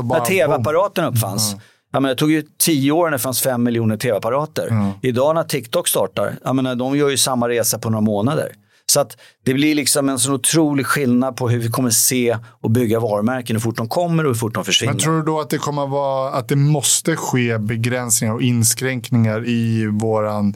när 0.02 0.24
tv-apparaten 0.24 1.04
uppfanns. 1.04 1.52
Mm. 1.52 1.64
Jag 1.92 2.02
menar, 2.02 2.14
det 2.14 2.18
tog 2.18 2.30
ju 2.30 2.42
tio 2.58 2.92
år 2.92 3.04
när 3.04 3.12
det 3.12 3.18
fanns 3.18 3.40
fem 3.40 3.62
miljoner 3.62 3.96
tv-apparater. 3.96 4.68
Mm. 4.68 4.90
Idag 5.02 5.34
när 5.34 5.42
TikTok 5.44 5.88
startar, 5.88 6.36
jag 6.44 6.56
menar, 6.56 6.74
de 6.74 6.96
gör 6.96 7.08
ju 7.08 7.16
samma 7.16 7.48
resa 7.48 7.78
på 7.78 7.90
några 7.90 8.00
månader. 8.00 8.52
Så 8.86 9.00
att 9.00 9.16
det 9.44 9.54
blir 9.54 9.74
liksom 9.74 10.08
en 10.08 10.18
så 10.18 10.32
otrolig 10.32 10.86
skillnad 10.86 11.36
på 11.36 11.48
hur 11.48 11.58
vi 11.58 11.68
kommer 11.68 11.90
se 11.90 12.38
och 12.60 12.70
bygga 12.70 13.00
varumärken, 13.00 13.56
hur 13.56 13.60
fort 13.60 13.76
de 13.76 13.88
kommer 13.88 14.24
och 14.24 14.30
hur 14.30 14.34
fort 14.34 14.54
de 14.54 14.64
försvinner. 14.64 14.92
Men 14.92 15.00
tror 15.00 15.16
du 15.16 15.22
då 15.22 15.40
att 15.40 15.50
det 15.50 15.58
kommer 15.58 15.86
vara 15.86 16.32
att 16.32 16.48
det 16.48 16.56
måste 16.56 17.16
ske 17.16 17.58
begränsningar 17.58 18.34
och 18.34 18.42
inskränkningar 18.42 19.48
i 19.48 19.86
våran 19.86 20.54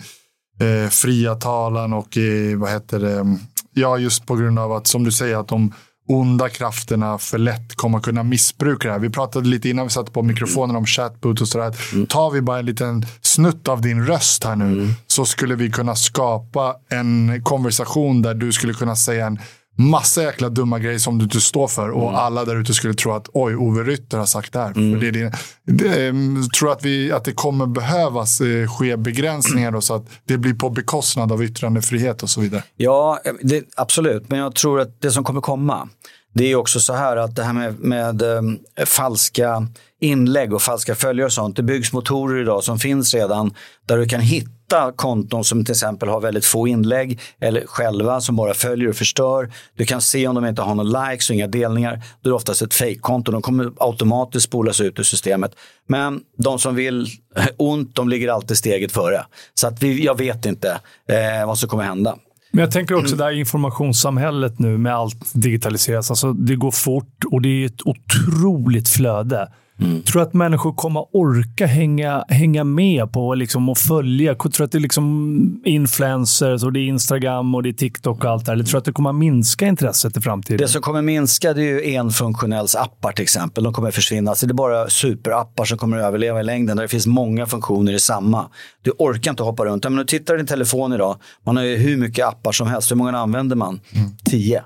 eh, 0.60 0.90
fria 0.90 1.34
talan 1.34 1.92
och 1.92 2.16
eh, 2.16 2.58
vad 2.58 2.70
heter 2.70 3.00
det? 3.00 3.38
Ja, 3.72 3.98
just 3.98 4.26
på 4.26 4.36
grund 4.36 4.58
av 4.58 4.72
att 4.72 4.86
som 4.86 5.04
du 5.04 5.12
säger 5.12 5.36
att 5.36 5.48
de 5.48 5.72
onda 6.08 6.48
krafterna 6.48 7.18
för 7.18 7.38
lätt 7.38 7.74
kommer 7.74 8.00
kunna 8.00 8.22
missbruka 8.22 8.88
det 8.88 8.94
här. 8.94 9.00
Vi 9.00 9.10
pratade 9.10 9.48
lite 9.48 9.68
innan 9.68 9.86
vi 9.86 9.90
satte 9.90 10.12
på 10.12 10.22
mikrofonen 10.22 10.76
om 10.76 10.86
chatbot 10.86 11.40
och 11.40 11.48
sådär. 11.48 11.76
Mm. 11.92 12.06
Tar 12.06 12.30
vi 12.30 12.40
bara 12.40 12.58
en 12.58 12.66
liten 12.66 13.06
snutt 13.20 13.68
av 13.68 13.80
din 13.80 14.06
röst 14.06 14.44
här 14.44 14.56
nu 14.56 14.64
mm. 14.64 14.90
så 15.06 15.24
skulle 15.24 15.54
vi 15.54 15.70
kunna 15.70 15.94
skapa 15.94 16.74
en 16.90 17.42
konversation 17.42 18.22
där 18.22 18.34
du 18.34 18.52
skulle 18.52 18.72
kunna 18.72 18.96
säga 18.96 19.26
en 19.26 19.38
massa 19.76 20.22
jäkla 20.22 20.48
dumma 20.48 20.78
grejer 20.78 20.98
som 20.98 21.18
du 21.18 21.24
inte 21.24 21.40
står 21.40 21.68
för. 21.68 21.90
Och 21.90 22.08
mm. 22.08 22.14
alla 22.14 22.44
där 22.44 22.56
ute 22.56 22.74
skulle 22.74 22.94
tro 22.94 23.12
att 23.12 23.28
oj, 23.32 23.56
Ove 23.56 23.82
Rytter 23.82 24.18
har 24.18 24.26
sagt 24.26 24.52
det 24.52 24.58
här. 24.58 24.70
Mm. 24.76 25.00
För 25.00 25.06
det, 25.06 25.10
det, 25.10 25.32
det, 25.64 26.06
ehm, 26.06 26.48
tror 26.58 26.72
att, 26.72 26.84
vi, 26.84 27.12
att 27.12 27.24
det 27.24 27.32
kommer 27.32 27.66
behövas 27.66 28.40
eh, 28.40 28.68
ske 28.68 28.96
begränsningar 28.96 29.70
då, 29.70 29.80
så 29.80 29.94
att 29.94 30.06
det 30.24 30.38
blir 30.38 30.54
på 30.54 30.70
bekostnad 30.70 31.32
av 31.32 31.44
yttrandefrihet 31.44 32.22
och 32.22 32.30
så 32.30 32.40
vidare? 32.40 32.62
Ja, 32.76 33.18
det, 33.42 33.64
absolut. 33.76 34.30
Men 34.30 34.38
jag 34.38 34.54
tror 34.54 34.80
att 34.80 35.00
det 35.00 35.10
som 35.10 35.24
kommer 35.24 35.40
komma, 35.40 35.88
det 36.32 36.52
är 36.52 36.56
också 36.56 36.80
så 36.80 36.92
här 36.92 37.16
att 37.16 37.36
det 37.36 37.42
här 37.42 37.52
med, 37.52 37.78
med 37.78 38.22
um, 38.22 38.58
falska 38.86 39.66
inlägg 40.00 40.52
och 40.52 40.62
falska 40.62 40.94
följare 40.94 41.26
och 41.26 41.32
sånt. 41.32 41.56
Det 41.56 41.62
byggs 41.62 41.92
motorer 41.92 42.42
idag 42.42 42.64
som 42.64 42.78
finns 42.78 43.14
redan 43.14 43.54
där 43.86 43.96
du 43.96 44.06
kan 44.08 44.20
hitta 44.20 44.50
hitta 44.66 44.92
konton 44.92 45.44
som 45.44 45.64
till 45.64 45.72
exempel 45.72 46.08
har 46.08 46.20
väldigt 46.20 46.44
få 46.44 46.68
inlägg 46.68 47.20
eller 47.40 47.66
själva 47.66 48.20
som 48.20 48.36
bara 48.36 48.54
följer 48.54 48.88
och 48.88 48.96
förstör. 48.96 49.50
Du 49.76 49.84
kan 49.84 50.00
se 50.00 50.28
om 50.28 50.34
de 50.34 50.46
inte 50.46 50.62
har 50.62 50.74
några 50.74 51.10
likes 51.10 51.30
och 51.30 51.36
inga 51.36 51.46
delningar. 51.46 52.02
Då 52.22 52.28
är 52.28 52.30
det 52.30 52.36
oftast 52.36 52.62
ett 52.62 52.74
fejkkonto. 52.74 53.32
De 53.32 53.42
kommer 53.42 53.72
automatiskt 53.76 54.46
spolas 54.46 54.80
ut 54.80 54.98
ur 54.98 55.02
systemet. 55.02 55.52
Men 55.88 56.20
de 56.38 56.58
som 56.58 56.74
vill 56.74 57.06
ont, 57.56 57.94
de 57.94 58.08
ligger 58.08 58.28
alltid 58.28 58.56
steget 58.56 58.92
före. 58.92 59.26
Så 59.54 59.66
att 59.66 59.82
vi, 59.82 60.04
jag 60.04 60.18
vet 60.18 60.46
inte 60.46 60.80
eh, 61.08 61.46
vad 61.46 61.58
som 61.58 61.68
kommer 61.68 61.84
hända. 61.84 62.16
Men 62.52 62.60
jag 62.60 62.72
tänker 62.72 62.94
också 62.94 63.16
det 63.16 63.24
här 63.24 63.32
informationssamhället 63.32 64.58
nu 64.58 64.78
med 64.78 64.94
allt 64.94 65.32
digitaliseras. 65.34 66.10
Alltså 66.10 66.32
det 66.32 66.56
går 66.56 66.70
fort 66.70 67.24
och 67.30 67.42
det 67.42 67.48
är 67.48 67.66
ett 67.66 67.82
otroligt 67.84 68.88
flöde. 68.88 69.48
Mm. 69.80 70.02
Tror 70.02 70.22
att 70.22 70.34
människor 70.34 70.72
kommer 70.72 71.06
orka 71.12 71.66
hänga, 71.66 72.24
hänga 72.28 72.64
med 72.64 73.12
på 73.12 73.34
liksom, 73.34 73.68
och 73.68 73.78
följa? 73.78 74.34
Tror 74.34 74.64
att 74.64 74.72
det 74.72 74.78
är 74.78 74.80
liksom 74.80 75.62
influencers 75.64 76.64
och 76.64 76.72
det 76.72 76.80
är 76.80 76.84
Instagram 76.84 77.54
och 77.54 77.62
det 77.62 77.68
är 77.68 77.72
TikTok 77.72 78.24
och 78.24 78.30
allt 78.30 78.44
det 78.44 78.50
här. 78.50 78.56
Eller 78.56 78.64
tror 78.64 78.78
att 78.78 78.84
det 78.84 78.92
kommer 78.92 79.12
minska 79.12 79.66
intresset 79.66 80.16
i 80.16 80.20
framtiden? 80.20 80.58
Det 80.58 80.68
som 80.68 80.82
kommer 80.82 81.02
minska 81.02 81.52
det 81.52 81.62
är 81.62 81.64
ju 81.64 81.94
enfunktionells 81.94 82.74
appar 82.74 83.12
till 83.12 83.22
exempel. 83.22 83.64
De 83.64 83.72
kommer 83.72 83.90
försvinna. 83.90 84.34
Så 84.34 84.46
det 84.46 84.52
är 84.52 84.54
bara 84.54 84.88
superappar 84.88 85.64
som 85.64 85.78
kommer 85.78 85.98
att 85.98 86.04
överleva 86.04 86.40
i 86.40 86.44
längden. 86.44 86.76
Där 86.76 86.84
det 86.84 86.88
finns 86.88 87.06
många 87.06 87.46
funktioner 87.46 87.92
i 87.92 88.00
samma. 88.00 88.46
Du 88.82 88.90
orkar 88.90 89.30
inte 89.30 89.42
hoppa 89.42 89.64
runt. 89.64 89.84
Men 89.84 89.96
du 89.96 90.04
tittar 90.04 90.34
i 90.34 90.36
din 90.36 90.46
telefon 90.46 90.92
idag. 90.92 91.16
Man 91.46 91.56
har 91.56 91.64
ju 91.64 91.76
hur 91.76 91.96
mycket 91.96 92.26
appar 92.26 92.52
som 92.52 92.66
helst. 92.66 92.90
Hur 92.90 92.96
många 92.96 93.18
använder 93.18 93.56
man? 93.56 93.80
Mm. 93.92 94.10
Tio. 94.24 94.62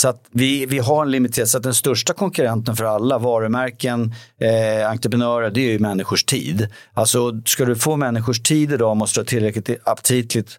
Så 0.00 0.08
att 0.08 0.24
vi, 0.30 0.66
vi 0.66 0.78
har 0.78 1.02
en 1.02 1.10
limiterad, 1.10 1.48
så 1.48 1.56
att 1.56 1.62
den 1.62 1.74
största 1.74 2.12
konkurrenten 2.12 2.76
för 2.76 2.84
alla, 2.84 3.18
varumärken, 3.18 4.14
eh, 4.40 4.90
entreprenörer, 4.90 5.50
det 5.50 5.60
är 5.60 5.72
ju 5.72 5.78
människors 5.78 6.24
tid. 6.24 6.68
Alltså 6.94 7.40
ska 7.44 7.64
du 7.64 7.76
få 7.76 7.96
människors 7.96 8.42
tid 8.42 8.72
idag 8.72 8.96
måste 8.96 9.20
du 9.20 9.22
ha 9.22 9.26
tillräckligt 9.26 9.70
aptitligt 9.84 10.58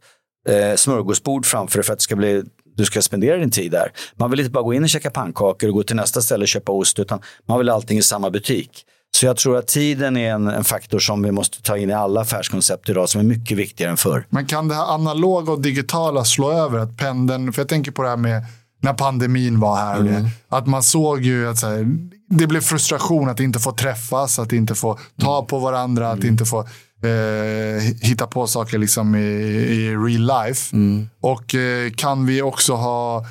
eh, 0.49 0.75
smörgåsbord 0.75 1.45
framför 1.45 1.77
dig 1.77 1.85
för 1.85 1.93
att 1.93 1.99
det 1.99 2.03
ska 2.03 2.15
bli 2.15 2.43
du 2.77 2.85
ska 2.85 3.01
spendera 3.01 3.37
din 3.37 3.51
tid 3.51 3.71
där. 3.71 3.91
Man 4.15 4.31
vill 4.31 4.39
inte 4.39 4.51
bara 4.51 4.63
gå 4.63 4.73
in 4.73 4.83
och 4.83 4.89
käka 4.89 5.09
pannkakor 5.09 5.69
och 5.69 5.75
gå 5.75 5.83
till 5.83 5.95
nästa 5.95 6.21
ställe 6.21 6.41
och 6.41 6.47
köpa 6.47 6.71
ost, 6.71 6.99
utan 6.99 7.19
man 7.47 7.57
vill 7.57 7.69
allting 7.69 7.97
i 7.97 8.01
samma 8.01 8.29
butik. 8.29 8.85
Så 9.15 9.25
jag 9.25 9.37
tror 9.37 9.57
att 9.57 9.67
tiden 9.67 10.17
är 10.17 10.31
en, 10.31 10.47
en, 10.47 10.63
faktor 10.63 10.99
som 10.99 11.23
vi 11.23 11.31
måste 11.31 11.61
ta 11.61 11.77
in 11.77 11.89
i 11.89 11.93
alla 11.93 12.21
affärskoncept 12.21 12.89
idag 12.89 13.09
som 13.09 13.21
är 13.21 13.25
mycket 13.25 13.57
viktigare 13.57 13.91
än 13.91 13.97
förr. 13.97 14.25
Men 14.29 14.45
kan 14.45 14.67
det 14.67 14.75
här 14.75 14.93
analoga 14.93 15.51
och 15.51 15.61
digitala 15.61 16.25
slå 16.25 16.51
över? 16.51 16.79
Att 16.79 16.97
pendeln, 16.97 17.53
för 17.53 17.61
jag 17.61 17.69
tänker 17.69 17.91
på 17.91 18.01
det 18.01 18.09
här 18.09 18.17
med 18.17 18.45
när 18.81 18.93
pandemin 18.93 19.59
var 19.59 19.77
här. 19.77 19.99
Mm. 19.99 20.25
Att 20.49 20.67
man 20.67 20.83
såg 20.83 21.21
ju 21.21 21.49
att 21.49 21.61
här, 21.61 21.97
det 22.29 22.47
blev 22.47 22.61
frustration 22.61 23.29
att 23.29 23.39
inte 23.39 23.59
få 23.59 23.71
träffas, 23.71 24.39
att 24.39 24.53
inte 24.53 24.75
få 24.75 24.99
ta 25.21 25.45
på 25.45 25.59
varandra, 25.59 26.05
mm. 26.05 26.19
att 26.19 26.25
inte 26.25 26.45
få 26.45 26.59
eh, 27.03 27.81
hitta 28.01 28.27
på 28.27 28.47
saker 28.47 28.77
liksom 28.77 29.15
i, 29.15 29.19
i 29.19 29.89
real 29.89 30.45
life. 30.45 30.75
Mm. 30.75 31.09
Och 31.21 31.55
eh, 31.55 31.91
kan 31.91 32.25
vi 32.25 32.41
också 32.41 32.73
ha 32.73 33.25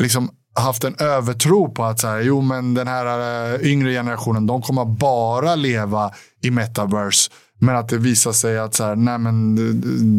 liksom, 0.00 0.30
haft 0.54 0.84
en 0.84 0.94
övertro 0.98 1.70
på 1.70 1.84
att 1.84 2.00
så 2.00 2.08
här, 2.08 2.20
jo, 2.20 2.40
men 2.40 2.74
den 2.74 2.88
här 2.88 3.54
äh, 3.54 3.70
yngre 3.70 3.92
generationen 3.92 4.46
de 4.46 4.62
kommer 4.62 4.84
bara 4.84 5.54
leva 5.54 6.10
i 6.42 6.50
metaverse. 6.50 7.30
Men 7.58 7.76
att 7.76 7.88
det 7.88 7.98
visar 7.98 8.32
sig 8.32 8.58
att 8.58 8.74
så 8.74 8.84
här, 8.84 8.96
nej, 8.96 9.18
men 9.18 9.56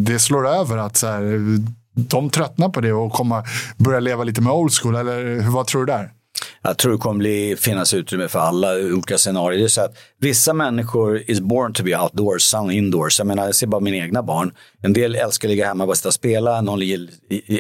det 0.06 0.20
slår 0.20 0.48
över. 0.48 0.78
att 0.78 0.98
så 0.98 1.08
här, 1.08 1.24
de 1.96 2.30
tröttnar 2.30 2.70
på 2.70 2.82
det 2.82 2.94
och 2.94 3.12
kommer 3.12 3.44
börja 3.78 4.00
leva 4.00 4.24
lite 4.24 4.42
med 4.42 4.54
old 4.54 4.74
school? 4.74 4.96
Eller 4.96 5.50
vad 5.50 5.68
tror 5.68 5.86
du 5.86 5.92
där? 5.92 6.12
Jag 6.62 6.78
tror 6.78 6.92
det 6.92 6.98
kommer 6.98 7.18
bli, 7.18 7.56
finnas 7.60 7.94
utrymme 7.94 8.28
för 8.28 8.40
alla 8.40 8.76
olika 8.76 9.18
scenarier. 9.18 9.60
Det 9.60 9.66
är 9.66 9.68
så 9.68 9.82
att 9.82 9.98
vissa 10.20 10.54
människor 10.54 11.24
is 11.28 11.40
born 11.40 11.74
to 11.74 11.84
be 11.84 12.02
outdoors, 12.02 12.44
some 12.44 12.74
indoors. 12.74 13.20
Jag 13.20 13.28
menar, 13.28 13.46
jag 13.46 13.56
ser 13.56 13.68
bara 13.68 13.82
mina 13.82 13.98
egna 13.98 14.24
barn. 14.24 14.54
En 14.82 14.94
del 14.94 15.16
älskar 15.16 15.48
att 15.48 15.50
ligga 15.50 15.68
hemma 15.68 15.84
och 15.84 15.88
bara 15.88 15.96
sitta 15.96 16.10
och 16.10 16.14
spela. 16.14 16.62
Någon 16.62 16.80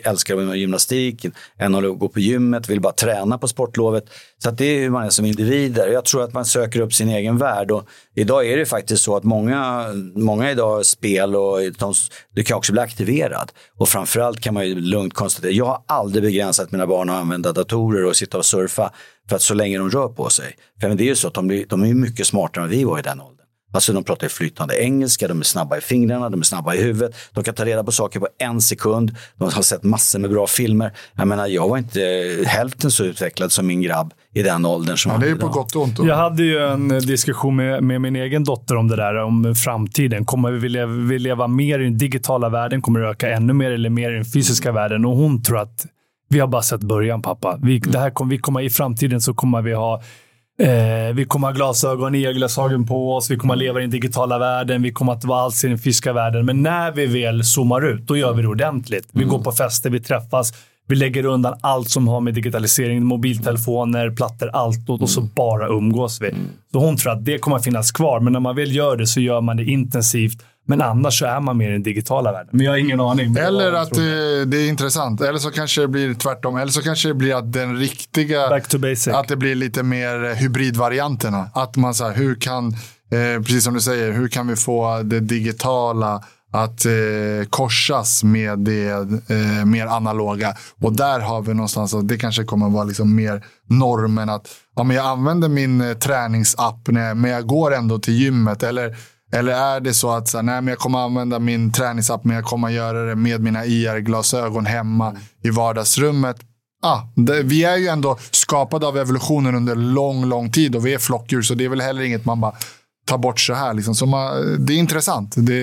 älskar 0.04 0.56
gymnastik. 0.56 1.26
En 1.58 1.74
håller 1.74 1.90
gå 1.90 2.10
på 2.10 2.20
gymmet, 2.20 2.70
vill 2.70 2.82
bara 2.82 2.94
träna 2.94 3.38
på 3.38 3.48
sportlovet. 3.48 4.04
Så 4.44 4.50
att 4.50 4.58
det 4.58 4.66
är 4.66 4.80
hur 4.80 4.90
man 4.90 5.06
är 5.06 5.10
som 5.10 5.26
individer. 5.26 5.88
Jag 5.88 6.06
tror 6.06 6.24
att 6.24 6.34
man 6.34 6.46
söker 6.46 6.80
upp 6.80 6.94
sin 6.94 7.10
egen 7.10 7.38
värld. 7.38 7.72
Och 7.72 7.88
idag 8.16 8.48
är 8.48 8.58
det 8.58 8.66
faktiskt 8.66 9.04
så 9.04 9.16
att 9.16 9.24
många, 9.24 9.86
många 10.16 10.52
idag 10.52 10.86
spel 10.86 11.36
och 11.36 11.60
de, 11.78 11.94
du 12.34 12.44
kan 12.44 12.58
också 12.58 12.72
bli 12.72 12.82
aktiverad. 12.82 13.52
Och 13.78 13.90
framförallt 13.90 14.42
kan 14.42 14.54
man 14.54 14.68
ju 14.68 14.76
lugnt 14.76 15.14
konstatera, 15.14 15.52
jag 15.52 15.66
har 15.66 15.84
aldrig 15.88 16.24
begränsat 16.24 16.72
mina 16.72 16.88
barn 16.88 17.10
att 17.10 17.22
använda 17.22 17.52
datorer 17.52 18.06
och 18.06 18.16
sitta 18.16 18.38
och 18.38 18.46
surfa 18.46 18.92
för 19.30 19.36
att 19.36 19.42
så 19.42 19.54
länge 19.54 19.78
de 19.78 19.90
rör 19.90 20.08
på 20.08 20.30
sig. 20.30 20.56
För 20.82 20.90
det 20.90 21.04
är 21.04 21.06
ju 21.06 21.16
så 21.16 21.28
att 21.28 21.34
de, 21.34 21.48
blir, 21.48 21.66
de 21.70 21.84
är 21.84 21.94
mycket 21.94 22.28
smartare 22.28 22.64
än 22.64 22.70
vi 22.70 22.84
var 22.84 23.00
i 23.00 23.02
den 23.02 23.22
åldern. 23.22 23.46
Alltså 23.74 23.94
de 23.94 24.04
pratar 24.04 24.28
flytande 24.28 24.84
engelska, 24.84 25.28
de 25.28 25.40
är 25.40 25.44
snabba 25.44 25.78
i 25.78 25.82
fingrarna, 25.82 26.30
de 26.30 26.40
är 26.40 26.44
snabba 26.44 26.76
i 26.76 26.82
huvudet. 26.82 27.16
De 27.32 27.44
kan 27.44 27.54
ta 27.54 27.66
reda 27.66 27.84
på 27.84 27.92
saker 27.92 28.20
på 28.20 28.28
en 28.38 28.62
sekund. 28.62 29.16
De 29.36 29.54
har 29.54 29.62
sett 29.62 29.84
massor 29.84 30.20
med 30.20 30.30
bra 30.30 30.48
filmer. 30.48 30.94
Jag 31.16 31.28
menar, 31.28 31.48
jag 31.48 31.70
var 31.70 31.78
inte 31.78 32.02
hälften 32.48 32.92
så 32.92 33.04
utvecklad 33.04 33.52
som 33.52 33.68
min 33.68 33.82
grabb 33.82 34.14
i 34.34 34.42
den 34.44 34.66
åldern 34.66 34.98
som 34.98 35.10
ja, 35.10 35.14
han 35.14 35.22
Det 35.22 35.28
är 35.28 35.32
är 35.32 35.36
på 35.36 35.40
idag. 35.42 35.52
gott 35.54 35.76
och 35.76 35.82
ont. 35.84 35.98
då. 35.98 36.08
Jag 36.08 36.16
hade 36.16 36.44
ju 36.44 36.60
en 36.60 36.88
diskussion 36.88 37.56
med, 37.56 37.84
med 37.84 38.02
min 38.02 38.16
egen 38.16 38.44
dotter 38.44 38.76
om 38.76 38.88
det 38.88 38.96
där, 38.96 39.16
om 39.16 39.56
framtiden. 39.56 40.26
Kommer 40.26 40.52
vi 40.52 40.70
leva, 40.70 40.92
vi 40.92 41.20
leva 41.20 41.48
mer 41.48 41.80
i 41.80 41.84
den 41.84 41.98
digitala 41.98 42.50
världen? 42.50 42.82
Kommer 42.82 43.00
det 43.00 43.10
öka 43.10 43.30
ännu 43.30 43.54
mer 43.54 43.72
eller 43.72 43.90
mer 43.90 44.12
i 44.12 44.16
den 44.16 44.26
fysiska 44.26 44.72
världen? 44.72 45.06
Och 45.06 45.16
hon 45.16 45.44
tror 45.44 45.60
att 45.60 45.86
vi 46.30 46.40
har 46.40 46.48
bara 46.48 46.62
sett 46.62 46.82
början, 46.82 47.22
pappa. 47.22 47.60
Vi, 47.62 47.80
det 47.80 48.00
här 48.00 48.10
kommer, 48.10 48.32
vi 48.32 48.38
kommer, 48.38 48.62
I 48.62 48.70
framtiden 48.70 49.22
så 49.22 49.34
kommer 49.34 49.62
vi 49.62 49.74
ha 49.74 50.02
Eh, 50.60 51.14
vi 51.14 51.26
kommer 51.26 51.48
ha 51.48 51.54
glasögon, 51.54 52.16
e-glasögon 52.16 52.86
på 52.88 53.16
oss, 53.16 53.32
vi 53.32 53.36
kommer 53.38 53.54
att 53.54 53.60
leva 53.60 53.80
i 53.80 53.82
den 53.84 53.90
digitala 53.90 54.40
världen, 54.40 54.82
vi 54.82 54.92
kommer 54.92 55.14
att 55.14 55.26
vara 55.26 55.42
alls 55.42 55.64
i 55.64 55.68
den 55.68 55.78
fysiska 55.78 56.14
världen. 56.14 56.46
Men 56.46 56.64
när 56.64 56.92
vi 56.92 57.06
väl 57.06 57.44
zoomar 57.44 57.82
ut, 57.82 58.08
då 58.08 58.18
gör 58.18 58.34
vi 58.34 58.42
det 58.42 58.48
ordentligt. 58.48 59.08
Vi 59.12 59.24
går 59.24 59.40
på 59.40 59.52
fester, 59.52 59.90
vi 59.90 60.00
träffas, 60.00 60.54
vi 60.88 60.96
lägger 60.96 61.26
undan 61.26 61.54
allt 61.62 61.90
som 61.90 62.08
har 62.08 62.22
med 62.22 62.34
digitalisering, 62.34 63.06
mobiltelefoner, 63.06 64.10
plattor, 64.10 64.50
allt 64.54 64.90
och, 64.90 65.10
så 65.10 65.22
bara 65.22 65.68
umgås 65.68 66.22
vi. 66.22 66.34
Så 66.72 66.80
hon 66.80 66.98
tror 66.98 67.12
att 67.12 67.26
det 67.26 67.38
kommer 67.38 67.58
att 67.58 67.64
finnas 67.64 67.92
kvar, 67.92 68.20
men 68.20 68.34
när 68.34 68.40
man 68.40 68.56
väl 68.56 68.76
gör 68.76 68.98
det 68.98 69.08
så 69.08 69.20
gör 69.20 69.42
man 69.42 69.58
det 69.58 69.64
intensivt. 69.64 70.44
Men 70.66 70.82
annars 70.82 71.20
så 71.20 71.26
är 71.26 71.40
man 71.40 71.58
mer 71.58 71.70
i 71.70 71.72
den 71.72 71.84
digitala 71.84 72.32
världen. 72.32 72.50
Men 72.52 72.66
jag 72.66 72.72
har 72.72 72.78
ingen 72.78 73.00
aning. 73.00 73.36
Eller 73.36 73.74
att 73.74 73.92
det, 73.92 74.46
det 74.46 74.58
är 74.58 74.70
intressant. 74.70 75.22
Eller 75.22 75.40
så 75.40 75.52
kanske 75.52 75.82
det 75.82 75.88
blir 75.88 76.14
tvärtom. 76.14 76.58
Eller 76.58 76.72
så 76.72 76.82
kanske 76.82 77.08
det 77.08 77.14
blir 77.14 77.36
att 77.36 77.54
den 77.54 77.78
riktiga... 77.78 78.50
Back 78.50 78.68
to 78.68 78.78
basic. 78.78 79.08
Att 79.08 79.28
det 79.28 79.36
blir 79.36 79.56
lite 79.56 79.84
mer 79.84 80.24
eh, 80.24 80.32
hybridvarianterna. 80.32 81.50
Att 81.54 81.76
man 81.76 81.94
så 81.94 82.04
här, 82.04 82.16
hur 82.16 82.36
kan, 82.36 82.68
eh, 83.12 83.42
precis 83.44 83.64
som 83.64 83.74
du 83.74 83.82
säger, 83.82 84.12
hur 84.12 84.28
kan 84.28 84.48
vi 84.48 84.56
få 84.56 85.02
det 85.04 85.20
digitala 85.20 86.24
att 86.52 86.86
eh, 86.86 87.50
korsas 87.50 88.24
med 88.24 88.60
det 88.60 88.90
eh, 88.90 89.66
mer 89.66 89.88
analoga. 89.88 90.56
Och 90.82 90.94
där 90.94 91.20
har 91.20 91.42
vi 91.42 91.54
någonstans 91.54 91.94
att 91.94 92.08
det 92.08 92.18
kanske 92.18 92.44
kommer 92.44 92.66
att 92.66 92.74
vara 92.74 92.84
liksom 92.84 93.16
mer 93.16 93.46
normen. 93.70 94.30
att 94.30 94.48
ja, 94.76 94.84
men 94.84 94.96
Jag 94.96 95.06
använder 95.06 95.50
min 95.50 95.82
eh, 95.82 95.94
träningsapp 95.94 96.88
när, 96.88 97.14
men 97.14 97.32
jag 97.32 97.48
går 97.48 97.74
ändå 97.74 98.00
till 98.00 98.14
gymmet. 98.14 98.64
Eller, 98.64 98.96
eller 99.34 99.54
är 99.54 99.80
det 99.80 99.94
så 99.94 100.12
att 100.12 100.28
så 100.28 100.38
här, 100.38 100.44
nej, 100.44 100.62
men 100.62 100.68
jag 100.68 100.80
kommer 100.80 101.00
använda 101.00 101.40
min 101.40 101.72
träningsapp 101.72 102.24
men 102.24 102.36
jag 102.36 102.46
kommer 102.46 102.70
göra 102.70 103.06
det 103.06 103.16
med 103.16 103.42
mina 103.42 103.66
IR-glasögon 103.66 104.66
hemma 104.66 105.16
i 105.44 105.50
vardagsrummet. 105.50 106.38
Ah, 106.84 107.00
det, 107.16 107.44
vi 107.44 107.64
är 107.64 107.78
ju 107.78 107.88
ändå 107.88 108.18
skapade 108.32 108.88
av 108.88 108.98
evolutionen 108.98 109.56
under 109.56 109.76
lång, 109.76 110.26
lång 110.26 110.52
tid 110.52 110.76
och 110.76 110.86
vi 110.86 110.94
är 110.94 110.98
flockdjur 110.98 111.42
så 111.42 111.54
det 111.54 111.66
är 111.66 111.70
väl 111.70 111.82
heller 111.82 112.02
inget 112.02 112.26
man 112.26 112.42
bara 112.42 112.54
tar 113.12 113.18
bort 113.18 113.40
så 113.40 113.54
här. 113.54 113.74
Liksom. 113.74 113.96
Så 113.96 114.06
man, 114.06 114.56
det 114.66 114.74
är 114.74 114.78
intressant. 114.78 115.34
Det, 115.38 115.54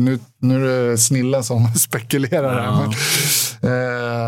nu, 0.00 0.18
nu 0.40 0.70
är 0.70 0.90
det 0.90 0.98
snillen 0.98 1.44
som 1.44 1.66
spekulerar 1.76 2.60
här. 2.60 2.72
Men, 2.80 2.90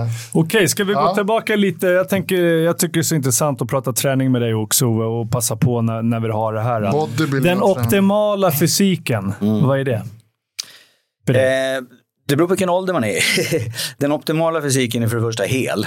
eh, 0.04 0.08
Okej, 0.32 0.68
ska 0.68 0.84
vi 0.84 0.92
gå 0.92 1.00
Ja. 1.00 1.14
tillbaka 1.14 1.56
lite? 1.56 1.86
Jag, 1.86 2.08
tänker, 2.08 2.36
jag 2.44 2.78
tycker 2.78 2.94
det 2.94 3.00
är 3.00 3.02
så 3.02 3.14
intressant 3.14 3.62
att 3.62 3.68
prata 3.68 3.92
träning 3.92 4.32
med 4.32 4.42
dig 4.42 4.54
också 4.54 4.86
och 4.86 5.30
passa 5.30 5.56
på 5.56 5.82
när, 5.82 6.02
när 6.02 6.20
vi 6.20 6.28
har 6.28 6.52
det 6.52 6.60
här. 6.62 7.40
Den 7.40 7.62
optimala 7.62 8.52
fysiken, 8.52 9.32
vad 9.40 9.80
är 9.80 9.84
det? 9.84 10.02
Eh, 11.28 11.82
det 12.28 12.36
beror 12.36 12.46
på 12.48 12.52
vilken 12.52 12.68
ålder 12.68 12.92
man 12.92 13.04
är. 13.04 13.22
Den 14.00 14.12
optimala 14.12 14.62
fysiken 14.62 15.02
är 15.02 15.08
för 15.08 15.16
det 15.16 15.22
första 15.22 15.42
hel 15.42 15.86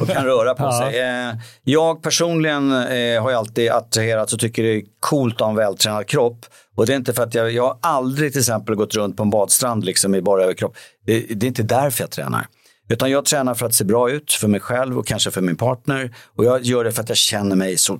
och 0.00 0.08
kan 0.08 0.24
röra 0.24 0.54
på 0.54 0.62
Ja. 0.64 0.78
sig. 0.90 1.00
Eh, 1.00 1.34
jag 1.64 2.02
personligen 2.02 2.72
eh, 2.72 3.22
har 3.22 3.32
alltid 3.32 3.70
attraherats 3.70 4.32
och 4.32 4.40
tycker 4.40 4.62
det 4.62 4.76
är 4.76 4.82
coolt 5.00 5.34
att 5.34 5.40
ha 5.40 5.48
en 5.48 5.56
vältränad 5.56 6.06
kropp. 6.06 6.46
Och 6.76 6.86
det 6.86 6.92
är 6.92 6.96
inte 6.96 7.12
för 7.14 7.22
att 7.22 7.34
jag, 7.34 7.52
jag 7.52 7.62
har 7.62 7.78
aldrig 7.82 8.32
till 8.32 8.40
exempel 8.40 8.74
gått 8.74 8.94
runt 8.94 9.16
på 9.16 9.22
en 9.22 9.30
badstrand 9.30 9.84
liksom 9.84 10.14
i 10.14 10.22
bara 10.22 10.42
överkropp. 10.42 10.76
Det, 11.06 11.20
det 11.20 11.46
är 11.46 11.48
inte 11.48 11.62
därför 11.62 12.02
jag 12.02 12.10
tränar. 12.10 12.46
Utan 12.90 13.10
jag 13.10 13.24
tränar 13.24 13.54
för 13.54 13.66
att 13.66 13.74
se 13.74 13.84
bra 13.84 14.10
ut 14.10 14.32
för 14.32 14.48
mig 14.48 14.60
själv 14.60 14.98
och 14.98 15.06
kanske 15.06 15.30
för 15.30 15.40
min 15.40 15.56
partner. 15.56 16.14
Och 16.36 16.44
jag 16.44 16.62
gör 16.62 16.84
det 16.84 16.92
för 16.92 17.02
att 17.02 17.08
jag 17.08 17.18
känner 17.18 17.56
mig 17.56 17.78
så... 17.78 17.98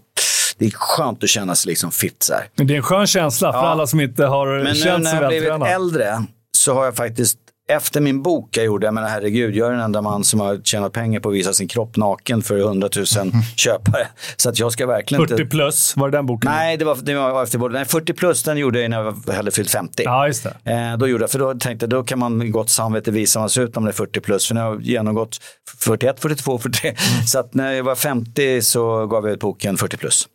Det 0.59 0.67
är 0.67 0.71
skönt 0.71 1.23
att 1.25 1.29
känna 1.29 1.55
sig 1.55 1.69
liksom 1.71 1.91
fit 1.91 2.23
så 2.23 2.33
här. 2.33 2.49
Men 2.57 2.67
det 2.67 2.75
är 2.75 2.77
en 2.77 2.83
skön 2.83 3.07
känsla 3.07 3.53
för 3.53 3.59
Ja. 3.59 3.67
alla 3.67 3.87
som 3.87 4.01
inte 4.01 4.25
har 4.25 4.47
Men 4.47 4.65
nu 4.65 4.75
känt 4.75 5.05
när 5.05 5.11
sig 5.11 5.21
jag 5.21 5.29
blivit 5.29 5.69
äldre 5.75 6.25
så 6.57 6.75
har 6.75 6.85
jag 6.85 6.97
faktiskt, 6.97 7.39
efter 7.69 8.01
min 8.01 8.23
bok 8.23 8.57
jag 8.57 8.65
gjorde, 8.65 8.87
jag 8.87 8.95
menar 8.95 9.09
herregud, 9.09 9.57
jag 9.57 9.69
är 9.69 9.73
den 9.73 9.81
enda 9.81 10.03
man 10.03 10.25
som 10.25 10.41
har 10.41 10.61
tjänat 10.65 10.93
pengar 10.93 11.21
på 11.21 11.29
att 11.29 11.35
visa 11.35 11.53
sin 11.53 11.69
kropp 11.69 11.97
naken 11.97 12.43
för 12.43 12.59
100 12.59 12.89
000 12.97 13.07
köpare. 13.57 14.07
Så 14.37 14.49
att 14.49 14.59
jag 14.59 14.73
ska 14.73 14.87
verkligen 14.87 15.23
40 15.29 15.43
inte... 15.43 15.51
plus, 15.51 15.97
var 15.97 16.11
det 16.11 16.19
den 16.19 16.27
boken? 16.27 16.51
Nej, 16.51 16.77
det 16.77 16.85
var, 16.85 16.97
det 16.97 17.15
var 17.15 17.43
efter 17.43 17.59
både, 17.59 17.75
nej, 17.75 17.85
40 17.85 18.13
plus 18.13 18.43
den 18.43 18.59
gjorde 18.59 18.81
jag 18.81 18.91
när 18.91 19.15
jag 19.27 19.35
hade 19.35 19.51
fyllt 19.51 19.71
50. 19.71 20.03
Ja, 20.03 20.27
just 20.27 20.47
det. 20.65 20.73
Eh, 20.73 20.97
då 20.97 21.09
gjorde 21.09 21.23
jag, 21.23 21.31
för 21.31 21.39
då 21.39 21.55
tänkte 21.55 21.85
jag, 21.85 21.91
då 21.91 22.03
kan 22.03 22.19
man 22.19 22.37
med 22.37 22.53
gott 22.53 22.71
samvete 22.71 23.11
visa 23.11 23.39
hur 23.39 23.43
man 23.43 23.51
ser 23.51 23.63
ut 23.63 23.77
om 23.77 23.85
det 23.85 23.91
är 23.91 23.93
40 23.93 24.21
plus. 24.21 24.47
För 24.49 24.55
nu 24.55 24.61
har 24.61 24.69
jag 24.69 24.83
genomgått 24.83 25.39
41, 25.79 26.21
42, 26.21 26.59
43. 26.59 26.95
Så 27.27 27.39
att 27.39 27.55
när 27.55 27.73
jag 27.73 27.85
var 27.85 27.95
50 27.95 28.63
så 28.63 29.07
gav 29.07 29.25
jag 29.25 29.33
ut 29.33 29.41
boken 29.41 29.77
40 29.77 29.97
plus. 29.97 30.29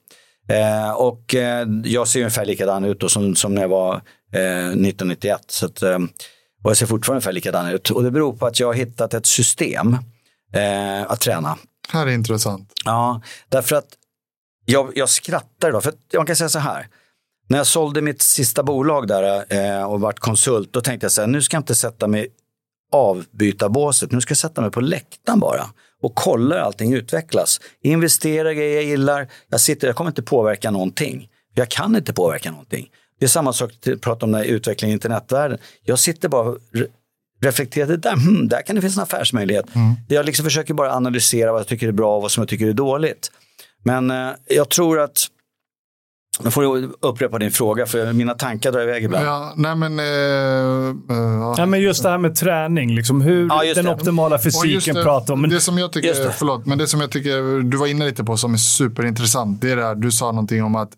Eh, 0.50 0.92
och 0.92 1.36
eh, 1.36 1.68
jag 1.84 2.08
ser 2.08 2.20
ungefär 2.20 2.46
likadan 2.46 2.86
ut 2.86 3.00
då, 3.00 3.10
som, 3.10 3.36
som 3.36 3.56
när 3.56 3.62
jag 3.62 3.70
var 3.70 3.94
eh, 4.34 4.68
1991. 4.68 5.42
Så 5.48 5.66
att, 5.66 5.82
eh, 5.82 6.00
och 6.64 6.70
jag 6.70 6.78
ser 6.78 6.86
fortfarande 6.86 7.18
ungefär 7.18 7.32
likadan 7.32 7.68
ut. 7.68 7.90
Och 7.90 8.04
det 8.04 8.12
beror 8.12 8.34
på 8.34 8.46
att 8.46 8.60
jag 8.60 8.68
har 8.68 8.74
hittat 8.74 9.14
ett 9.14 9.26
system 9.26 9.98
eh, 10.54 11.12
att 11.12 11.22
träna. 11.22 11.58
här 11.90 12.08
är 12.08 12.12
intressant. 12.12 12.72
Ja, 12.86 13.22
därför 13.50 13.76
att 13.76 13.88
jag, 14.66 14.92
jag 14.96 15.10
skrattar 15.10 15.70
idag. 15.70 15.84
För 15.84 15.94
man 16.18 16.26
kan 16.26 16.36
säga 16.36 16.50
så 16.50 16.60
här. 16.60 16.88
När 17.48 17.58
jag 17.58 17.68
sålde 17.68 18.02
mitt 18.02 18.22
sista 18.22 18.64
bolag 18.64 19.08
där 19.08 19.46
eh, 19.50 19.84
och 19.84 20.02
vart 20.02 20.20
konsult, 20.20 20.74
då 20.74 20.82
tänkte 20.82 21.06
jag 21.06 21.12
så 21.12 21.22
här, 21.22 21.28
nu 21.28 21.42
ska 21.42 21.56
jag 21.56 21.62
inte 21.62 21.76
sätta 21.76 22.08
mig 22.08 22.26
i 22.26 22.28
avbytarbåset, 22.92 24.12
nu 24.12 24.22
ska 24.22 24.32
jag 24.32 24.38
sätta 24.38 24.62
mig 24.62 24.72
på 24.72 24.82
läktaren 24.82 25.40
bara 25.40 25.66
och 26.02 26.16
kolla 26.16 26.56
hur 26.56 26.62
allting 26.62 26.94
utvecklas. 26.94 27.62
Investera 27.82 28.54
grejer 28.54 28.76
jag 28.76 28.84
gillar, 28.84 29.28
jag 29.50 29.60
sitter, 29.60 29.88
jag 29.88 29.96
kommer 29.96 30.12
inte 30.12 30.24
påverka 30.24 30.72
någonting. 30.72 31.30
Jag 31.54 31.70
kan 31.70 31.96
inte 31.96 32.14
påverka 32.14 32.52
någonting. 32.52 32.90
Det 33.24 33.28
är 33.28 33.30
samma 33.30 33.54
sak 33.54 33.72
att 33.88 34.02
prata 34.02 34.26
om 34.26 34.32
den 34.32 34.42
här 34.42 34.48
utvecklingen 34.48 34.92
i 34.92 34.94
internetvärlden. 34.94 35.58
Jag 35.84 36.00
sitter 36.00 36.30
bara 36.30 36.42
och 36.50 36.58
re- 36.76 36.88
reflekterar, 37.42 37.88
det 37.88 37.98
där, 37.98 38.16
hmm, 38.16 38.48
där 38.48 38.62
kan 38.62 38.76
det 38.76 38.82
finnas 38.82 38.98
en 38.98 39.04
affärsmöjlighet. 39.04 39.66
Jag 40.08 40.26
liksom 40.26 40.44
försöker 40.46 40.74
bara 40.74 40.94
analysera 40.94 41.52
vad 41.52 41.60
jag 41.60 41.68
tycker 41.68 41.88
är 41.88 41.92
bra 41.92 42.16
och 42.16 42.22
vad 42.22 42.32
som 42.32 42.42
jag 42.42 42.50
tycker 42.50 42.68
är 42.68 42.74
dåligt. 42.74 43.32
Men 43.84 44.12
eh, 44.12 44.30
jag 44.48 44.70
tror 44.70 45.00
att, 45.00 45.28
nu 46.44 46.52
får 46.52 46.64
du 46.64 46.92
upprepa 47.00 47.40
din 47.40 47.52
fråga 47.52 47.86
för 47.86 48.14
mina 48.14 48.34
tankar 48.34 48.72
drar 48.72 48.82
iväg 48.82 49.04
ibland. 49.04 49.26
Ja, 49.26 49.54
nej 49.58 49.76
men... 49.76 50.00
Eh, 50.00 50.06
eh, 51.18 51.54
Ja, 51.58 51.66
men 51.66 51.82
just 51.82 52.04
det 52.04 52.10
här 52.10 52.18
med 52.18 52.36
träning, 52.36 52.96
liksom 52.96 53.22
hur 53.22 53.48
Ja, 53.48 53.74
den 53.76 53.86
det. 53.86 53.92
optimala 53.92 54.40
fysiken 54.40 54.96
det, 54.96 55.04
pratar 55.04 55.34
om. 55.34 55.42
Men 55.42 55.50
det 55.50 55.60
som 55.62 55.78
jag 55.78 55.92
tycker, 55.94 56.30
förlåt, 56.30 56.66
men 56.66 56.78
det 56.78 56.88
som 56.88 57.02
jag 57.02 57.12
tycker 57.12 57.62
du 57.72 57.78
var 57.78 57.88
inne 57.88 58.06
lite 58.06 58.24
på 58.24 58.38
som 58.38 58.54
är 58.54 58.58
superintressant. 58.58 59.62
Det 59.62 59.72
är 59.72 59.76
det 59.76 59.84
här, 59.84 59.96
du 59.96 60.12
sa 60.12 60.26
någonting 60.32 60.64
om 60.64 60.76
att 60.76 60.92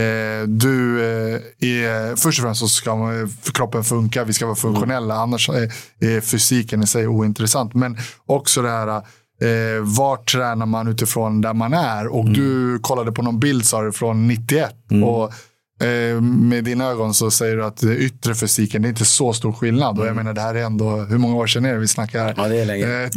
eh, 0.00 0.46
du 0.48 1.00
eh, 1.00 1.40
är, 1.68 2.16
först 2.16 2.38
och 2.38 2.42
främst 2.44 2.60
så 2.60 2.68
ska 2.68 2.96
man, 2.96 3.32
kroppen 3.54 3.84
funka, 3.84 4.24
vi 4.24 4.32
ska 4.32 4.46
vara 4.46 4.56
funktionella, 4.56 5.14
annars 5.14 5.48
är, 5.48 5.72
är 6.00 6.20
fysiken 6.20 6.82
i 6.82 6.86
sig 6.86 7.06
ointressant. 7.06 7.74
Men 7.74 7.96
också 8.26 8.62
det 8.62 8.70
här, 8.70 8.88
eh, 8.88 9.82
vart 9.82 10.32
tränar 10.32 10.66
man 10.66 10.88
utifrån 10.88 11.40
där 11.40 11.54
man 11.54 11.72
är? 11.74 12.06
Och 12.06 12.30
du 12.30 12.78
kollade 12.82 13.12
på 13.12 13.22
någon 13.22 13.40
bild 13.40 13.64
sa 13.64 13.82
du 13.82 13.92
från 13.92 14.28
91. 14.28 14.70
Och 15.04 15.32
Eh, 15.80 16.20
med 16.20 16.64
dina 16.64 16.84
ögon 16.84 17.14
så 17.14 17.30
säger 17.30 17.56
du 17.56 17.64
att 17.64 17.84
yttre 17.84 18.34
fysiken, 18.34 18.82
det 18.82 18.88
är 18.88 18.90
inte 18.90 19.04
så 19.04 19.32
stor 19.32 19.52
skillnad. 19.52 19.98
Och 19.98 20.06
jag 20.06 20.16
menar, 20.16 20.32
det 20.32 20.40
här 20.40 20.54
är 20.54 20.62
ändå, 20.64 20.90
hur 20.96 21.18
många 21.18 21.36
år 21.36 21.46
sedan 21.46 21.64
är 21.64 21.72
det 21.72 21.78
vi 21.78 21.88
snackar? 21.88 22.34
Ja, 22.36 22.48
det 22.48 22.56
är 22.60 22.66
länge. 22.66 23.02
Eh, 23.04 23.08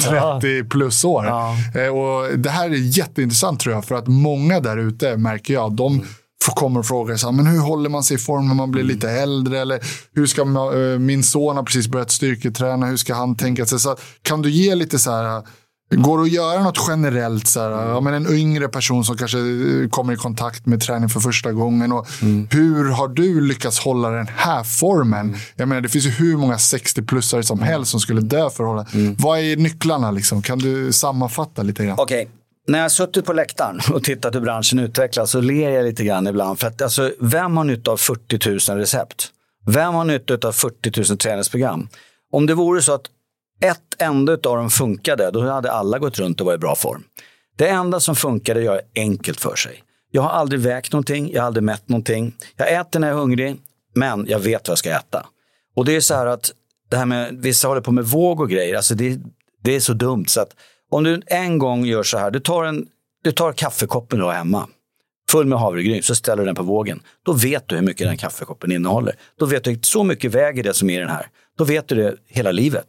30 0.41 0.63
plus 0.69 1.05
år. 1.05 1.25
Ja. 1.25 1.55
Eh, 1.75 1.87
och 1.87 2.39
det 2.39 2.49
här 2.49 2.69
är 2.69 2.97
jätteintressant 2.97 3.59
tror 3.59 3.75
jag, 3.75 3.85
för 3.85 3.95
att 3.95 4.07
många 4.07 4.59
där 4.59 4.77
ute 4.77 5.17
märker 5.17 5.53
jag, 5.53 5.71
de 5.75 5.99
får- 5.99 6.07
kommer 6.55 6.79
och 6.79 6.85
frågar 6.85 7.15
så 7.15 7.27
här, 7.27 7.33
men 7.33 7.47
hur 7.47 7.59
håller 7.59 7.89
man 7.89 8.03
sig 8.03 8.15
i 8.15 8.19
form 8.19 8.47
när 8.47 8.55
man 8.55 8.71
blir 8.71 8.83
lite 8.83 9.09
äldre? 9.09 9.59
Eller 9.59 9.79
hur 10.15 10.25
ska 10.25 10.45
man, 10.45 10.93
eh, 10.93 10.99
min 10.99 11.23
son 11.23 11.55
har 11.55 11.63
precis 11.63 11.87
börjat 11.87 12.11
styrketräna, 12.11 12.85
hur 12.85 12.97
ska 12.97 13.13
han 13.13 13.35
tänka 13.35 13.65
sig? 13.65 13.79
Så 13.79 13.95
kan 14.21 14.41
du 14.41 14.49
ge 14.49 14.75
lite 14.75 14.99
så 14.99 15.11
här, 15.11 15.43
Går 15.95 16.17
det 16.17 16.23
att 16.23 16.31
göra 16.31 16.63
något 16.63 16.77
generellt? 16.87 17.47
Så 17.47 17.59
här, 17.59 17.69
ja, 17.69 18.01
men 18.01 18.13
en 18.13 18.33
yngre 18.33 18.67
person 18.67 19.03
som 19.05 19.17
kanske 19.17 19.37
eh, 19.37 19.89
kommer 19.89 20.13
i 20.13 20.15
kontakt 20.15 20.65
med 20.65 20.81
träning 20.81 21.09
för 21.09 21.19
första 21.19 21.51
gången. 21.51 21.91
Och 21.91 22.07
Hur 22.51 22.91
har 22.91 23.07
du 23.07 23.41
lyckats 23.41 23.79
hålla 23.79 24.09
den 24.09 24.27
här 24.35 24.63
formen? 24.63 25.35
Jag 25.55 25.67
menar, 25.67 25.81
det 25.81 25.89
finns 25.89 26.05
ju 26.05 26.09
hur 26.09 26.37
många 26.37 26.55
60-plussare 26.55 27.41
som 27.41 27.59
helst 27.59 27.91
som 27.91 27.99
skulle 27.99 28.21
dö 28.21 28.49
för 28.49 28.63
att 28.63 28.69
hålla. 28.69 29.13
Vad 29.17 29.39
är 29.39 29.57
nycklarna? 29.57 30.11
Liksom? 30.11 30.41
Kan 30.41 30.59
du 30.59 30.91
sammanfatta 30.91 31.63
lite 31.63 31.85
grann? 31.85 31.95
Okej, 31.99 32.29
när 32.69 32.79
jag 32.79 32.83
har 32.83 32.89
suttit 32.89 33.25
på 33.25 33.33
läktaren 33.33 33.79
och 33.93 34.03
tittat 34.03 34.35
hur 34.35 34.41
branschen 34.41 34.79
utvecklas 34.79 35.31
så 35.31 35.41
ler 35.41 35.69
jag 35.69 35.85
lite 35.85 36.03
grann 36.03 36.27
ibland. 36.27 36.59
För 36.59 36.67
att 36.67 36.81
alltså, 36.81 37.11
vem 37.19 37.57
har 37.57 37.63
nytta 37.63 37.91
av 37.91 37.97
40 37.97 38.71
000 38.71 38.79
recept? 38.79 39.31
Vem 39.67 39.93
har 39.93 40.05
nytta 40.05 40.47
av 40.47 40.51
40 40.51 41.09
000 41.09 41.17
träningsprogram? 41.17 41.89
Om 42.31 42.45
det 42.45 42.53
vore 42.53 42.81
så 42.81 42.93
att 42.93 43.05
ett 43.63 44.01
enda 44.01 44.33
av 44.33 44.39
dem 44.39 44.69
funkade, 44.69 45.31
då 45.31 45.49
hade 45.49 45.71
alla 45.71 45.99
gått 45.99 46.19
runt 46.19 46.39
och 46.39 46.45
varit 46.45 46.57
i 46.57 46.59
bra 46.59 46.75
form. 46.75 47.03
Det 47.57 47.67
enda 47.67 47.99
som 47.99 48.15
funkade 48.15 48.61
gör 48.61 48.81
enkelt 48.95 49.41
för 49.41 49.55
sig. 49.55 49.83
Jag 50.11 50.21
har 50.21 50.29
aldrig 50.29 50.61
vägt 50.61 50.93
någonting, 50.93 51.31
jag 51.33 51.41
har 51.41 51.47
aldrig 51.47 51.63
mätt 51.63 51.89
någonting. 51.89 52.35
Jag 52.55 52.73
äter 52.73 52.99
när 52.99 53.07
jag 53.07 53.15
är 53.15 53.19
hungrig, 53.19 53.57
men 53.95 54.25
jag 54.27 54.39
vet 54.39 54.67
vad 54.67 54.71
jag 54.71 54.77
ska 54.77 54.89
äta. 54.89 55.25
Och 55.75 55.85
det 55.85 55.95
är 55.95 56.01
så 56.01 56.13
här 56.13 56.25
att 56.25 56.51
det 56.89 56.97
här 56.97 57.05
med, 57.05 57.35
vissa 57.41 57.67
håller 57.67 57.81
på 57.81 57.91
med 57.91 58.05
våg 58.05 58.39
och 58.39 58.49
grejer, 58.49 58.75
alltså 58.75 58.95
det, 58.95 59.19
det 59.63 59.75
är 59.75 59.79
så 59.79 59.93
dumt 59.93 60.25
så 60.27 60.41
att 60.41 60.55
om 60.89 61.03
du 61.03 61.21
en 61.27 61.57
gång 61.57 61.85
gör 61.85 62.03
så 62.03 62.17
här, 62.17 62.31
du 62.31 62.39
tar, 62.39 62.63
en, 62.63 62.87
du 63.23 63.31
tar 63.31 63.53
kaffekoppen 63.53 64.19
du 64.19 64.25
har 64.25 64.33
hemma, 64.33 64.67
full 65.29 65.45
med 65.45 65.59
havregryn, 65.59 66.03
så 66.03 66.15
ställer 66.15 66.43
du 66.43 66.45
den 66.45 66.55
på 66.55 66.63
vågen. 66.63 67.01
Då 67.25 67.33
vet 67.33 67.67
du 67.67 67.75
hur 67.75 67.81
mycket 67.81 68.07
den 68.07 68.17
kaffekoppen 68.17 68.71
innehåller. 68.71 69.15
Då 69.39 69.45
vet 69.45 69.63
du 69.63 69.79
så 69.81 70.03
mycket 70.03 70.35
väger 70.35 70.63
det 70.63 70.73
som 70.73 70.89
är 70.89 70.97
i 70.97 70.99
den 70.99 71.09
här. 71.09 71.27
Då 71.57 71.63
vet 71.63 71.87
du 71.87 71.95
det 71.95 72.15
hela 72.27 72.51
livet. 72.51 72.87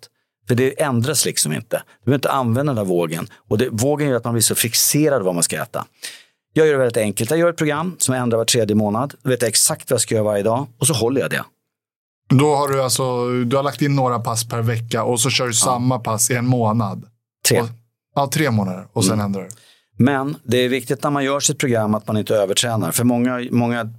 För 0.48 0.54
det 0.54 0.82
ändras 0.82 1.26
liksom 1.26 1.52
inte. 1.52 1.76
Du 1.76 2.04
behöver 2.04 2.18
inte 2.18 2.30
använda 2.30 2.72
den 2.72 2.84
där 2.84 2.94
vågen. 2.94 3.28
Och 3.48 3.58
det, 3.58 3.68
vågen 3.70 4.08
gör 4.08 4.16
att 4.16 4.24
man 4.24 4.32
blir 4.32 4.42
så 4.42 4.54
fixerad 4.54 5.22
vad 5.22 5.34
man 5.34 5.42
ska 5.42 5.62
äta. 5.62 5.86
Jag 6.52 6.66
gör 6.66 6.72
det 6.72 6.78
väldigt 6.78 6.96
enkelt. 6.96 7.30
Jag 7.30 7.38
gör 7.38 7.50
ett 7.50 7.56
program 7.56 7.96
som 7.98 8.14
jag 8.14 8.22
ändrar 8.22 8.38
var 8.38 8.44
tredje 8.44 8.76
månad. 8.76 9.14
Då 9.22 9.30
vet 9.30 9.42
jag 9.42 9.48
exakt 9.48 9.90
vad 9.90 9.94
jag 9.94 10.00
ska 10.00 10.14
göra 10.14 10.24
varje 10.24 10.42
dag 10.42 10.66
och 10.78 10.86
så 10.86 10.94
håller 10.94 11.20
jag 11.20 11.30
det. 11.30 11.44
Då 12.28 12.54
har 12.54 12.68
du 12.68 12.82
alltså, 12.82 13.28
du 13.28 13.56
har 13.56 13.62
lagt 13.62 13.82
in 13.82 13.96
några 13.96 14.18
pass 14.18 14.48
per 14.48 14.62
vecka 14.62 15.04
och 15.04 15.20
så 15.20 15.30
kör 15.30 15.44
du 15.44 15.50
ja. 15.50 15.54
samma 15.54 15.98
pass 15.98 16.30
i 16.30 16.34
en 16.34 16.46
månad. 16.46 17.04
Tre. 17.48 17.60
Och, 17.60 17.68
ja, 18.14 18.30
tre 18.32 18.50
månader 18.50 18.86
och 18.92 19.04
sen 19.04 19.14
mm. 19.14 19.26
ändrar 19.26 19.42
du. 19.42 19.48
Men 20.04 20.36
det 20.44 20.56
är 20.56 20.68
viktigt 20.68 21.02
när 21.02 21.10
man 21.10 21.24
gör 21.24 21.40
sitt 21.40 21.58
program 21.58 21.94
att 21.94 22.06
man 22.06 22.16
inte 22.16 22.34
övertränar. 22.34 22.90
För 22.90 23.04
många, 23.04 23.46
många, 23.50 23.90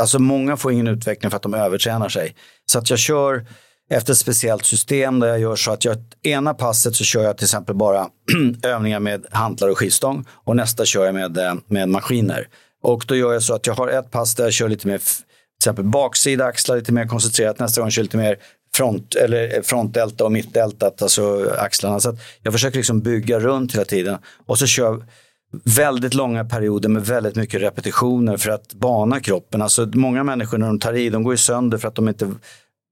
alltså 0.00 0.18
många 0.18 0.56
får 0.56 0.72
ingen 0.72 0.86
utveckling 0.86 1.30
för 1.30 1.36
att 1.36 1.42
de 1.42 1.54
övertränar 1.54 2.08
sig. 2.08 2.34
Så 2.66 2.78
att 2.78 2.90
jag 2.90 2.98
kör 2.98 3.46
efter 3.90 4.12
ett 4.12 4.18
speciellt 4.18 4.64
system 4.64 5.20
där 5.20 5.28
jag 5.28 5.40
gör 5.40 5.56
så 5.56 5.70
att 5.70 5.84
jag 5.84 5.96
ena 6.22 6.54
passet 6.54 6.96
så 6.96 7.04
kör 7.04 7.22
jag 7.22 7.36
till 7.36 7.44
exempel 7.44 7.74
bara 7.74 8.08
övningar 8.62 9.00
med 9.00 9.26
hantlar 9.30 9.68
och 9.68 9.78
skivstång 9.78 10.24
och 10.30 10.56
nästa 10.56 10.84
kör 10.84 11.04
jag 11.04 11.14
med, 11.14 11.38
eh, 11.38 11.54
med 11.66 11.88
maskiner. 11.88 12.48
Och 12.82 13.04
då 13.08 13.16
gör 13.16 13.32
jag 13.32 13.42
så 13.42 13.54
att 13.54 13.66
jag 13.66 13.74
har 13.74 13.88
ett 13.88 14.10
pass 14.10 14.34
där 14.34 14.44
jag 14.44 14.52
kör 14.52 14.68
lite 14.68 14.86
mer 14.86 14.98
till 14.98 15.68
exempel 15.68 15.84
baksida 15.84 16.44
axlar 16.44 16.76
lite 16.76 16.92
mer 16.92 17.06
koncentrerat, 17.06 17.58
nästa 17.58 17.80
gång 17.80 17.90
kör 17.90 18.00
jag 18.00 18.04
lite 18.04 18.16
mer 18.16 18.36
front, 18.78 19.14
eller 19.14 19.62
frontdelta 19.62 20.24
och 20.24 20.32
mittdeltat, 20.32 21.02
alltså 21.02 21.50
axlarna. 21.58 22.00
Så 22.00 22.16
jag 22.42 22.52
försöker 22.52 22.76
liksom 22.76 23.00
bygga 23.00 23.40
runt 23.40 23.74
hela 23.74 23.84
tiden. 23.84 24.18
Och 24.46 24.58
så 24.58 24.66
kör 24.66 24.84
jag 24.84 25.02
väldigt 25.76 26.14
långa 26.14 26.44
perioder 26.44 26.88
med 26.88 27.06
väldigt 27.06 27.36
mycket 27.36 27.60
repetitioner 27.60 28.36
för 28.36 28.50
att 28.50 28.74
bana 28.74 29.20
kroppen. 29.20 29.62
Alltså 29.62 29.86
många 29.94 30.24
människor 30.24 30.58
när 30.58 30.66
de 30.66 30.78
tar 30.78 30.94
i, 30.94 31.10
de 31.10 31.22
går 31.22 31.32
ju 31.32 31.38
sönder 31.38 31.78
för 31.78 31.88
att 31.88 31.94
de 31.94 32.08
inte 32.08 32.34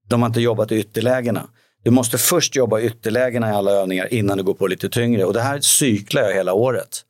de 0.09 0.22
har 0.22 0.26
inte 0.26 0.41
jobbat 0.41 0.72
i 0.72 0.76
ytterlägena. 0.76 1.49
Du 1.84 1.91
måste 1.91 2.18
först 2.18 2.57
jobba 2.57 2.80
i 2.80 2.87
ytterlägena 2.87 3.51
i 3.51 3.53
alla 3.53 3.70
övningar 3.70 4.14
innan 4.14 4.37
du 4.37 4.45
går 4.45 4.55
på 4.55 4.66
lite 4.66 4.89
tyngre. 4.89 5.24
Och 5.24 5.32
det 5.32 5.41
här 5.41 5.61
cyklar 5.61 6.22
jag 6.22 6.34
hela 6.34 6.53
året. 6.53 7.03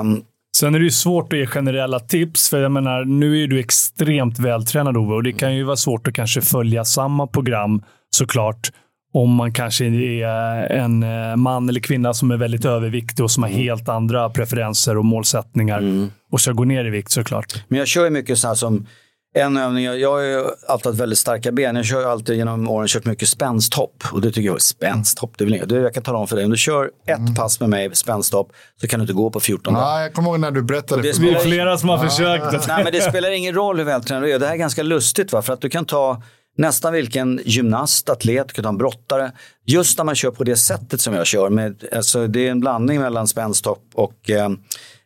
Um, 0.00 0.24
Sen 0.56 0.74
är 0.74 0.78
det 0.78 0.84
ju 0.84 0.90
svårt 0.90 1.32
att 1.32 1.38
ge 1.38 1.46
generella 1.46 2.00
tips, 2.00 2.48
för 2.48 2.62
jag 2.62 2.72
menar, 2.72 3.04
nu 3.04 3.42
är 3.42 3.46
du 3.46 3.60
extremt 3.60 4.38
vältränad 4.38 4.96
Ove 4.96 5.14
och 5.14 5.22
det 5.22 5.32
kan 5.32 5.56
ju 5.56 5.62
vara 5.62 5.76
svårt 5.76 6.08
att 6.08 6.14
kanske 6.14 6.40
följa 6.40 6.84
samma 6.84 7.26
program 7.26 7.82
såklart. 8.10 8.72
Om 9.14 9.34
man 9.34 9.52
kanske 9.52 9.84
är 9.84 10.26
en 10.72 11.02
eh, 11.02 11.36
man 11.36 11.68
eller 11.68 11.80
kvinna 11.80 12.14
som 12.14 12.30
är 12.30 12.36
väldigt 12.36 12.64
överviktig 12.64 13.24
och 13.24 13.30
som 13.30 13.42
har 13.42 13.50
mm. 13.50 13.62
helt 13.62 13.88
andra 13.88 14.30
preferenser 14.30 14.98
och 14.98 15.04
målsättningar 15.04 15.78
mm. 15.78 16.10
och 16.30 16.40
ska 16.40 16.52
gå 16.52 16.64
ner 16.64 16.84
i 16.84 16.90
vikt 16.90 17.10
såklart. 17.10 17.64
Men 17.68 17.78
jag 17.78 17.88
kör 17.88 18.04
ju 18.04 18.10
mycket 18.10 18.38
så 18.38 18.48
här 18.48 18.54
som 18.54 18.86
en 19.34 19.56
övning, 19.56 19.84
jag 19.84 20.12
har 20.12 20.20
ju 20.20 20.44
alltid 20.66 20.86
haft 20.86 21.00
väldigt 21.00 21.18
starka 21.18 21.52
ben. 21.52 21.76
Jag 21.76 21.84
kör 21.84 22.10
alltid 22.10 22.36
genom 22.36 22.68
åren 22.68 22.88
kört 22.88 23.04
mycket 23.04 23.28
spänsthopp. 23.28 24.04
Och 24.12 24.20
det 24.20 24.32
tycker 24.32 24.48
jag, 24.48 24.62
spänsthopp, 24.62 25.38
det 25.38 25.44
vill 25.44 25.54
jag. 25.54 25.82
Jag 25.82 25.94
kan 25.94 26.02
tala 26.02 26.18
om 26.18 26.28
för 26.28 26.36
dig, 26.36 26.44
om 26.44 26.50
du 26.50 26.56
kör 26.56 26.90
ett 27.06 27.18
mm. 27.18 27.34
pass 27.34 27.60
med 27.60 27.68
mig, 27.68 27.94
spänsthopp, 27.94 28.52
så 28.80 28.88
kan 28.88 29.00
du 29.00 29.02
inte 29.02 29.12
gå 29.12 29.30
på 29.30 29.40
14 29.40 29.74
dagar. 29.74 29.86
Ja, 29.86 30.02
jag 30.02 30.14
kommer 30.14 30.30
ihåg 30.30 30.40
när 30.40 30.50
du 30.50 30.62
berättade. 30.62 31.02
Det, 31.02 31.18
det 31.18 31.30
är 31.30 31.38
flera 31.38 31.78
som 31.78 31.88
har 31.88 31.96
ja. 31.96 32.10
försökt. 32.10 32.66
Nej, 32.68 32.84
men 32.84 32.92
det 32.92 33.00
spelar 33.00 33.30
ingen 33.30 33.54
roll 33.54 33.78
hur 33.78 33.84
vältränad 33.84 34.22
du 34.22 34.32
är. 34.32 34.38
Det 34.38 34.46
här 34.46 34.52
är 34.52 34.58
ganska 34.58 34.82
lustigt, 34.82 35.32
va? 35.32 35.42
för 35.42 35.52
att 35.52 35.60
du 35.60 35.70
kan 35.70 35.84
ta 35.84 36.22
nästan 36.56 36.92
vilken 36.92 37.40
gymnast, 37.44 38.08
atlet, 38.08 38.48
du 38.48 38.54
kan 38.54 38.62
ta 38.62 38.68
en 38.68 38.78
brottare. 38.78 39.32
Just 39.66 39.98
när 39.98 40.04
man 40.04 40.14
kör 40.14 40.30
på 40.30 40.44
det 40.44 40.56
sättet 40.56 41.00
som 41.00 41.14
jag 41.14 41.26
kör, 41.26 41.50
med, 41.50 41.84
alltså, 41.92 42.26
det 42.26 42.46
är 42.46 42.50
en 42.50 42.60
blandning 42.60 43.00
mellan 43.00 43.28
spänsthopp 43.28 43.84
och 43.94 44.30
eh, 44.30 44.48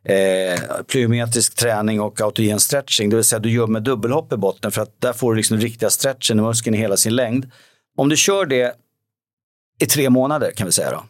eh, 0.09 0.61
plyometrisk 0.87 1.55
träning 1.55 2.01
och 2.01 2.21
autogen 2.21 2.61
stretching. 2.61 3.11
Det 3.11 3.17
vill 3.17 3.25
säga 3.25 3.39
du 3.39 3.51
gör 3.51 3.67
med 3.67 3.83
dubbelhopp 3.83 4.33
i 4.33 4.37
botten 4.37 4.73
för 4.73 4.83
att 4.83 5.01
där 5.01 5.13
får 5.13 5.33
du 5.33 5.37
liksom 5.37 5.59
riktiga 5.59 5.91
stretchen 5.91 6.39
i 6.39 6.43
muskeln 6.43 6.75
i 6.75 6.79
hela 6.79 6.97
sin 6.97 7.17
längd. 7.17 7.51
Om 7.97 8.09
du 8.09 8.17
kör 8.17 8.47
det 8.47 8.75
i 9.81 9.87
tre 9.87 10.11
månader 10.11 10.51
kan 10.51 10.67
vi 10.67 10.73
säga 10.73 10.91
då. 10.91 11.05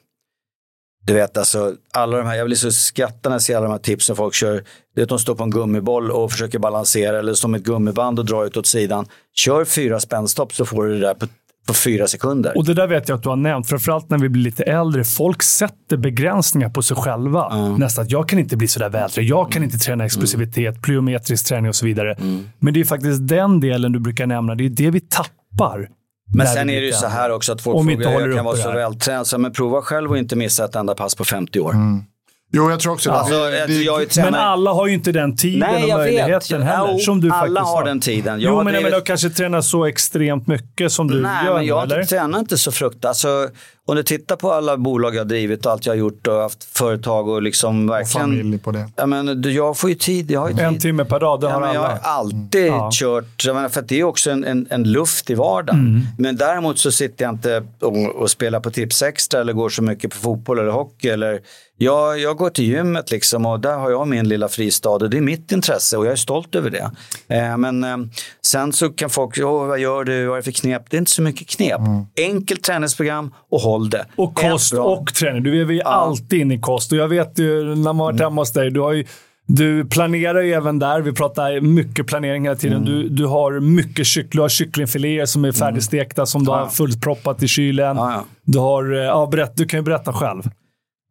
Du 1.07 1.13
vet 1.13 1.37
alltså, 1.37 1.75
alla 1.93 2.17
de 2.17 2.27
här, 2.27 2.35
jag 2.35 2.47
blir 2.47 2.51
liksom 2.51 2.73
så 2.73 2.77
skratta 2.77 3.29
när 3.29 3.35
jag 3.35 3.43
ser 3.43 3.57
alla 3.57 3.67
de 3.67 3.73
här 3.73 3.79
tipsen 3.79 4.17
folk 4.17 4.35
kör. 4.35 4.65
Du 4.95 5.01
vet 5.03 5.09
de 5.09 5.19
står 5.19 5.35
på 5.35 5.43
en 5.43 5.51
gummiboll 5.51 6.11
och 6.11 6.33
försöker 6.33 6.59
balansera 6.59 7.19
eller 7.19 7.35
som 7.35 7.55
ett 7.55 7.63
gummiband 7.63 8.19
och 8.19 8.25
drar 8.25 8.47
ut 8.47 8.57
åt 8.57 8.67
sidan. 8.67 9.07
Kör 9.35 9.65
fyra 9.65 10.01
spänstopp 10.01 10.55
så 10.55 10.67
får 10.67 10.87
du 10.87 10.95
det 10.95 11.07
där 11.07 11.15
på 11.15 11.27
på 11.67 11.75
fyra 11.75 12.07
sekunder. 12.07 12.59
Och 12.59 12.65
Det 12.65 12.75
där 12.75 12.87
vet 12.87 13.09
jag 13.09 13.17
att 13.17 13.23
du 13.23 13.29
har 13.29 13.37
nämnt, 13.37 13.69
framförallt 13.69 14.11
när 14.11 14.19
vi 14.19 14.29
blir 14.29 14.43
lite 14.43 14.63
äldre. 14.63 15.05
Folk 15.05 15.43
sätter 15.43 15.97
begränsningar 15.97 16.69
på 16.69 16.83
sig 16.83 16.97
själva. 16.97 17.53
Mm. 17.53 17.75
Nästan 17.75 18.05
att 18.05 18.11
jag 18.11 18.29
kan 18.29 18.39
inte 18.39 18.57
bli 18.57 18.69
sådär 18.69 18.89
vältränad. 18.89 19.29
Jag 19.29 19.53
kan 19.53 19.65
inte 19.65 19.79
träna 19.79 20.05
explosivitet, 20.05 20.69
mm. 20.69 20.81
plyometrisk 20.83 21.47
träning 21.47 21.69
och 21.69 21.77
så 21.77 21.87
vidare. 21.87 22.13
Mm. 22.13 22.49
Men 22.59 22.75
det 22.75 22.81
är 22.81 22.85
faktiskt 22.85 23.29
den 23.29 23.61
delen 23.61 23.93
du 23.93 24.01
brukar 24.01 24.27
nämna. 24.27 24.55
Det 24.55 24.65
är 24.65 24.69
det 24.69 24.91
vi 24.91 25.01
tappar. 25.01 25.89
Men 26.35 26.47
sen 26.47 26.71
är 26.71 26.81
det 26.81 26.87
ju 26.87 26.93
så 26.93 27.07
här 27.07 27.31
också 27.31 27.53
att 27.53 27.61
folk 27.61 27.91
frågar, 27.91 28.21
jag 28.21 28.37
kan 28.37 28.45
vara 28.45 28.57
så 28.57 28.73
vältränad. 28.73 29.27
Men 29.39 29.53
prova 29.53 29.83
själv 29.83 30.11
och 30.11 30.19
inte 30.19 30.37
missa 30.37 30.65
ett 30.65 30.77
enda 30.77 30.95
pass 30.95 31.15
på 31.15 31.25
50 31.25 31.61
år. 31.61 31.73
Mm. 31.73 32.05
Jo, 32.53 32.71
jag 32.71 32.81
tror 32.81 32.93
också 32.93 33.11
alltså, 33.11 33.35
det. 33.35 33.67
det, 34.15 34.23
men 34.23 34.35
alla 34.35 34.73
har 34.73 34.87
ju 34.87 34.95
inte 34.95 35.13
den 35.13 35.37
tiden 35.37 35.59
Nej, 35.59 35.93
och 35.93 35.99
möjligheten 35.99 36.59
vet. 36.61 36.69
heller. 36.69 36.99
som 36.99 37.21
du 37.21 37.31
alla 37.31 37.61
har 37.61 37.85
den 37.85 38.01
tiden. 38.01 38.41
Jag 38.41 38.53
jo, 38.53 38.63
men 38.63 38.75
jag 38.75 38.83
menar 38.83 39.01
kanske 39.01 39.31
träna 39.31 39.63
så 39.63 39.85
extremt 39.85 40.47
mycket 40.47 40.93
som 40.93 41.09
du 41.09 41.23
Nej, 41.23 41.45
gör. 41.45 41.45
Nej, 41.45 41.55
men 41.55 41.67
jag 41.67 41.83
eller? 41.83 42.05
tränar 42.05 42.39
inte 42.39 42.59
så 42.59 42.73
fruktansvärt. 42.73 43.31
Alltså, 43.31 43.59
om 43.89 43.97
du 43.97 44.03
tittar 44.03 44.37
på 44.37 44.53
alla 44.53 44.77
bolag 44.77 45.15
jag 45.15 45.21
har 45.21 45.25
drivit 45.25 45.67
och 45.67 45.73
allt 45.73 45.87
jag 45.87 45.93
har 45.93 45.99
gjort 45.99 46.27
och 46.27 46.35
haft 46.35 46.65
företag 46.65 47.29
och 47.29 47.43
liksom 47.43 47.87
verkligen. 47.87 48.31
Och 48.31 48.37
familj 48.37 48.59
på 48.59 48.71
det. 48.71 48.89
Ja, 48.97 49.07
men, 49.07 49.43
jag 49.43 49.79
får 49.79 49.91
ju 49.91 49.97
tid. 49.97 50.31
Jag 50.31 50.41
har 50.41 50.49
ju 50.49 50.55
tid. 50.55 50.65
En 50.65 50.79
timme 50.79 51.05
per 51.05 51.21
dag, 51.21 51.41
det 51.41 51.47
ja, 51.47 51.53
har 51.53 51.63
alla. 51.63 51.75
Jag 51.75 51.81
har 51.81 51.99
alltid 52.03 52.67
mm. 52.67 52.91
kört, 52.93 53.45
jag 53.45 53.55
menar, 53.55 53.69
för 53.69 53.83
det 53.83 54.01
är 54.01 54.05
också 54.05 54.31
en, 54.31 54.45
en, 54.45 54.67
en 54.71 54.93
luft 54.93 55.31
i 55.31 55.35
vardagen. 55.35 55.81
Mm. 55.81 56.03
Men 56.19 56.37
däremot 56.37 56.79
så 56.79 56.93
sitter 56.93 57.25
jag 57.25 57.35
inte 57.35 57.67
och, 57.81 58.23
och 58.23 58.31
spelar 58.31 58.61
på 58.61 58.71
tips 58.71 59.03
extra 59.03 59.41
eller 59.41 59.53
går 59.53 59.69
så 59.69 59.83
mycket 59.83 60.11
på 60.11 60.17
fotboll 60.17 60.59
eller 60.59 60.71
hockey 60.73 61.09
eller 61.09 61.41
jag, 61.79 62.19
jag 62.19 62.37
går 62.37 62.51
till 62.51 62.65
gymmet 62.65 63.11
liksom 63.11 63.47
och 63.47 63.61
där 63.61 63.77
har 63.77 63.91
jag 63.91 64.09
min 64.09 64.29
lilla 64.29 64.49
fristad 64.49 64.91
och 64.91 65.11
det 65.11 65.17
är 65.17 65.21
mitt 65.21 65.53
intresse 65.53 65.97
och 65.97 66.07
jag 66.07 66.13
är 66.13 66.17
stolt 66.17 66.55
över 66.55 66.71
det. 66.71 66.91
Eh, 67.35 67.57
men 67.57 67.85
eh, 67.85 67.97
sen 68.43 68.73
så 68.73 68.89
kan 68.89 69.11
folk, 69.11 69.39
oh, 69.39 69.67
vad 69.67 69.79
gör 69.79 70.05
du, 70.05 70.27
vad 70.27 70.35
är 70.35 70.37
det 70.37 70.45
för 70.45 70.53
knep? 70.53 70.91
Det 70.91 70.97
är 70.97 70.99
inte 70.99 71.11
så 71.11 71.23
mycket 71.23 71.49
knep. 71.49 71.79
Mm. 71.79 72.07
Enkelt 72.17 72.63
träningsprogram 72.63 73.35
och 73.51 73.61
håll 73.61 73.76
det. 73.79 74.07
Och 74.17 74.35
kost 74.35 74.75
och 74.75 75.15
träning. 75.15 75.43
Du 75.43 75.63
är 75.63 75.67
ju 75.67 75.77
ja. 75.77 75.85
alltid 75.85 76.41
inne 76.41 76.55
i 76.55 76.59
kost 76.59 76.93
och 76.93 76.99
jag 76.99 77.09
vet 77.09 77.39
ju 77.39 77.65
när 77.65 77.75
man 77.75 77.99
varit 77.99 78.21
hemma 78.21 78.41
hos 78.41 78.53
dig, 78.53 78.71
du 78.71 78.81
har 78.81 78.93
ju 78.93 79.05
du 79.49 79.85
planerar 79.85 80.43
ju 80.43 80.53
även 80.53 80.79
där. 80.79 81.01
Vi 81.01 81.13
pratar 81.13 81.61
mycket 81.61 82.07
planering 82.07 82.43
hela 82.43 82.57
tiden. 82.57 82.87
Mm. 82.87 82.93
Du, 82.93 83.09
du 83.09 83.27
har 83.27 83.61
mycket 83.61 84.07
kyckling, 84.07 84.31
du 84.31 84.41
har 84.41 84.49
kycklingfiléer 84.49 85.27
som 85.27 85.45
är 85.45 85.49
mm. 85.49 85.55
färdigstekta 85.55 86.27
som 86.27 86.45
du 86.45 86.51
ja. 86.51 86.59
har 86.59 86.67
fullproppat 86.67 87.43
i 87.43 87.49
kylen. 87.49 87.97
Ja, 87.97 88.13
ja. 88.13 88.25
Du, 88.45 88.59
har, 88.59 88.93
eh, 88.93 88.99
ja, 88.99 89.29
berätt, 89.31 89.57
du 89.57 89.67
kan 89.67 89.79
ju 89.79 89.85
berätta 89.85 90.13
själv. 90.13 90.43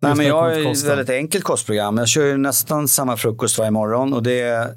Nej, 0.01 0.15
men 0.15 0.27
jag 0.27 0.41
har 0.41 0.71
ett 0.71 0.83
väldigt 0.83 1.09
enkelt 1.09 1.43
kostprogram. 1.43 1.97
Jag 1.97 2.07
kör 2.07 2.37
nästan 2.37 2.87
samma 2.87 3.17
frukost 3.17 3.57
varje 3.57 3.71
morgon 3.71 4.13
och 4.13 4.23
det 4.23 4.41
är 4.41 4.67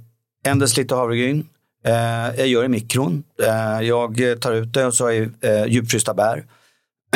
en 0.45 0.59
deciliter 0.59 0.97
havregryn. 0.97 1.47
Eh, 1.87 2.39
jag 2.39 2.47
gör 2.47 2.65
i 2.65 2.69
mikron. 2.69 3.23
Eh, 3.43 3.87
jag 3.87 4.41
tar 4.41 4.53
ut 4.53 4.73
det 4.73 4.87
och 4.87 4.95
så 4.95 5.05
har 5.05 5.11
jag 5.11 5.31
eh, 5.41 5.67
djupfrysta 5.67 6.15
bär. 6.15 6.45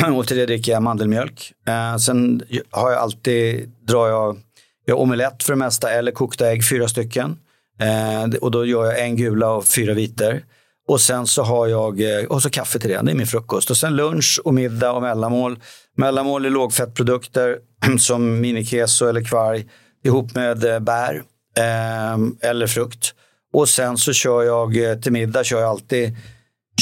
och 0.16 0.26
till 0.26 0.36
det 0.36 0.46
dricker 0.46 0.72
jag 0.72 0.82
mandelmjölk. 0.82 1.52
Eh, 1.68 1.96
sen 1.96 2.42
har 2.70 2.90
jag 2.90 3.00
alltid, 3.00 3.70
drar 3.86 4.08
jag, 4.08 4.36
jag 4.84 5.00
omelett 5.00 5.42
för 5.42 5.52
det 5.52 5.58
mesta 5.58 5.90
eller 5.90 6.12
kokta 6.12 6.50
ägg, 6.50 6.68
fyra 6.68 6.88
stycken. 6.88 7.38
Eh, 7.80 8.38
och 8.40 8.50
då 8.50 8.66
gör 8.66 8.84
jag 8.84 9.00
en 9.00 9.16
gula 9.16 9.50
och 9.50 9.64
fyra 9.64 9.94
viter. 9.94 10.44
Och 10.88 11.00
sen 11.00 11.26
så 11.26 11.42
har 11.42 11.66
jag, 11.66 12.00
eh, 12.00 12.24
och 12.24 12.42
så 12.42 12.50
kaffe 12.50 12.78
till 12.78 12.90
det, 12.90 13.02
det 13.02 13.10
är 13.10 13.14
min 13.14 13.26
frukost. 13.26 13.70
Och 13.70 13.76
sen 13.76 13.96
lunch 13.96 14.40
och 14.44 14.54
middag 14.54 14.92
och 14.92 15.02
mellanmål. 15.02 15.58
Mellanmål 15.96 16.46
är 16.46 16.50
lågfettprodukter 16.50 17.58
som 17.98 18.40
minikeso 18.40 19.06
eller 19.06 19.24
kvarg 19.24 19.66
ihop 20.04 20.34
med 20.34 20.64
eh, 20.64 20.80
bär 20.80 21.22
eh, 21.58 22.50
eller 22.50 22.66
frukt. 22.66 23.14
Och 23.52 23.68
sen 23.68 23.96
så 23.96 24.12
kör 24.12 24.42
jag 24.42 24.76
eh, 24.76 24.98
till 24.98 25.12
middag 25.12 25.44
kör 25.44 25.60
jag 25.60 25.70
alltid 25.70 26.16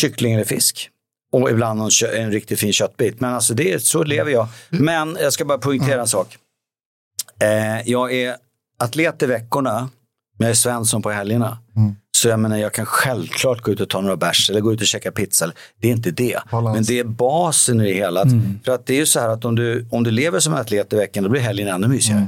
kyckling 0.01 0.35
eller 0.35 0.45
fisk. 0.45 0.91
Och 1.33 1.51
ibland 1.51 1.81
en, 1.81 1.91
en 2.15 2.33
riktigt 2.33 2.61
fin 2.61 2.73
köttbit. 2.73 3.21
Men 3.21 3.35
alltså 3.35 3.55
det, 3.55 3.85
så 3.85 4.05
lever 4.05 4.33
jag. 4.33 4.49
Men 4.69 5.17
jag 5.21 5.33
ska 5.33 5.45
bara 5.45 5.59
poängtera 5.59 6.01
en 6.01 6.09
sak. 6.09 6.39
Eh, 7.43 7.91
jag 7.91 8.15
är 8.15 8.37
atlet 8.79 9.23
i 9.23 9.27
veckorna, 9.27 9.89
men 10.39 10.47
jag 10.47 10.51
är 10.51 10.55
Svensson 10.55 11.03
på 11.03 11.11
helgerna. 11.11 11.59
Mm. 11.77 11.95
Så 12.17 12.29
jag 12.29 12.41
menar, 12.41 12.57
jag 12.57 12.75
kan 12.75 12.87
självklart 12.87 13.61
gå 13.61 13.73
ut 13.73 13.81
och 13.81 13.89
ta 13.89 14.01
några 14.01 14.17
bärs 14.17 14.51
eller 14.51 14.61
gå 14.61 14.73
ut 14.73 14.81
och 14.81 14.87
käka 14.87 15.13
pizza. 15.13 15.53
Det 15.81 15.89
är 15.89 15.93
inte 15.93 16.11
det. 16.11 16.39
Balans. 16.51 16.75
Men 16.75 16.85
det 16.85 16.99
är 16.99 17.05
basen 17.05 17.81
i 17.81 17.85
det 17.85 17.93
hela. 17.95 18.21
Att, 18.21 18.29
För 18.65 18.73
att 18.73 18.87
det 18.87 18.95
är 18.95 18.99
ju 18.99 19.07
så 19.07 19.21
här 19.21 19.29
att 19.29 19.45
om 19.45 19.57
du, 19.57 19.87
om 19.91 20.05
du 20.05 20.11
lever 20.11 20.41
som 20.41 20.55
atlet 20.55 20.93
i 20.93 20.97
veckan, 20.97 21.25
då 21.25 21.31
blir 21.31 21.41
helgen 21.41 21.69
ännu 21.69 21.89
mysigare. 21.89 22.27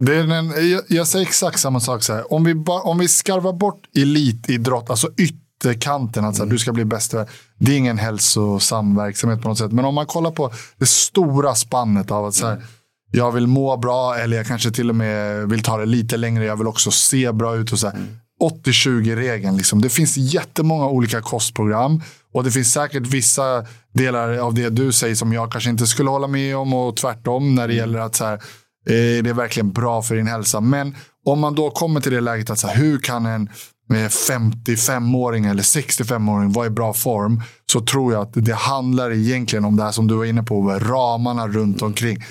Det 0.00 0.14
är 0.14 0.32
en, 0.32 0.70
jag, 0.70 0.82
jag 0.88 1.06
säger 1.06 1.26
exakt 1.26 1.60
samma 1.60 1.80
sak. 1.80 2.02
Så 2.02 2.14
här. 2.14 2.32
Om, 2.32 2.44
vi 2.44 2.54
ba, 2.54 2.80
om 2.80 2.98
vi 2.98 3.08
skarvar 3.08 3.52
bort 3.52 3.82
elitidrott, 3.96 4.90
alltså 4.90 5.10
ytterkanten, 5.58 6.24
att 6.24 6.36
så 6.36 6.42
här, 6.42 6.50
du 6.50 6.58
ska 6.58 6.72
bli 6.72 6.84
bäst. 6.84 7.14
Det 7.58 7.72
är 7.72 7.76
ingen 7.76 7.98
hälsosam 7.98 8.96
verksamhet 8.96 9.42
på 9.42 9.48
något 9.48 9.58
sätt. 9.58 9.72
Men 9.72 9.84
om 9.84 9.94
man 9.94 10.06
kollar 10.06 10.30
på 10.30 10.52
det 10.78 10.86
stora 10.86 11.54
spannet 11.54 12.10
av 12.10 12.26
att 12.26 12.34
så 12.34 12.46
här, 12.46 12.62
jag 13.10 13.32
vill 13.32 13.46
må 13.46 13.76
bra 13.76 14.16
eller 14.16 14.36
jag 14.36 14.46
kanske 14.46 14.70
till 14.70 14.90
och 14.90 14.96
med 14.96 15.48
vill 15.48 15.62
ta 15.62 15.76
det 15.76 15.86
lite 15.86 16.16
längre. 16.16 16.44
Jag 16.44 16.56
vill 16.56 16.66
också 16.66 16.90
se 16.90 17.32
bra 17.32 17.56
ut. 17.56 17.72
och 17.72 17.78
så 17.78 17.86
här. 17.86 17.98
80-20-regeln. 18.40 19.56
Liksom. 19.56 19.82
Det 19.82 19.88
finns 19.88 20.16
jättemånga 20.16 20.86
olika 20.86 21.20
kostprogram. 21.20 22.02
Och 22.34 22.44
det 22.44 22.50
finns 22.50 22.72
säkert 22.72 23.06
vissa 23.06 23.66
delar 23.94 24.38
av 24.38 24.54
det 24.54 24.70
du 24.70 24.92
säger 24.92 25.14
som 25.14 25.32
jag 25.32 25.52
kanske 25.52 25.70
inte 25.70 25.86
skulle 25.86 26.10
hålla 26.10 26.26
med 26.26 26.56
om 26.56 26.74
och 26.74 26.96
tvärtom 26.96 27.54
när 27.54 27.68
det 27.68 27.74
gäller 27.74 27.98
att 27.98 28.16
så 28.16 28.24
här, 28.24 28.34
eh, 28.34 29.22
det 29.22 29.30
är 29.30 29.34
verkligen 29.34 29.72
bra 29.72 30.02
för 30.02 30.14
din 30.14 30.26
hälsa. 30.26 30.60
Men 30.60 30.96
om 31.24 31.40
man 31.40 31.54
då 31.54 31.70
kommer 31.70 32.00
till 32.00 32.12
det 32.12 32.20
läget 32.20 32.50
att 32.50 32.58
så 32.58 32.66
här, 32.66 32.76
hur 32.76 32.98
kan 32.98 33.26
en 33.26 33.48
med 33.88 34.10
55-åring 34.10 35.44
eller 35.44 35.62
65-åring 35.62 36.52
var 36.52 36.66
i 36.66 36.70
bra 36.70 36.92
form 36.92 37.42
så 37.72 37.80
tror 37.80 38.12
jag 38.12 38.22
att 38.22 38.32
det 38.34 38.54
handlar 38.54 39.12
egentligen 39.12 39.64
om 39.64 39.76
det 39.76 39.82
här 39.82 39.92
som 39.92 40.06
du 40.06 40.14
var 40.14 40.24
inne 40.24 40.42
på, 40.42 40.70
ramarna 40.70 41.48
runt 41.48 41.82
omkring. 41.82 42.24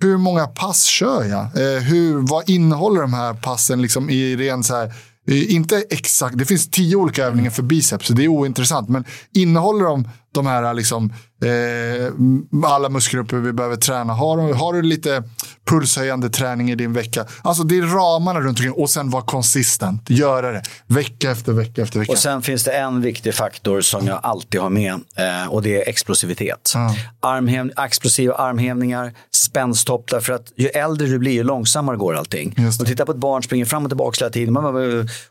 Hur 0.00 0.16
många 0.16 0.46
pass 0.46 0.82
kör 0.82 1.24
jag? 1.24 1.40
Eh, 1.40 1.82
hur, 1.82 2.28
vad 2.28 2.50
innehåller 2.50 3.00
de 3.00 3.14
här 3.14 3.34
passen 3.34 3.82
liksom 3.82 4.10
i 4.10 4.36
ren 4.36 4.64
så 4.64 4.74
här, 4.74 4.94
eh, 5.28 5.54
inte 5.54 5.84
exakt, 5.90 6.38
det 6.38 6.44
finns 6.44 6.70
tio 6.70 6.96
olika 6.96 7.24
övningar 7.24 7.50
för 7.50 7.62
biceps, 7.62 8.06
så 8.06 8.12
det 8.12 8.24
är 8.24 8.28
ointressant. 8.28 8.88
Men 8.88 9.04
innehåller 9.34 9.84
de 9.84 10.08
de 10.32 10.46
här 10.46 10.74
liksom, 10.74 11.12
eh, 11.44 12.70
alla 12.70 12.88
muskelgrupper 12.88 13.36
vi 13.36 13.52
behöver 13.52 13.76
träna? 13.76 14.12
Har, 14.12 14.36
du- 14.48 14.54
har 14.54 14.72
du 14.72 14.82
lite 14.82 15.22
pulshöjande 15.70 16.30
träning 16.30 16.70
i 16.70 16.74
din 16.74 16.92
vecka? 16.92 17.24
Alltså 17.42 17.62
det 17.62 17.78
är 17.78 17.82
ramarna 17.82 18.40
runt 18.40 18.48
omkring 18.58 18.72
och 18.72 18.90
sen 18.90 19.10
vara 19.10 19.22
konsistent. 19.22 20.10
Göra 20.10 20.52
det 20.52 20.62
vecka 20.86 21.30
efter 21.30 21.52
vecka 21.52 21.82
efter 21.82 21.98
vecka. 21.98 22.12
Och 22.12 22.18
sen 22.18 22.42
finns 22.42 22.64
det 22.64 22.70
en 22.72 23.00
viktig 23.00 23.34
faktor 23.34 23.80
som 23.80 24.06
jag 24.06 24.20
alltid 24.22 24.60
har 24.60 24.70
med 24.70 24.92
eh, 24.92 25.48
och 25.48 25.62
det 25.62 25.82
är 25.82 25.88
explosivitet. 25.88 26.72
Ja. 26.74 26.94
Armhäv, 27.20 27.70
explosiva 27.84 28.34
armhävningar, 28.34 29.12
spänsthopp. 29.34 30.10
Därför 30.10 30.32
att 30.32 30.52
ju 30.56 30.68
äldre 30.68 31.06
du 31.06 31.18
blir, 31.18 31.32
ju 31.32 31.42
långsammare 31.42 31.96
går 31.96 32.14
allting. 32.14 32.54
Och 32.80 32.86
titta 32.86 33.06
på 33.06 33.12
ett 33.12 33.18
barn 33.18 33.42
springer 33.42 33.64
fram 33.64 33.84
och 33.84 33.90
tillbaka 33.90 34.24
hela 34.24 34.32
tiden. 34.32 34.52
Man 34.54 34.64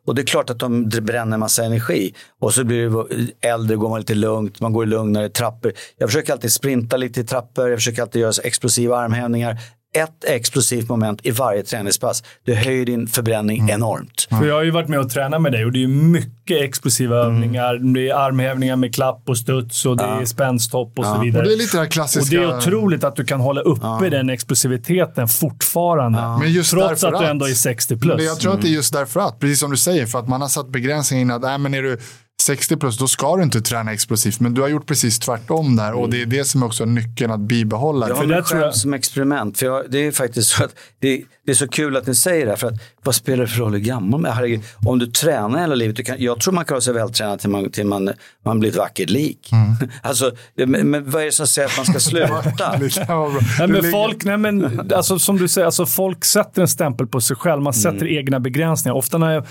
Och 0.06 0.16
det 0.16 0.22
är 0.22 0.26
klart 0.26 0.50
att 0.50 0.60
de 0.60 0.90
bränner 0.90 1.34
en 1.34 1.40
massa 1.40 1.64
energi. 1.66 2.14
Och 2.42 2.54
så 2.54 2.64
blir 2.64 2.90
det 2.90 3.48
äldre, 3.48 3.76
går 3.76 3.90
man 3.90 4.00
lite 4.00 4.16
lugnt, 4.16 4.60
man 4.60 4.74
går 4.74 4.86
lugnare 4.92 5.30
trappor. 5.30 5.72
Jag 5.98 6.10
försöker 6.10 6.34
alltid 6.34 6.52
sprinta 6.52 6.98
lite 6.98 7.20
i 7.22 7.24
trappor, 7.24 7.70
jag 7.70 7.78
försöker 7.80 8.02
alltid 8.02 8.22
göra 8.22 8.34
så 8.34 8.42
explosiva 8.42 8.98
armhävningar. 8.98 9.58
Ett 9.94 10.24
explosivt 10.28 10.90
moment 10.90 11.20
i 11.24 11.32
varje 11.32 11.64
träningspass. 11.64 12.24
Det 12.46 12.56
höjer 12.56 12.86
din 12.86 13.08
förbränning 13.08 13.60
Mm. 13.60 13.70
enormt. 13.76 14.28
För 14.30 14.46
jag 14.46 14.56
har 14.56 14.64
ju 14.64 14.72
varit 14.72 14.90
med 14.90 15.00
och 15.00 15.10
tränat 15.10 15.42
med 15.42 15.52
dig 15.52 15.66
och 15.66 15.72
det 15.72 15.84
är 15.84 15.88
mycket 15.88 16.62
explosiva 16.62 17.24
Mm. 17.24 17.36
övningar. 17.36 17.94
Det 17.94 18.10
är 18.10 18.16
armhävningar 18.16 18.76
med 18.76 18.96
klapp 18.96 19.24
och 19.28 19.38
studs 19.38 19.86
och 19.86 19.98
det 19.98 20.04
är 20.04 20.26
spänsthopp 20.26 21.00
och 21.00 21.06
så 21.06 21.16
och 21.16 21.24
vidare. 21.26 21.44
det 21.46 21.54
är 21.54 21.58
lite 21.58 21.78
det 21.78 21.80
här 21.80 21.86
Och 21.86 21.92
klassiska. 21.92 22.38
det 22.38 22.44
är 22.44 22.58
otroligt 22.58 23.04
att 23.04 23.16
du 23.16 23.24
kan 23.26 23.40
hålla 23.40 23.62
uppe 23.62 24.10
den 24.10 24.30
explosiviteten 24.30 25.28
fortfarande. 25.28 26.20
Men 26.40 26.52
just 26.52 26.72
Trots 26.72 27.04
att 27.04 27.20
du 27.20 27.26
ändå 27.26 27.46
är 27.48 27.54
60 27.54 27.98
plus. 27.98 28.16
Men 28.18 28.26
jag 28.26 28.40
tror 28.40 28.54
att 28.54 28.62
det 28.62 28.68
är 28.68 28.74
just 28.74 28.94
därför 28.94 29.20
att, 29.20 29.40
precis 29.40 29.60
som 29.60 29.72
du 29.72 29.78
säger, 29.78 30.06
för 30.06 30.20
att 30.20 30.28
man 30.28 30.42
har 30.42 30.48
satt 30.48 30.70
begränsningar 30.70 31.22
in 31.22 31.32
att 31.32 31.42
nej, 31.42 31.58
men 31.58 31.74
är 31.74 31.82
du 31.84 31.98
60 32.42 32.78
plus, 32.78 32.98
då 32.98 33.08
ska 33.08 33.36
du 33.36 33.44
inte 33.44 33.62
träna 33.62 33.94
explosivt. 33.94 34.40
Men 34.40 34.54
du 34.54 34.62
har 34.62 34.68
gjort 34.68 34.86
precis 34.86 35.20
tvärtom 35.20 35.76
där 35.76 35.94
och 35.94 36.10
det 36.10 36.22
är 36.22 36.26
det 36.26 36.46
som 36.46 36.62
är 36.62 36.66
också 36.66 36.86
nyckeln 36.86 37.32
att 37.32 37.40
bibehålla. 37.40 38.08
Jag 38.08 38.16
det. 38.16 38.20
har 38.20 38.26
mig 38.26 38.36
tror 38.36 38.44
själv 38.44 38.62
jag- 38.62 38.76
som 38.76 38.94
experiment. 38.94 39.58
För 39.58 39.66
jag, 39.66 39.86
det 39.90 39.98
är 40.08 40.12
faktiskt 40.12 40.50
så 40.50 40.64
att 40.64 40.76
det, 41.00 41.22
det 41.46 41.52
är 41.52 41.56
så 41.56 41.68
kul 41.68 41.98
att 41.98 42.08
ni 42.08 42.16
säger 42.16 42.46
det. 42.46 42.52
här, 42.52 42.58
För 42.58 42.68
att, 42.68 42.74
vad 43.04 43.16
spelar 43.16 43.42
det 43.44 43.48
för 43.48 43.60
roll 43.60 43.72
hur 43.74 43.80
gammal 43.80 44.22
man 44.22 44.32
är? 44.44 44.60
Om 44.86 45.00
du 45.00 45.08
tränar 45.08 45.60
hela 45.60 45.76
livet. 45.76 45.96
Du 45.96 46.04
kan, 46.04 46.16
jag 46.20 46.40
tror 46.40 46.54
man 46.54 46.66
kan 46.66 46.76
vara 46.76 46.82
så 46.82 46.94
vältränad 46.94 47.40
till 47.40 47.50
man, 47.50 47.72
till 47.72 47.86
man, 47.86 48.10
man 48.46 48.60
blir 48.60 48.70
ett 48.70 48.76
vackert 48.76 49.10
lik. 49.10 49.50
Alltså, 50.02 50.32
det- 50.58 50.66
men, 50.66 50.90
men 50.92 51.10
vad 51.12 51.22
är 51.22 51.26
det 51.26 51.32
som 51.32 51.48
säger 51.48 51.68
att 51.68 51.78
man 51.78 51.86
ska 51.86 52.00
sluta? 52.00 52.78
Nej, 53.60 53.68
men 53.68 53.92
folk, 53.92 54.24
nej, 54.26 54.38
men, 54.38 54.92
alltså, 54.96 55.20
som 55.20 55.38
du 55.38 55.48
säger, 55.48 55.66
alltså, 55.66 55.86
folk 55.86 56.26
sätter 56.26 56.62
en 56.62 56.68
stämpel 56.68 57.08
på 57.08 57.22
sig 57.22 57.36
själv. 57.36 57.62
Man 57.62 57.74
sätter 57.74 58.08
egna 58.18 58.40
begränsningar. 58.40 58.96
Ofta 58.96 59.18
när 59.18 59.32
jag, 59.34 59.46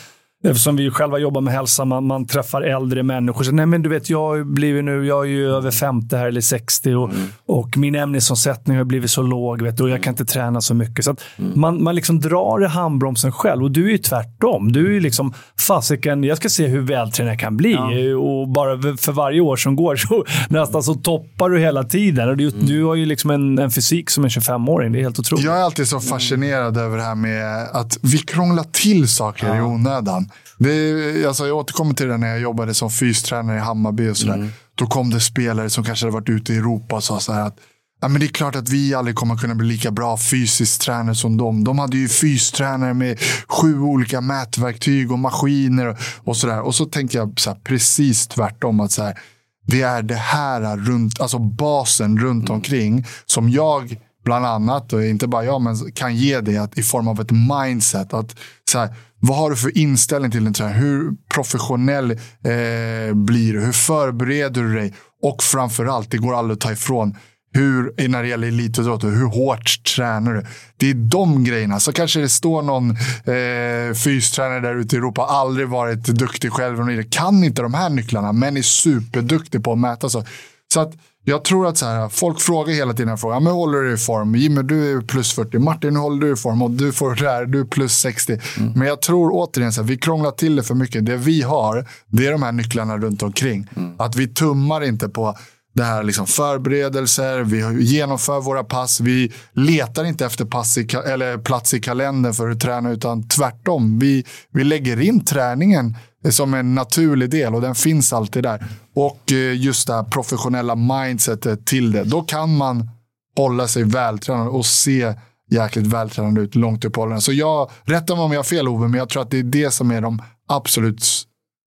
eftersom 0.44 0.76
vi 0.76 0.90
själva 0.90 1.18
jobbar 1.18 1.40
med 1.40 1.54
hälsa, 1.54 1.84
man, 1.84 2.06
man 2.06 2.26
träffar 2.26 2.62
äldre 2.62 3.02
människor. 3.02 3.44
Så, 3.44 3.52
nej, 3.52 3.66
men 3.66 3.82
du 3.82 3.88
vet, 3.88 4.10
jag, 4.10 4.46
blivit 4.46 4.84
nu, 4.84 5.06
jag 5.06 5.24
är 5.24 5.28
ju 5.28 5.50
över 5.50 5.70
50 5.70 6.16
här, 6.16 6.26
eller 6.26 6.40
60 6.40 6.94
och, 6.94 7.10
och 7.46 7.76
min 7.76 7.94
ämnesomsättning 7.94 8.76
har 8.76 8.84
blivit 8.84 9.10
så 9.10 9.22
låg 9.22 9.62
vet 9.62 9.76
du, 9.76 9.82
och 9.82 9.90
jag 9.90 10.02
kan 10.02 10.12
inte 10.12 10.24
träna 10.24 10.60
så 10.60 10.74
mycket. 10.74 11.04
Så 11.04 11.10
att 11.10 11.22
man, 11.54 11.82
man 11.82 11.94
liksom 11.94 12.20
drar 12.20 12.64
i 12.64 12.66
handbromsen 12.66 13.32
själv 13.32 13.62
och 13.62 13.70
du 13.70 13.86
är 13.86 13.90
ju 13.90 13.98
tvärtom. 13.98 14.72
Du 14.72 14.86
är 14.86 14.90
ju 14.90 15.00
liksom, 15.00 15.34
fasiken, 15.58 16.24
jag 16.24 16.36
ska 16.36 16.48
se 16.48 16.66
hur 16.66 16.80
vältränad 16.80 17.32
jag 17.32 17.40
kan 17.40 17.56
bli. 17.56 17.76
Och 18.18 18.48
bara 18.48 18.96
för 18.96 19.12
varje 19.12 19.40
år 19.40 19.56
som 19.56 19.76
går 19.76 19.96
så 20.08 20.24
nästan 20.48 20.82
så 20.82 20.94
toppar 20.94 21.50
du 21.50 21.58
hela 21.58 21.84
tiden. 21.84 22.28
Och 22.28 22.36
du, 22.36 22.50
du 22.50 22.84
har 22.84 22.94
ju 22.94 23.06
liksom 23.06 23.30
en, 23.30 23.58
en 23.58 23.70
fysik 23.70 24.10
som 24.10 24.24
en 24.24 24.30
25-åring. 24.30 24.92
Det 24.92 24.98
är 24.98 25.02
helt 25.02 25.18
otroligt. 25.18 25.44
Jag 25.44 25.58
är 25.58 25.62
alltid 25.62 25.88
så 25.88 26.00
fascinerad 26.00 26.76
över 26.76 26.96
det 26.96 27.02
här 27.02 27.14
med 27.14 27.68
att 27.72 27.98
vi 28.02 28.18
krånglar 28.18 28.64
till 28.72 29.08
saker 29.08 29.56
i 29.56 29.60
onödan. 29.60 30.29
Är, 30.60 31.26
alltså 31.26 31.46
jag 31.46 31.56
återkommer 31.56 31.94
till 31.94 32.08
det 32.08 32.16
när 32.16 32.28
jag 32.28 32.40
jobbade 32.40 32.74
som 32.74 32.90
fystränare 32.90 33.56
i 33.56 33.60
Hammarby 33.60 34.08
och 34.08 34.16
sådär. 34.16 34.48
Då 34.74 34.86
kom 34.86 35.10
det 35.10 35.20
spelare 35.20 35.70
som 35.70 35.84
kanske 35.84 36.06
hade 36.06 36.14
varit 36.14 36.28
ute 36.28 36.52
i 36.52 36.56
Europa 36.56 36.96
och 36.96 37.04
sa 37.04 37.20
så 37.20 37.32
här 37.32 37.46
att 37.46 37.56
Ja, 38.02 38.08
men 38.08 38.20
det 38.20 38.26
är 38.26 38.28
klart 38.28 38.56
att 38.56 38.68
vi 38.68 38.94
aldrig 38.94 39.16
kommer 39.16 39.36
kunna 39.36 39.54
bli 39.54 39.66
lika 39.68 39.90
bra 39.90 40.16
fysiskt 40.16 40.80
tränare 40.80 41.14
som 41.14 41.36
dem. 41.36 41.64
De 41.64 41.78
hade 41.78 41.96
ju 41.96 42.08
fystränare 42.08 42.94
med 42.94 43.18
sju 43.48 43.80
olika 43.80 44.20
mätverktyg 44.20 45.12
och 45.12 45.18
maskiner 45.18 45.86
och, 45.86 45.96
och 46.24 46.36
sådär. 46.36 46.60
Och 46.60 46.74
så 46.74 46.84
tänker 46.84 47.18
jag 47.18 47.40
så 47.40 47.50
här, 47.50 47.58
precis 47.64 48.26
tvärtom. 48.26 48.80
att 48.80 48.92
så 48.92 49.02
här, 49.02 49.18
Det 49.66 49.82
är 49.82 50.02
det 50.02 50.14
här 50.14 50.76
runt, 50.76 51.20
alltså 51.20 51.38
basen 51.38 52.18
runt 52.18 52.50
omkring 52.50 53.06
som 53.26 53.50
jag 53.50 54.00
bland 54.24 54.46
annat, 54.46 54.92
och 54.92 55.04
inte 55.04 55.26
bara 55.26 55.44
jag, 55.44 55.60
men 55.60 55.92
kan 55.92 56.16
ge 56.16 56.40
dig 56.40 56.58
att, 56.58 56.78
i 56.78 56.82
form 56.82 57.08
av 57.08 57.20
ett 57.20 57.30
mindset. 57.30 58.14
Att, 58.14 58.36
så 58.70 58.78
här, 58.78 58.94
vad 59.20 59.36
har 59.38 59.50
du 59.50 59.56
för 59.56 59.78
inställning 59.78 60.30
till 60.30 60.46
en 60.46 60.52
tränare? 60.52 60.74
Hur 60.74 61.12
professionell 61.34 62.10
eh, 62.10 63.14
blir 63.14 63.52
du? 63.52 63.60
Hur 63.60 63.72
förbereder 63.72 64.62
du 64.62 64.74
dig? 64.74 64.94
Och 65.22 65.42
framförallt, 65.42 66.10
det 66.10 66.18
går 66.18 66.34
aldrig 66.34 66.54
att 66.54 66.60
ta 66.60 66.72
ifrån, 66.72 67.16
hur, 67.52 68.08
när 68.08 68.22
det 68.22 68.28
gäller 68.28 68.48
elitidrott, 68.48 69.04
hur 69.04 69.26
hårt 69.26 69.84
tränar 69.96 70.34
du? 70.34 70.46
Det 70.76 70.90
är 70.90 70.94
de 70.94 71.44
grejerna. 71.44 71.80
Så 71.80 71.92
kanske 71.92 72.20
det 72.20 72.28
står 72.28 72.62
någon 72.62 72.90
eh, 72.90 73.94
fystränare 73.94 74.60
där 74.60 74.74
ute 74.74 74.96
i 74.96 74.98
Europa, 74.98 75.22
aldrig 75.22 75.68
varit 75.68 76.04
duktig 76.04 76.52
själv, 76.52 77.02
kan 77.10 77.44
inte 77.44 77.62
de 77.62 77.74
här 77.74 77.90
nycklarna, 77.90 78.32
men 78.32 78.56
är 78.56 78.62
superduktig 78.62 79.64
på 79.64 79.72
att 79.72 79.78
mäta. 79.78 80.08
Så, 80.08 80.24
så 80.72 80.80
att 80.80 80.92
jag 81.30 81.44
tror 81.44 81.66
att 81.66 81.78
så 81.78 81.86
här, 81.86 82.08
folk 82.08 82.40
frågar 82.40 82.74
hela 82.74 82.92
tiden, 82.92 83.18
frågar, 83.18 83.36
ja, 83.36 83.40
men 83.40 83.52
håller 83.52 83.78
du 83.78 83.92
i 83.92 83.96
form? 83.96 84.34
Jimmy, 84.34 84.62
du 84.62 84.92
är 84.92 85.00
plus 85.00 85.32
40. 85.32 85.58
Martin, 85.58 85.96
hur 85.96 86.02
håller 86.02 86.26
du 86.26 86.32
i 86.32 86.36
form? 86.36 86.62
Och 86.62 86.70
du 86.70 86.92
får 86.92 87.14
det 87.14 87.30
här, 87.30 87.46
du 87.46 87.60
är 87.60 87.64
plus 87.64 87.92
60. 87.92 88.38
Men 88.74 88.88
jag 88.88 89.02
tror 89.02 89.30
återigen, 89.32 89.72
så 89.72 89.80
här, 89.80 89.88
vi 89.88 89.96
krånglar 89.96 90.30
till 90.30 90.56
det 90.56 90.62
för 90.62 90.74
mycket. 90.74 91.06
Det 91.06 91.16
vi 91.16 91.42
har, 91.42 91.88
det 92.06 92.26
är 92.26 92.32
de 92.32 92.42
här 92.42 92.52
nycklarna 92.52 92.98
runt 92.98 93.22
omkring. 93.22 93.66
Att 93.98 94.16
vi 94.16 94.28
tummar 94.28 94.84
inte 94.84 95.08
på 95.08 95.36
det 95.72 95.84
här 95.84 96.02
liksom 96.02 96.26
förberedelser, 96.26 97.40
vi 97.40 97.84
genomför 97.84 98.40
våra 98.40 98.64
pass, 98.64 99.00
vi 99.00 99.32
letar 99.52 100.04
inte 100.04 100.26
efter 100.26 100.44
pass 100.44 100.78
i, 100.78 100.88
eller 101.06 101.38
plats 101.38 101.74
i 101.74 101.80
kalendern 101.80 102.34
för 102.34 102.50
att 102.50 102.60
träna, 102.60 102.90
utan 102.90 103.28
tvärtom. 103.28 103.98
Vi, 103.98 104.24
vi 104.52 104.64
lägger 104.64 105.00
in 105.00 105.24
träningen 105.24 105.96
som 106.30 106.54
en 106.54 106.74
naturlig 106.74 107.30
del 107.30 107.54
och 107.54 107.60
den 107.60 107.74
finns 107.74 108.12
alltid 108.12 108.42
där. 108.42 108.64
Och 108.94 109.32
eh, 109.32 109.56
just 109.60 109.86
det 109.86 109.94
här 109.94 110.02
professionella 110.02 110.74
mindsetet 110.74 111.66
till 111.66 111.92
det. 111.92 112.04
Då 112.04 112.22
kan 112.22 112.56
man 112.56 112.90
hålla 113.36 113.68
sig 113.68 113.82
vältränad 113.84 114.48
och 114.48 114.66
se 114.66 115.14
jäkligt 115.50 115.86
vältränad 115.86 116.38
ut 116.38 116.54
långt 116.54 116.84
upp 116.84 116.96
i 116.96 117.00
åldern. 117.00 117.20
Så 117.20 117.32
jag, 117.32 117.70
rätta 117.84 118.14
mig 118.14 118.24
om 118.24 118.32
jag 118.32 118.38
har 118.38 118.44
fel 118.44 118.68
Ove, 118.68 118.88
men 118.88 118.98
jag 118.98 119.08
tror 119.08 119.22
att 119.22 119.30
det 119.30 119.38
är 119.38 119.42
det 119.42 119.70
som 119.70 119.90
är 119.90 120.00
de 120.00 120.22
absolut, 120.48 121.04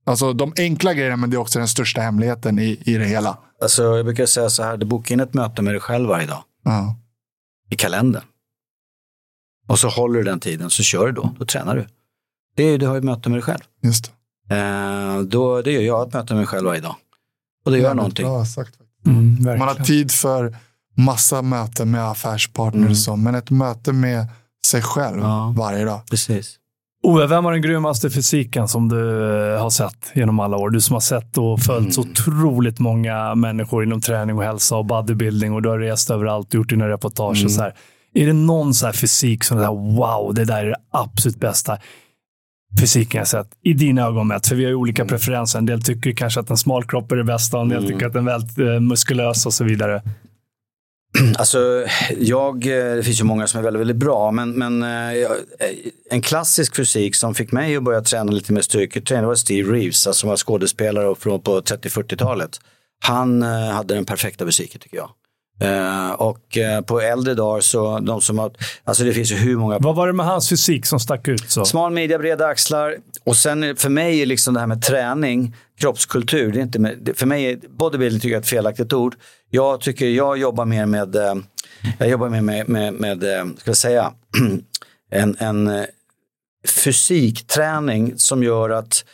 alltså 0.06 0.34
de 0.34 0.54
enkla 0.58 0.94
grejerna, 0.94 1.16
men 1.18 1.30
det 1.30 1.36
är 1.36 1.40
också 1.40 1.60
den 1.60 1.68
största 1.68 2.02
hemligheten 2.02 2.60
i, 2.60 2.82
i 2.86 2.94
det 2.98 3.06
hela. 3.06 3.38
Alltså, 3.62 3.84
jag 3.84 4.06
brukar 4.06 4.26
säga 4.26 4.50
så 4.50 4.64
här, 4.64 4.78
du 4.78 4.86
bokar 4.86 5.14
in 5.16 5.20
ett 5.20 5.34
möte 5.34 5.62
med 5.62 5.74
dig 5.74 5.82
själv 5.82 6.10
varje 6.10 6.28
dag 6.28 6.44
Ja. 6.64 6.96
i 7.70 7.76
kalendern. 7.76 8.24
Och 9.68 9.80
så 9.80 9.90
håller 9.90 10.20
du 10.20 10.24
den 10.26 10.40
tiden, 10.40 10.70
så 10.70 10.84
kör 10.84 11.06
du 11.06 11.12
då. 11.12 11.36
Då 11.40 11.46
tränar 11.46 11.76
du. 11.76 11.88
Det 12.56 12.64
är, 12.64 12.78
du 12.78 12.88
har 12.88 12.98
ett 12.98 13.04
möte 13.04 13.30
med 13.30 13.38
dig 13.38 13.44
själv. 13.44 13.62
Just 13.82 14.04
det. 14.06 14.12
Eh, 14.50 15.20
då, 15.22 15.62
det 15.62 15.72
gör 15.72 15.82
jag, 15.82 16.08
ett 16.08 16.14
möte 16.14 16.34
med 16.34 16.38
mig 16.40 16.48
själv 16.48 16.66
varje 16.66 16.82
dag. 16.82 16.96
Och 17.66 17.72
det 17.72 17.78
gör 17.78 17.84
Jävligt 17.84 17.98
någonting. 17.98 18.26
Bra 18.26 18.46
sagt. 18.46 18.74
Mm, 19.06 19.60
Man 19.60 19.68
har 19.68 19.76
tid 19.76 20.12
för 20.12 20.56
massa 20.98 21.42
möten 21.42 21.92
med 21.92 22.10
affärspartners, 22.10 22.80
Mm. 22.82 22.92
och 22.92 22.98
så, 22.98 23.16
men 23.16 23.36
ett 23.36 23.50
möte 23.50 23.94
med 23.94 24.26
sig 24.66 24.82
själv 24.82 25.20
Ja. 25.22 25.54
varje 25.58 25.86
dag. 25.86 26.02
Precis. 26.10 26.56
Ove, 27.06 27.28
vem 27.28 27.46
har 27.46 27.52
den 27.52 27.62
grymmaste 27.62 28.10
fysiken 28.10 28.68
som 28.68 28.90
du 28.90 29.24
eh, 29.56 29.62
har 29.62 29.70
sett 29.70 30.12
genom 30.16 30.40
alla 30.40 30.58
år? 30.58 30.70
Du 30.70 30.82
som 30.82 30.94
har 30.94 31.02
sett 31.02 31.38
och 31.38 31.60
följt 31.60 31.94
så 31.94 32.02
Mm. 32.02 32.12
otroligt 32.12 32.80
många 32.80 33.36
människor 33.36 33.84
inom 33.84 34.02
träning 34.02 34.38
och 34.38 34.44
hälsa 34.44 34.76
och 34.76 34.86
bodybuilding 34.86 35.54
och 35.54 35.62
du 35.62 35.70
har 35.70 35.80
rest 35.80 36.10
överallt 36.12 36.48
och 36.48 36.54
gjort 36.56 36.70
dina 36.70 36.90
reportage. 36.90 37.38
Mm. 37.38 37.46
Och 37.46 37.52
så 37.52 37.62
här. 37.62 37.74
Är 38.16 38.26
det 38.28 38.34
någon 38.34 38.74
så 38.74 38.86
här 38.86 38.94
fysik 38.94 39.44
som 39.44 39.58
säger 39.58 39.96
wow, 39.98 40.34
det 40.34 40.46
där 40.46 40.64
är 40.66 40.70
det 40.70 40.76
absolut 40.92 41.40
bästa 41.40 41.78
fysiken 42.82 43.20
jag 43.20 43.28
sett 43.28 43.48
i 43.64 43.74
dina 43.74 44.08
ögon 44.08 44.28
mätt? 44.28 44.48
För 44.48 44.56
vi 44.56 44.64
har 44.64 44.70
ju 44.70 44.76
olika 44.76 45.06
preferenser. 45.06 45.60
En 45.60 45.66
del 45.66 45.82
tycker 45.82 46.12
kanske 46.12 46.40
att 46.40 46.50
en 46.50 46.58
smal 46.58 46.84
kropp 46.84 47.12
är 47.12 47.16
det 47.16 47.24
bästa, 47.24 47.62
en 47.62 47.70
del 47.70 47.78
Mm. 47.78 47.92
tycker 47.92 48.06
att 48.08 48.16
en 48.16 48.26
väldigt 48.26 48.60
eh, 48.60 48.80
muskulös 48.80 49.46
och 49.46 49.54
så 49.54 49.64
vidare. 49.64 50.02
Alltså, 51.38 51.86
jag, 52.18 52.66
eh, 52.68 52.96
det 52.96 53.04
finns 53.04 53.20
ju 53.20 53.24
många 53.24 53.48
som 53.48 53.60
är 53.60 53.64
väldigt, 53.64 53.80
väldigt 53.80 53.98
bra, 53.98 54.32
men, 54.32 54.52
men 54.52 54.84
eh, 54.84 55.12
eh, 55.12 55.30
en 56.10 56.22
klassisk 56.22 56.76
fysik 56.76 57.16
som 57.16 57.36
fick 57.36 57.52
mig 57.52 57.76
att 57.76 57.84
börja 57.84 58.02
träna 58.02 58.32
lite 58.32 58.54
mer 58.54 58.62
styrketräning 58.62 59.26
var 59.28 59.36
Steve 59.36 59.74
Reeves, 59.74 60.08
alltså 60.08 60.20
som 60.20 60.30
var 60.30 60.38
skådespelare 60.38 61.16
från 61.16 61.42
på 61.42 61.62
30-40-talet. 61.62 62.60
Han 63.06 63.42
hade 63.44 63.94
den 63.94 64.06
perfekta 64.06 64.46
fysiken 64.46 64.82
tycker 64.82 64.98
jag. 64.98 65.10
Eh, 65.62 66.12
och 66.12 66.58
eh, 66.58 66.82
på 66.82 67.02
äldre 67.02 67.34
dagar 67.34 67.62
så, 67.62 68.00
de 68.00 68.22
som 68.22 68.40
har, 68.40 68.52
alltså 68.84 69.04
det 69.04 69.14
finns 69.14 69.32
ju 69.32 69.36
hur 69.36 69.58
många 69.58 69.80
Vad 69.80 69.96
var 69.96 70.08
det 70.08 70.14
med 70.14 70.26
hans 70.26 70.50
fysik 70.50 70.86
som 70.86 71.00
stack 71.00 71.28
ut? 71.28 71.52
så? 71.52 71.66
Smal 71.66 71.92
midja, 71.94 72.18
breda 72.20 72.46
axlar. 72.48 72.96
Och 73.26 73.36
sen 73.38 73.76
för 73.76 73.90
mig 73.90 74.22
är 74.22 74.26
liksom 74.26 74.54
det 74.54 74.60
här 74.60 74.68
med 74.68 74.82
träning, 74.82 75.56
kroppskultur, 75.80 76.52
det 76.52 76.60
är 76.60 76.64
inte 76.64 76.80
med, 76.80 76.98
det- 77.02 77.14
för 77.14 77.26
mig 77.26 77.46
är 77.46 77.58
bodybuilding 77.78 78.20
tycker 78.22 78.34
jag 78.34 78.40
är 78.40 78.42
ett 78.44 78.50
felaktigt 78.50 78.94
ord. 78.94 79.16
Jag 79.50 79.82
tycker 79.82 80.06
jag 80.10 80.38
jobbar 80.38 80.66
mer 80.66 80.86
med, 80.86 81.16
eh, 81.16 81.36
jag 81.98 82.10
jobbar 82.10 82.30
mer 82.30 82.42
med, 82.42 82.70
med, 82.70 82.94
med 82.94 83.24
eh, 83.24 83.46
ska 83.58 83.70
jag 83.70 83.78
säga, 83.78 84.14
en, 85.12 85.36
en 85.40 85.86
fysikträning 86.68 88.14
som 88.18 88.44
gör 88.44 88.70
att, 88.70 89.06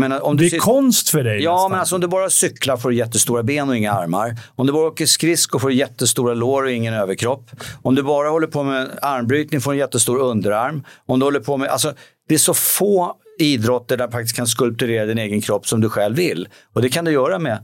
menar 0.00 0.34
Det 0.34 0.44
är 0.44 0.50
sit- 0.50 0.58
konst 0.60 1.08
för 1.08 1.24
dig 1.24 1.42
Ja, 1.42 1.52
nästan. 1.54 1.70
men 1.70 1.80
alltså 1.80 1.94
om 1.94 2.00
du 2.00 2.06
bara 2.08 2.30
cyklar 2.30 2.76
får 2.76 2.90
du 2.90 2.96
jättestora 2.96 3.42
ben 3.42 3.68
och 3.68 3.76
inga 3.76 3.92
armar. 3.92 4.36
Om 4.56 4.66
du 4.66 4.72
bara 4.72 4.86
åker 4.86 5.06
skridskor 5.06 5.58
får 5.58 5.68
du 5.68 5.74
jättestora 5.74 6.34
lår 6.34 6.62
och 6.62 6.70
ingen 6.70 6.94
överkropp. 6.94 7.50
Om 7.82 7.94
du 7.94 8.02
bara 8.02 8.28
håller 8.28 8.46
på 8.46 8.62
med 8.62 8.90
armbrytning 9.02 9.60
får 9.60 9.70
du 9.72 9.74
en 9.76 9.80
jättestor 9.80 10.18
underarm. 10.18 10.84
Om 11.06 11.18
du 11.18 11.26
håller 11.26 11.40
på 11.40 11.56
med, 11.56 11.68
alltså, 11.68 11.94
det 12.28 12.34
är 12.34 12.38
så 12.38 12.54
få 12.54 13.14
idrotter 13.40 13.96
där 13.96 14.06
du 14.06 14.12
faktiskt 14.12 14.36
kan 14.36 14.46
skulpturera 14.46 15.06
din 15.06 15.18
egen 15.18 15.40
kropp 15.40 15.66
som 15.66 15.80
du 15.80 15.88
själv 15.88 16.16
vill. 16.16 16.48
Och 16.74 16.82
det 16.82 16.88
kan 16.88 17.04
du 17.04 17.10
göra 17.12 17.38
med 17.38 17.58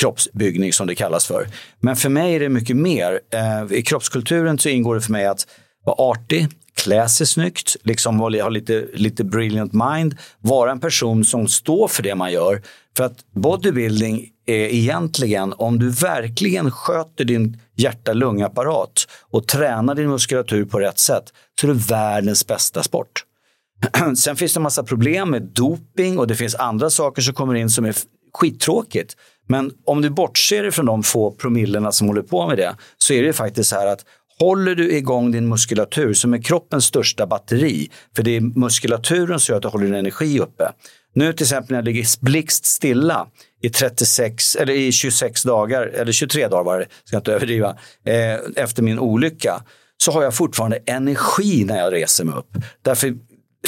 kroppsbyggning 0.00 0.72
som 0.72 0.86
det 0.86 0.94
kallas 0.94 1.26
för. 1.26 1.46
Men 1.80 1.96
för 1.96 2.08
mig 2.08 2.34
är 2.34 2.40
det 2.40 2.48
mycket 2.48 2.76
mer. 2.76 3.20
Eh, 3.34 3.78
I 3.78 3.82
kroppskulturen 3.82 4.58
så 4.58 4.68
ingår 4.68 4.94
det 4.94 5.00
för 5.00 5.12
mig 5.12 5.26
att 5.26 5.46
vara 5.84 5.96
artig, 6.10 6.48
klä 6.76 7.08
sig 7.08 7.26
snyggt, 7.26 7.76
liksom 7.82 8.20
ha 8.20 8.28
lite, 8.28 8.86
lite 8.94 9.24
brilliant 9.24 9.72
mind, 9.72 10.16
vara 10.40 10.70
en 10.70 10.80
person 10.80 11.24
som 11.24 11.48
står 11.48 11.88
för 11.88 12.02
det 12.02 12.14
man 12.14 12.32
gör. 12.32 12.62
För 12.96 13.04
att 13.04 13.32
bodybuilding 13.34 14.28
är 14.46 14.74
egentligen, 14.74 15.54
om 15.56 15.78
du 15.78 15.90
verkligen 15.90 16.70
sköter 16.70 17.24
din 17.24 17.60
hjärta-lungapparat 17.76 19.06
och 19.30 19.46
tränar 19.46 19.94
din 19.94 20.08
muskulatur 20.10 20.64
på 20.64 20.78
rätt 20.78 20.98
sätt, 20.98 21.24
så 21.60 21.66
är 21.66 21.74
det 21.74 21.80
världens 21.88 22.46
bästa 22.46 22.82
sport. 22.82 23.24
Sen 24.16 24.36
finns 24.36 24.54
det 24.54 24.58
en 24.58 24.62
massa 24.62 24.82
problem 24.82 25.30
med 25.30 25.42
doping 25.42 26.18
och 26.18 26.26
det 26.26 26.36
finns 26.36 26.54
andra 26.54 26.90
saker 26.90 27.22
som 27.22 27.34
kommer 27.34 27.54
in 27.54 27.70
som 27.70 27.84
är 27.84 27.94
skittråkigt. 28.34 29.16
Men 29.48 29.72
om 29.86 30.02
du 30.02 30.10
bortser 30.10 30.64
ifrån 30.64 30.86
de 30.86 31.02
få 31.02 31.30
promillerna 31.30 31.92
som 31.92 32.08
håller 32.08 32.22
på 32.22 32.48
med 32.48 32.56
det 32.58 32.76
så 32.98 33.12
är 33.12 33.22
det 33.22 33.32
faktiskt 33.32 33.70
så 33.70 33.76
här 33.76 33.86
att 33.86 34.04
håller 34.40 34.74
du 34.74 34.92
igång 34.92 35.30
din 35.30 35.48
muskulatur 35.48 36.14
som 36.14 36.34
är 36.34 36.42
kroppens 36.42 36.84
största 36.84 37.26
batteri, 37.26 37.90
för 38.16 38.22
det 38.22 38.36
är 38.36 38.40
muskulaturen 38.40 39.40
som 39.40 39.52
gör 39.52 39.56
att 39.56 39.62
du 39.62 39.68
håller 39.68 39.86
din 39.86 39.94
energi 39.94 40.40
uppe. 40.40 40.72
Nu 41.14 41.32
till 41.32 41.44
exempel 41.44 41.70
när 41.70 41.78
jag 41.78 41.84
ligger 41.84 42.24
blixt 42.24 42.66
stilla 42.66 43.26
i 43.62 43.70
36 43.70 44.56
eller 44.56 44.72
i 44.72 44.92
26 44.92 45.42
dagar, 45.42 45.82
eller 45.82 46.12
23 46.12 46.48
dagar 46.48 46.64
var 46.64 46.78
det, 46.78 46.86
ska 47.04 47.16
jag 47.16 47.20
inte 47.20 47.32
överdriva, 47.32 47.76
eh, 48.06 48.64
efter 48.64 48.82
min 48.82 48.98
olycka 48.98 49.62
så 49.96 50.12
har 50.12 50.22
jag 50.22 50.34
fortfarande 50.34 50.78
energi 50.86 51.64
när 51.64 51.78
jag 51.78 51.92
reser 51.92 52.24
mig 52.24 52.34
upp. 52.34 52.56
Därför 52.82 53.14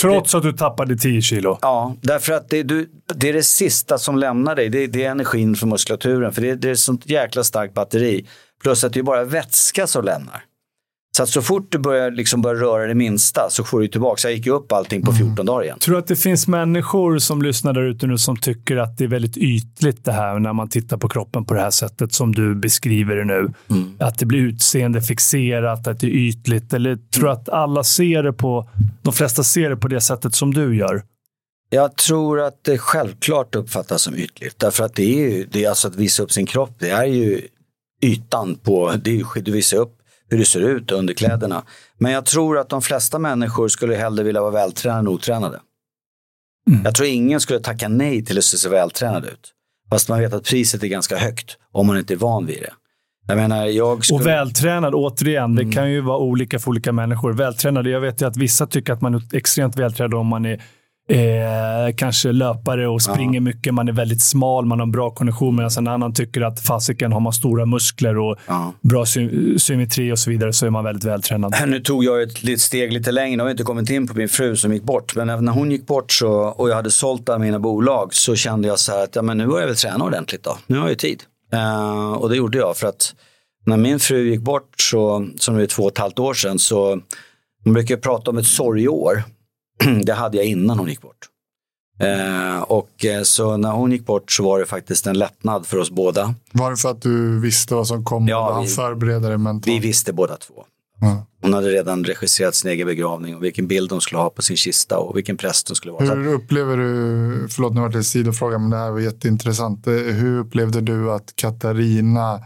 Trots 0.01 0.35
att 0.35 0.43
du 0.43 0.53
tappade 0.53 0.97
10 0.97 1.23
kilo. 1.23 1.59
Ja, 1.63 1.97
därför 2.01 2.33
att 2.33 2.49
det, 2.49 2.63
du, 2.63 2.91
det 3.15 3.29
är 3.29 3.33
det 3.33 3.43
sista 3.43 3.99
som 3.99 4.19
lämnar 4.19 4.55
dig. 4.55 4.69
Det, 4.69 4.87
det 4.87 5.05
är 5.05 5.11
energin 5.11 5.57
från 5.57 5.69
muskulaturen. 5.69 6.33
För 6.33 6.43
det, 6.43 6.55
det 6.55 6.69
är 6.69 6.73
ett 6.73 6.79
sånt 6.79 7.07
jäkla 7.07 7.45
starkt 7.45 7.75
batteri. 7.75 8.27
Plus 8.63 8.85
att 8.85 8.93
det 8.93 9.01
är 9.01 9.05
bara 9.05 9.25
vätska 9.25 9.87
som 9.87 10.05
lämnar. 10.05 10.45
Så 11.17 11.23
att 11.23 11.29
så 11.29 11.43
fort 11.43 11.73
du 11.73 11.79
börjar, 11.79 12.11
liksom 12.11 12.43
börjar 12.43 12.57
röra 12.57 12.87
det 12.87 12.95
minsta 12.95 13.51
så 13.51 13.65
får 13.65 13.81
du 13.81 13.89
tillbaka. 13.89 14.17
Så 14.21 14.27
jag 14.27 14.35
gick 14.35 14.47
ju 14.47 14.53
upp 14.53 14.73
allting 14.73 15.03
på 15.03 15.13
14 15.13 15.47
dagar 15.47 15.65
igen. 15.65 15.79
Tror 15.79 15.95
du 15.95 15.99
att 15.99 16.07
det 16.07 16.17
finns 16.17 16.49
människor 16.49 17.19
som 17.19 17.43
lyssnar 17.43 17.73
där 17.73 17.83
ute 17.83 18.07
nu 18.07 18.19
som 18.19 18.37
tycker 18.37 18.77
att 18.77 18.99
det 18.99 19.05
är 19.05 19.09
väldigt 19.09 19.37
ytligt 19.37 20.05
det 20.05 20.13
här 20.13 20.39
när 20.39 20.53
man 20.53 20.69
tittar 20.69 20.97
på 20.97 21.09
kroppen 21.09 21.45
på 21.45 21.55
det 21.55 21.61
här 21.61 21.71
sättet 21.71 22.13
som 22.13 22.35
du 22.35 22.55
beskriver 22.55 23.17
det 23.17 23.25
nu? 23.25 23.53
Att 23.99 24.19
det 24.19 24.27
blir 24.27 24.41
utseendefixerat, 24.41 25.87
att 25.87 26.01
det 26.01 26.07
är 26.07 26.11
ytligt. 26.11 26.73
Eller 26.73 26.97
tror 26.97 27.25
du 27.25 27.31
att 27.31 27.49
alla 27.49 27.85
ser 27.85 28.23
det 28.23 28.33
på, 28.33 28.69
de 29.03 29.13
flesta 29.13 29.43
ser 29.43 29.71
det 29.71 29.77
på 29.77 29.89
det 29.89 30.01
sättet 30.01 30.35
som 30.35 30.55
du 30.55 30.77
gör? 30.77 31.03
Jag 31.71 31.97
tror 31.97 32.41
att 32.41 32.65
det 32.65 32.79
självklart 32.79 33.55
uppfattas 33.55 34.03
som 34.03 34.15
ytligt. 34.15 34.59
Därför 34.59 34.85
att 34.85 34.95
det 34.95 35.03
är 35.03 35.31
ju, 35.31 35.47
det 35.51 35.65
är 35.65 35.69
alltså 35.69 35.89
att 35.89 35.97
visa 35.97 36.23
upp 36.23 36.33
sin 36.33 36.47
kropp. 36.47 36.75
Det 36.79 36.91
är 36.91 37.05
ju 37.05 37.41
ytan 38.03 38.55
på, 38.55 38.93
det 39.05 39.11
är 39.11 39.15
ju, 39.15 39.25
du 39.43 39.53
visar 39.53 39.77
upp 39.77 40.02
hur 40.33 40.39
det 40.39 40.45
ser 40.45 40.61
ut 40.61 40.93
under 40.93 41.15
kläderna. 41.15 41.63
Men 41.99 42.13
jag 42.13 42.25
tror 42.25 42.59
att 42.59 42.69
de 42.69 42.83
flesta 42.83 43.19
människor 43.19 43.69
skulle 43.69 43.95
hellre 43.95 44.25
vilja 44.25 44.41
vara 44.41 44.51
vältränade 44.51 45.01
än 45.01 45.09
otränade. 45.09 45.61
Jag 46.85 46.95
tror 46.95 47.09
ingen 47.09 47.41
skulle 47.41 47.61
tacka 47.61 47.89
nej 47.89 48.25
till 48.25 48.39
att 48.39 48.45
se 48.45 48.69
vältränad 48.69 49.25
ut. 49.25 49.53
Fast 49.91 50.09
man 50.09 50.21
vet 50.21 50.33
att 50.33 50.45
priset 50.45 50.83
är 50.83 50.87
ganska 50.87 51.17
högt 51.17 51.59
om 51.73 51.87
man 51.87 51.99
inte 51.99 52.15
är 52.15 52.17
van 52.17 52.47
vid 52.47 52.61
det. 52.63 52.73
Jag 53.27 53.37
menar, 53.37 53.67
jag 53.67 54.05
skulle... 54.05 54.21
Och 54.21 54.27
vältränad, 54.27 54.95
återigen, 54.95 55.55
det 55.55 55.73
kan 55.73 55.91
ju 55.91 56.01
vara 56.01 56.19
olika 56.19 56.59
för 56.59 56.71
olika 56.71 56.93
människor. 56.93 57.33
Vältränad, 57.33 57.87
jag 57.87 58.01
vet 58.01 58.23
ju 58.23 58.27
att 58.27 58.37
vissa 58.37 58.67
tycker 58.67 58.93
att 58.93 59.01
man 59.01 59.15
är 59.15 59.23
extremt 59.33 59.77
vältränad 59.77 60.15
om 60.15 60.27
man 60.27 60.45
är 60.45 60.63
eh, 61.09 61.95
kanske 61.97 62.33
löpare 62.33 62.89
och 62.89 63.03
springer 63.03 63.41
mycket. 63.41 63.75
Man 63.75 63.89
är 63.89 63.93
väldigt 63.93 64.23
smal, 64.23 64.65
man 64.67 64.79
har 64.79 64.87
en 64.87 64.93
bra 64.93 65.11
kondition. 65.11 65.57
Medan 65.57 65.71
en 65.79 65.89
annan 65.89 66.15
tycker 66.15 66.41
att 66.41 66.61
fasiken 66.61 67.13
har 67.13 67.21
man 67.21 67.33
stora 67.33 67.67
muskler 67.67 68.19
och 68.19 68.37
Ja. 68.49 68.73
bra 68.83 69.07
sy- 69.07 69.59
symmetri 69.59 70.13
och 70.13 70.19
så 70.19 70.31
vidare 70.31 70.53
så 70.53 70.67
är 70.67 70.71
man 70.71 70.85
väldigt 70.85 71.05
vältränad. 71.05 71.55
Nu 71.67 71.81
tog 71.81 72.05
jag 72.05 72.23
ett 72.23 72.43
litet 72.43 72.61
steg 72.63 72.93
lite 72.93 73.13
längre, 73.13 73.37
jag 73.37 73.45
har 73.45 73.51
inte 73.51 73.63
kommit 73.63 73.91
in 73.91 74.07
på 74.09 74.15
min 74.15 74.29
fru 74.29 74.57
som 74.57 74.73
gick 74.73 74.83
bort. 74.83 75.17
Men 75.17 75.27
när 75.45 75.53
hon 75.53 75.71
gick 75.71 75.87
bort 75.87 76.13
så, 76.13 76.33
och 76.33 76.71
jag 76.71 76.75
hade 76.75 76.91
sålt 76.91 77.29
alla 77.29 77.39
mina 77.39 77.59
bolag 77.59 78.15
så 78.15 78.35
kände 78.37 78.69
jag 78.69 78.79
så 78.79 78.93
här 78.93 79.05
att 79.05 79.17
ja, 79.17 79.23
men 79.23 79.39
nu 79.39 79.47
börjar 79.47 79.61
jag 79.61 79.67
väl 79.67 79.77
träna 79.77 80.05
ordentligt 80.05 80.43
då. 80.45 80.57
Nu 80.67 80.77
har 80.77 80.85
jag 80.85 80.91
ju 80.91 80.97
tid. 80.97 81.23
Eh, 81.53 82.13
och 82.13 82.29
det 82.29 82.37
gjorde 82.37 82.59
jag 82.59 82.77
för 82.77 82.87
att 82.87 83.15
när 83.67 83.77
min 83.77 84.01
fru 84.01 84.29
gick 84.31 84.41
bort, 84.41 84.75
så, 84.81 85.29
som 85.37 85.59
är 85.59 85.67
två 85.67 85.83
och 85.83 85.91
ett 85.93 85.99
halvt 85.99 86.19
år 86.19 86.35
sedan, 86.35 86.59
så 86.59 87.01
man 87.65 87.75
brukar 87.75 87.97
prata 87.97 88.31
om 88.31 88.39
ett 88.39 88.47
sorgeår. 88.47 89.23
det 90.05 90.13
hade 90.13 90.37
jag 90.37 90.47
innan 90.47 90.79
hon 90.79 90.89
gick 90.89 91.03
bort. 91.03 91.29
Eh, 92.01 92.63
och 92.63 93.05
eh, 93.05 93.23
så 93.23 93.57
när 93.57 93.71
hon 93.73 93.93
gick 93.93 94.07
bort 94.07 94.33
så 94.33 94.43
var 94.45 94.59
det 94.59 94.67
faktiskt 94.67 95.07
en 95.07 95.19
lättnad 95.19 95.67
för 95.67 95.79
oss 95.79 95.91
båda. 95.91 96.35
Var 96.53 96.71
det 96.71 96.77
för 96.77 96.91
att 96.91 97.03
du 97.03 97.41
visste 97.41 97.75
vad 97.75 97.87
som 97.87 98.05
kom 98.05 98.29
Ja, 98.29 98.53
han 98.53 98.67
förberedde 98.67 99.29
dig 99.29 99.39
mentalt? 99.39 99.67
Vi 99.67 99.79
visste 99.79 100.13
båda 100.13 100.37
två. 100.37 100.55
Ja. 101.01 101.27
Hon 101.43 101.53
hade 101.53 101.69
redan 101.69 102.05
regisserat 102.05 102.55
sin 102.55 102.71
egen 102.71 102.87
begravning 102.87 103.37
och 103.37 103.45
vilken 103.45 103.67
bild 103.67 103.93
hon 103.93 104.01
skulle 104.01 104.19
ha 104.21 104.31
på 104.31 104.43
sin 104.43 104.57
kista 104.57 104.99
och 104.99 105.17
vilken 105.17 105.37
präst 105.37 105.69
hon 105.69 105.77
skulle 105.77 105.93
vara. 105.93 106.05
Hur 106.05 106.33
upplever 106.33 106.77
du, 106.77 107.49
förlåt 107.51 107.75
nu 107.75 107.81
var 107.81 107.89
det 107.89 107.99
en 107.99 108.05
sidofråga 108.05 108.59
men 108.59 108.71
det 108.71 108.77
här 108.77 108.91
var 108.91 109.01
jätteintressant. 109.01 109.87
Eh, 109.87 109.93
Hur 109.93 110.39
upplevde 110.39 110.81
du 110.81 111.13
att 111.13 111.37
Katarina, 111.37 112.41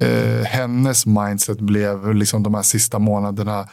eh, 0.00 0.44
hennes 0.44 1.06
mindset 1.06 1.60
blev 1.60 2.14
liksom 2.14 2.42
de 2.42 2.54
här 2.54 2.62
sista 2.62 2.98
månaderna? 2.98 3.68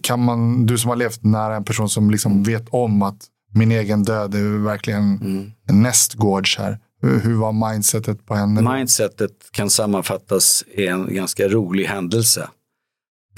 Kan 0.00 0.24
man, 0.24 0.66
du 0.66 0.78
som 0.78 0.88
har 0.88 0.96
levt 0.96 1.24
nära 1.24 1.56
en 1.56 1.64
person 1.64 1.88
som 1.88 2.10
liksom 2.10 2.42
vet 2.42 2.68
om 2.68 3.02
att 3.02 3.26
min 3.54 3.72
egen 3.72 4.02
död 4.02 4.34
är 4.34 4.64
verkligen 4.64 5.18
mm. 5.20 5.52
nästgårds 5.82 6.58
här. 6.58 6.78
Hur, 7.02 7.36
var 7.36 7.72
mindsetet 7.72 8.26
på 8.26 8.34
henne? 8.34 8.76
Mindsetet 8.76 9.32
kan 9.52 9.70
sammanfattas 9.70 10.64
i 10.74 10.86
en 10.86 11.14
ganska 11.14 11.48
rolig 11.48 11.84
händelse. 11.84 12.48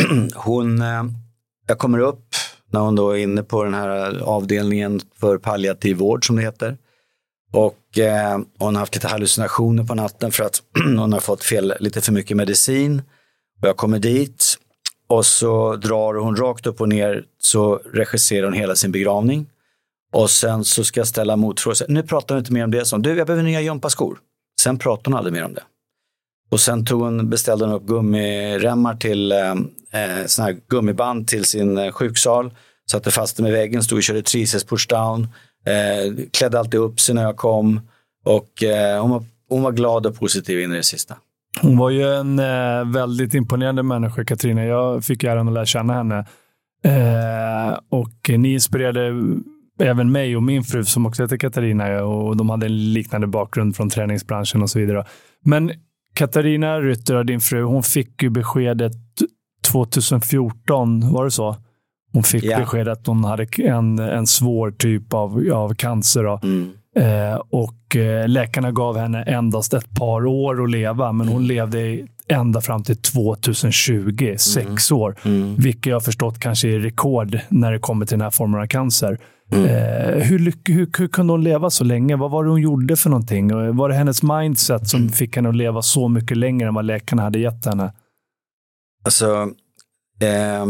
Hon, 0.35 0.83
eh, 0.83 1.05
jag 1.67 1.79
kommer 1.79 1.99
upp 1.99 2.35
när 2.73 2.81
hon 2.81 2.95
då 2.95 3.11
är 3.11 3.17
inne 3.17 3.43
på 3.43 3.65
den 3.65 3.75
här 3.75 4.19
avdelningen 4.23 5.01
för 5.21 5.39
palliativ 5.39 5.97
vård 5.97 6.27
som 6.27 6.37
det 6.37 6.43
heter. 6.43 6.77
Och 7.53 7.99
eh, 7.99 8.39
hon 8.59 8.75
har 8.75 8.81
haft 8.81 8.95
lite 8.95 9.09
hallucinationer 9.09 9.85
på 9.85 9.95
natten 9.95 10.33
för 10.33 10.45
att 10.45 10.63
hon 10.85 11.13
har 11.13 11.21
fått 11.21 11.45
fel, 11.45 11.75
lite 11.81 12.01
för 12.01 12.13
mycket 12.13 12.37
medicin. 12.37 13.03
Och 13.63 13.69
jag 13.69 13.77
kommer 13.77 13.99
dit 13.99 14.48
och 15.09 15.27
så 15.27 15.77
drar 15.77 16.15
hon 16.15 16.37
rakt 16.37 16.67
upp 16.67 16.81
och 16.81 16.89
ner 16.89 17.25
så 17.41 17.81
regisserar 17.93 18.45
hon 18.45 18.53
hela 18.53 18.77
sin 18.77 18.93
begravning. 18.93 19.47
Och 20.13 20.31
sen 20.31 20.65
så 20.65 20.85
ska 20.85 21.01
jag 21.01 21.07
ställa 21.07 21.37
motfrågor. 21.37 21.87
Nu 21.89 22.03
pratar 22.03 22.35
hon 22.35 22.39
inte 22.41 22.53
mer 22.53 22.65
om 22.65 22.71
det 22.71 22.85
som, 22.85 23.03
du 23.03 23.15
jag 23.15 23.27
behöver 23.27 23.43
nya 23.43 23.61
gympaskor. 23.61 24.19
Sen 24.61 24.79
pratar 24.79 25.11
hon 25.11 25.19
aldrig 25.19 25.33
mer 25.33 25.45
om 25.45 25.55
det. 25.55 25.63
Och 26.51 26.61
sen 26.61 26.85
tog 26.85 27.03
hon, 27.03 27.31
beställde 27.31 27.65
hon 27.65 27.75
upp 27.75 27.87
gummiremmar 27.87 28.95
till, 28.95 29.33
eh, 29.33 29.51
eh 29.93 30.27
såna 30.27 30.49
här 30.49 30.57
gummiband 30.69 31.29
till 31.29 31.45
sin 31.45 31.79
eh, 31.79 31.93
sjuksal. 31.93 32.55
Satte 32.91 33.11
fast 33.11 33.37
dem 33.37 33.47
i 33.47 33.51
väggen, 33.51 33.83
stod 33.83 33.97
och 33.97 34.03
körde 34.03 34.23
triceps 34.23 34.65
pushdown. 34.65 35.29
Eh, 35.67 36.27
klädde 36.31 36.59
alltid 36.59 36.81
upp 36.81 37.01
sig 37.01 37.15
när 37.15 37.23
jag 37.23 37.37
kom. 37.37 37.81
Och 38.25 38.63
eh, 38.63 39.03
hon, 39.03 39.11
var, 39.11 39.25
hon 39.49 39.63
var 39.63 39.73
glad 39.73 40.07
och 40.07 40.19
positiv 40.19 40.61
in 40.61 40.73
i 40.73 40.77
det 40.77 40.83
sista. 40.83 41.17
Hon 41.63 41.79
var 41.79 41.91
ju 41.91 42.15
en 42.15 42.39
eh, 42.39 42.93
väldigt 42.93 43.35
imponerande 43.35 43.83
människa, 43.83 44.25
Katrina. 44.25 44.65
Jag 44.65 45.05
fick 45.05 45.25
äran 45.25 45.49
att 45.49 45.55
lära 45.55 45.67
känna 45.67 45.95
henne. 45.95 46.19
Eh, 46.85 47.79
och 47.89 48.39
ni 48.39 48.53
inspirerade 48.53 49.13
även 49.81 50.13
mig 50.13 50.37
och 50.37 50.43
min 50.43 50.65
fru 50.65 50.85
som 50.85 51.07
också 51.07 51.23
heter 51.23 51.37
Katarina 51.37 52.05
och 52.05 52.37
de 52.37 52.51
hade 52.51 52.67
en 52.67 52.93
liknande 52.93 53.27
bakgrund 53.27 53.77
från 53.77 53.91
träningsbranschen 53.91 54.63
och 54.63 54.71
så 54.71 54.79
vidare. 54.79 55.05
Men 55.45 55.73
Katarina 56.15 56.81
Rytter, 56.81 57.25
din 57.25 57.41
fru, 57.41 57.63
hon 57.63 57.83
fick 57.83 58.23
ju 58.23 58.31
beskedet 58.31 58.93
2014, 59.73 61.13
var 61.13 61.25
det 61.25 61.31
så? 61.31 61.57
Hon 62.13 62.23
fick 62.23 62.45
yeah. 62.45 62.61
besked 62.61 62.89
att 62.89 63.07
hon 63.07 63.25
hade 63.25 63.47
en, 63.59 63.99
en 63.99 64.27
svår 64.27 64.71
typ 64.71 65.15
av, 65.15 65.51
av 65.53 65.75
cancer. 65.75 66.45
Mm. 66.45 66.73
Eh, 66.97 67.43
och 67.51 67.97
eh, 67.97 68.29
läkarna 68.29 68.73
gav 68.73 68.99
henne 68.99 69.23
endast 69.23 69.75
ett 69.75 69.91
par 69.99 70.27
år 70.27 70.65
att 70.65 70.71
leva, 70.71 71.13
men 71.13 71.29
hon 71.29 71.37
mm. 71.37 71.49
levde 71.49 72.07
ända 72.29 72.61
fram 72.61 72.85
till 72.85 72.97
2020, 72.97 74.25
mm. 74.25 74.39
sex 74.39 74.93
år. 74.93 75.17
Mm. 75.25 75.57
Vilket 75.57 75.91
jag 75.91 76.05
förstått 76.05 76.41
kanske 76.41 76.69
är 76.69 76.79
rekord 76.79 77.41
när 77.49 77.73
det 77.73 77.79
kommer 77.79 78.07
till 78.07 78.19
den 78.19 78.25
här 78.25 78.31
formen 78.31 78.61
av 78.61 78.67
cancer. 78.67 79.19
Mm. 79.53 79.65
Eh, 79.65 80.23
hur, 80.25 80.53
hur, 80.65 80.99
hur 80.99 81.09
kunde 81.09 81.33
hon 81.33 81.45
leva 81.45 81.71
så 81.71 81.85
länge? 81.85 82.17
Vad 82.17 82.31
var 82.31 82.45
det 82.45 82.51
hon 82.51 82.61
gjorde 82.61 82.97
för 82.97 83.11
någonting? 83.11 83.77
Var 83.77 83.89
det 83.89 83.95
hennes 83.95 84.23
mindset 84.23 84.89
som 84.89 85.01
mm. 85.01 85.13
fick 85.13 85.37
henne 85.37 85.49
att 85.49 85.57
leva 85.57 85.83
så 85.83 86.09
mycket 86.09 86.37
längre 86.37 86.69
än 86.69 86.75
vad 86.75 86.85
läkarna 86.85 87.23
hade 87.23 87.39
gett 87.39 87.67
henne? 87.67 87.93
Alltså, 89.05 89.27
eh, 90.21 90.67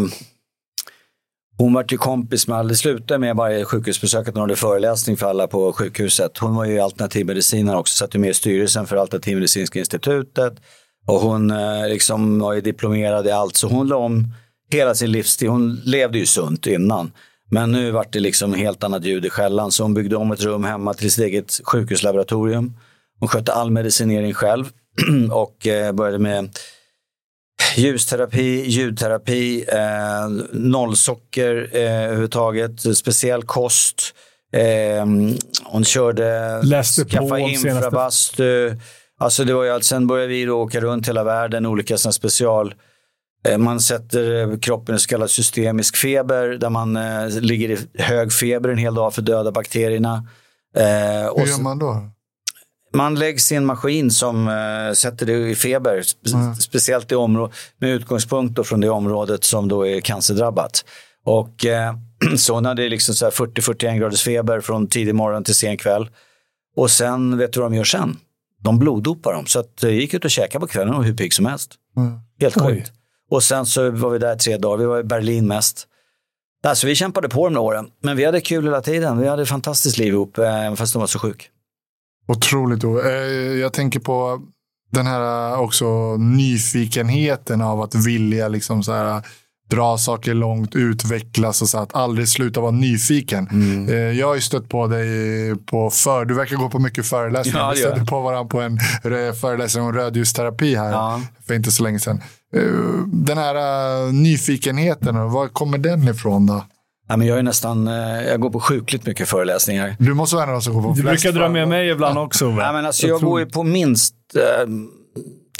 hon 1.58 1.72
var 1.72 1.84
ju 1.88 1.96
kompis 1.96 2.48
med, 2.48 2.66
det 2.66 2.76
slutade 2.76 3.18
med 3.18 3.36
varje 3.36 3.64
sjukhusbesök 3.64 4.28
att 4.28 4.34
hon 4.34 4.40
hade 4.40 4.56
föreläsning 4.56 5.16
för 5.16 5.26
alla 5.26 5.46
på 5.46 5.72
sjukhuset. 5.72 6.38
Hon 6.38 6.54
var 6.54 6.64
ju 6.64 6.80
alternativmedicinare 6.80 7.76
också, 7.76 7.96
satt 7.96 8.14
ju 8.14 8.18
med 8.18 8.30
i 8.30 8.34
styrelsen 8.34 8.86
för 8.86 8.96
Alternativmedicinska 8.96 9.78
institutet. 9.78 10.52
Och 11.06 11.20
hon 11.20 11.50
eh, 11.50 11.88
liksom 11.88 12.38
var 12.38 12.52
ju 12.52 12.60
diplomerad 12.60 13.26
i 13.26 13.30
allt, 13.30 13.56
så 13.56 13.68
hon 13.68 13.88
la 13.88 13.96
om 13.96 14.34
hela 14.72 14.94
sin 14.94 15.12
livsstil. 15.12 15.48
Hon 15.48 15.74
levde 15.84 16.18
ju 16.18 16.26
sunt 16.26 16.66
innan. 16.66 17.12
Men 17.50 17.72
nu 17.72 17.90
vart 17.90 18.12
det 18.12 18.20
liksom 18.20 18.54
helt 18.54 18.84
annat 18.84 19.04
ljud 19.04 19.26
i 19.26 19.30
skällan, 19.30 19.72
så 19.72 19.82
hon 19.82 19.94
byggde 19.94 20.16
om 20.16 20.32
ett 20.32 20.42
rum 20.42 20.64
hemma 20.64 20.94
till 20.94 21.12
sitt 21.12 21.24
eget 21.24 21.60
sjukhuslaboratorium. 21.64 22.76
Hon 23.20 23.28
skötte 23.28 23.52
all 23.52 23.70
medicinering 23.70 24.34
själv 24.34 24.64
och 25.30 25.66
eh, 25.66 25.92
började 25.92 26.18
med 26.18 26.50
ljusterapi, 27.76 28.64
ljudterapi, 28.66 29.64
eh, 29.68 30.28
nollsocker 30.52 31.70
eh, 31.72 32.04
överhuvudtaget, 32.04 32.96
speciell 32.96 33.42
kost. 33.42 34.14
Eh, 34.52 35.06
hon 35.64 35.84
körde 35.84 36.60
Läste 36.62 37.04
skaffa 37.04 37.38
infrabastu. 37.38 38.76
Alltså 39.20 39.44
det 39.44 39.54
var 39.54 39.64
ju 39.64 39.70
allt. 39.70 39.84
Sen 39.84 40.06
började 40.06 40.28
vi 40.28 40.44
då 40.44 40.60
åka 40.60 40.80
runt 40.80 41.08
hela 41.08 41.24
världen, 41.24 41.66
olika 41.66 41.98
såna 41.98 42.12
special... 42.12 42.74
Eh, 43.48 43.58
man 43.58 43.80
sätter 43.80 44.56
kroppen 44.62 44.94
i 44.94 44.98
så 44.98 45.08
kallad 45.08 45.30
systemisk 45.30 45.96
feber 45.96 46.48
där 46.48 46.70
man 46.70 46.96
eh, 46.96 47.28
ligger 47.28 47.70
i 47.70 47.78
hög 47.98 48.32
feber 48.32 48.68
en 48.68 48.78
hel 48.78 48.94
dag 48.94 49.14
för 49.14 49.22
att 49.22 49.26
döda 49.26 49.52
bakterierna. 49.52 50.28
Eh, 50.76 50.84
Hur 51.36 51.46
gör 51.46 51.62
man 51.62 51.78
då? 51.78 52.10
Man 52.98 53.14
läggs 53.14 53.52
i 53.52 53.54
en 53.54 53.66
maskin 53.66 54.10
som 54.10 54.48
uh, 54.48 54.92
sätter 54.92 55.26
det 55.26 55.32
i 55.32 55.54
feber, 55.54 56.02
spe 56.02 56.30
mm. 56.30 56.54
speciellt 56.54 57.12
i 57.12 57.14
området 57.14 57.56
med 57.78 57.90
utgångspunkt 57.90 58.66
från 58.66 58.80
det 58.80 58.90
området 58.90 59.44
som 59.44 59.68
då 59.68 59.86
är 59.86 60.00
cancerdrabbat. 60.00 60.84
Och 61.24 61.64
uh, 61.64 62.36
så 62.36 62.54
hon 62.54 62.64
hade 62.64 62.88
liksom 62.88 63.14
40-41 63.30 63.98
graders 63.98 64.22
feber 64.22 64.60
från 64.60 64.86
tidig 64.86 65.14
morgon 65.14 65.44
till 65.44 65.54
sen 65.54 65.76
kväll. 65.76 66.08
Och 66.76 66.90
sen, 66.90 67.38
vet 67.38 67.52
du 67.52 67.60
vad 67.60 67.70
de 67.70 67.76
gör 67.76 67.84
sen? 67.84 68.16
De 68.62 68.78
bloddopar 68.78 69.32
dem. 69.32 69.46
Så 69.46 69.60
att 69.60 69.82
jag 69.82 69.92
gick 69.92 70.14
ut 70.14 70.24
och 70.24 70.30
käkade 70.30 70.60
på 70.60 70.66
kvällen 70.66 70.94
och 70.94 71.04
hur 71.04 71.14
pigg 71.14 71.32
som 71.32 71.46
helst. 71.46 71.74
Mm. 71.96 72.18
Helt 72.40 72.60
sjukt. 72.60 72.92
Och 73.30 73.42
sen 73.42 73.66
så 73.66 73.90
var 73.90 74.10
vi 74.10 74.18
där 74.18 74.36
tre 74.36 74.56
dagar. 74.56 74.76
Vi 74.78 74.84
var 74.84 74.98
i 75.00 75.04
Berlin 75.04 75.46
mest. 75.46 75.86
Alltså, 76.66 76.86
vi 76.86 76.94
kämpade 76.94 77.28
på 77.28 77.44
de 77.44 77.54
där 77.54 77.60
åren. 77.60 77.86
Men 78.02 78.16
vi 78.16 78.24
hade 78.24 78.40
kul 78.40 78.64
hela 78.64 78.80
tiden. 78.80 79.18
Vi 79.18 79.28
hade 79.28 79.42
ett 79.42 79.48
fantastiskt 79.48 79.98
liv 79.98 80.12
ihop, 80.12 80.38
även 80.38 80.76
fast 80.76 80.92
de 80.92 80.98
var 80.98 81.06
så 81.06 81.18
sjuk. 81.18 81.50
Otroligt. 82.28 82.84
Eh, 82.84 82.90
jag 83.60 83.72
tänker 83.72 84.00
på 84.00 84.40
den 84.90 85.06
här 85.06 85.56
också 85.58 86.16
nyfikenheten 86.16 87.62
av 87.62 87.80
att 87.80 87.94
vilja 87.94 88.48
liksom 88.48 88.82
så 88.82 88.92
här, 88.92 89.22
dra 89.70 89.98
saker 89.98 90.34
långt, 90.34 90.74
utvecklas 90.74 91.62
och 91.62 91.68
så 91.68 91.78
att 91.78 91.94
aldrig 91.94 92.28
sluta 92.28 92.60
vara 92.60 92.70
nyfiken. 92.70 93.48
Mm. 93.52 93.88
Eh, 93.88 93.94
jag 93.94 94.26
har 94.26 94.34
ju 94.34 94.40
stött 94.40 94.68
på 94.68 94.86
dig 94.86 95.56
på 95.56 95.90
för, 95.90 96.24
du 96.24 96.34
verkar 96.34 96.56
gå 96.56 96.70
på 96.70 96.78
mycket 96.78 97.06
föreläsningar. 97.06 97.58
Ja, 97.58 97.70
vi 97.70 97.76
stötte 97.76 98.04
på 98.04 98.20
varandra 98.20 98.48
på 98.48 98.60
en 98.60 98.78
föreläsning 99.40 99.84
om 99.84 99.92
rödljusterapi 99.92 100.74
här 100.74 100.90
ja. 100.90 101.22
för 101.46 101.54
inte 101.54 101.70
så 101.70 101.82
länge 101.82 102.00
sedan. 102.00 102.22
Eh, 102.54 102.62
den 103.06 103.38
här 103.38 104.12
nyfikenheten, 104.12 105.30
var 105.30 105.48
kommer 105.48 105.78
den 105.78 106.08
ifrån 106.08 106.46
då? 106.46 106.64
Ja, 107.08 107.16
men 107.16 107.26
jag, 107.26 107.38
är 107.38 107.42
nästan, 107.42 107.88
eh, 107.88 108.22
jag 108.22 108.40
går 108.40 108.50
på 108.50 108.60
sjukligt 108.60 109.06
mycket 109.06 109.28
föreläsningar. 109.28 109.96
Du 109.98 110.14
måste 110.14 110.36
vara 110.36 110.44
en 110.44 110.50
av 110.50 110.54
de 110.54 110.62
som 110.62 110.74
går 110.74 110.82
på. 110.82 110.92
Du 110.92 111.02
brukar 111.02 111.32
dra 111.32 111.48
med 111.48 111.68
mig 111.68 111.88
ibland 111.88 112.18
också. 112.18 112.44
Ja, 112.44 112.72
men 112.72 112.86
alltså, 112.86 113.06
jag, 113.06 113.14
jag 113.14 113.20
tror... 113.20 113.30
går 113.30 113.40
ju 113.40 113.46
på 113.46 113.62
minst 113.62 114.14
eh, 114.36 114.68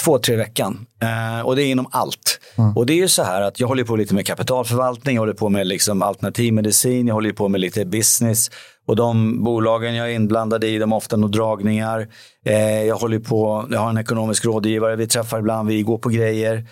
två, 0.05 0.19
tre 0.19 0.37
veckan. 0.37 0.87
Eh, 1.03 1.47
och 1.47 1.57
det 1.57 1.63
är 1.63 1.67
inom 1.67 1.87
allt. 1.91 2.41
Mm. 2.59 2.77
Och 2.77 2.87
det 2.87 2.93
är 2.93 2.97
ju 2.97 3.09
så 3.09 3.23
här 3.23 3.43
att 3.43 3.61
jag 3.61 3.69
håller 3.69 3.85
på 3.85 3.97
lite 3.97 4.15
med 4.15 4.27
kapitalförvaltning, 4.27 5.15
jag 5.15 5.23
håller 5.23 5.33
på 5.33 5.49
med 5.49 5.67
liksom 5.67 6.03
alternativmedicin, 6.03 7.07
jag 7.07 7.15
håller 7.15 7.33
på 7.33 7.49
med 7.49 7.61
lite 7.61 7.85
business. 7.85 8.51
Och 8.87 8.97
de 8.97 9.45
bolagen 9.45 9.95
jag 9.95 10.11
är 10.11 10.15
inblandad 10.15 10.65
i, 10.65 10.79
de 10.79 10.93
har 10.93 10.97
ofta 10.97 11.17
nog 11.17 11.33
dragningar. 11.33 12.09
Eh, 12.45 12.83
jag 12.83 12.97
håller 12.97 13.19
på, 13.19 13.67
jag 13.71 13.81
har 13.81 13.91
en 13.91 13.99
ekonomisk 13.99 14.45
rådgivare, 14.45 14.97
vi 14.97 15.07
träffar 15.07 15.39
ibland, 15.39 15.69
vi 15.69 15.83
går 15.83 15.99
på 15.99 16.09
grejer. 16.09 16.65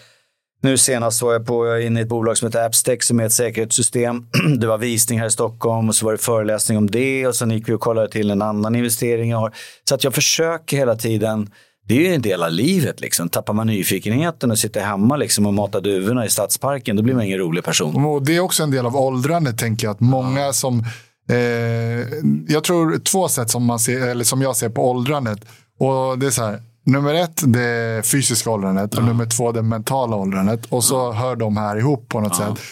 Nu 0.67 0.79
senast 0.79 1.23
var 1.23 1.33
jag 1.33 1.47
på, 1.47 1.79
inne 1.79 2.01
i 2.01 2.03
ett 2.03 2.09
bolag 2.09 2.39
som 2.39 2.49
heter 2.49 2.67
Appstec 2.67 3.07
som 3.07 3.21
är 3.21 3.25
ett 3.25 3.33
säkerhetssystem. 3.33 4.27
Det 4.61 4.67
var 4.67 4.79
visning 4.79 5.19
här 5.19 5.27
i 5.27 5.31
Stockholm 5.31 5.89
och 5.89 5.95
så 5.95 6.05
var 6.05 6.13
det 6.13 6.19
föreläsning 6.19 6.79
om 6.79 6.91
det 6.91 7.27
och 7.27 7.37
sen 7.37 7.51
gick 7.51 7.69
vi 7.69 7.73
och 7.73 7.81
kollade 7.81 8.09
till 8.09 8.31
en 8.31 8.43
annan 8.43 8.75
investering 8.75 9.31
jag 9.31 9.39
har. 9.39 9.55
Så 9.89 9.95
att 9.95 10.05
jag 10.05 10.15
försöker 10.15 10.77
hela 10.77 10.97
tiden 10.97 11.51
det 11.89 11.95
är 11.95 12.01
ju 12.01 12.15
en 12.15 12.23
del 12.23 12.43
av 12.43 12.51
livet. 12.51 13.01
Liksom. 13.01 13.29
Tappar 13.29 13.53
man 13.53 13.67
nyfikenheten 13.67 14.51
och 14.51 14.59
sitter 14.59 14.81
hemma 14.81 15.17
liksom, 15.17 15.47
och 15.47 15.55
matar 15.55 15.81
duvorna 15.81 16.27
i 16.27 16.31
stadsparken, 16.31 16.97
då 16.97 17.03
blir 17.03 17.15
man 17.15 17.25
ingen 17.25 17.39
rolig 17.39 17.65
person. 17.65 18.05
Och 18.05 18.23
det 18.23 18.37
är 18.37 18.41
också 18.41 18.63
en 18.63 18.71
del 18.71 18.87
av 18.87 18.97
åldrandet, 18.97 19.59
tänker 19.59 19.87
jag. 19.87 19.95
Att 19.95 20.01
många 20.01 20.53
som... 20.53 20.85
Eh, 21.31 21.37
jag 22.49 22.65
tror 22.65 22.99
två 22.99 23.29
sätt 23.29 23.51
som, 23.51 23.65
man 23.65 23.79
ser, 23.79 24.07
eller 24.09 24.25
som 24.25 24.43
jag 24.43 24.57
ser 24.57 24.69
på 24.69 24.91
åldrandet. 24.91 25.39
Och 25.79 26.19
det 26.19 26.27
är 26.27 26.31
så 26.31 26.45
här, 26.45 26.61
Nummer 26.87 27.15
ett, 27.15 27.43
det 27.47 28.07
fysiska 28.07 28.51
åldrandet 28.51 28.95
och 28.95 29.05
nummer 29.05 29.27
två, 29.27 29.53
det 29.53 29.63
mentala 29.63 30.17
åldrandet. 30.17 30.67
Och 30.69 30.85
så 30.85 30.95
ja. 30.95 31.13
hör 31.13 31.37
de 31.37 31.57
här 31.57 31.77
ihop 31.77 32.09
på 32.09 32.21
något 32.21 32.39
ja. 32.39 32.57
sätt. 32.57 32.65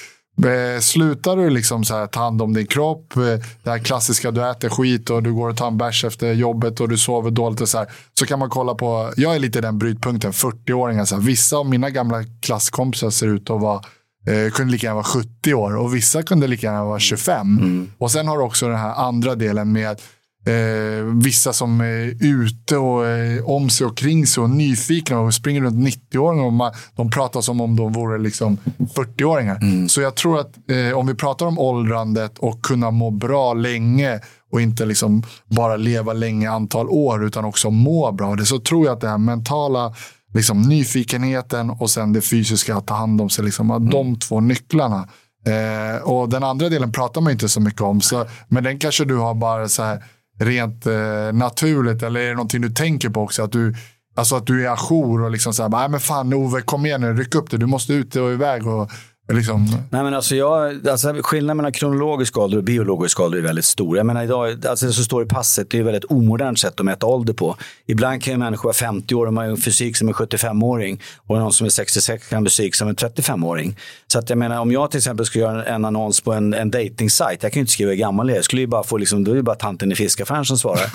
Slutar 0.84 1.36
du 1.36 1.50
liksom 1.50 1.84
så 1.84 1.94
här, 1.94 2.06
ta 2.06 2.20
hand 2.20 2.42
om 2.42 2.54
din 2.54 2.66
kropp, 2.66 3.14
det 3.62 3.70
här 3.70 3.78
klassiska 3.78 4.30
du 4.30 4.50
äter 4.50 4.68
skit 4.68 5.10
och 5.10 5.22
du 5.22 5.32
går 5.32 5.48
och 5.48 5.56
tar 5.56 5.66
en 5.66 5.78
bärs 5.78 6.04
efter 6.04 6.32
jobbet 6.32 6.80
och 6.80 6.88
du 6.88 6.98
sover 6.98 7.30
dåligt 7.30 7.60
och 7.60 7.68
så 7.68 7.78
här, 7.78 7.88
så 8.18 8.26
kan 8.26 8.38
man 8.38 8.50
kolla 8.50 8.74
på, 8.74 9.12
jag 9.16 9.34
är 9.34 9.38
lite 9.38 9.60
den 9.60 9.78
brytpunkten, 9.78 10.32
40-åringar. 10.32 11.04
Så 11.04 11.14
här, 11.14 11.22
vissa 11.22 11.56
av 11.56 11.66
mina 11.66 11.90
gamla 11.90 12.24
klasskompisar 12.40 13.10
ser 13.10 13.26
ut 13.26 13.50
att 13.50 13.60
vara 13.60 13.80
eh, 14.26 14.50
kunde 14.52 14.72
lika 14.72 14.86
gärna 14.86 14.94
vara 14.94 15.04
70 15.04 15.54
år 15.54 15.76
och 15.76 15.94
vissa 15.94 16.22
kunde 16.22 16.46
lika 16.46 16.66
gärna 16.66 16.84
vara 16.84 16.98
25. 16.98 17.58
Mm. 17.58 17.90
Och 17.98 18.10
sen 18.10 18.28
har 18.28 18.38
du 18.38 18.44
också 18.44 18.68
den 18.68 18.78
här 18.78 18.94
andra 18.94 19.34
delen 19.34 19.72
med 19.72 20.00
Eh, 20.46 21.04
vissa 21.04 21.52
som 21.52 21.80
är 21.80 22.24
ute 22.24 22.76
och 22.76 23.06
eh, 23.06 23.44
om 23.44 23.70
sig 23.70 23.86
och 23.86 23.96
kring 23.96 24.26
sig 24.26 24.42
och 24.42 24.50
nyfikna 24.50 25.20
och 25.20 25.34
springer 25.34 25.60
runt 25.60 25.88
90-åringar. 25.88 26.44
Och 26.44 26.52
man, 26.52 26.72
de 26.96 27.10
pratar 27.10 27.40
som 27.40 27.60
om 27.60 27.76
de 27.76 27.92
vore 27.92 28.18
liksom 28.18 28.58
40-åringar. 28.78 29.56
Mm. 29.62 29.88
Så 29.88 30.00
jag 30.00 30.14
tror 30.14 30.40
att 30.40 30.70
eh, 30.70 30.98
om 30.98 31.06
vi 31.06 31.14
pratar 31.14 31.46
om 31.46 31.58
åldrandet 31.58 32.38
och 32.38 32.62
kunna 32.62 32.90
må 32.90 33.10
bra 33.10 33.54
länge 33.54 34.20
och 34.52 34.60
inte 34.60 34.84
liksom 34.86 35.22
bara 35.46 35.76
leva 35.76 36.12
länge 36.12 36.50
antal 36.50 36.88
år 36.88 37.24
utan 37.24 37.44
också 37.44 37.70
må 37.70 38.12
bra. 38.12 38.36
Det, 38.36 38.46
så 38.46 38.58
tror 38.58 38.86
jag 38.86 38.92
att 38.92 39.00
det 39.00 39.08
här 39.08 39.18
mentala 39.18 39.94
liksom, 40.34 40.62
nyfikenheten 40.62 41.70
och 41.70 41.90
sen 41.90 42.12
det 42.12 42.20
fysiska 42.20 42.76
att 42.76 42.86
ta 42.86 42.94
hand 42.94 43.20
om 43.20 43.30
sig. 43.30 43.44
Liksom, 43.44 43.70
mm. 43.70 43.90
De 43.90 44.18
två 44.18 44.40
nycklarna. 44.40 45.08
Eh, 45.46 46.02
och 46.02 46.28
Den 46.28 46.44
andra 46.44 46.68
delen 46.68 46.92
pratar 46.92 47.20
man 47.20 47.32
inte 47.32 47.48
så 47.48 47.60
mycket 47.60 47.80
om. 47.80 48.00
Så, 48.00 48.26
men 48.48 48.64
den 48.64 48.78
kanske 48.78 49.04
du 49.04 49.16
har 49.16 49.34
bara 49.34 49.68
så 49.68 49.82
här 49.82 50.02
rent 50.40 50.86
eh, 50.86 51.32
naturligt? 51.32 52.02
Eller 52.02 52.20
är 52.20 52.28
det 52.28 52.34
någonting 52.34 52.60
du 52.60 52.70
tänker 52.70 53.08
på 53.10 53.20
också? 53.20 53.42
Att 53.42 53.52
du, 53.52 53.74
alltså 54.16 54.36
att 54.36 54.46
du 54.46 54.66
är 54.66 54.70
ajour 54.72 55.22
och 55.22 55.30
liksom 55.30 55.54
så 55.54 55.62
här, 55.62 55.70
nej 55.70 55.88
men 55.88 56.00
fan 56.00 56.34
Ove, 56.34 56.60
kom 56.60 56.86
igen 56.86 57.00
nu, 57.00 57.14
ryck 57.14 57.34
upp 57.34 57.50
det. 57.50 57.56
Du 57.56 57.66
måste 57.66 57.92
ut 57.92 58.16
och 58.16 58.32
iväg 58.32 58.66
och 58.66 58.90
Liksom. 59.32 59.66
Nej, 59.90 60.02
men 60.02 60.14
alltså 60.14 60.36
jag, 60.36 60.88
alltså 60.88 61.14
skillnaden 61.22 61.56
mellan 61.56 61.72
kronologisk 61.72 62.38
ålder 62.38 62.58
och 62.58 62.64
biologisk 62.64 63.20
ålder 63.20 63.38
är 63.38 63.42
väldigt 63.42 63.64
stor. 63.64 63.96
Jag 63.96 64.06
menar 64.06 64.24
idag, 64.24 64.66
alltså 64.66 64.86
det 64.86 64.92
som 64.92 65.04
står 65.04 65.22
i 65.22 65.26
passet 65.26 65.70
det 65.70 65.76
är 65.76 65.80
ett 65.80 65.86
väldigt 65.86 66.04
omodernt 66.04 66.58
sätt 66.58 66.80
att 66.80 66.86
mäta 66.86 67.06
ålder 67.06 67.32
på. 67.32 67.56
Ibland 67.86 68.22
kan 68.22 68.32
ju 68.32 68.38
människor 68.38 68.64
vara 68.64 68.74
50 68.74 69.14
år 69.14 69.26
och 69.26 69.32
man 69.32 69.44
har 69.44 69.50
en 69.50 69.56
fysik 69.56 69.96
som 69.96 70.08
en 70.08 70.14
75-åring 70.14 71.00
och 71.16 71.38
någon 71.38 71.52
som 71.52 71.64
är 71.64 71.70
66 71.70 72.28
kan 72.28 72.38
ha 72.38 72.46
fysik 72.46 72.74
som 72.74 72.88
en 72.88 72.96
35-åring. 72.96 73.76
Så 74.06 74.18
att 74.18 74.30
jag 74.30 74.38
menar 74.38 74.60
om 74.60 74.72
jag 74.72 74.90
till 74.90 74.98
exempel 74.98 75.26
skulle 75.26 75.44
göra 75.44 75.64
en, 75.64 75.84
annons 75.84 76.20
på 76.20 76.32
en, 76.32 76.54
en 76.54 76.70
dating-sajt, 76.70 77.42
jag 77.42 77.52
kan 77.52 77.60
ju 77.60 77.60
inte 77.60 77.72
skriva 77.72 77.90
hur 77.90 77.98
gammal 77.98 78.28
jag 78.28 78.32
är, 78.32 78.38
jag 78.38 78.44
skulle 78.44 78.62
ju 78.62 78.68
bara 78.68 78.82
få 78.82 78.96
liksom, 78.96 79.24
då 79.24 79.30
är 79.30 79.36
det 79.36 79.42
bara 79.42 79.56
tanten 79.56 79.92
i 79.92 79.94
fiskaffären 79.94 80.44
som 80.44 80.58
svarar. 80.58 80.90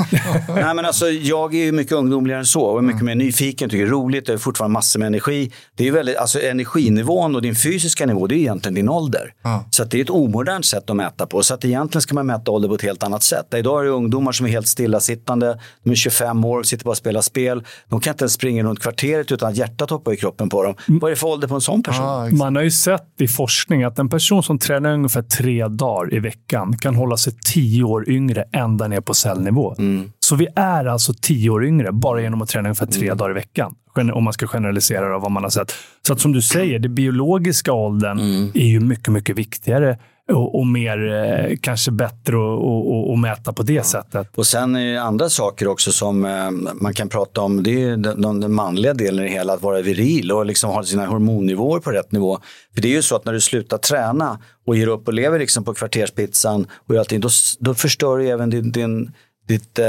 Nej 0.55 0.75
men 0.75 0.85
alltså 0.85 1.09
jag 1.09 1.55
är 1.55 1.63
ju 1.63 1.71
mycket 1.71 1.93
ungdomligare 1.93 2.39
än 2.39 2.45
så 2.45 2.61
och 2.61 2.83
mycket 2.83 3.01
mer 3.01 3.15
nyfiken, 3.15 3.69
tycker 3.69 3.83
det 3.83 3.89
är 3.89 3.91
roligt, 3.91 4.27
jag 4.27 4.35
har 4.35 4.39
fortfarande 4.39 4.73
massor 4.73 4.99
med 4.99 5.07
energi. 5.07 5.51
Det 5.75 5.83
är 5.83 5.85
ju 5.85 5.93
väldigt, 5.93 6.17
alltså 6.17 6.41
energinivån 6.41 7.35
och 7.35 7.41
din 7.41 7.55
fysiska 7.55 8.05
nivå, 8.05 8.18
det 8.27 8.35
är 8.35 8.37
egentligen 8.37 8.75
din 8.75 8.89
ålder. 8.89 9.33
Ja. 9.41 9.65
Så 9.69 9.83
att 9.83 9.91
det 9.91 9.97
är 9.97 10.01
ett 10.01 10.09
omodernt 10.09 10.65
sätt 10.65 10.89
att 10.89 10.95
mäta 10.95 11.25
på. 11.25 11.43
Så 11.43 11.53
att 11.53 11.65
egentligen 11.65 12.01
ska 12.01 12.15
man 12.15 12.25
mäta 12.25 12.51
ålder 12.51 12.69
på 12.69 12.75
ett 12.75 12.81
helt 12.81 13.03
annat 13.03 13.23
sätt. 13.23 13.53
Idag 13.53 13.81
är 13.81 13.85
det 13.85 13.91
ungdomar 13.91 14.31
som 14.31 14.45
är 14.45 14.49
helt 14.49 14.67
stillasittande, 14.67 15.59
de 15.83 15.91
är 15.91 15.95
25 15.95 16.45
år, 16.45 16.63
sitter 16.63 16.85
bara 16.85 16.91
och 16.91 16.97
spelar 16.97 17.21
spel. 17.21 17.63
De 17.89 17.99
kan 17.99 18.13
inte 18.13 18.23
ens 18.23 18.33
springa 18.33 18.63
runt 18.63 18.79
kvarteret 18.79 19.31
utan 19.31 19.49
att 19.49 19.57
hjärtat 19.57 19.89
hoppar 19.89 20.13
i 20.13 20.17
kroppen 20.17 20.49
på 20.49 20.63
dem. 20.63 20.75
Vad 20.87 21.11
är 21.11 21.15
det 21.15 21.19
för 21.19 21.27
ålder 21.27 21.47
på 21.47 21.55
en 21.55 21.61
sån 21.61 21.83
person? 21.83 22.25
Exakt. 22.25 22.37
Man 22.37 22.55
har 22.55 22.63
ju 22.63 22.71
sett 22.71 23.21
i 23.21 23.27
forskning 23.27 23.83
att 23.83 23.99
en 23.99 24.09
person 24.09 24.43
som 24.43 24.59
tränar 24.59 24.93
ungefär 24.93 25.21
tre 25.21 25.67
dagar 25.67 26.13
i 26.13 26.19
veckan 26.19 26.77
kan 26.77 26.95
hålla 26.95 27.17
sig 27.17 27.33
tio 27.45 27.83
år 27.83 28.09
yngre 28.09 28.45
ända 28.53 28.87
ner 28.87 29.01
på 29.01 29.13
cellnivå. 29.13 29.75
Så 30.19 30.35
vi 30.35 30.47
är 30.55 30.85
alltså 30.85 31.13
tio 31.21 31.49
år 31.49 31.65
yngre 31.65 31.91
bara 31.91 32.21
genom 32.21 32.41
att 32.41 32.49
träna 32.49 32.69
ungefär 32.69 32.85
tre 32.85 33.13
dagar 33.13 33.31
i 33.31 33.33
veckan. 33.33 33.75
Om 34.01 34.23
man 34.23 34.33
ska 34.33 34.47
generalisera 34.47 35.15
av 35.15 35.21
vad 35.21 35.31
man 35.31 35.43
har 35.43 35.49
sett. 35.49 35.73
Så 36.07 36.13
att 36.13 36.19
som 36.19 36.31
du 36.31 36.41
säger, 36.41 36.79
den 36.79 36.95
biologiska 36.95 37.73
åldern 37.73 38.19
är 38.53 38.67
ju 38.67 38.79
mycket, 38.79 39.13
mycket 39.13 39.35
viktigare 39.35 39.97
och, 40.31 40.59
och 40.59 40.67
mer 40.67 41.13
eh, 41.13 41.57
kanske 41.61 41.91
bättre 41.91 42.35
att- 42.35 43.19
mäta 43.19 43.53
på 43.53 43.63
det 43.63 43.85
sättet. 43.85 44.27
Och 44.35 44.47
sen 44.47 44.75
är 44.75 44.93
det 44.93 45.01
andra 45.01 45.29
saker 45.29 45.67
också 45.67 45.91
som 45.91 46.25
eh, 46.25 46.51
man 46.73 46.93
kan 46.93 47.09
prata 47.09 47.41
om. 47.41 47.63
Det 47.63 47.83
är 47.83 47.97
den, 47.97 48.39
den, 48.39 48.53
manliga 48.53 48.93
delen 48.93 49.25
i 49.25 49.27
det 49.27 49.33
hela, 49.33 49.53
att 49.53 49.61
vara 49.61 49.81
viril 49.81 50.31
och 50.31 50.45
liksom 50.45 50.69
ha 50.69 50.83
sina 50.83 51.05
hormonnivåer 51.05 51.79
på 51.79 51.91
rätt 51.91 52.11
nivå. 52.11 52.39
För 52.73 52.81
det 52.81 52.87
är 52.87 52.95
ju 52.95 53.01
så 53.01 53.15
att 53.15 53.25
när 53.25 53.33
du 53.33 53.41
slutar 53.41 53.77
träna 53.77 54.39
och 54.67 54.77
ger 54.77 54.87
upp 54.87 55.07
och 55.07 55.13
lever 55.13 55.39
liksom 55.39 55.63
på 55.63 55.73
kvarterspizzan 55.73 56.67
och 56.87 56.93
gör 56.95 56.99
allting, 56.99 57.19
då, 57.19 57.29
då 57.59 57.73
förstör 57.73 58.17
du 58.17 58.29
även 58.29 58.49
din, 58.49 58.71
din, 58.71 59.11
ditt, 59.47 59.79
eh, 59.79 59.85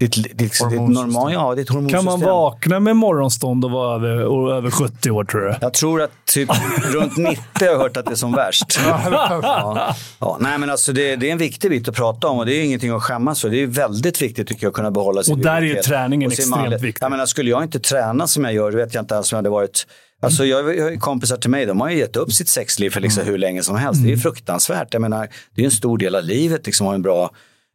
ditt, 0.00 0.14
ditt, 0.14 0.38
ditt, 0.38 0.58
normal, 0.80 1.32
ja, 1.32 1.54
ditt 1.54 1.68
Kan 1.68 1.76
hormonsystem. 1.76 2.04
man 2.04 2.20
vakna 2.20 2.80
med 2.80 2.96
morgonstånd 2.96 3.64
och 3.64 3.70
vara 3.70 3.94
över, 3.96 4.24
och 4.24 4.52
över 4.54 4.70
70 4.70 5.10
år, 5.10 5.24
tror 5.24 5.40
du? 5.40 5.54
Jag 5.60 5.74
tror 5.74 6.02
att 6.02 6.10
typ 6.24 6.50
runt 6.94 7.16
90 7.16 7.42
har 7.60 7.66
jag 7.66 7.78
hört 7.78 7.96
att 7.96 8.04
det 8.06 8.10
är 8.12 8.16
som 8.16 8.32
värst. 8.32 8.78
Ja. 8.88 9.94
Ja, 10.20 10.36
nej, 10.40 10.58
men 10.58 10.70
alltså 10.70 10.92
det, 10.92 11.16
det 11.16 11.28
är 11.28 11.32
en 11.32 11.38
viktig 11.38 11.70
bit 11.70 11.88
att 11.88 11.94
prata 11.94 12.28
om 12.28 12.38
och 12.38 12.46
det 12.46 12.54
är 12.54 12.64
ingenting 12.64 12.90
att 12.90 13.02
skämmas 13.02 13.40
för. 13.40 13.50
Det 13.50 13.62
är 13.62 13.66
väldigt 13.66 14.22
viktigt 14.22 14.48
tycker 14.48 14.64
jag 14.64 14.70
att 14.70 14.74
kunna 14.74 14.90
behålla 14.90 15.22
sin 15.22 15.34
Och 15.34 15.40
där 15.40 15.52
är 15.56 15.60
ju 15.60 15.66
vitalitet. 15.68 15.88
träningen 15.88 16.30
extremt 16.30 16.50
manlighet. 16.50 16.82
viktig. 16.82 17.02
Jag 17.04 17.10
menar, 17.10 17.26
skulle 17.26 17.50
jag 17.50 17.62
inte 17.62 17.80
träna 17.80 18.26
som 18.26 18.44
jag 18.44 18.54
gör, 18.54 18.70
då 18.70 18.76
vet 18.76 18.94
jag 18.94 19.02
inte 19.02 19.14
ens 19.14 19.32
om 19.32 19.36
jag 19.36 19.38
hade 19.38 19.50
varit 19.50 19.86
Alltså 20.22 20.44
jag 20.44 20.56
har 20.56 21.00
kompisar 21.00 21.36
till 21.36 21.50
mig, 21.50 21.66
de 21.66 21.80
har 21.80 21.90
ju 21.90 21.98
gett 21.98 22.16
upp 22.16 22.32
sitt 22.32 22.48
sexliv 22.48 22.90
för 22.90 23.00
liksom 23.00 23.24
hur 23.24 23.38
länge 23.38 23.62
som 23.62 23.76
helst. 23.76 24.02
Det 24.02 24.08
är 24.08 24.10
ju 24.10 24.18
fruktansvärt. 24.18 24.88
Jag 24.92 25.00
menar, 25.02 25.28
det 25.54 25.60
är 25.60 25.64
en 25.64 25.70
stor 25.70 25.98
del 25.98 26.14
av 26.14 26.24
livet 26.24 26.66
liksom, 26.66 26.86
att 26.86 26.90
ha 26.90 26.94
en 26.94 27.02
bra, 27.02 27.30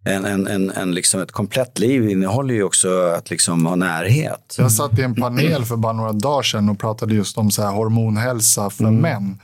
en, 0.06 0.26
en, 0.26 0.48
en, 0.48 0.70
en, 0.70 0.96
liksom 0.96 1.22
ett 1.22 1.32
komplett 1.32 1.80
liv 1.80 2.10
innehåller 2.10 2.54
ju 2.54 2.64
också 2.64 3.08
att 3.18 3.30
liksom 3.30 3.66
ha 3.66 3.76
närhet. 3.76 4.56
Jag 4.58 4.72
satt 4.72 5.00
i 5.00 5.02
en 5.02 5.16
panel 5.16 5.66
för 5.66 5.76
bara 5.76 5.94
några 5.94 6.12
dagar 6.12 6.44
sedan 6.44 6.70
och 6.70 6.80
pratade 6.80 7.16
just 7.16 7.38
om 7.38 7.52
så 7.52 7.62
här 7.62 7.72
hormonhälsa 7.72 8.70
för 8.70 8.92
män. 8.92 9.40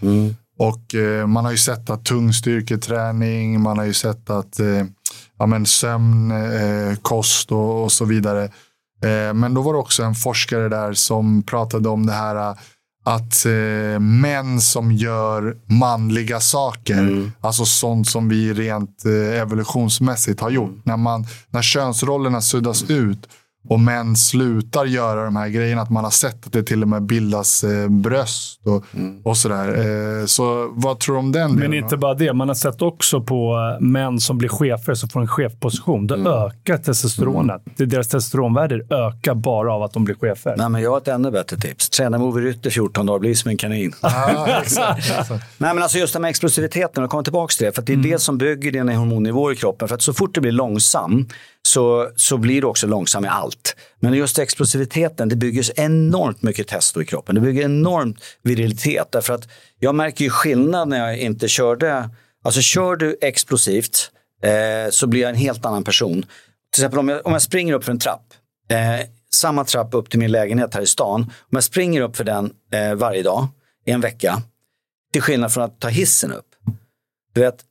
Och 0.60 0.96
eh, 0.96 1.28
man 1.28 1.46
har 1.46 1.52
ju 1.52 1.58
sett 1.58 1.90
att 1.90 2.06
tungstyrketräning, 2.06 3.62
man 3.62 3.78
har 3.78 3.86
ju 3.86 3.94
sett 3.94 4.30
att 4.30 4.60
eh, 4.60 4.86
ja, 5.40 5.46
men 5.46 5.66
sömn, 5.66 6.32
eh, 6.32 6.96
kost 7.02 7.52
och, 7.52 7.84
och 7.84 7.92
så 7.92 8.06
vidare. 8.06 8.44
Eh, 9.04 9.34
men 9.34 9.54
då 9.54 9.62
var 9.62 9.74
det 9.74 9.80
också 9.80 10.04
en 10.04 10.16
forskare 10.16 10.70
där 10.70 10.94
som 10.94 11.44
pratade 11.44 11.90
om 11.90 12.06
det 12.06 12.14
här 12.14 12.36
eh, 12.36 12.58
att 13.10 13.46
eh, 13.46 14.00
män 14.00 14.62
som 14.62 14.92
gör 14.92 15.58
manliga 15.66 16.40
saker, 16.40 17.32
alltså 17.42 17.66
sånt 17.66 18.08
som 18.08 18.30
vi 18.30 18.54
rent 18.54 19.06
eh, 19.06 19.42
evolutionsmässigt 19.42 20.42
har 20.42 20.50
gjort. 20.50 20.86
När, 20.86 20.98
man, 20.98 21.26
när 21.50 21.62
könsrollerna 21.62 22.42
suddas 22.42 22.90
ut 22.90 23.28
och 23.68 23.80
män 23.80 24.16
slutar 24.16 24.86
göra 24.86 25.26
de 25.26 25.36
här 25.36 25.50
grejerna, 25.50 25.82
att 25.82 25.90
man 25.90 26.04
har 26.04 26.12
sett 26.12 26.46
att 26.46 26.54
det 26.54 26.64
till 26.64 26.82
och 26.82 26.88
med 26.88 27.04
bildas 27.04 27.64
eh, 27.64 27.90
bröst 27.90 28.62
och, 28.66 28.86
och 29.24 29.38
sådär. 29.38 29.68
Eh, 30.20 30.26
så 30.26 30.70
vad 30.72 31.00
tror 31.00 31.16
du 31.16 31.20
om 31.20 31.32
den 31.32 31.56
Men 31.56 31.74
inte 31.74 31.98
bara 31.98 32.14
det. 32.14 32.34
Man 32.34 32.48
har 32.48 32.56
sett 32.56 32.82
också 32.82 33.22
på 33.22 33.56
eh, 33.80 33.86
män 33.86 34.20
som 34.20 34.38
blir 34.38 34.50
chefer, 34.50 34.94
som 34.94 35.10
får 35.10 35.22
en 35.22 35.28
chefposition. 35.28 36.08
Då 36.08 36.16
ökar 36.16 36.78
testosteronet. 36.78 37.62
Det 37.78 37.86
deras 37.86 38.08
testosteronvärde 38.08 38.76
ökar 38.76 39.36
bara 39.36 39.74
av 39.74 39.84
att 39.84 39.94
de 39.94 40.04
blir 40.04 40.16
chefer. 40.16 40.56
Nej, 40.58 40.70
men 40.70 40.82
jag 40.82 40.92
har 40.92 40.98
ett 40.98 41.08
ännu 41.08 41.32
bättre 41.32 41.58
tips. 41.58 41.90
Träna 41.90 42.18
med 42.18 42.28
Ove 42.28 42.42
Rytter 42.42 42.70
14 42.70 43.06
dagar, 43.06 43.20
bli 43.20 43.36
som 43.36 43.50
en 43.50 43.58
kanin. 43.58 43.94
Exakt, 44.62 45.00
exakt. 45.00 45.30
Nej, 45.58 45.74
men 45.74 45.84
alltså 45.84 45.98
just 45.98 46.14
det 46.14 46.20
med 46.20 46.30
explosiviteten, 46.30 47.04
och 47.04 47.10
komma 47.10 47.24
tillbaka 47.24 47.52
till 47.58 47.66
det. 47.66 47.72
För 47.72 47.82
att 47.82 47.86
det 47.86 47.94
är 47.94 47.98
det 47.98 48.20
som 48.20 48.38
bygger 48.38 48.72
dina 48.72 48.96
hormonnivåer 48.96 49.54
i 49.54 49.56
kroppen. 49.56 49.88
För 49.88 49.96
att 49.96 50.02
så 50.02 50.14
fort 50.14 50.34
du 50.34 50.42
blir 50.42 50.52
långsam 50.52 51.28
så, 51.68 52.12
så 52.16 52.38
blir 52.38 52.62
du 52.62 52.68
också 52.68 52.88
långsam 52.88 53.26
i 53.26 53.28
allt. 53.28 53.76
Men 54.00 54.14
just 54.14 54.40
explosiviteten, 54.40 55.30
det 55.30 55.36
bygger 55.36 55.80
enormt 55.80 56.42
mycket 56.42 56.68
testo 56.68 57.02
i 57.02 57.06
kroppen. 57.06 57.36
Det 57.36 57.42
bygger 57.42 57.64
enormt 57.64 58.24
virilitet. 58.42 59.12
Därför 59.12 59.34
att 59.34 59.48
jag 59.80 59.96
märker 59.96 60.24
ju 60.24 60.30
skillnad 60.30 60.88
när 60.88 61.08
jag 61.08 61.18
inte 61.18 61.48
körde. 61.48 62.10
Alltså 62.44 62.62
kör 62.62 62.96
du 62.96 63.18
explosivt 63.22 64.12
eh, 64.44 64.92
så 64.92 65.08
blir 65.08 65.22
jag 65.22 65.30
en 65.30 65.36
helt 65.36 65.66
annan 65.66 65.84
person. 65.84 66.22
Till 66.72 66.82
exempel 66.82 67.00
om 67.00 67.10
jag, 67.10 67.26
om 67.26 67.34
jag 67.34 67.42
springer 67.42 67.74
upp 67.74 67.84
för 67.84 67.92
en 67.92 68.00
trapp. 68.00 68.34
Eh, 68.70 69.06
samma 69.34 69.66
trapp 69.66 69.94
upp 69.94 70.10
till 70.10 70.20
min 70.20 70.32
lägenhet 70.32 70.74
här 70.74 70.82
i 70.82 70.88
stan. 70.88 71.22
Om 71.22 71.50
jag 71.50 71.64
springer 71.64 72.02
upp 72.02 72.18
för 72.18 72.24
den 72.24 72.54
eh, 72.74 72.96
varje 72.96 73.24
dag 73.24 73.48
i 73.86 73.92
en 73.92 74.02
vecka. 74.02 74.42
Till 75.14 75.22
skillnad 75.22 75.54
från 75.54 75.64
att 75.64 75.80
ta 75.80 75.88
hissen 75.88 76.32
upp. 76.32 76.46
Du 77.34 77.42
vet, 77.42 77.66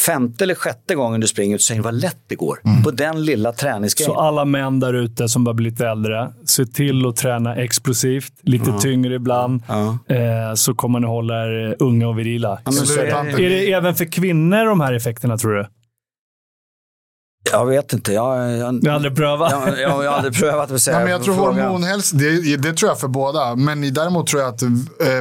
femte 0.00 0.44
eller 0.44 0.54
sjätte 0.54 0.94
gången 0.94 1.20
du 1.20 1.26
springer 1.26 1.54
ut 1.56 1.62
så 1.62 1.66
säger 1.66 1.82
vad 1.82 1.94
lätt 1.94 2.18
det 2.28 2.34
går. 2.34 2.58
På 2.84 2.90
den 2.90 3.24
lilla 3.24 3.52
träningsgrejen. 3.52 4.12
Så 4.14 4.20
alla 4.20 4.44
män 4.44 4.80
där 4.80 4.94
ute 4.94 5.28
som 5.28 5.44
börjar 5.44 5.54
bli 5.54 5.70
lite 5.70 5.86
äldre, 5.88 6.32
se 6.44 6.66
till 6.66 7.06
att 7.06 7.16
träna 7.16 7.56
explosivt, 7.56 8.32
lite 8.42 8.72
tyngre 8.80 9.14
ibland, 9.14 9.62
Ja. 9.68 9.98
eh, 10.14 10.54
så 10.54 10.74
kommer 10.74 11.00
ni 11.00 11.06
hålla 11.06 11.34
er 11.46 11.76
unga 11.78 12.08
och 12.08 12.18
virila. 12.18 12.48
Ja, 12.48 12.60
men 12.64 12.72
så 12.72 12.86
Sluta 12.86 13.02
är 13.02 13.24
det, 13.36 13.44
Är 13.44 13.50
det 13.50 13.72
även 13.72 13.94
för 13.94 14.04
kvinnor 14.04 14.64
de 14.66 14.80
här 14.80 14.92
effekterna, 14.92 15.38
tror 15.38 15.52
du? 15.54 15.66
Jag 17.52 17.66
vet 17.66 17.92
inte. 17.92 18.12
Jag, 18.12 18.56
jag, 18.58 18.80
Du 18.82 18.88
har 18.88 18.94
aldrig 18.96 19.16
prövat? 19.16 19.52
jag, 19.52 19.80
jag, 19.80 19.90
har 19.90 20.04
aldrig 20.04 20.34
prövat 20.34 20.70
att 20.70 20.82
säga. 20.82 20.96
Ja, 20.96 21.02
men 21.02 21.12
jag 21.12 21.22
tror 21.22 21.34
hormonhälsa, 21.34 22.16
det, 22.16 22.56
det 22.56 22.72
tror 22.72 22.90
jag 22.90 23.00
för 23.00 23.08
båda. 23.08 23.56
Men 23.56 23.94
däremot 23.94 24.26
tror 24.26 24.42
jag 24.42 24.54
att 24.54 24.62
eh, 24.62 24.68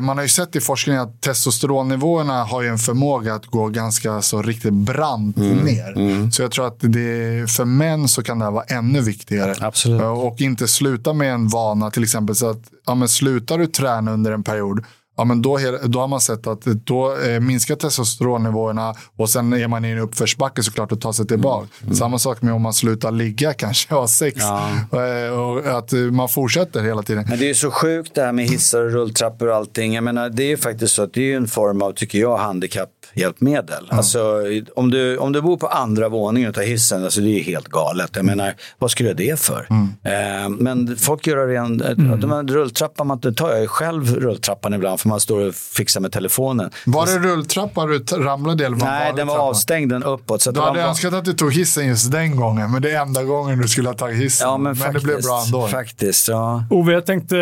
man 0.01 0.17
har 0.17 0.23
ju 0.23 0.29
sett 0.29 0.55
i 0.55 0.61
forskningen 0.61 1.01
att 1.01 1.21
testosteronnivåerna 1.21 2.43
har 2.43 2.61
ju 2.61 2.67
en 2.67 2.77
förmåga 2.77 3.33
att 3.35 3.45
gå 3.45 3.67
ganska 3.67 4.21
så 4.21 4.41
riktigt 4.41 4.73
brant 4.73 5.37
Mm. 5.37 5.57
ner. 5.57 6.31
Så 6.31 6.41
jag 6.41 6.51
tror 6.51 6.67
att 6.67 6.77
det, 6.79 7.51
för 7.51 7.65
män 7.65 8.07
så 8.07 8.23
kan 8.23 8.39
det 8.39 8.45
här 8.45 8.51
vara 8.51 8.63
ännu 8.63 9.01
viktigare. 9.01 9.55
Absolut. 9.61 10.01
Eh, 10.01 10.07
Och 10.07 10.41
inte 10.41 10.67
sluta 10.67 11.13
med 11.13 11.33
en 11.33 11.47
vana, 11.47 11.91
till 11.91 12.03
exempel 12.03 12.35
så 12.35 12.49
att 12.49 12.61
ja, 12.85 12.95
men 12.95 13.07
slutar 13.07 13.57
du 13.57 13.67
träna 13.67 14.11
under 14.11 14.31
en 14.31 14.43
period, 14.43 14.83
ja, 15.17 15.25
men 15.25 15.41
då, 15.41 15.59
då 15.83 15.99
har 15.99 16.07
man 16.07 16.21
sett 16.21 16.47
att 16.47 16.61
då 16.61 17.17
eh, 17.17 17.39
minskar 17.39 17.75
testosteronnivåerna 17.75 18.95
och 19.17 19.29
sen 19.29 19.53
är 19.53 19.67
man 19.67 19.85
i 19.85 19.89
en 19.89 19.99
uppförsbacke 19.99 20.63
såklart 20.63 20.91
och 20.91 21.01
tar 21.01 21.11
sig 21.11 21.27
tillbaka. 21.27 21.67
Samma 21.93 22.19
sak 22.19 22.41
med 22.41 22.53
om 22.53 22.61
man 22.61 22.73
slutar 22.73 23.11
ligga 23.11 23.53
kanske 23.57 23.95
och 23.95 23.99
har 23.99 24.07
sex. 24.07 24.41
Eh, 24.41 25.39
och 25.39 25.77
att 25.77 25.93
eh, 25.93 25.99
man 25.99 26.29
fortsätter 26.29 26.83
hela 26.83 27.03
tiden. 27.03 27.25
Men 27.29 27.39
det 27.39 27.49
är 27.49 27.53
så 27.53 27.71
sjukt 27.71 28.15
det 28.15 28.21
här 28.21 28.31
med 28.31 28.45
hissar 28.45 28.81
och 28.81 28.91
rulltrappor 28.91 29.47
och 29.47 29.55
allting. 29.55 29.93
Jag 29.93 30.03
menar, 30.03 30.29
det 30.29 30.43
är 30.43 30.47
ju 30.47 30.57
faktiskt 30.57 30.93
så 30.93 31.03
att 31.03 31.13
det 31.13 31.33
är 31.33 31.37
en 31.37 31.47
form 31.47 31.81
av, 31.81 31.91
tycker 31.91 32.19
jag, 32.19 32.37
handikapphjälpmedel. 32.37 33.87
Alltså, 33.89 34.41
om, 34.75 34.91
du, 34.91 35.17
om 35.17 35.31
du 35.31 35.41
bor 35.41 35.57
på 35.57 35.67
andra 35.67 36.09
våningen 36.09 36.49
och 36.49 36.55
tar 36.55 36.61
hissen, 36.61 37.03
alltså, 37.03 37.21
det 37.21 37.27
är 37.27 37.37
ju 37.37 37.43
helt 37.43 37.67
galet. 37.67 38.09
Jag 38.15 38.25
menar, 38.25 38.53
vad 38.79 38.91
skulle 38.91 39.09
jag 39.09 39.17
det 39.17 39.39
för? 39.39 39.67
Eh, 40.03 40.49
men 40.49 40.97
folk 40.97 41.27
gör 41.27 41.37
det 41.37 41.53
redan, 41.53 41.81
mm. 41.81 42.19
de 42.19 42.31
här 42.31 42.43
rulltrappan, 42.43 43.07
man 43.07 43.19
tar 43.19 43.55
jag 43.55 43.69
själv 43.69 44.15
rulltrappan 44.15 44.73
ibland 44.73 44.99
för 45.05 45.09
man 45.09 45.19
står 45.19 45.47
och 45.47 45.55
fixar 45.55 46.01
med 46.01 46.11
telefonen. 46.11 46.69
Var 46.85 47.05
det 47.05 47.27
rulltrappan 47.27 47.87
du 47.87 48.23
ramlade 48.23 48.63
i 48.63 48.65
eller 48.65 48.77
var 48.77 48.87
det 48.87 48.93
Nej, 48.93 49.13
den 49.15 49.27
var 49.27 49.37
avstängd 49.37 49.91
den 49.91 50.03
uppåt. 50.03 50.41
Så 50.41 50.49
att 50.49 50.55
Du 50.55 50.61
det 50.61 50.67
hade 50.67 50.81
var, 50.81 50.89
önskat 50.89 51.13
att 51.13 51.25
du 51.25 51.33
tog 51.33 51.53
hissen 51.53 51.87
just 51.87 52.11
den 52.11 52.35
gången, 52.35 52.71
men 52.71 52.81
det 52.81 52.91
är 52.91 53.01
enda 53.01 53.23
gången 53.23 53.59
du 53.59 53.67
skulle 53.67 53.89
ha 53.89 53.93
tagit 53.93 54.17
hissen. 54.17 54.47
Ja, 54.47 54.57
men, 54.57 54.73
det 54.73 54.79
faktiskt, 54.79 55.05
blev 55.05 55.21
bra 55.21 55.43
ändå. 55.45 55.67
Faktiskt, 55.67 56.27
ja. 56.27 56.63
Ove, 56.69 56.93
jag 56.93 57.05
tänkte, 57.05 57.37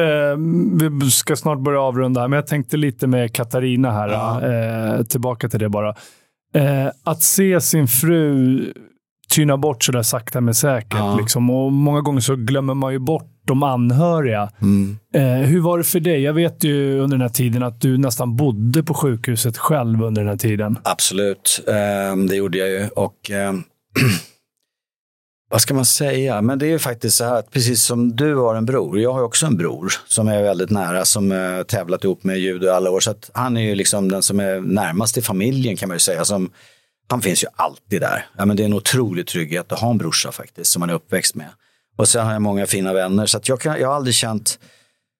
vi 1.01 1.11
ska 1.11 1.35
snart 1.35 1.59
börja 1.59 1.81
avrunda, 1.81 2.21
här, 2.21 2.27
men 2.27 2.37
jag 2.37 2.47
tänkte 2.47 2.77
lite 2.77 3.07
med 3.07 3.33
Katarina 3.33 3.91
här. 3.91 4.97
Eh, 4.97 5.03
tillbaka 5.03 5.49
till 5.49 5.59
det 5.59 5.69
bara. 5.69 5.89
Eh, 6.55 6.91
att 7.03 7.23
se 7.23 7.61
sin 7.61 7.87
fru 7.87 8.73
tyna 9.29 9.57
bort 9.57 9.83
sådär 9.83 10.01
sakta 10.01 10.41
men 10.41 10.53
säkert. 10.53 10.93
Ja. 10.93 11.17
Liksom, 11.17 11.49
och 11.49 11.71
många 11.71 12.01
gånger 12.01 12.21
så 12.21 12.35
glömmer 12.35 12.73
man 12.73 12.93
ju 12.93 12.99
bort 12.99 13.32
de 13.45 13.63
anhöriga. 13.63 14.51
Mm. 14.61 14.97
Eh, 15.13 15.47
hur 15.47 15.61
var 15.61 15.77
det 15.77 15.83
för 15.83 15.99
dig? 15.99 16.21
Jag 16.21 16.33
vet 16.33 16.63
ju 16.63 16.99
under 16.99 17.17
den 17.17 17.21
här 17.21 17.29
tiden 17.29 17.63
att 17.63 17.81
du 17.81 17.97
nästan 17.97 18.35
bodde 18.35 18.83
på 18.83 18.93
sjukhuset 18.93 19.57
själv 19.57 20.03
under 20.03 20.21
den 20.21 20.29
här 20.29 20.37
tiden. 20.37 20.77
Absolut, 20.83 21.63
eh, 21.67 22.15
det 22.29 22.35
gjorde 22.35 22.57
jag 22.57 22.69
ju. 22.69 22.87
Och 22.87 23.31
eh, 23.31 23.53
vad 25.49 25.61
ska 25.61 25.73
man 25.73 25.85
säga? 25.85 26.41
Men 26.41 26.59
det 26.59 26.65
är 26.65 26.69
ju 26.69 26.79
faktiskt 26.79 27.17
så 27.17 27.23
här 27.23 27.35
att 27.35 27.51
precis 27.51 27.83
som 27.83 28.15
du 28.15 28.35
har 28.35 28.55
en 28.55 28.65
bror, 28.65 28.99
jag 28.99 29.13
har 29.13 29.23
också 29.23 29.45
en 29.45 29.57
bror 29.57 29.93
som 30.07 30.27
är 30.27 30.43
väldigt 30.43 30.69
nära, 30.69 31.05
som 31.05 31.31
eh, 31.31 31.63
tävlat 31.63 32.03
ihop 32.03 32.23
med 32.23 32.39
judo 32.39 32.69
alla 32.69 32.91
år. 32.91 32.99
Så 32.99 33.11
att 33.11 33.31
han 33.33 33.57
är 33.57 33.61
ju 33.61 33.75
liksom 33.75 34.11
den 34.11 34.23
som 34.23 34.39
är 34.39 34.59
närmast 34.61 35.17
i 35.17 35.21
familjen 35.21 35.75
kan 35.75 35.89
man 35.89 35.95
ju 35.95 35.99
säga. 35.99 36.25
Som, 36.25 36.51
han 37.09 37.21
finns 37.21 37.43
ju 37.43 37.47
alltid 37.55 38.01
där. 38.01 38.25
Ja, 38.37 38.45
men 38.45 38.57
det 38.57 38.63
är 38.63 38.65
en 38.65 38.73
otrolig 38.73 39.27
trygghet 39.27 39.71
att 39.71 39.79
ha 39.79 39.89
en 39.89 39.97
brorsa 39.97 40.31
faktiskt, 40.31 40.71
som 40.71 40.79
man 40.79 40.89
är 40.89 40.93
uppväxt 40.93 41.35
med. 41.35 41.47
Och 41.95 42.07
sen 42.07 42.25
har 42.25 42.33
jag 42.33 42.41
många 42.41 42.65
fina 42.65 42.93
vänner, 42.93 43.25
så 43.25 43.39
jag, 43.43 43.59
kan, 43.59 43.79
jag 43.79 43.87
har 43.87 43.95
aldrig 43.95 44.15
känt... 44.15 44.59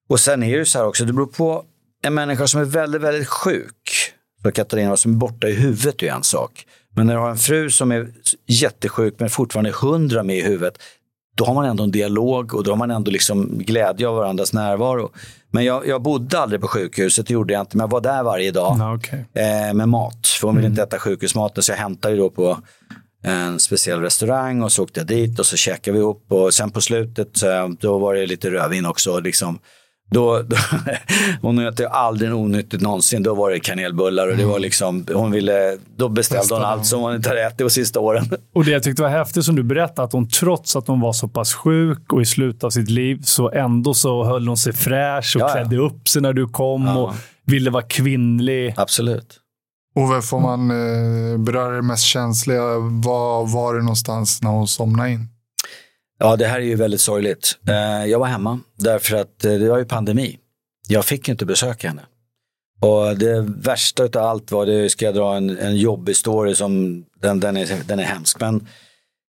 Och 0.10 0.20
sen 0.20 0.44
är 0.44 0.52
det 0.52 0.58
ju 0.58 0.66
så 0.66 0.80
här 0.80 0.86
också, 0.86 1.06
det 1.06 1.14
beror 1.14 1.26
på 1.26 1.64
en 2.04 2.14
människa 2.14 2.48
som 2.48 2.62
är 2.62 2.66
väldigt, 2.66 3.02
väldigt 3.02 3.28
sjuk. 3.28 4.14
För 4.42 4.52
Katarina, 4.52 4.98
som 4.98 5.12
är 5.12 5.16
borta 5.16 5.48
i 5.48 5.54
huvudet 5.54 6.04
är 6.04 6.12
en 6.12 6.24
sak. 6.24 6.66
Men 6.96 7.08
när 7.08 7.14
du 7.14 7.20
har 7.20 7.30
en 7.30 7.38
fru 7.38 7.70
som 7.70 7.92
är 7.92 8.08
jättesjuk 8.48 9.16
men 9.18 9.30
fortfarande 9.30 9.72
hundra 9.72 10.24
med 10.24 10.38
i 10.38 10.42
huvudet, 10.42 10.78
då 11.36 11.46
har 11.46 11.54
man 11.54 11.66
ändå 11.66 11.84
en 11.84 11.92
dialog 11.92 12.54
och 12.54 12.64
då 12.64 12.72
har 12.72 12.78
man 12.78 12.92
ändå 12.92 13.12
liksom 13.12 13.58
glädje 13.58 14.08
av 14.08 14.16
varandras 14.16 14.54
närvaro. 14.54 15.12
Men 15.52 15.66
jag, 15.66 15.88
jag 15.88 16.02
bodde 16.02 16.40
aldrig 16.40 16.62
på 16.62 16.68
sjukhuset, 16.68 17.28
det 17.28 17.34
gjorde 17.34 17.54
jag 17.54 17.62
inte, 17.62 17.78
men 17.78 17.84
jag 17.84 17.92
var 17.92 18.02
där 18.02 18.24
varje 18.24 18.52
dag 18.52 18.76
Ja, 18.80 18.96
okay. 18.96 19.20
eh, 19.20 19.74
med 19.74 19.90
mat. 19.90 20.28
För 20.28 20.48
hon 20.48 20.56
ville 20.56 20.68
inte 20.68 20.84
äta 20.84 21.00
sjukhusmaten 21.00 21.64
så 21.64 21.72
jag 21.72 21.78
hämtade 21.78 22.14
ju 22.14 22.20
då 22.20 22.30
på 22.30 22.58
en 23.24 23.60
speciell 23.60 24.02
restaurang 24.02 24.62
och 24.62 24.72
så 24.72 24.84
åkte 24.84 25.00
jag 25.00 25.08
dit 25.08 25.40
och 25.40 25.46
så 25.46 25.58
käkade 25.58 25.98
vi 25.98 26.00
ihop 26.04 26.26
och 26.30 26.54
sen 26.54 26.72
på 26.72 26.82
slutet 26.82 27.44
eh, 27.44 27.68
då 27.80 27.98
var 28.00 28.14
det 28.16 28.26
lite 28.26 28.50
rödvin 28.52 28.86
också. 28.86 29.20
Liksom. 29.20 29.60
Då, 30.12 30.42
då, 30.42 30.56
hon 31.42 31.68
åt 31.68 31.82
aldrig 31.92 32.34
onyttigt 32.34 32.84
någonsin. 32.84 33.24
Då 33.24 33.36
var 33.36 33.52
det 33.52 33.60
kanelbullar 33.60 34.28
och 34.28 34.38
det 34.38 34.46
var 34.46 34.60
liksom, 34.60 35.06
hon 35.14 35.32
ville, 35.32 35.78
då 35.98 36.10
beställde 36.10 36.56
hon 36.56 36.64
allt 36.64 36.86
som 36.86 37.02
hon 37.02 37.16
inte 37.16 37.30
hade 37.30 37.42
ätit 37.44 37.58
de 37.58 37.70
sista 37.70 38.00
åren. 38.00 38.26
Och 38.56 38.66
det 38.66 38.72
jag 38.72 38.84
tyckte 38.84 39.02
var 39.02 39.10
häftigt 39.10 39.46
som 39.46 39.56
du 39.56 39.64
berättade, 39.64 40.04
att 40.06 40.14
hon 40.14 40.30
trots 40.30 40.76
att 40.76 40.88
hon 40.88 41.00
var 41.02 41.14
så 41.14 41.28
pass 41.28 41.54
sjuk 41.54 42.14
och 42.14 42.22
i 42.22 42.26
slutet 42.26 42.64
av 42.64 42.70
sitt 42.70 42.90
liv, 42.90 43.20
så 43.24 43.52
ändå 43.52 43.94
så 43.94 44.24
höll 44.24 44.48
hon 44.48 44.58
sig 44.58 44.74
fräsch 44.74 45.36
och 45.36 45.42
Ja, 45.42 45.48
ja. 45.48 45.54
klädde 45.54 45.78
upp 45.78 46.08
sig 46.10 46.22
när 46.22 46.34
du 46.34 46.48
kom 46.48 46.86
Ja. 46.86 46.98
och 46.98 47.14
ville 47.46 47.70
vara 47.70 47.84
kvinnlig. 47.84 48.74
Absolut. 48.78 49.40
Ove, 49.96 50.22
får 50.22 50.40
man 50.40 50.72
eh, 50.72 51.38
beröra 51.38 51.76
det 51.76 51.82
mest 51.82 52.04
känsliga? 52.04 52.62
Var 53.04 53.54
var 53.54 53.74
det 53.76 53.82
någonstans 53.82 54.42
när 54.42 54.50
hon 54.50 54.68
somnade 54.68 55.10
in? 55.12 55.28
Ja, 56.20 56.36
det 56.36 56.48
här 56.48 56.60
är 56.60 56.64
ju 56.64 56.76
väldigt 56.76 57.02
sorgligt. 57.02 57.58
Eh, 57.68 58.06
Jag 58.06 58.20
var 58.20 58.28
hemma 58.28 58.60
därför 58.78 59.16
att 59.16 59.46
eh, 59.46 59.52
det 59.54 59.70
var 59.70 59.78
ju 59.78 59.86
pandemi. 59.86 60.38
Jag 60.88 61.06
fick 61.06 61.28
ju 61.28 61.32
inte 61.32 61.46
besöka 61.46 61.88
henne. 61.88 62.02
Och 62.82 63.18
det 63.18 63.42
värsta 63.42 64.04
av 64.04 64.18
allt 64.18 64.52
var, 64.52 64.66
det 64.66 64.90
ska 64.90 65.06
jag 65.06 65.16
dra 65.16 65.36
en, 65.36 65.58
en 65.58 65.78
jobbig 65.78 66.16
story 66.16 66.56
som, 66.56 67.04
den, 67.22 67.40
den, 67.40 67.58
är, 67.58 67.84
den 67.88 68.00
är 68.00 68.04
hemsk. 68.04 68.40
Men 68.40 68.68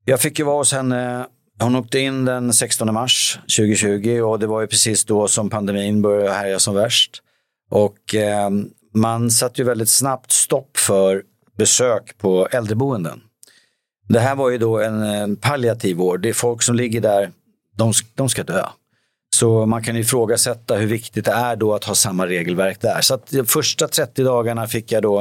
jag 0.04 0.20
fick 0.20 0.38
ju 0.38 0.44
vara 0.44 0.56
hos 0.58 0.72
henne, 0.72 1.26
hon 1.60 1.76
åkte 1.76 1.98
in 1.98 2.24
den 2.24 2.52
16 2.52 2.94
mars 2.94 3.38
2020 3.58 4.20
och 4.20 4.38
det 4.38 4.46
var 4.46 4.60
ju 4.60 4.66
precis 4.66 5.04
då 5.04 5.28
som 5.28 5.50
pandemin 5.50 6.02
började 6.02 6.32
härja 6.34 6.58
som 6.58 6.74
värst. 6.74 7.22
Och 7.70 8.14
eh, 8.14 8.50
man 8.92 9.30
satte 9.30 9.60
ju 9.60 9.66
väldigt 9.66 9.88
snabbt 9.88 10.32
stopp 10.32 10.76
för 10.76 11.22
besök 11.58 12.18
på 12.18 12.46
äldreboenden. 12.50 13.20
Det 14.08 14.20
här 14.20 14.34
var 14.34 14.50
ju 14.50 14.58
då 14.58 14.80
en, 14.80 15.02
en 15.02 15.36
palliativ 15.36 15.96
vård. 15.96 16.20
Det 16.20 16.28
är 16.28 16.32
folk 16.32 16.62
som 16.62 16.74
ligger 16.74 17.00
där, 17.00 17.30
de, 17.76 17.92
de 18.14 18.28
ska 18.28 18.42
dö. 18.42 18.66
Så 19.34 19.66
man 19.66 19.82
kan 19.82 19.96
ifrågasätta 19.96 20.74
hur 20.74 20.86
viktigt 20.86 21.24
det 21.24 21.32
är 21.32 21.56
då 21.56 21.74
att 21.74 21.84
ha 21.84 21.94
samma 21.94 22.26
regelverk 22.26 22.80
där. 22.80 23.00
Så 23.00 23.14
att 23.14 23.30
de 23.30 23.44
första 23.44 23.88
30 23.88 24.24
dagarna 24.24 24.66
fick 24.66 24.92
jag 24.92 25.02
då 25.02 25.20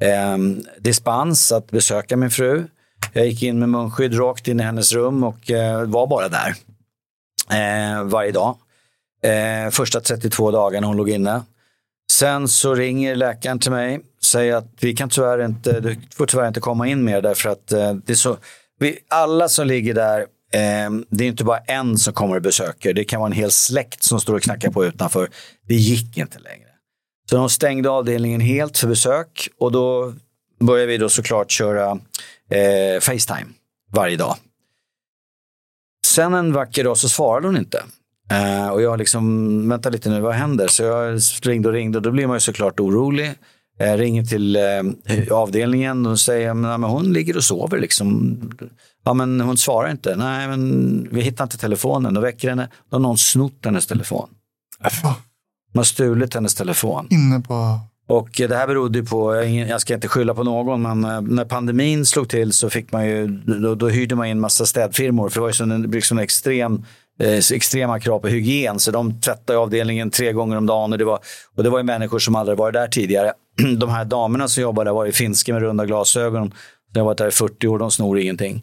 eh, 0.00 0.36
dispens 0.78 1.52
att 1.52 1.70
besöka 1.70 2.16
min 2.16 2.30
fru. 2.30 2.64
Jag 3.12 3.26
gick 3.26 3.42
in 3.42 3.58
med 3.58 3.68
munskydd 3.68 4.18
rakt 4.18 4.48
in 4.48 4.60
i 4.60 4.62
hennes 4.62 4.92
rum 4.92 5.24
och 5.24 5.50
eh, 5.50 5.84
var 5.84 6.06
bara 6.06 6.28
där 6.28 6.54
eh, 7.50 8.04
varje 8.04 8.32
dag. 8.32 8.56
Eh, 9.22 9.70
första 9.70 10.00
32 10.00 10.50
dagarna 10.50 10.86
hon 10.86 10.96
låg 10.96 11.10
inne. 11.10 11.42
Sen 12.12 12.48
så 12.48 12.74
ringer 12.74 13.16
läkaren 13.16 13.58
till 13.58 13.70
mig 13.70 14.00
säger 14.22 14.54
att 14.54 14.72
vi 14.80 14.94
kan 14.94 15.08
tyvärr 15.08 15.44
inte, 15.44 15.80
du 15.80 15.96
får 16.14 16.26
tyvärr 16.26 16.48
inte 16.48 16.60
komma 16.60 16.88
in 16.88 17.04
mer 17.04 17.22
därför 17.22 17.48
att 17.48 17.72
eh, 17.72 17.94
det 17.94 18.12
är 18.12 18.16
så, 18.16 18.36
vi, 18.78 18.98
alla 19.08 19.48
som 19.48 19.66
ligger 19.66 19.94
där, 19.94 20.20
eh, 20.52 20.90
det 21.10 21.24
är 21.24 21.28
inte 21.28 21.44
bara 21.44 21.58
en 21.58 21.98
som 21.98 22.12
kommer 22.12 22.36
och 22.36 22.42
besöker, 22.42 22.94
det 22.94 23.04
kan 23.04 23.20
vara 23.20 23.30
en 23.30 23.36
hel 23.36 23.50
släkt 23.50 24.02
som 24.02 24.20
står 24.20 24.34
och 24.34 24.42
knackar 24.42 24.70
på 24.70 24.84
utanför. 24.84 25.30
Det 25.68 25.74
gick 25.74 26.18
inte 26.18 26.38
längre. 26.38 26.68
Så 27.30 27.36
de 27.36 27.50
stängde 27.50 27.90
avdelningen 27.90 28.40
helt 28.40 28.78
för 28.78 28.88
besök 28.88 29.48
och 29.58 29.72
då 29.72 30.14
började 30.60 30.86
vi 30.86 30.98
då 30.98 31.08
såklart 31.08 31.50
köra 31.50 31.90
eh, 32.50 33.00
Facetime 33.00 33.46
varje 33.92 34.16
dag. 34.16 34.36
Sen 36.06 36.34
en 36.34 36.52
vacker 36.52 36.84
dag 36.84 36.98
så 36.98 37.08
svarade 37.08 37.46
hon 37.46 37.56
inte. 37.56 37.82
Eh, 38.30 38.68
och 38.68 38.82
jag 38.82 38.98
liksom, 38.98 39.68
vänta 39.68 39.90
lite 39.90 40.10
nu, 40.10 40.20
vad 40.20 40.34
händer? 40.34 40.68
Så 40.68 40.82
jag 40.82 41.20
ringde 41.42 41.68
och 41.68 41.74
ringde 41.74 41.98
och 41.98 42.02
då 42.02 42.10
blir 42.10 42.26
man 42.26 42.36
ju 42.36 42.40
såklart 42.40 42.80
orolig. 42.80 43.34
Jag 43.78 44.00
ringer 44.00 44.24
till 44.24 44.56
eh, 44.56 45.32
avdelningen 45.32 46.06
och 46.06 46.20
säger 46.20 46.50
att 46.50 46.56
men 46.56 46.82
hon 46.82 47.12
ligger 47.12 47.36
och 47.36 47.44
sover. 47.44 47.78
Liksom. 47.78 48.36
Ja, 49.04 49.14
men 49.14 49.40
hon 49.40 49.56
svarar 49.56 49.90
inte. 49.90 50.16
Nej, 50.16 50.48
men 50.48 51.08
vi 51.12 51.20
hittar 51.20 51.44
inte 51.44 51.58
telefonen. 51.58 52.14
Då 52.14 52.20
väcker 52.20 52.48
henne. 52.48 52.68
Då 52.90 52.94
har 52.94 53.00
någon 53.00 53.18
snott 53.18 53.64
hennes 53.64 53.86
telefon. 53.86 54.28
De 55.72 55.78
har 55.78 55.84
stulit 55.84 56.34
hennes 56.34 56.54
telefon. 56.54 57.06
Inne 57.10 57.40
på... 57.40 57.80
Och 58.08 58.28
det 58.36 58.56
här 58.56 58.66
berodde 58.66 58.98
ju 58.98 59.04
på, 59.04 59.34
jag, 59.44 59.80
ska 59.80 59.94
inte 59.94 60.08
skylla 60.08 60.34
på 60.34 60.42
någon, 60.44 60.82
men 60.82 61.04
eh, 61.04 61.20
när 61.20 61.44
pandemin 61.44 62.06
slog 62.06 62.28
till 62.28 62.52
så 62.52 62.70
fick 62.70 62.92
man 62.92 63.06
ju, 63.06 63.26
då, 63.26 63.74
då 63.74 63.88
hyrde 63.88 64.14
man 64.14 64.26
in 64.26 64.40
massa 64.40 64.66
städfirmor. 64.66 65.28
För 65.28 65.40
det 65.40 65.60
var 65.60 65.66
ju 65.68 65.74
en, 65.74 65.82
liksom 65.82 66.18
en 66.18 66.24
extrem, 66.24 66.74
eh, 66.74 66.80
Eh, 67.18 67.38
extrema 67.52 68.00
krav 68.00 68.18
på 68.18 68.28
hygien. 68.28 68.80
Så 68.80 68.90
de 68.90 69.20
tvättade 69.20 69.58
avdelningen 69.58 70.10
tre 70.10 70.32
gånger 70.32 70.56
om 70.56 70.66
dagen. 70.66 70.92
Och 70.92 70.98
det 70.98 71.04
var, 71.04 71.18
och 71.56 71.62
det 71.62 71.70
var 71.70 71.78
ju 71.78 71.84
människor 71.84 72.18
som 72.18 72.36
aldrig 72.36 72.58
varit 72.58 72.74
där 72.74 72.88
tidigare. 72.88 73.32
De 73.78 73.90
här 73.90 74.04
damerna 74.04 74.48
som 74.48 74.62
jobbade 74.62 74.90
där 74.90 74.94
var 74.94 75.04
ju 75.04 75.12
finska 75.12 75.52
med 75.52 75.62
runda 75.62 75.86
glasögon. 75.86 76.54
De 76.92 77.00
har 77.00 77.06
varit 77.06 77.18
där 77.18 77.28
i 77.28 77.30
40 77.30 77.68
år, 77.68 77.78
de 77.78 77.90
snor 77.90 78.18
ingenting. 78.18 78.62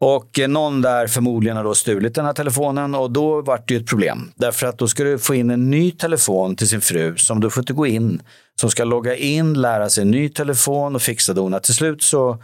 Och 0.00 0.38
eh, 0.38 0.48
någon 0.48 0.82
där 0.82 1.06
förmodligen 1.06 1.56
har 1.56 1.64
då 1.64 1.74
stulit 1.74 2.14
den 2.14 2.24
här 2.24 2.32
telefonen 2.32 2.94
och 2.94 3.10
då 3.10 3.42
vart 3.42 3.68
det 3.68 3.74
ju 3.74 3.80
ett 3.80 3.88
problem. 3.88 4.32
Därför 4.34 4.66
att 4.66 4.78
då 4.78 4.88
ska 4.88 5.04
du 5.04 5.18
få 5.18 5.34
in 5.34 5.50
en 5.50 5.70
ny 5.70 5.90
telefon 5.90 6.56
till 6.56 6.68
sin 6.68 6.80
fru 6.80 7.16
som 7.16 7.40
du 7.40 7.50
får 7.50 7.60
inte 7.60 7.72
gå 7.72 7.86
in. 7.86 8.22
Som 8.60 8.70
ska 8.70 8.84
logga 8.84 9.16
in, 9.16 9.54
lära 9.54 9.90
sig 9.90 10.02
en 10.02 10.10
ny 10.10 10.28
telefon 10.28 10.94
och 10.94 11.02
fixa 11.02 11.32
dona. 11.32 11.60
Till 11.60 11.74
slut 11.74 12.02
så 12.02 12.42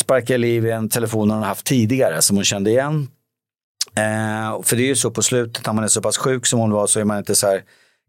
sparkade 0.00 0.38
liv 0.38 0.66
i 0.66 0.70
en 0.70 0.88
telefon 0.88 1.30
hon 1.30 1.42
haft 1.42 1.66
tidigare 1.66 2.22
som 2.22 2.36
hon 2.36 2.44
kände 2.44 2.70
igen. 2.70 3.08
Eh, 3.96 4.62
för 4.62 4.76
det 4.76 4.82
är 4.82 4.86
ju 4.86 4.96
så 4.96 5.10
på 5.10 5.22
slutet 5.22 5.66
när 5.66 5.72
man 5.72 5.84
är 5.84 5.88
så 5.88 6.00
pass 6.00 6.16
sjuk 6.16 6.46
som 6.46 6.60
hon 6.60 6.70
var 6.70 6.86
så 6.86 7.00
är 7.00 7.04
man 7.04 7.18
inte 7.18 7.34
så 7.34 7.46
här 7.46 7.62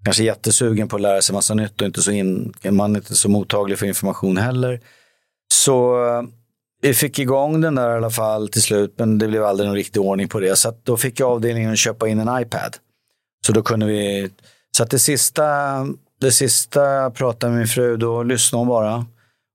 kanske 0.06 0.24
jättesugen 0.24 0.88
på 0.88 0.96
att 0.96 1.02
lära 1.02 1.22
sig 1.22 1.36
massa 1.36 1.54
nytt 1.54 1.82
och 1.82 1.88
inte 1.88 2.02
så 2.02 2.12
in, 2.12 2.54
man 2.72 2.96
är 2.96 3.00
inte 3.00 3.16
så 3.16 3.30
mottaglig 3.30 3.80
för 3.80 3.86
information 3.86 4.38
heller. 4.38 4.80
Så 5.54 6.06
eh, 6.06 6.24
vi 6.82 6.94
fick 6.94 7.20
igång 7.20 7.62
den 7.62 7.76
där 7.76 7.90
i 7.90 7.98
alla 7.98 8.10
fall 8.10 8.50
till 8.50 8.62
slut, 8.62 8.94
men 8.98 9.18
det 9.18 9.28
blev 9.28 9.44
aldrig 9.44 9.68
någon 9.68 9.76
riktig 9.76 10.02
ordning 10.02 10.28
på 10.28 10.40
det. 10.40 10.56
Så 10.56 10.70
att 10.70 10.86
då 10.86 10.98
fick 10.98 11.20
jag 11.20 11.30
avdelningen 11.32 11.72
att 11.72 11.78
köpa 11.78 12.08
in 12.08 12.20
en 12.20 12.42
iPad. 12.42 12.78
Så 13.46 13.52
då 13.52 13.62
kunde 13.62 13.86
vi, 13.86 14.30
så 14.78 14.84
att 14.84 14.90
det 14.90 15.00
sista, 15.00 15.44
det 16.22 16.32
sista 16.32 16.86
jag 16.86 17.16
pratade 17.16 17.52
med 17.52 17.60
min 17.60 17.68
fru, 17.68 17.98
då 17.98 18.24
lyssnade 18.24 18.60
hon 18.60 18.68
bara. 18.68 19.06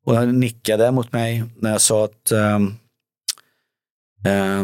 Och 0.07 0.17
hon 0.17 0.41
nickade 0.41 0.91
mot 0.91 1.13
mig 1.13 1.45
när 1.57 1.73
jag 1.73 1.81
sa 1.81 2.05
att 2.05 2.33
um, 2.33 2.79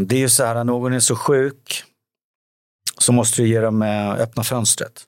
det 0.06 0.16
är 0.16 0.20
ju 0.20 0.28
så 0.28 0.44
här, 0.44 0.54
när 0.54 0.64
någon 0.64 0.92
är 0.92 1.00
så 1.00 1.16
sjuk 1.16 1.84
så 2.98 3.12
måste 3.12 3.42
du 3.42 3.48
ge 3.48 3.60
dem 3.60 3.82
eh, 3.82 4.10
öppna 4.10 4.44
fönstret. 4.44 5.06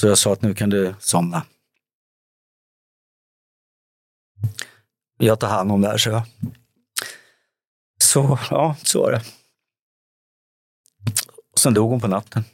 Så 0.00 0.06
jag 0.06 0.18
sa 0.18 0.32
att 0.32 0.42
nu 0.42 0.54
kan 0.54 0.70
du 0.70 0.94
somna. 1.00 1.42
Jag 5.18 5.40
tar 5.40 5.48
hand 5.48 5.72
om 5.72 5.80
det 5.80 5.88
här, 5.88 5.98
så 5.98 6.10
jag. 6.10 6.22
Så, 8.02 8.38
ja, 8.50 8.76
så 8.82 9.02
var 9.02 9.12
det. 9.12 9.22
Sen 11.56 11.74
dog 11.74 11.90
hon 11.90 12.00
på 12.00 12.08
natten. 12.08 12.44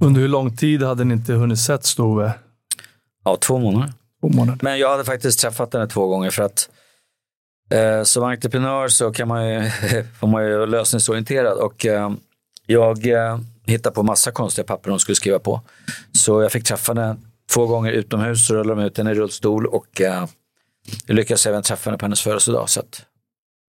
Under 0.00 0.20
hur 0.20 0.28
lång 0.28 0.56
tid 0.56 0.82
hade 0.82 1.04
ni 1.04 1.14
inte 1.14 1.32
hunnit 1.32 1.58
sett 1.58 1.84
Stove? 1.84 2.32
Ja, 3.24 3.36
två 3.36 3.58
månader. 3.58 3.92
Två 4.20 4.28
månader. 4.28 4.58
Men 4.62 4.78
jag 4.78 4.90
hade 4.90 5.04
faktiskt 5.04 5.40
träffat 5.40 5.72
henne 5.72 5.86
två 5.86 6.06
gånger 6.06 6.30
för 6.30 6.42
att 6.42 6.70
eh, 7.70 8.02
som 8.02 8.24
entreprenör 8.24 8.88
så 8.88 9.12
kan 9.12 9.28
man 9.28 9.48
ju, 9.48 9.70
får 10.20 10.26
man 10.26 10.44
ju 10.44 10.56
vara 10.56 10.66
lösningsorienterad 10.66 11.58
och 11.58 11.86
eh, 11.86 12.10
jag 12.66 13.06
eh, 13.06 13.38
hittade 13.66 13.94
på 13.94 14.02
massa 14.02 14.30
konstiga 14.30 14.64
papper 14.64 14.90
hon 14.90 15.00
skulle 15.00 15.16
skriva 15.16 15.38
på. 15.38 15.60
Så 16.12 16.42
jag 16.42 16.52
fick 16.52 16.64
träffa 16.64 16.92
henne 16.92 17.16
två 17.52 17.66
gånger 17.66 17.92
utomhus, 17.92 18.46
så 18.46 18.54
rullade 18.54 18.80
de 18.80 18.86
ut 18.86 18.98
henne 18.98 19.10
i 19.10 19.14
rullstol 19.14 19.66
och 19.66 20.00
eh, 20.00 20.26
jag 21.06 21.14
lyckades 21.14 21.46
även 21.46 21.62
träffa 21.62 21.90
henne 21.90 21.98
på 21.98 22.04
hennes 22.04 22.20
födelsedag. 22.20 22.70
Så 22.70 22.80
att, 22.80 23.02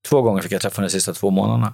två 0.09 0.21
gånger 0.21 0.41
fick 0.41 0.51
jag 0.51 0.61
träffa 0.61 0.75
henne 0.75 0.87
de 0.87 0.91
sista 0.91 1.13
två 1.13 1.29
månaderna. 1.29 1.73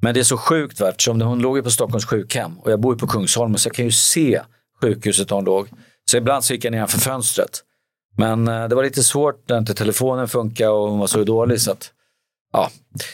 Men 0.00 0.14
det 0.14 0.20
är 0.20 0.24
så 0.24 0.36
sjukt 0.36 0.80
va, 0.80 0.88
eftersom 0.88 1.20
hon 1.20 1.38
låg 1.38 1.56
ju 1.56 1.62
på 1.62 1.70
Stockholms 1.70 2.04
sjukhem 2.04 2.58
och 2.58 2.70
jag 2.70 2.80
bor 2.80 2.94
ju 2.94 2.98
på 2.98 3.06
Kungsholmen 3.06 3.58
så 3.58 3.68
jag 3.68 3.74
kan 3.74 3.84
ju 3.84 3.92
se 3.92 4.40
sjukhuset 4.82 5.28
där 5.28 5.36
hon 5.36 5.44
låg. 5.44 5.68
Så 6.10 6.16
ibland 6.16 6.44
så 6.44 6.52
gick 6.52 6.64
jag 6.64 6.70
nedanför 6.70 6.98
för 6.98 7.10
fönstret. 7.10 7.62
Men 8.16 8.48
eh, 8.48 8.68
det 8.68 8.74
var 8.74 8.82
lite 8.82 9.02
svårt 9.02 9.48
när 9.48 9.58
inte 9.58 9.74
telefonen 9.74 10.28
funkade 10.28 10.70
och 10.70 10.90
hon 10.90 10.98
var 10.98 11.06
så 11.06 11.24
dålig. 11.24 11.60
Så 11.60 11.72
att, 11.72 11.92
ja, 12.52 12.70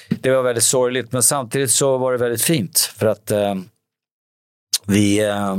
det 0.09 0.31
var 0.31 0.43
väldigt 0.43 0.65
sorgligt, 0.65 1.13
men 1.13 1.23
samtidigt 1.23 1.71
så 1.71 1.99
var 1.99 2.13
det 2.13 2.19
väldigt 2.19 2.43
fint. 2.43 2.79
För 2.79 3.07
att 3.07 3.31
eh, 3.31 3.55
vi 4.87 5.25
eh, 5.25 5.57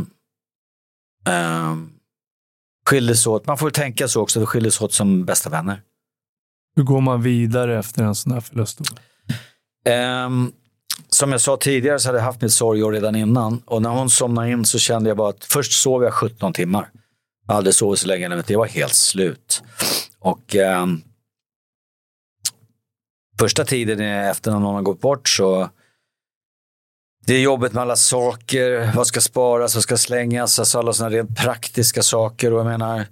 eh, 1.28 1.76
skildes 2.86 3.28
åt. 3.28 3.48
Man 3.48 3.58
får 3.58 3.70
tänka 3.70 4.08
så 4.08 4.22
också, 4.22 4.40
vi 4.40 4.46
skildes 4.46 4.82
åt 4.82 4.94
som 4.94 5.26
bästa 5.26 5.50
vänner. 5.50 5.82
Hur 6.76 6.84
går 6.84 7.02
man 7.02 7.22
vidare 7.22 7.80
efter 7.80 8.04
en 8.04 8.16
sån 8.16 8.32
här 8.32 8.42
förlust? 8.42 8.80
Um, 10.26 10.52
som 11.10 11.32
jag 11.32 11.42
sa 11.42 11.58
tidigare 11.58 12.00
så 12.00 12.08
hade 12.08 12.18
jag 12.18 12.26
haft 12.26 12.42
mitt 12.42 12.54
sorgår 12.54 12.92
redan 12.92 13.16
innan. 13.16 13.62
Och 13.66 13.82
när 13.82 13.90
hon 13.90 14.10
somnade 14.10 14.52
in 14.52 14.66
så 14.66 14.80
kände 14.80 15.10
jag 15.10 15.18
bara 15.18 15.30
att 15.30 15.44
först 15.44 15.82
sov 15.82 16.04
jag 16.04 16.14
17 16.14 16.54
timmar. 16.54 16.90
Jag 17.48 17.54
hade 17.54 17.58
aldrig 17.58 17.76
sovit 17.76 18.00
så 18.00 18.08
länge, 18.08 18.44
jag 18.48 18.60
var 18.60 18.66
helt 18.66 18.96
slut. 18.96 19.64
Och 20.20 20.56
eh, 20.56 20.88
första 23.40 23.66
tiden 23.66 24.00
efter 24.00 24.52
när 24.52 24.60
någon 24.60 24.76
har 24.76 24.82
gått 24.82 25.02
bort 25.02 25.30
så 25.30 25.70
det 27.26 27.34
är 27.34 27.40
jobbet 27.40 27.74
med 27.74 27.82
alla 27.82 27.96
saker, 27.96 28.92
vad 28.96 29.08
ska 29.08 29.22
sparas, 29.22 29.76
vad 29.76 29.84
ska 29.84 29.98
slängas, 29.98 30.60
alltså 30.60 30.80
alla 30.80 30.94
sådana 30.94 31.16
rent 31.16 31.38
praktiska 31.38 32.04
saker. 32.04 32.54
Och 32.54 32.60
jag 32.60 32.66
menar, 32.66 33.06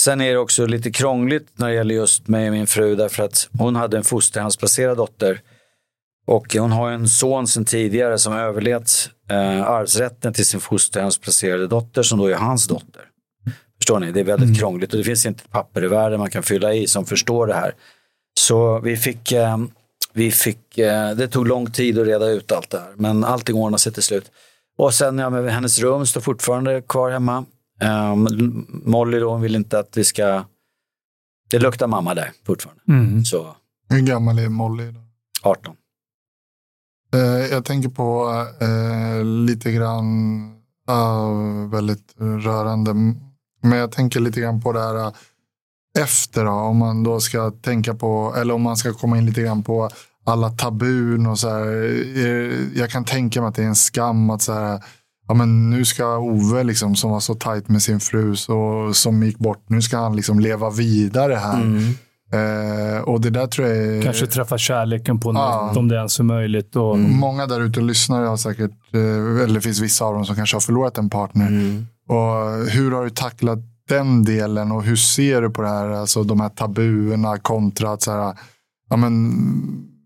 sen 0.00 0.20
är 0.20 0.32
det 0.32 0.38
också 0.38 0.66
lite 0.66 0.90
krångligt 0.90 1.48
när 1.54 1.68
det 1.68 1.74
gäller 1.74 1.94
just 1.94 2.28
mig 2.28 2.46
och 2.46 2.52
min 2.52 2.66
fru 2.66 2.96
därför 2.96 3.22
att 3.22 3.48
hon 3.58 3.76
hade 3.76 3.96
en 3.96 4.04
fosterhemsplacerad 4.04 4.96
dotter. 4.96 5.40
Och 6.26 6.54
hon 6.54 6.72
har 6.72 6.90
en 6.90 7.08
son 7.08 7.46
sedan 7.46 7.64
tidigare 7.64 8.18
som 8.18 8.32
överlevt 8.32 9.10
eh, 9.30 9.62
arvsrätten 9.62 10.32
till 10.32 10.46
sin 10.46 10.60
fosterhemsplacerade 10.60 11.66
dotter 11.66 12.02
som 12.02 12.18
då 12.18 12.26
är 12.26 12.34
hans 12.34 12.66
dotter. 12.66 13.09
Förstår 13.90 14.06
ni? 14.06 14.12
Det 14.12 14.20
är 14.20 14.24
väldigt 14.24 14.46
mm. 14.46 14.58
krångligt 14.58 14.92
och 14.92 14.98
det 14.98 15.04
finns 15.04 15.26
inte 15.26 15.42
ett 15.44 15.50
papper 15.50 15.84
i 15.84 15.88
världen 15.88 16.18
man 16.18 16.30
kan 16.30 16.42
fylla 16.42 16.74
i 16.74 16.86
som 16.86 17.06
förstår 17.06 17.46
det 17.46 17.54
här. 17.54 17.74
Så 18.40 18.80
vi 18.80 18.96
fick 18.96 19.32
eh, 19.32 19.58
vi 20.12 20.30
fick, 20.30 20.78
eh, 20.78 21.10
det 21.10 21.28
tog 21.28 21.46
lång 21.46 21.70
tid 21.70 21.98
att 21.98 22.06
reda 22.06 22.26
ut 22.26 22.52
allt 22.52 22.70
det 22.70 22.78
här, 22.78 22.92
men 22.96 23.24
allting 23.24 23.56
ordnade 23.56 23.80
sig 23.80 23.92
till 23.92 24.02
slut. 24.02 24.30
Och 24.78 24.94
sen, 24.94 25.18
ja, 25.18 25.30
men 25.30 25.48
hennes 25.48 25.78
rum 25.78 26.06
står 26.06 26.20
fortfarande 26.20 26.82
kvar 26.82 27.10
hemma. 27.10 27.44
Um, 28.12 28.66
Molly 28.84 29.18
då, 29.18 29.30
hon 29.30 29.40
vill 29.40 29.56
inte 29.56 29.78
att 29.78 29.96
vi 29.96 30.04
ska... 30.04 30.44
Det 31.50 31.58
luktar 31.58 31.86
mamma 31.86 32.14
där 32.14 32.32
fortfarande. 32.46 32.82
Mm. 32.88 33.24
Så. 33.24 33.56
Hur 33.88 34.00
gammal 34.00 34.38
är 34.38 34.48
Molly? 34.48 34.90
Då? 34.90 35.00
18. 35.42 35.74
Uh, 37.14 37.22
jag 37.46 37.64
tänker 37.64 37.88
på 37.88 38.30
uh, 38.62 39.24
lite 39.24 39.72
grann, 39.72 40.06
uh, 40.90 41.70
väldigt 41.70 42.14
rörande, 42.18 42.94
men 43.60 43.78
jag 43.78 43.92
tänker 43.92 44.20
lite 44.20 44.40
grann 44.40 44.60
på 44.60 44.72
det 44.72 44.80
här 44.80 45.12
efter 45.98 46.44
då, 46.44 46.50
om 46.50 46.76
man 46.76 47.02
då 47.02 47.20
ska 47.20 47.50
tänka 47.50 47.94
på, 47.94 48.34
eller 48.36 48.54
om 48.54 48.62
man 48.62 48.76
ska 48.76 48.92
komma 48.92 49.18
in 49.18 49.26
lite 49.26 49.42
grann 49.42 49.62
på 49.62 49.90
alla 50.24 50.50
tabun 50.50 51.26
och 51.26 51.38
så 51.38 51.48
här. 51.48 51.66
Jag 52.78 52.90
kan 52.90 53.04
tänka 53.04 53.40
mig 53.40 53.48
att 53.48 53.54
det 53.54 53.62
är 53.62 53.66
en 53.66 53.74
skam 53.74 54.30
att 54.30 54.42
så 54.42 54.52
här, 54.52 54.80
ja 55.28 55.34
men 55.34 55.70
nu 55.70 55.84
ska 55.84 56.18
Ove 56.18 56.64
liksom, 56.64 56.96
som 56.96 57.10
var 57.10 57.20
så 57.20 57.34
tajt 57.34 57.68
med 57.68 57.82
sin 57.82 58.00
fru 58.00 58.30
och 58.32 58.96
som 58.96 59.22
gick 59.22 59.38
bort, 59.38 59.64
nu 59.66 59.82
ska 59.82 59.98
han 59.98 60.16
liksom 60.16 60.40
leva 60.40 60.70
vidare 60.70 61.34
här. 61.34 61.60
Mm. 61.62 61.94
Eh, 62.32 63.00
och 63.00 63.20
det 63.20 63.30
där 63.30 63.46
tror 63.46 63.68
jag 63.68 63.76
är... 63.76 64.02
Kanske 64.02 64.26
träffa 64.26 64.58
kärleken 64.58 65.20
på 65.20 65.32
något, 65.32 65.76
om 65.76 65.88
det 65.88 65.96
ens 65.96 66.18
är 66.18 66.24
möjligt. 66.24 66.76
Och... 66.76 66.94
Mm. 66.94 67.16
Många 67.16 67.46
där 67.46 67.60
ute 67.60 67.80
och 67.80 67.86
lyssnar 67.86 68.24
har 68.24 68.36
säkert, 68.36 68.94
eh, 68.94 69.00
eller 69.44 69.54
det 69.54 69.60
finns 69.60 69.80
vissa 69.80 70.04
av 70.04 70.14
dem 70.14 70.24
som 70.24 70.36
kanske 70.36 70.56
har 70.56 70.60
förlorat 70.60 70.98
en 70.98 71.10
partner. 71.10 71.46
Mm. 71.46 71.86
Och 72.10 72.70
hur 72.70 72.90
har 72.90 73.04
du 73.04 73.10
tacklat 73.10 73.58
den 73.88 74.24
delen 74.24 74.72
och 74.72 74.82
hur 74.82 74.96
ser 74.96 75.42
du 75.42 75.50
på 75.50 75.62
det 75.62 75.68
här, 75.68 75.88
alltså 75.88 76.22
de 76.22 76.40
här 76.40 76.48
tabuerna 76.48 77.38
kontra 77.38 77.92
att 77.92 78.02
så 78.02 78.10
här, 78.10 78.36
ja 78.90 78.96
men 78.96 79.32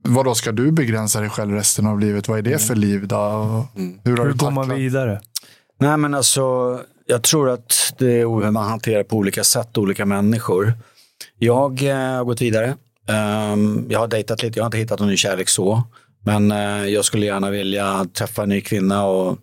vad 0.03 0.25
då 0.25 0.35
ska 0.35 0.53
du 0.53 0.73
begränsa 0.73 1.21
dig 1.21 1.31
själv 1.31 1.55
resten 1.55 1.87
av 1.87 2.01
livet? 2.01 2.29
Vad 2.29 2.39
är 2.39 2.43
det 2.43 2.51
mm. 2.51 2.61
för 2.61 2.75
liv 2.75 3.09
då? 3.09 3.17
Mm. 3.77 3.99
Hur, 4.05 4.17
har 4.17 4.27
hur 4.27 4.33
går 4.33 4.51
man 4.51 4.75
vidare? 4.75 5.21
Nej 5.81 5.97
men 5.97 6.15
alltså, 6.15 6.81
jag 7.07 7.23
tror 7.23 7.51
att 7.51 7.95
det 7.99 8.21
är 8.21 8.21
hur 8.21 8.51
man 8.51 8.69
hanterar 8.69 9.03
på 9.03 9.17
olika 9.17 9.45
sätt, 9.45 9.79
olika 9.79 10.07
människor. 10.07 10.73
Jag 11.39 11.83
eh, 11.83 11.97
har 11.97 12.25
gått 12.25 12.43
vidare. 12.43 12.77
Um, 13.53 13.87
jag 13.91 13.99
har 13.99 14.09
dejtat 14.09 14.43
lite, 14.43 14.59
jag 14.59 14.65
har 14.65 14.69
inte 14.69 14.79
hittat 14.79 15.01
någon 15.01 15.09
ny 15.09 15.17
kärlek 15.17 15.49
så. 15.49 15.83
Men 16.25 16.53
uh, 16.53 16.89
jag 16.89 17.05
skulle 17.05 17.27
gärna 17.27 17.51
vilja 17.51 18.07
träffa 18.13 18.43
en 18.43 18.49
ny 18.49 18.61
kvinna 18.61 19.07
och 19.07 19.29
eh, 19.31 19.37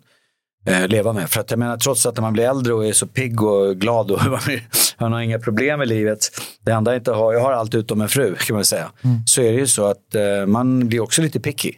leva 0.88 1.12
med. 1.12 1.30
För 1.30 1.40
att 1.40 1.50
jag 1.50 1.58
menar, 1.58 1.76
trots 1.76 2.06
att 2.06 2.16
när 2.16 2.22
man 2.22 2.32
blir 2.32 2.44
äldre 2.44 2.74
och 2.74 2.86
är 2.86 2.92
så 2.92 3.06
pigg 3.06 3.42
och 3.42 3.76
glad 3.76 4.10
och 4.10 4.20
man 4.98 5.12
har 5.12 5.20
inga 5.20 5.38
problem 5.38 5.82
i 5.82 5.86
livet. 5.86 6.18
Det 6.64 6.72
enda 6.72 6.90
jag 6.90 7.00
inte 7.00 7.12
har, 7.12 7.32
jag 7.32 7.40
har 7.40 7.52
allt 7.52 7.74
utom 7.74 8.00
en 8.00 8.08
fru 8.08 8.34
kan 8.34 8.56
man 8.56 8.64
säga. 8.64 8.90
Mm. 9.04 9.26
Så 9.26 9.42
är 9.42 9.52
det 9.52 9.58
ju 9.58 9.66
så 9.66 9.84
att 9.84 10.14
eh, 10.14 10.46
man 10.46 10.88
blir 10.88 11.00
också 11.00 11.22
lite 11.22 11.40
picky. 11.40 11.72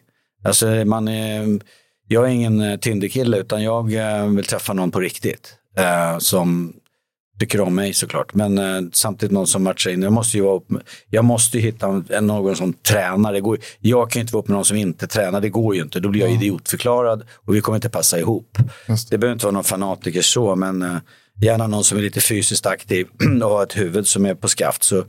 Alltså 0.45 0.67
man 0.67 1.09
är, 1.09 1.61
jag 2.09 2.25
är 2.25 2.29
ingen 2.29 2.61
eh, 2.61 2.77
Tinderkille 2.77 3.39
utan 3.39 3.63
jag 3.63 3.95
eh, 3.95 4.27
vill 4.27 4.45
träffa 4.45 4.73
någon 4.73 4.91
på 4.91 5.01
riktigt. 5.01 5.55
Eh, 5.77 6.19
som 6.19 6.73
tycker 7.39 7.61
om 7.61 7.75
mig 7.75 7.95
såklart. 7.95 8.35
Men 8.35 8.59
eh, 8.59 8.83
samtidigt 8.93 9.33
någon 9.33 9.47
som 9.47 9.63
matchar 9.63 9.91
in. 9.91 10.03
Jag 10.03 10.13
måste 10.13 10.37
ju, 10.37 10.43
vara 10.43 10.57
upp, 10.57 10.67
jag 11.11 11.25
måste 11.25 11.59
hitta 11.59 12.03
en, 12.09 12.27
någon 12.27 12.57
som 12.57 12.73
tränar. 12.73 13.33
Det 13.33 13.41
går, 13.41 13.59
jag 13.81 14.11
kan 14.11 14.21
ju 14.21 14.23
inte 14.23 14.33
vara 14.33 14.43
upp 14.43 14.49
med 14.49 14.55
någon 14.55 14.65
som 14.65 14.77
inte 14.77 15.07
tränar. 15.07 15.41
Det 15.41 15.49
går 15.49 15.75
ju 15.75 15.83
inte. 15.83 16.01
Då 16.01 16.09
blir 16.09 16.21
jag 16.21 16.33
idiotförklarad 16.33 17.23
och 17.35 17.55
vi 17.55 17.61
kommer 17.61 17.77
inte 17.77 17.89
passa 17.89 18.19
ihop. 18.19 18.59
Det 19.11 19.19
behöver 19.19 19.33
inte 19.33 19.47
vara 19.47 19.55
någon 19.55 19.65
fanatiker 19.65 20.23
så, 20.23 20.57
men 20.57 20.83
eh, 20.83 20.97
gärna 21.41 21.67
någon 21.67 21.85
som 21.85 21.99
är 21.99 22.03
lite 22.03 22.21
fysiskt 22.21 22.67
aktiv 22.67 23.07
och 23.43 23.51
har 23.51 23.63
ett 23.63 23.77
huvud 23.77 24.07
som 24.07 24.27
är 24.27 24.35
på 24.35 24.49
skaft 24.49 24.83
så 24.83 25.05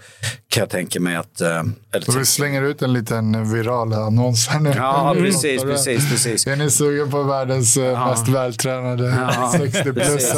kan 0.49 0.61
jag 0.61 0.69
tänka 0.69 0.99
mig 0.99 1.15
att... 1.15 1.41
Äh, 1.41 1.47
eller 1.91 2.19
vi 2.19 2.25
slänger 2.25 2.61
ut 2.61 2.81
en 2.81 2.93
liten 2.93 3.53
viral 3.53 3.93
annons 3.93 4.47
här 4.47 4.59
nu. 4.59 4.73
Ja, 4.75 5.15
precis, 5.19 5.61
precis, 5.61 6.11
precis. 6.11 6.47
Är 6.47 6.55
ni 6.55 6.71
sugen 6.71 7.11
på 7.11 7.23
världens 7.23 7.77
eh, 7.77 7.85
ja. 7.85 8.09
mest 8.09 8.27
vältränade 8.27 9.03
ja, 9.03 9.53
60 9.57 9.93
plus? 9.93 10.33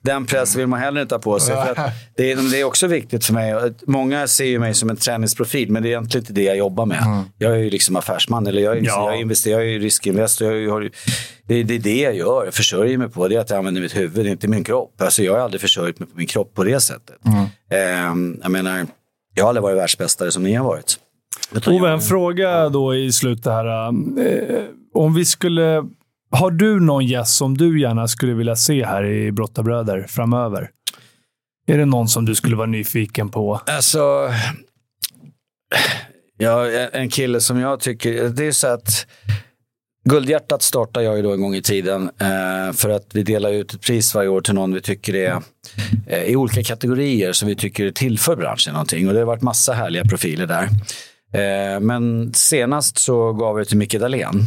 Den 0.00 0.26
pressen 0.26 0.58
vill 0.58 0.66
man 0.66 0.80
heller 0.80 1.02
inte 1.02 1.14
ha 1.14 1.20
på 1.20 1.40
sig. 1.40 1.54
För 1.54 1.74
det, 2.16 2.32
är, 2.32 2.50
det 2.50 2.60
är 2.60 2.64
också 2.64 2.86
viktigt 2.86 3.24
för 3.24 3.32
mig. 3.32 3.74
Många 3.86 4.26
ser 4.26 4.44
ju 4.44 4.58
mig 4.58 4.74
som 4.74 4.90
en 4.90 4.96
träningsprofil, 4.96 5.70
men 5.70 5.82
det 5.82 5.88
är 5.88 5.90
egentligen 5.90 6.22
inte 6.22 6.32
det 6.32 6.42
jag 6.42 6.56
jobbar 6.56 6.86
med. 6.86 7.02
Mm. 7.02 7.24
Jag 7.38 7.52
är 7.52 7.58
ju 7.58 7.70
liksom 7.70 7.96
affärsman, 7.96 8.46
eller 8.46 8.62
jag 8.62 8.78
är, 8.78 8.82
ja. 8.82 9.10
jag 9.10 9.20
investerar, 9.20 9.60
jag 9.60 9.74
är 9.74 9.80
riskinvestor. 9.80 10.54
Jag 10.54 10.72
har, 10.72 10.90
det, 11.46 11.62
det 11.62 11.74
är 11.74 11.78
det 11.78 12.00
jag 12.00 12.14
gör. 12.16 12.44
Jag 12.44 12.54
försörjer 12.54 12.98
mig 12.98 13.08
på 13.08 13.28
det 13.28 13.36
att 13.36 13.50
jag 13.50 13.58
använder 13.58 13.80
mitt 13.80 13.96
huvud, 13.96 14.26
inte 14.26 14.48
min 14.48 14.64
kropp. 14.64 15.02
Alltså 15.02 15.22
jag 15.28 15.34
har 15.34 15.40
aldrig 15.40 15.60
försörjt 15.60 15.98
mig 15.98 16.08
på 16.08 16.18
min 16.18 16.26
kropp 16.26 16.54
på 16.54 16.64
det 16.64 16.80
sättet. 16.80 17.16
Mm. 17.24 17.44
Eh, 17.70 18.38
jag 18.42 18.50
menar, 18.50 18.86
jag 19.34 19.44
har 19.44 19.48
aldrig 19.48 19.62
varit 19.62 19.78
världsmästare 19.78 20.30
som 20.30 20.42
ni 20.42 20.54
har 20.54 20.64
varit. 20.64 20.98
Ove, 21.66 21.90
en 21.90 22.00
fråga 22.00 22.68
då 22.68 22.94
i 22.94 23.12
slutet 23.12 23.46
här. 23.46 23.88
Eh, 23.88 24.64
om 24.94 25.14
vi 25.14 25.24
skulle... 25.24 25.84
Har 26.30 26.50
du 26.50 26.80
någon 26.80 27.06
gäst 27.06 27.36
som 27.36 27.56
du 27.56 27.80
gärna 27.80 28.08
skulle 28.08 28.34
vilja 28.34 28.56
se 28.56 28.84
här 28.84 29.04
i 29.04 29.32
Brottabröder 29.32 30.06
framöver? 30.08 30.70
Är 31.66 31.78
det 31.78 31.84
någon 31.84 32.08
som 32.08 32.24
du 32.24 32.34
skulle 32.34 32.56
vara 32.56 32.66
nyfiken 32.66 33.28
på? 33.28 33.60
Alltså, 33.66 34.30
ja, 36.38 36.70
en 36.92 37.10
kille 37.10 37.40
som 37.40 37.58
jag 37.58 37.80
tycker... 37.80 38.28
Det 38.28 38.44
är 38.44 38.52
så 38.52 38.66
att 38.66 39.06
Guldhjärtat 40.08 40.62
startade 40.62 41.06
jag 41.06 41.16
ju 41.16 41.22
då 41.22 41.32
en 41.32 41.40
gång 41.40 41.54
i 41.54 41.62
tiden 41.62 42.10
eh, 42.20 42.72
för 42.72 42.88
att 42.88 43.06
vi 43.12 43.22
delar 43.22 43.52
ut 43.52 43.74
ett 43.74 43.80
pris 43.80 44.14
varje 44.14 44.28
år 44.28 44.40
till 44.40 44.54
någon 44.54 44.74
vi 44.74 44.80
tycker 44.80 45.14
är 45.14 45.42
eh, 46.06 46.22
i 46.22 46.36
olika 46.36 46.62
kategorier 46.62 47.32
som 47.32 47.48
vi 47.48 47.54
tycker 47.54 47.90
tillför 47.90 48.36
branschen 48.36 48.72
någonting. 48.72 49.08
Och 49.08 49.14
det 49.14 49.20
har 49.20 49.26
varit 49.26 49.42
massa 49.42 49.72
härliga 49.72 50.04
profiler 50.04 50.46
där. 50.46 50.68
Eh, 51.32 51.80
men 51.80 52.34
senast 52.34 52.98
så 52.98 53.32
gav 53.32 53.56
vi 53.56 53.62
det 53.62 53.68
till 53.68 53.78
Micke 53.78 54.00
Dahlén. 54.00 54.46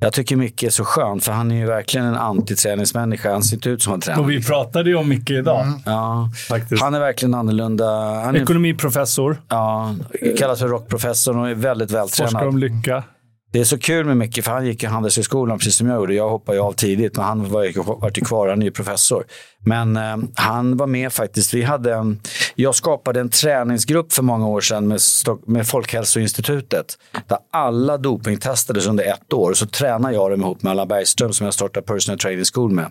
Jag 0.00 0.12
tycker 0.12 0.36
Micke 0.36 0.62
är 0.62 0.70
så 0.70 0.84
skön, 0.84 1.20
för 1.20 1.32
han 1.32 1.50
är 1.50 1.56
ju 1.56 1.66
verkligen 1.66 2.06
en 2.06 2.16
antiträningsmänniska. 2.16 3.32
Han 3.32 3.42
ser 3.42 3.56
inte 3.56 3.70
ut 3.70 3.82
som 3.82 3.94
en 3.94 4.00
tränare. 4.00 4.22
Och 4.22 4.30
vi 4.30 4.42
pratade 4.42 4.90
ju 4.90 4.96
om 4.96 5.08
Micke 5.08 5.30
idag. 5.30 5.66
Mm. 5.66 5.78
Ja, 5.86 6.30
Faktiskt. 6.48 6.82
Han 6.82 6.94
är 6.94 7.00
verkligen 7.00 7.34
annorlunda. 7.34 7.84
Han 8.24 8.36
är, 8.36 8.42
Ekonomiprofessor. 8.42 9.42
Ja, 9.48 9.94
kallas 10.38 10.58
för 10.58 10.68
rockprofessor 10.68 11.38
och 11.38 11.48
är 11.48 11.54
väldigt 11.54 11.90
vältränad. 11.90 12.32
Forskar 12.32 12.46
om 12.46 12.58
lycka. 12.58 13.02
Det 13.50 13.60
är 13.60 13.64
så 13.64 13.78
kul 13.78 14.06
med 14.06 14.16
Micke, 14.16 14.44
för 14.44 14.52
han 14.52 14.66
gick 14.66 14.82
i 14.82 14.86
Handelshögskolan 14.86 15.58
precis 15.58 15.76
som 15.76 15.86
jag 15.86 15.96
gjorde. 15.96 16.14
Jag 16.14 16.28
hoppade 16.28 16.58
ju 16.58 16.64
av 16.64 16.72
tidigt, 16.72 17.16
men 17.16 17.24
han 17.24 17.50
var 17.50 17.64
ju, 17.64 17.72
var 17.72 18.12
ju 18.14 18.24
kvar, 18.24 18.48
han 18.48 18.62
är 18.62 18.66
ju 18.66 18.72
professor. 18.72 19.24
Men 19.58 19.96
eh, 19.96 20.16
han 20.34 20.76
var 20.76 20.86
med 20.86 21.12
faktiskt. 21.12 21.54
Vi 21.54 21.62
hade 21.62 21.94
en, 21.94 22.20
jag 22.54 22.74
skapade 22.74 23.20
en 23.20 23.28
träningsgrupp 23.28 24.12
för 24.12 24.22
många 24.22 24.48
år 24.48 24.60
sedan 24.60 24.88
med, 24.88 25.00
med 25.46 25.66
Folkhälsoinstitutet. 25.66 26.98
Där 27.26 27.38
alla 27.52 27.98
dopingtestades 27.98 28.86
under 28.86 29.04
ett 29.04 29.32
år. 29.32 29.54
Så 29.54 29.66
tränade 29.66 30.14
jag 30.14 30.30
dem 30.30 30.40
ihop 30.40 30.62
med 30.62 30.70
Allan 30.70 30.88
Bergström 30.88 31.32
som 31.32 31.44
jag 31.44 31.54
startade 31.54 31.86
Personal 31.86 32.18
Training 32.18 32.44
School 32.54 32.70
med. 32.70 32.90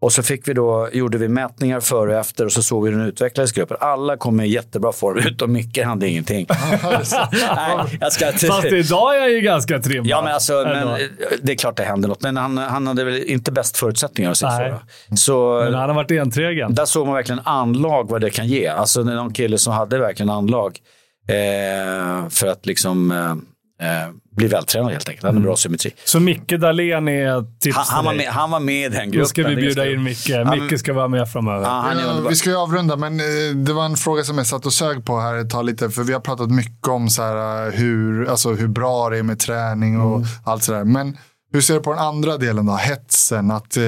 Och 0.00 0.12
så 0.12 0.22
fick 0.22 0.48
vi 0.48 0.52
då, 0.52 0.88
gjorde 0.92 1.18
vi 1.18 1.28
mätningar 1.28 1.80
före 1.80 2.14
och 2.14 2.20
efter 2.20 2.44
och 2.44 2.52
så 2.52 2.62
såg 2.62 2.84
vi 2.84 2.90
den 2.90 3.00
utvecklades 3.00 3.52
gruppen. 3.52 3.76
Alla 3.80 4.16
kom 4.16 4.40
i 4.40 4.46
jättebra 4.46 4.92
form, 4.92 5.18
utom 5.26 5.52
Micke 5.52 5.84
hade 5.84 6.08
ingenting. 6.08 6.46
Nej, 6.50 7.98
jag 8.00 8.12
ska 8.12 8.32
Fast 8.32 8.64
idag 8.64 9.16
är 9.16 9.20
jag 9.20 9.30
ju 9.30 9.40
ganska 9.40 9.78
trimmad. 9.78 10.06
Ja, 10.06 10.22
men 10.22 10.34
alltså, 10.34 10.52
men, 10.52 11.08
det 11.42 11.52
är 11.52 11.56
klart 11.56 11.76
det 11.76 11.82
händer 11.82 12.08
något. 12.08 12.22
Men 12.22 12.36
han, 12.36 12.58
han 12.58 12.86
hade 12.86 13.04
väl 13.04 13.22
inte 13.22 13.52
bäst 13.52 13.76
förutsättningar 13.76 14.30
att 14.30 14.36
sitta 14.36 14.80
så. 15.16 15.60
Men 15.64 15.74
han 15.74 15.88
har 15.88 15.96
varit 15.96 16.10
enträgen. 16.10 16.74
Där 16.74 16.84
såg 16.84 17.06
man 17.06 17.14
verkligen 17.14 17.40
anlag 17.44 18.10
vad 18.10 18.20
det 18.20 18.30
kan 18.30 18.46
ge. 18.46 18.66
Alltså 18.66 19.02
någon 19.02 19.32
kille 19.32 19.58
som 19.58 19.72
hade 19.72 19.98
verkligen 19.98 20.30
anlag. 20.30 20.78
Eh, 21.28 22.28
för 22.28 22.46
att 22.46 22.66
liksom 22.66 23.10
eh, 23.80 24.08
eh, 24.38 24.48
bli 24.48 24.48
vältränad 24.48 24.92
helt 24.92 25.08
enkelt. 25.08 25.24
Han 25.24 25.34
har 25.34 25.42
bra 25.42 25.50
mm. 25.50 25.56
symmetri. 25.56 25.94
Så 26.04 26.20
Micke 26.20 26.52
Dahlén 26.60 27.08
är 27.08 27.58
tips 27.60 27.76
han, 27.76 27.86
han, 27.88 28.04
var 28.04 28.14
med, 28.14 28.26
han 28.26 28.50
var 28.50 28.60
med 28.60 28.92
i 28.92 28.96
den 28.96 29.10
gruppen. 29.10 29.20
Då 29.20 29.26
ska 29.26 29.48
vi 29.48 29.56
bjuda 29.56 29.90
in 29.90 30.02
Micke. 30.02 30.30
Micke 30.50 30.78
ska 30.80 30.92
vara 30.92 31.08
med 31.08 31.32
framöver. 31.32 31.66
Ja, 31.66 31.92
ja, 32.00 32.28
vi 32.28 32.36
ska 32.36 32.50
ju 32.50 32.56
avrunda, 32.56 32.96
men 32.96 33.20
eh, 33.20 33.56
det 33.56 33.72
var 33.72 33.84
en 33.84 33.96
fråga 33.96 34.24
som 34.24 34.38
jag 34.38 34.46
satt 34.46 34.66
och 34.66 34.72
sög 34.72 35.04
på 35.04 35.20
här 35.20 35.34
ett 35.34 35.50
tag 35.50 35.64
lite. 35.64 35.90
För 35.90 36.02
vi 36.02 36.12
har 36.12 36.20
pratat 36.20 36.50
mycket 36.50 36.88
om 36.88 37.08
så 37.08 37.22
här, 37.22 37.66
eh, 37.66 37.72
hur, 37.72 38.28
alltså, 38.28 38.52
hur 38.54 38.68
bra 38.68 39.10
det 39.10 39.18
är 39.18 39.22
med 39.22 39.38
träning 39.38 40.00
och 40.00 40.16
mm. 40.16 40.28
allt 40.44 40.64
sådär. 40.64 40.84
Men 40.84 41.16
hur 41.52 41.60
ser 41.60 41.74
du 41.74 41.80
på 41.80 41.90
den 41.90 42.02
andra 42.02 42.36
delen 42.36 42.66
då? 42.66 42.72
Hetsen, 42.72 43.50
att 43.50 43.76
eh, 43.76 43.82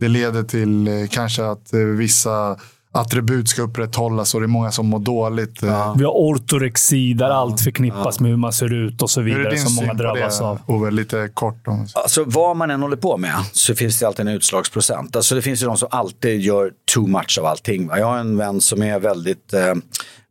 det 0.00 0.08
leder 0.08 0.42
till 0.42 0.88
eh, 0.88 0.94
kanske 1.10 1.44
att 1.44 1.72
eh, 1.72 1.80
vissa 1.80 2.56
attribut 2.92 3.48
ska 3.48 3.62
upprätthållas 3.62 4.34
och 4.34 4.40
det 4.40 4.44
är 4.44 4.48
många 4.48 4.70
som 4.70 4.86
mår 4.86 4.98
dåligt. 4.98 5.62
Ja. 5.62 5.94
Vi 5.98 6.04
har 6.04 6.12
ortorexi 6.12 7.14
där 7.14 7.28
ja. 7.28 7.34
allt 7.34 7.60
förknippas 7.60 8.16
ja. 8.18 8.22
med 8.22 8.30
hur 8.30 8.36
man 8.36 8.52
ser 8.52 8.72
ut 8.72 9.02
och 9.02 9.10
så 9.10 9.20
vidare 9.20 9.56
som 9.58 9.74
många 9.74 9.94
drabbas 9.94 10.40
av. 10.40 10.58
Ove, 10.66 10.90
lite 10.90 11.30
kort 11.34 11.68
om 11.68 11.86
alltså, 11.94 12.24
Vad 12.26 12.56
man 12.56 12.70
än 12.70 12.82
håller 12.82 12.96
på 12.96 13.16
med 13.16 13.34
så 13.52 13.74
finns 13.74 13.98
det 13.98 14.06
alltid 14.06 14.28
en 14.28 14.34
utslagsprocent. 14.34 15.16
Alltså, 15.16 15.34
det 15.34 15.42
finns 15.42 15.62
ju 15.62 15.66
de 15.66 15.76
som 15.76 15.88
alltid 15.90 16.40
gör 16.40 16.70
too 16.94 17.06
much 17.06 17.38
av 17.40 17.46
allting. 17.46 17.90
Jag 17.96 18.06
har 18.06 18.18
en 18.18 18.36
vän 18.36 18.60
som 18.60 18.82
är 18.82 18.98
väldigt 18.98 19.54
eh, 19.54 19.74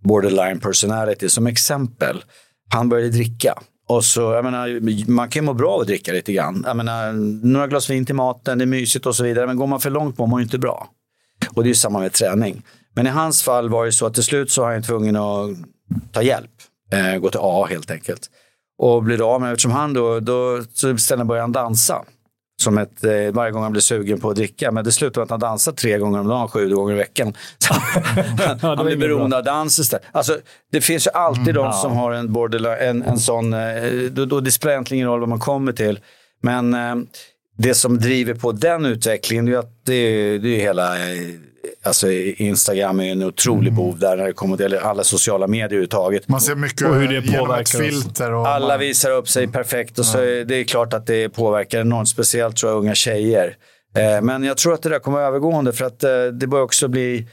borderline 0.03 0.59
personality. 0.59 1.29
Som 1.29 1.47
exempel, 1.47 2.23
han 2.69 2.89
började 2.89 3.09
dricka. 3.09 3.53
Och 3.87 4.05
så, 4.05 4.21
jag 4.21 4.45
menar, 4.45 5.09
man 5.09 5.29
kan 5.29 5.41
ju 5.41 5.45
må 5.45 5.53
bra 5.53 5.71
av 5.71 5.81
att 5.81 5.87
dricka 5.87 6.11
lite 6.11 6.33
grann. 6.33 6.63
Jag 6.67 6.77
menar, 6.77 7.13
några 7.45 7.67
glas 7.67 7.89
vin 7.89 8.05
till 8.05 8.15
maten, 8.15 8.57
det 8.57 8.63
är 8.63 8.67
mysigt 8.67 9.05
och 9.05 9.15
så 9.15 9.23
vidare. 9.23 9.47
Men 9.47 9.57
går 9.57 9.67
man 9.67 9.79
för 9.79 9.89
långt 9.89 10.17
mår 10.17 10.27
man 10.27 10.39
ju 10.39 10.43
inte 10.43 10.57
bra. 10.57 10.89
Och 11.49 11.63
det 11.63 11.67
är 11.67 11.71
ju 11.71 11.75
samma 11.75 11.99
med 11.99 12.13
träning. 12.13 12.63
Men 12.93 13.07
i 13.07 13.09
hans 13.09 13.43
fall 13.43 13.69
var 13.69 13.85
det 13.85 13.91
så 13.91 14.05
att 14.05 14.13
till 14.13 14.23
slut 14.23 14.51
så 14.51 14.61
var 14.61 14.73
han 14.73 14.83
tvungen 14.83 15.15
att 15.15 15.49
ta 16.11 16.21
hjälp. 16.21 16.51
Eh, 16.93 17.19
gå 17.19 17.29
till 17.29 17.39
A 17.43 17.67
helt 17.69 17.91
enkelt. 17.91 18.29
Och 18.77 19.03
blir 19.03 19.35
av 19.35 19.41
med, 19.41 19.51
eftersom 19.51 19.71
han 19.71 19.93
då, 19.93 20.19
då 20.19 20.63
så 20.73 20.87
började 21.25 21.41
han 21.41 21.51
dansa. 21.51 22.03
Som 22.61 22.77
ett, 22.77 23.03
eh, 23.03 23.31
varje 23.31 23.51
gång 23.51 23.63
han 23.63 23.71
blir 23.71 23.81
sugen 23.81 24.19
på 24.19 24.29
att 24.29 24.35
dricka. 24.35 24.71
Men 24.71 24.83
det 24.83 24.91
slutar 24.91 25.21
med 25.21 25.23
att 25.23 25.29
han 25.29 25.39
dansar 25.39 25.71
tre 25.71 25.97
gånger 25.97 26.19
om 26.19 26.27
dagen, 26.27 26.47
sju 26.47 26.75
gånger 26.75 26.93
i 26.93 26.97
veckan. 26.97 27.33
han, 27.69 28.59
ja, 28.61 28.75
han 28.75 28.85
blir 28.85 28.97
beroende 28.97 29.37
av 29.37 29.43
dans 29.43 29.79
istället. 29.79 30.05
Alltså, 30.11 30.37
det 30.71 30.81
finns 30.81 31.07
ju 31.07 31.11
alltid 31.11 31.41
mm, 31.41 31.55
de 31.55 31.65
ja. 31.65 31.71
som 31.71 31.91
har 31.91 32.11
en 32.11 32.33
borderline, 32.33 32.77
en, 32.79 33.03
en 33.03 33.19
sån, 33.19 33.53
eh, 33.53 33.83
då, 34.11 34.25
då 34.25 34.39
det 34.39 34.51
spelar 34.51 34.73
egentligen 34.73 34.97
ingen 34.97 35.09
roll 35.09 35.19
vad 35.19 35.29
man 35.29 35.39
kommer 35.39 35.71
till. 35.71 35.99
Men 36.41 36.73
eh, 36.73 36.95
det 37.61 37.73
som 37.73 37.99
driver 37.99 38.33
på 38.33 38.51
den 38.51 38.85
utvecklingen 38.85 39.47
är 39.47 39.57
att 39.57 39.85
det, 39.85 40.37
det 40.37 40.55
är 40.55 40.59
hela 40.59 40.95
Alltså 41.83 42.11
Instagram 42.11 42.99
är 42.99 43.11
en 43.11 43.23
otrolig 43.23 43.71
mm. 43.71 43.75
bov 43.75 43.99
där 43.99 44.17
när 44.17 44.25
det 44.25 44.33
kommer 44.33 44.57
till 44.57 44.77
alla 44.77 45.03
sociala 45.03 45.47
medier 45.47 45.65
överhuvudtaget. 45.65 46.27
Man 46.27 46.41
ser 46.41 46.55
mycket 46.55 46.87
och 46.87 46.95
hur 46.95 47.07
det 47.07 47.37
påverkar 47.37 47.79
filter. 47.79 48.33
Och 48.33 48.47
alla 48.47 48.67
man... 48.67 48.79
visar 48.79 49.11
upp 49.11 49.29
sig 49.29 49.47
perfekt 49.47 49.99
och 49.99 50.05
så 50.05 50.17
är 50.17 50.45
det 50.45 50.55
är 50.55 50.63
klart 50.63 50.93
att 50.93 51.07
det 51.07 51.29
påverkar 51.29 51.79
enormt. 51.81 52.09
Speciellt 52.09 52.57
tror 52.57 52.71
jag 52.71 52.79
unga 52.79 52.95
tjejer. 52.95 53.55
Eh, 53.97 54.21
men 54.21 54.43
jag 54.43 54.57
tror 54.57 54.73
att 54.73 54.81
det 54.81 54.89
där 54.89 54.99
kommer 54.99 55.19
övergående 55.19 55.73
för 55.73 55.85
att 55.85 56.03
eh, 56.03 56.09
det 56.39 56.47
börjar 56.47 56.63
också 56.63 56.87
bli 56.87 57.27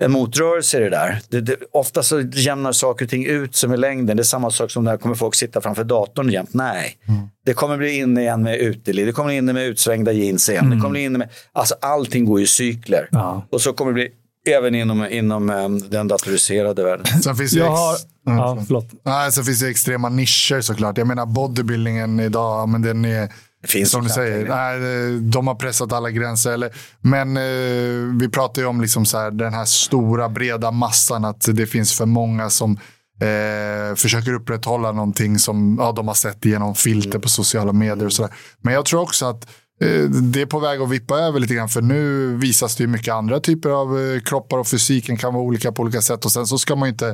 en 0.00 0.12
motrörelse 0.12 0.76
i 0.76 0.80
det 0.80 0.90
där. 0.90 1.20
Det, 1.28 1.40
det, 1.40 1.56
ofta 1.72 2.02
så 2.02 2.20
jämnar 2.20 2.72
saker 2.72 3.04
och 3.04 3.10
ting 3.10 3.26
ut 3.26 3.56
som 3.56 3.74
i 3.74 3.76
längden. 3.76 4.16
Det 4.16 4.20
är 4.20 4.24
samma 4.24 4.50
sak 4.50 4.70
som 4.70 4.84
när 4.84 4.96
kommer 4.96 5.14
folk 5.14 5.34
sitta 5.34 5.60
framför 5.60 5.84
datorn 5.84 6.30
jämt. 6.30 6.54
Nej, 6.54 6.98
mm. 7.08 7.28
det 7.46 7.54
kommer 7.54 7.76
bli 7.76 7.98
inne 7.98 8.20
igen 8.20 8.42
med 8.42 8.58
uteliv. 8.58 9.06
Det 9.06 9.12
kommer 9.12 9.28
bli 9.28 9.36
inne 9.36 9.52
med 9.52 9.66
utsvängda 9.66 10.12
jeans 10.12 10.48
igen. 10.48 10.64
Mm. 10.64 10.76
Det 10.76 10.82
kommer 10.82 10.92
bli 10.92 11.04
inne 11.04 11.18
med, 11.18 11.28
alltså 11.52 11.74
allting 11.80 12.24
går 12.24 12.40
i 12.40 12.46
cykler. 12.46 13.08
Ja. 13.10 13.46
Och 13.50 13.60
så 13.60 13.72
kommer 13.72 13.92
det 13.92 13.94
bli 13.94 14.08
även 14.46 14.74
inom, 14.74 15.06
inom 15.10 15.50
um, 15.50 15.90
den 15.90 16.08
datoriserade 16.08 16.84
världen. 16.84 17.06
Sen 17.22 17.36
finns 17.36 17.52
det 17.52 17.58
Jag 17.58 17.70
har... 17.70 17.96
Ja, 18.26 18.58
förlåt. 18.66 18.90
Nej, 19.04 19.32
sen 19.32 19.44
finns 19.44 19.60
det 19.60 19.68
extrema 19.68 20.08
nischer 20.08 20.60
såklart. 20.60 20.98
Jag 20.98 21.06
menar 21.06 21.26
bodybuildingen 21.26 22.20
idag, 22.20 22.68
men 22.68 22.82
den 22.82 23.04
är 23.04 23.28
det 23.64 23.70
finns 23.70 23.90
Som 23.90 24.04
du 24.04 24.10
säger, 24.10 24.48
nej, 24.48 25.20
de 25.20 25.46
har 25.46 25.54
pressat 25.54 25.92
alla 25.92 26.10
gränser. 26.10 26.52
Eller, 26.52 26.70
men 27.00 27.36
eh, 27.36 28.18
vi 28.20 28.28
pratar 28.28 28.62
ju 28.62 28.68
om 28.68 28.80
liksom 28.80 29.06
så 29.06 29.18
här, 29.18 29.30
den 29.30 29.54
här 29.54 29.64
stora 29.64 30.28
breda 30.28 30.70
massan. 30.70 31.24
Att 31.24 31.46
det 31.52 31.66
finns 31.66 31.92
för 31.92 32.06
många 32.06 32.50
som 32.50 32.78
eh, 33.20 33.96
försöker 33.96 34.34
upprätthålla 34.34 34.92
någonting 34.92 35.38
som 35.38 35.76
ja, 35.80 35.92
de 35.92 36.08
har 36.08 36.14
sett 36.14 36.44
genom 36.44 36.74
filter 36.74 37.18
på 37.18 37.28
sociala 37.28 37.72
medier. 37.72 38.06
och 38.06 38.12
så 38.12 38.22
där. 38.22 38.32
Men 38.62 38.74
jag 38.74 38.84
tror 38.84 39.00
också 39.00 39.26
att 39.26 39.44
eh, 39.80 40.02
det 40.04 40.40
är 40.40 40.46
på 40.46 40.58
väg 40.58 40.80
att 40.80 40.90
vippa 40.90 41.18
över 41.18 41.40
lite 41.40 41.54
grann. 41.54 41.68
För 41.68 41.82
nu 41.82 42.34
visas 42.36 42.76
det 42.76 42.82
ju 42.82 42.88
mycket 42.88 43.14
andra 43.14 43.40
typer 43.40 43.70
av 43.70 44.00
eh, 44.00 44.20
kroppar 44.20 44.58
och 44.58 44.66
fysiken 44.66 45.16
kan 45.16 45.34
vara 45.34 45.44
olika 45.44 45.72
på 45.72 45.82
olika 45.82 46.00
sätt. 46.00 46.24
Och 46.24 46.32
sen 46.32 46.46
så 46.46 46.58
ska 46.58 46.76
man 46.76 46.88
ju 46.88 46.92
inte 46.92 47.08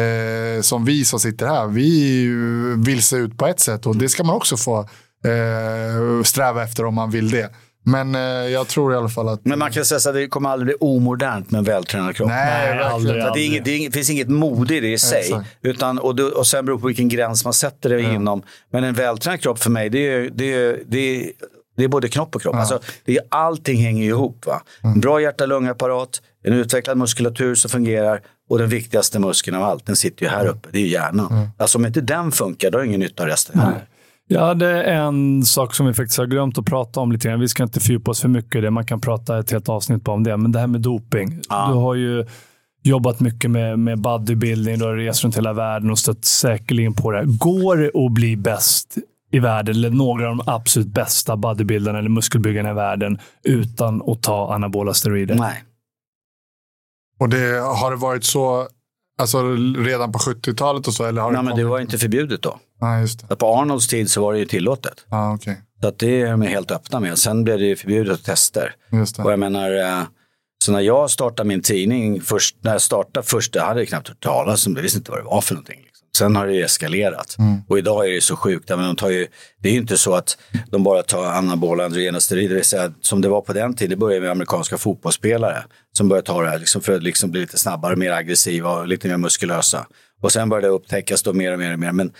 eh, 0.00 0.62
som 0.62 0.84
vi 0.84 1.04
som 1.04 1.20
sitter 1.20 1.46
här, 1.46 1.66
vi 1.66 2.26
vill 2.84 3.02
se 3.02 3.16
ut 3.16 3.38
på 3.38 3.46
ett 3.46 3.60
sätt 3.60 3.86
och 3.86 3.96
det 3.96 4.08
ska 4.08 4.24
man 4.24 4.36
också 4.36 4.56
få 4.56 4.88
eh, 5.24 6.22
sträva 6.22 6.62
efter 6.62 6.84
om 6.84 6.94
man 6.94 7.10
vill 7.10 7.30
det. 7.30 7.50
Men 7.88 8.14
eh, 8.14 8.20
jag 8.20 8.68
tror 8.68 8.92
i 8.92 8.96
alla 8.96 9.08
fall 9.08 9.28
att... 9.28 9.44
Men 9.44 9.58
man 9.58 9.72
kan 9.72 9.84
säga 9.84 10.10
att 10.10 10.14
det 10.14 10.26
kommer 10.26 10.50
aldrig 10.50 10.66
bli 10.66 10.74
omodernt 10.80 11.50
med 11.50 11.58
en 11.58 11.64
vältränad 11.64 12.16
kropp. 12.16 12.28
Nej, 12.28 12.74
Nej 12.74 12.84
aldrig, 12.84 13.22
aldrig. 13.22 13.42
Det, 13.42 13.46
inget, 13.46 13.64
det, 13.64 13.76
inget, 13.76 13.94
finns 13.94 14.10
inget 14.10 14.28
mode 14.28 14.76
i 14.76 14.80
det 14.80 14.92
i 14.92 14.98
sig. 14.98 15.40
Utan, 15.62 15.98
och, 15.98 16.16
det, 16.16 16.22
och 16.22 16.46
sen 16.46 16.64
beror 16.64 16.78
på 16.78 16.86
vilken 16.86 17.08
gräns 17.08 17.44
man 17.44 17.52
sätter 17.52 17.90
det 17.90 18.00
ja. 18.00 18.12
inom. 18.12 18.42
Men 18.70 18.84
en 18.84 18.94
vältränad 18.94 19.40
kropp 19.40 19.58
för 19.58 19.70
mig, 19.70 19.90
det 19.90 19.98
är, 19.98 20.30
det 20.34 20.54
är, 20.54 20.78
det 20.86 20.98
är, 20.98 21.30
det 21.76 21.84
är 21.84 21.88
både 21.88 22.08
knopp 22.08 22.36
och 22.36 22.42
kropp. 22.42 22.54
Ja. 22.54 22.60
Alltså, 22.60 22.80
det 23.04 23.16
är, 23.16 23.22
allting 23.28 23.82
hänger 23.82 24.04
ihop. 24.04 24.46
Va? 24.46 24.62
En 24.82 24.88
mm. 24.88 25.00
bra 25.00 25.20
hjärta-lungapparat, 25.20 26.22
en 26.44 26.52
utvecklad 26.52 26.98
muskulatur 26.98 27.54
som 27.54 27.70
fungerar 27.70 28.20
och 28.48 28.58
den 28.58 28.68
viktigaste 28.68 29.18
muskeln 29.18 29.56
av 29.56 29.62
allt, 29.62 29.86
den 29.86 29.96
sitter 29.96 30.24
ju 30.24 30.30
här 30.30 30.46
uppe. 30.46 30.68
Det 30.72 30.78
är 30.78 30.86
hjärnan. 30.86 31.32
Mm. 31.32 31.48
Alltså 31.58 31.78
om 31.78 31.86
inte 31.86 32.00
den 32.00 32.32
funkar, 32.32 32.70
då 32.70 32.78
har 32.78 32.84
ingen 32.84 33.00
nytta 33.00 33.22
av 33.22 33.28
resten. 33.28 33.60
Nej. 33.64 33.86
Ja, 34.28 34.54
det 34.54 34.82
är 34.82 35.02
en 35.02 35.42
sak 35.44 35.74
som 35.74 35.86
vi 35.86 35.94
faktiskt 35.94 36.18
har 36.18 36.26
glömt 36.26 36.58
att 36.58 36.64
prata 36.64 37.00
om 37.00 37.12
lite 37.12 37.28
grann. 37.28 37.40
Vi 37.40 37.48
ska 37.48 37.62
inte 37.62 37.80
fördjupa 37.80 38.10
oss 38.10 38.20
för 38.20 38.28
mycket 38.28 38.56
i 38.56 38.60
det. 38.60 38.70
Man 38.70 38.86
kan 38.86 39.00
prata 39.00 39.38
ett 39.38 39.50
helt 39.50 39.68
avsnitt 39.68 40.04
bara 40.04 40.12
om 40.12 40.22
det. 40.22 40.36
Men 40.36 40.52
det 40.52 40.58
här 40.58 40.66
med 40.66 40.80
doping. 40.80 41.40
Ja. 41.48 41.68
Du 41.68 41.74
har 41.74 41.94
ju 41.94 42.26
jobbat 42.82 43.20
mycket 43.20 43.50
med, 43.50 43.78
med 43.78 44.00
bodybuilding. 44.00 44.78
Du 44.78 44.84
har 44.84 44.94
rest 44.94 45.24
runt 45.24 45.36
hela 45.36 45.52
världen 45.52 45.90
och 45.90 45.98
stött 45.98 46.24
säkerligen 46.24 46.94
på 46.94 47.10
det. 47.10 47.24
Går 47.26 47.76
det 47.76 48.06
att 48.06 48.12
bli 48.12 48.36
bäst 48.36 48.98
i 49.30 49.38
världen, 49.38 49.74
eller 49.74 49.90
några 49.90 50.30
av 50.30 50.36
de 50.36 50.52
absolut 50.52 50.88
bästa 50.88 51.36
bodybuildarna 51.36 51.98
eller 51.98 52.08
muskelbyggarna 52.08 52.70
i 52.70 52.74
världen, 52.74 53.18
utan 53.44 54.02
att 54.10 54.22
ta 54.22 54.54
anabola 54.54 54.94
steroider? 54.94 55.34
Nej. 55.34 55.64
Och 57.18 57.28
det, 57.28 57.60
har 57.60 57.90
det 57.90 57.96
varit 57.96 58.24
så 58.24 58.68
alltså, 59.18 59.42
redan 59.78 60.12
på 60.12 60.18
70-talet 60.18 60.86
och 60.86 60.94
så? 60.94 61.04
Eller 61.04 61.22
har 61.22 61.30
Nej, 61.30 61.38
det 61.38 61.44
men 61.44 61.56
det 61.56 61.64
var 61.64 61.80
inte 61.80 61.98
förbjudet 61.98 62.42
då. 62.42 62.58
Ah, 62.80 62.98
just 62.98 63.28
det. 63.28 63.36
På 63.36 63.46
Arnolds 63.46 63.88
tid 63.88 64.10
så 64.10 64.20
var 64.20 64.32
det 64.32 64.38
ju 64.38 64.44
tillåtet. 64.46 65.06
Ah, 65.08 65.34
okay. 65.34 65.54
Så 65.80 65.88
att 65.88 65.98
det 65.98 66.22
är 66.22 66.30
de 66.30 66.42
helt 66.42 66.70
öppna 66.70 67.00
med. 67.00 67.18
Sen 67.18 67.44
blev 67.44 67.58
det 67.58 67.64
ju 67.64 67.76
förbjudet 67.76 68.14
att 68.14 68.24
tester. 68.24 68.74
Just 68.92 69.16
det. 69.16 69.22
Och 69.22 69.32
jag 69.32 69.38
menar, 69.38 69.76
eh, 69.76 70.02
så 70.64 70.72
när 70.72 70.80
jag 70.80 71.10
startade 71.10 71.48
min 71.48 71.62
tidning, 71.62 72.20
först, 72.20 72.56
när 72.60 72.72
jag 72.72 72.82
startade 72.82 73.26
först, 73.26 73.54
jag 73.54 73.64
hade 73.64 73.86
knappt 73.86 74.08
hört 74.08 74.20
talas 74.22 74.66
om 74.66 74.74
det, 74.74 74.82
visste 74.82 74.98
inte 74.98 75.10
vad 75.10 75.20
det 75.20 75.24
var 75.24 75.40
för 75.40 75.54
någonting. 75.54 75.80
Sen 76.16 76.36
har 76.36 76.46
det 76.46 76.62
eskalerat. 76.62 77.36
Mm. 77.38 77.60
Och 77.68 77.78
idag 77.78 78.08
är 78.08 78.12
det 78.12 78.20
så 78.20 78.36
sjukt. 78.36 78.68
Men 78.68 78.78
de 78.78 78.96
tar 78.96 79.10
ju, 79.10 79.26
det 79.62 79.68
är 79.68 79.72
ju 79.72 79.78
inte 79.78 79.96
så 79.96 80.14
att 80.14 80.38
de 80.70 80.82
bara 80.82 81.02
tar 81.02 81.24
anabola 81.24 81.84
androgena 81.84 82.20
steroider. 82.20 82.48
Det 82.48 82.54
vill 82.54 82.64
säga, 82.64 82.92
som 83.00 83.20
det 83.20 83.28
var 83.28 83.40
på 83.40 83.52
den 83.52 83.74
tiden, 83.74 83.90
det 83.90 83.96
började 83.96 84.20
med 84.20 84.30
amerikanska 84.30 84.78
fotbollsspelare 84.78 85.64
som 85.92 86.08
började 86.08 86.26
ta 86.26 86.42
det 86.42 86.48
här 86.48 86.58
liksom 86.58 86.82
för 86.82 86.92
att 86.96 87.02
liksom 87.02 87.30
bli 87.30 87.40
lite 87.40 87.58
snabbare, 87.58 87.96
mer 87.96 88.12
aggressiva 88.12 88.70
och 88.70 88.88
lite 88.88 89.08
mer 89.08 89.16
muskulösa. 89.16 89.86
Och 90.22 90.32
sen 90.32 90.48
började 90.48 90.66
det 90.66 90.72
upptäckas 90.72 91.22
då 91.22 91.32
mer 91.32 91.52
och 91.52 91.58
mer 91.58 91.72
och 91.72 91.78
mer. 91.78 91.92
Men 91.92 92.12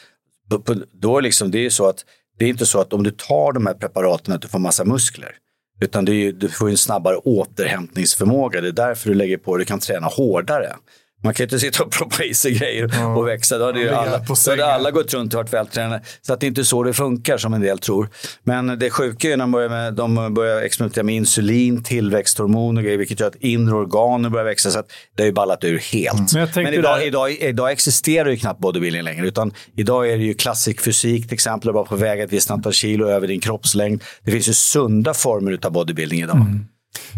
då 0.92 1.20
liksom, 1.20 1.50
det 1.50 1.66
är 1.66 1.70
så 1.70 1.88
att 1.88 2.04
det 2.38 2.44
är 2.44 2.48
inte 2.48 2.66
så 2.66 2.80
att 2.80 2.92
om 2.92 3.02
du 3.02 3.10
tar 3.10 3.52
de 3.52 3.66
här 3.66 3.74
preparaten 3.74 4.34
att 4.34 4.42
du 4.42 4.48
får 4.48 4.58
massa 4.58 4.84
muskler. 4.84 5.32
Utan 5.80 6.04
du, 6.04 6.32
du 6.32 6.48
får 6.48 6.70
en 6.70 6.76
snabbare 6.76 7.16
återhämtningsförmåga. 7.16 8.60
Det 8.60 8.68
är 8.68 8.72
därför 8.72 9.08
du 9.08 9.14
lägger 9.14 9.36
på, 9.36 9.56
du 9.56 9.64
kan 9.64 9.80
träna 9.80 10.06
hårdare. 10.06 10.72
Man 11.22 11.34
kan 11.34 11.44
ju 11.44 11.44
inte 11.44 11.58
sitta 11.58 11.84
och 11.84 11.90
proppa 11.90 12.24
i 12.24 12.34
sig 12.34 12.52
grejer 12.52 12.90
ja. 12.92 13.16
och 13.16 13.28
växa. 13.28 13.58
Då 13.58 13.64
hade, 13.64 13.80
ju 13.80 13.90
alla, 13.90 14.18
då 14.18 14.50
hade 14.50 14.66
alla 14.66 14.90
gått 14.90 15.14
runt 15.14 15.34
och 15.34 15.38
varit 15.38 15.52
vältränade. 15.52 16.02
Så 16.22 16.32
att 16.32 16.40
det 16.40 16.46
är 16.46 16.48
inte 16.48 16.64
så 16.64 16.82
det 16.82 16.92
funkar 16.92 17.38
som 17.38 17.54
en 17.54 17.60
del 17.60 17.78
tror. 17.78 18.08
Men 18.44 18.78
det 18.78 18.90
sjuka 18.90 19.32
är 19.32 19.36
när 19.36 19.44
de 19.44 19.52
börjar, 19.52 19.68
med, 19.68 19.94
de 19.94 20.34
börjar 20.34 20.62
experimentera 20.62 21.04
med 21.04 21.14
insulin, 21.14 21.82
tillväxthormon 21.82 22.76
och 22.76 22.82
grejer, 22.82 22.98
vilket 22.98 23.20
gör 23.20 23.26
att 23.26 23.36
inre 23.36 23.74
organer 23.74 24.28
börjar 24.28 24.44
växa. 24.44 24.70
Så 24.70 24.78
att 24.78 24.86
det 25.14 25.22
har 25.22 25.26
ju 25.26 25.32
ballat 25.32 25.64
ur 25.64 25.78
helt. 25.78 26.32
Mm. 26.32 26.48
Men, 26.54 26.64
Men 26.64 26.74
idag, 26.74 26.98
där... 26.98 27.06
idag, 27.06 27.32
idag, 27.32 27.72
existerar 27.72 28.30
ju 28.30 28.36
knappt 28.36 28.60
bodybuilding 28.60 29.02
längre. 29.02 29.26
Utan 29.26 29.52
idag 29.76 30.10
är 30.10 30.18
det 30.18 30.24
ju 30.24 30.34
klassisk 30.34 30.80
fysik 30.80 31.22
till 31.22 31.34
exempel. 31.34 31.72
Bara 31.72 31.84
på 31.84 31.96
väg 31.96 32.20
ett 32.20 32.32
visst 32.32 32.50
antal 32.50 32.72
kilo 32.72 33.08
över 33.08 33.28
din 33.28 33.40
kroppslängd. 33.40 34.02
Det 34.24 34.30
finns 34.30 34.48
ju 34.48 34.52
sunda 34.52 35.14
former 35.14 35.58
av 35.62 35.72
bodybuilding 35.72 36.22
idag. 36.22 36.36
Mm. 36.36 36.66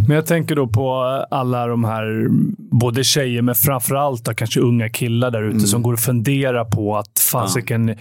Men 0.07 0.17
jag 0.17 0.27
tänker 0.27 0.57
då 0.57 0.67
på 0.67 0.95
alla 1.31 1.67
de 1.67 1.85
här, 1.85 2.29
både 2.71 3.05
tjejer 3.05 3.43
men 3.43 3.55
framförallt 3.55 4.25
då, 4.25 4.35
kanske 4.35 4.61
unga 4.61 4.89
killar 4.89 5.31
där 5.31 5.43
ute 5.43 5.57
mm. 5.57 5.67
som 5.67 5.83
går 5.83 5.93
och 5.93 5.99
funderar 5.99 6.65
på 6.65 6.97
att 6.97 7.19
fasiken, 7.33 7.89
ja. 7.89 7.95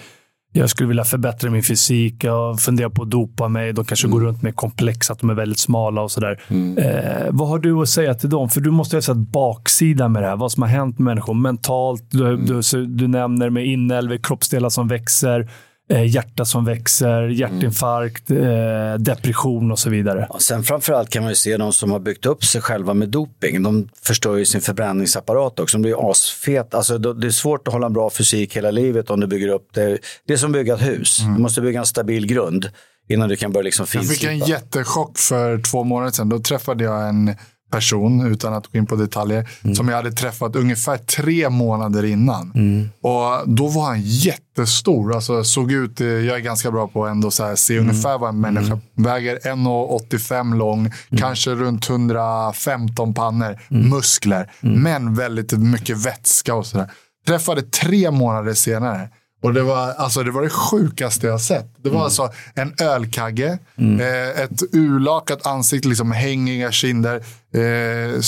jag 0.52 0.70
skulle 0.70 0.88
vilja 0.88 1.04
förbättra 1.04 1.50
min 1.50 1.64
fysik, 1.64 2.24
jag 2.24 2.60
funderar 2.60 2.90
på 2.90 3.04
att 3.04 3.10
dopa 3.10 3.48
mig. 3.48 3.74
De 3.74 3.86
kanske 3.86 4.08
mm. 4.08 4.20
går 4.20 4.26
runt 4.26 4.42
med 4.42 4.56
komplex, 4.56 5.12
att 5.12 5.20
de 5.20 5.30
är 5.30 5.34
väldigt 5.34 5.60
smala 5.60 6.02
och 6.02 6.12
sådär. 6.12 6.42
Mm. 6.48 6.78
Eh, 6.78 7.28
vad 7.30 7.48
har 7.48 7.60
du 7.60 7.82
att 7.82 7.90
säga 7.90 8.14
till 8.14 8.30
dem? 8.30 8.50
För 8.50 8.62
du 8.62 8.72
måste 8.72 8.96
ha 8.96 9.02
sett 9.02 9.18
baksidan 9.18 10.12
med 10.12 10.24
det 10.24 10.28
här. 10.28 10.36
Vad 10.36 10.52
som 10.52 10.64
har 10.64 10.70
hänt 10.70 11.00
med 11.00 11.06
människor 11.06 11.34
mentalt. 11.34 12.04
Du, 12.12 12.28
mm. 12.28 12.46
du, 12.46 12.86
du 12.86 13.08
nämner 13.08 13.50
med 13.50 13.66
inälvor, 13.66 14.18
kroppsdelar 14.18 14.70
som 14.70 14.88
växer 14.88 15.50
eh, 15.90 16.06
hjärta 16.06 16.46
som 16.46 16.66
växer, 16.66 17.28
hjärtinfarkt, 17.28 18.32
eh, 18.32 19.00
depression 19.00 19.72
och 19.72 19.80
så 19.80 19.90
vidare. 19.90 20.28
Ja, 20.30 20.40
sen 20.40 20.64
framförallt 20.64 21.10
kan 21.10 21.24
man 21.24 21.32
ju 21.32 21.36
se 21.36 21.58
de 21.58 21.74
som 21.74 21.92
har 21.92 22.00
byggt 22.00 22.26
upp 22.26 22.44
sig 22.44 22.62
själva 22.62 22.94
med 22.94 23.10
doping. 23.10 23.64
De 23.64 23.90
förstör 24.02 24.36
ju 24.36 24.46
sin 24.46 24.62
förbränningsapparat 24.62 25.60
också. 25.60 25.78
De 25.78 25.82
blir 25.82 26.12
asfet. 26.12 26.74
Alltså, 26.74 26.98
det 26.98 27.28
är 27.28 27.32
svårt 27.32 27.68
att 27.68 27.74
hålla 27.74 27.86
en 27.86 27.94
bra 27.94 28.10
fysik 28.10 28.58
hela 28.58 28.72
livet 28.72 29.10
om 29.10 29.20
du 29.20 29.28
bygger 29.28 29.48
upp 29.48 29.70
det. 29.74 29.98
Det 30.28 30.34
är 30.34 30.38
som 30.38 30.50
att 30.50 30.54
bygga 30.54 30.74
ett 30.74 30.88
hus. 30.88 31.20
Mm. 31.22 31.36
Du 31.36 31.42
måste 31.42 31.62
bygga 31.62 31.80
en 31.80 31.86
stabil 31.86 32.28
grund 32.28 32.70
innan 33.10 33.30
du 33.30 33.36
kan 33.36 33.52
börja 33.52 33.64
liksom 33.64 33.86
Jag 33.94 34.08
fick 34.08 34.24
en 34.24 34.40
jättechock 34.40 35.18
för 35.18 35.62
två 35.62 35.84
månader 35.84 36.12
sedan. 36.12 36.30
Då 36.30 36.40
träffade 36.40 36.84
jag 36.84 37.10
en 37.10 37.36
person, 37.72 38.32
utan 38.32 38.54
att 38.54 38.68
gå 38.68 38.78
in 38.78 38.86
på 38.86 38.96
detaljer, 38.96 39.50
mm. 39.64 39.76
som 39.76 39.88
jag 39.88 39.96
hade 39.96 40.12
träffat 40.12 40.56
ungefär 40.56 40.98
tre 40.98 41.50
månader 41.50 42.06
innan. 42.06 42.52
Mm. 42.56 42.90
Och 43.02 43.50
Då 43.50 43.68
var 43.68 43.86
han 43.86 44.02
jättestor. 44.02 45.16
Alltså, 45.16 45.44
såg 45.44 45.72
ut, 45.72 46.02
eh, 46.02 46.08
jag 46.08 46.36
är 46.36 46.40
ganska 46.40 46.72
bra 46.72 46.88
på 46.88 47.08
ändå 47.08 47.32
så 47.32 47.44
här, 47.46 47.56
se 47.56 47.78
mm. 47.78 47.90
ungefär 47.90 48.18
vad 48.18 48.30
en 48.30 48.40
människa 48.42 48.74
mm. 48.74 48.82
väger. 48.94 49.40
1,85 49.40 50.58
lång, 50.58 50.80
mm. 50.80 50.94
kanske 51.18 51.52
runt 51.52 51.90
115 51.90 53.14
pannor, 53.14 53.60
mm. 53.72 53.90
muskler, 53.90 54.52
men 54.62 55.16
väldigt 55.16 55.52
mycket 55.52 56.06
vätska 56.06 56.56
och 56.56 56.66
sådär. 56.66 56.92
Träffade 57.28 57.62
tre 57.62 58.12
månader 58.12 58.54
senare. 58.54 59.10
Och 59.42 59.54
det 59.54 59.64
var, 59.64 59.94
alltså, 59.94 60.24
det 60.24 60.32
var 60.32 60.42
det 60.42 60.50
sjukaste 60.50 61.28
jag 61.28 61.42
sett. 61.42 61.76
Det 61.78 61.90
var 61.90 61.96
mm. 61.96 62.06
alltså 62.06 62.30
en 62.54 62.74
ölkagge, 62.82 63.60
mm. 63.76 64.00
eh, 64.00 64.42
ett 64.44 64.62
urlakat 64.72 65.46
ansikte, 65.46 65.88
liksom 65.88 66.12
hängiga 66.12 66.72
kinder. 66.72 67.16
Eh, 67.54 68.22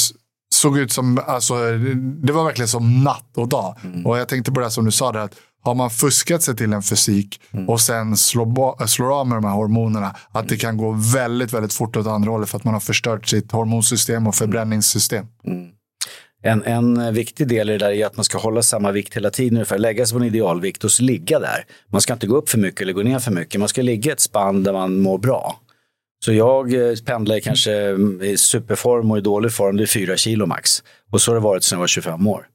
såg 0.53 0.77
ut 0.77 0.91
som, 0.91 1.21
alltså, 1.27 1.53
det 2.23 2.33
var 2.33 2.43
verkligen 2.43 2.67
som 2.67 3.03
natt 3.03 3.31
och 3.35 3.47
dag. 3.47 3.75
Mm. 3.83 4.05
Och 4.05 4.19
jag 4.19 4.27
tänkte 4.27 4.51
på 4.51 4.59
det 4.59 4.71
som 4.71 4.85
du 4.85 4.91
sa, 4.91 5.11
där, 5.11 5.19
att 5.19 5.35
har 5.61 5.75
man 5.75 5.89
fuskat 5.89 6.43
sig 6.43 6.55
till 6.55 6.73
en 6.73 6.83
fysik 6.83 7.41
mm. 7.51 7.69
och 7.69 7.81
sen 7.81 8.17
slår, 8.17 8.85
slår 8.85 9.19
av 9.19 9.27
med 9.27 9.37
de 9.37 9.45
här 9.45 9.53
hormonerna, 9.53 10.15
att 10.31 10.49
det 10.49 10.57
kan 10.57 10.77
gå 10.77 10.91
väldigt, 10.91 11.53
väldigt 11.53 11.73
fort 11.73 11.97
åt 11.97 12.07
andra 12.07 12.31
hållet 12.31 12.49
för 12.49 12.57
att 12.57 12.63
man 12.63 12.73
har 12.73 12.81
förstört 12.81 13.27
sitt 13.27 13.51
hormonsystem 13.51 14.27
och 14.27 14.35
förbränningssystem. 14.35 15.25
Mm 15.47 15.69
en, 16.43 16.63
en 16.63 17.13
viktig 17.13 17.47
del 17.47 17.69
i 17.69 17.73
det 17.73 17.77
där 17.77 17.91
är 17.91 18.05
att 18.05 18.15
man 18.15 18.23
ska 18.23 18.37
hålla 18.37 18.61
samma 18.61 18.91
vikt 18.91 19.15
hela 19.15 19.29
tiden 19.29 19.53
ungefär. 19.53 19.77
Lägga 19.77 20.05
sig 20.05 20.17
på 20.17 20.23
en 20.23 20.27
idealvikt 20.27 20.83
och 20.83 20.91
ligga 20.99 21.39
där. 21.39 21.65
Man 21.91 22.01
ska 22.01 22.13
inte 22.13 22.27
gå 22.27 22.37
upp 22.37 22.49
för 22.49 22.57
mycket 22.57 22.81
eller 22.81 22.93
gå 22.93 23.01
ner 23.01 23.19
för 23.19 23.31
mycket. 23.31 23.59
Man 23.59 23.69
ska 23.69 23.81
ligga 23.81 24.11
i 24.11 24.13
ett 24.13 24.19
spann 24.19 24.63
där 24.63 24.73
man 24.73 24.99
mår 24.99 25.17
bra. 25.17 25.59
Så 26.25 26.33
jag 26.33 26.73
eh, 26.73 26.95
pendlar 27.05 27.39
kanske 27.39 27.73
mm, 27.73 28.21
i 28.21 28.37
superform 28.37 29.11
och 29.11 29.17
i 29.17 29.21
dålig 29.21 29.51
form, 29.53 29.77
det 29.77 29.83
är 29.83 29.87
fyra 29.87 30.17
kilo 30.17 30.45
max. 30.45 30.83
Och 31.11 31.21
så 31.21 31.31
har 31.31 31.35
det 31.35 31.41
varit 31.41 31.63
sedan 31.63 31.75
jag 31.75 31.79
var 31.79 31.87
25 31.87 32.27
år. 32.27 32.47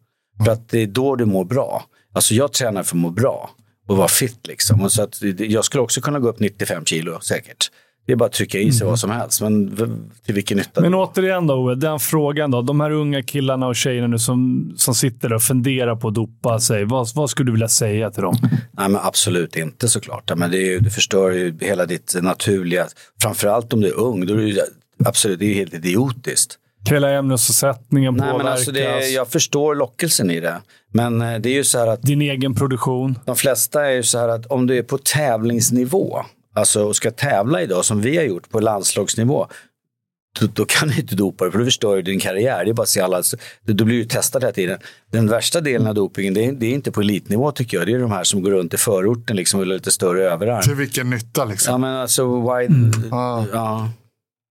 För 0.45 0.53
att 0.53 0.69
det 0.69 0.79
är 0.79 0.87
då 0.87 1.17
du 1.17 1.25
mår 1.25 1.45
bra. 1.45 1.85
Alltså 2.15 2.35
jag 2.35 2.53
tränar 2.53 2.83
för 2.83 2.97
att 2.97 3.01
må 3.01 3.11
bra 3.11 3.51
och 3.89 3.97
vara 3.97 4.09
fit 4.09 4.47
liksom. 4.47 4.83
Och 4.83 4.93
så 4.93 5.03
att 5.03 5.23
jag 5.39 5.65
skulle 5.65 5.83
också 5.83 6.01
kunna 6.01 6.19
gå 6.19 6.29
upp 6.29 6.41
95 6.41 6.85
kilo 6.85 7.21
säkert. 7.21 7.71
Det 8.07 8.13
är 8.13 8.17
bara 8.17 8.27
att 8.27 8.33
trycka 8.33 8.59
i 8.59 8.73
sig 8.73 8.81
mm. 8.81 8.91
vad 8.91 8.99
som 8.99 9.11
helst. 9.11 9.41
Men 9.41 9.77
till 10.25 10.35
vilken 10.35 10.59
nytta? 10.59 10.81
Men 10.81 10.95
återigen 10.95 11.47
då, 11.47 11.55
Owe, 11.55 11.75
den 11.75 12.01
frågan 12.01 12.51
då. 12.51 12.63
De 12.63 12.81
här 12.81 12.91
unga 12.91 13.23
killarna 13.23 13.67
och 13.67 13.77
tjejerna 13.77 14.07
nu 14.07 14.19
som, 14.19 14.73
som 14.77 14.95
sitter 14.95 15.33
och 15.33 15.43
funderar 15.43 15.97
på 15.97 16.09
att 16.09 16.15
dopa 16.15 16.61
sig. 16.61 16.85
Vad, 16.85 17.09
vad 17.15 17.31
skulle 17.31 17.49
du 17.49 17.53
vilja 17.53 17.69
säga 17.69 18.11
till 18.11 18.23
dem? 18.23 18.37
Nej, 18.73 18.89
men 18.89 19.01
absolut 19.05 19.57
inte 19.57 19.89
såklart. 19.89 20.33
Men 20.37 20.51
det, 20.51 20.75
är, 20.75 20.81
det 20.81 20.91
förstör 20.91 21.31
ju 21.31 21.59
hela 21.61 21.87
ditt 21.87 22.15
naturliga. 22.23 22.87
Framförallt 23.23 23.73
om 23.73 23.81
du 23.81 23.89
är 23.89 23.99
ung. 23.99 24.27
Då 24.27 24.35
är 24.35 24.55
det, 24.55 24.67
absolut, 25.05 25.39
det 25.39 25.47
är 25.47 25.55
helt 25.55 25.75
idiotiskt. 25.75 26.59
Hela 26.91 27.11
ämnesomsättningen 27.11 28.15
påverkas. 28.15 28.39
Men 28.39 28.47
alltså 28.47 28.73
det, 28.73 29.09
jag 29.09 29.29
förstår 29.29 29.75
lockelsen 29.75 30.31
i 30.31 30.41
det. 30.41 30.61
Men 30.93 31.23
eh, 31.23 31.39
det 31.39 31.49
är 31.49 31.55
ju 31.55 31.65
så 31.65 31.79
här 31.79 31.87
att... 31.87 32.03
Din 32.03 32.23
egen 32.23 32.55
produktion. 32.55 33.19
De 33.25 33.37
flesta 33.37 33.87
är 33.87 33.91
ju 33.91 34.03
så 34.03 34.19
här 34.19 34.29
att 34.29 34.47
om 34.47 34.67
du 34.67 34.79
är 34.79 34.83
på 34.83 34.99
tävlingsnivå 34.99 36.25
alltså, 36.55 36.85
och 36.85 36.97
ska 36.97 37.11
tävla 37.11 37.63
idag 37.63 37.85
som 37.85 38.01
vi 38.01 38.17
har 38.17 38.25
gjort 38.25 38.51
på 38.51 38.61
landslagsnivå, 38.61 39.49
då, 40.41 40.47
då 40.47 40.65
kan 40.65 40.89
du 40.89 41.01
inte 41.01 41.15
dopa 41.15 41.45
dig 41.45 41.53
för 41.53 41.59
då 41.59 41.65
förstör 41.65 41.97
du 41.97 42.03
din 42.03 42.21
karriär. 42.21 42.65
Det 42.65 42.71
är 42.71 42.75
bara 42.75 42.83
att 42.83 42.89
se 42.89 43.01
alla, 43.01 43.23
då 43.63 43.85
blir 43.85 43.99
du 43.99 44.05
testad 44.05 44.43
hela 44.43 44.53
tiden. 44.53 44.79
Den 45.11 45.29
värsta 45.29 45.61
delen 45.61 45.87
av 45.87 45.95
dopingen, 45.95 46.35
det 46.35 46.45
är, 46.45 46.53
det 46.53 46.67
är, 46.67 46.75
inte 46.75 46.93
på 46.93 47.01
elitnivå 47.01 47.53
tycker 47.53 47.77
jag. 47.77 47.87
Det 47.87 47.93
är 47.93 47.99
de 47.99 48.11
här 48.11 48.25
som 48.25 48.43
går 48.43 48.51
runt 48.51 48.75
i 48.75 48.77
förorten 48.77 49.37
liksom, 49.37 49.61
och 49.61 49.67
lite 49.67 49.91
större 49.91 50.23
överarm. 50.23 50.63
Till 50.63 50.75
vilken 50.75 51.11
nytta 51.11 51.45
liksom? 51.45 51.73
Ja, 51.73 51.79
men 51.79 51.95
alltså, 51.95 52.41
why, 52.41 52.67
mm. 52.67 52.91
ja. 53.11 53.47
ja. 53.53 53.91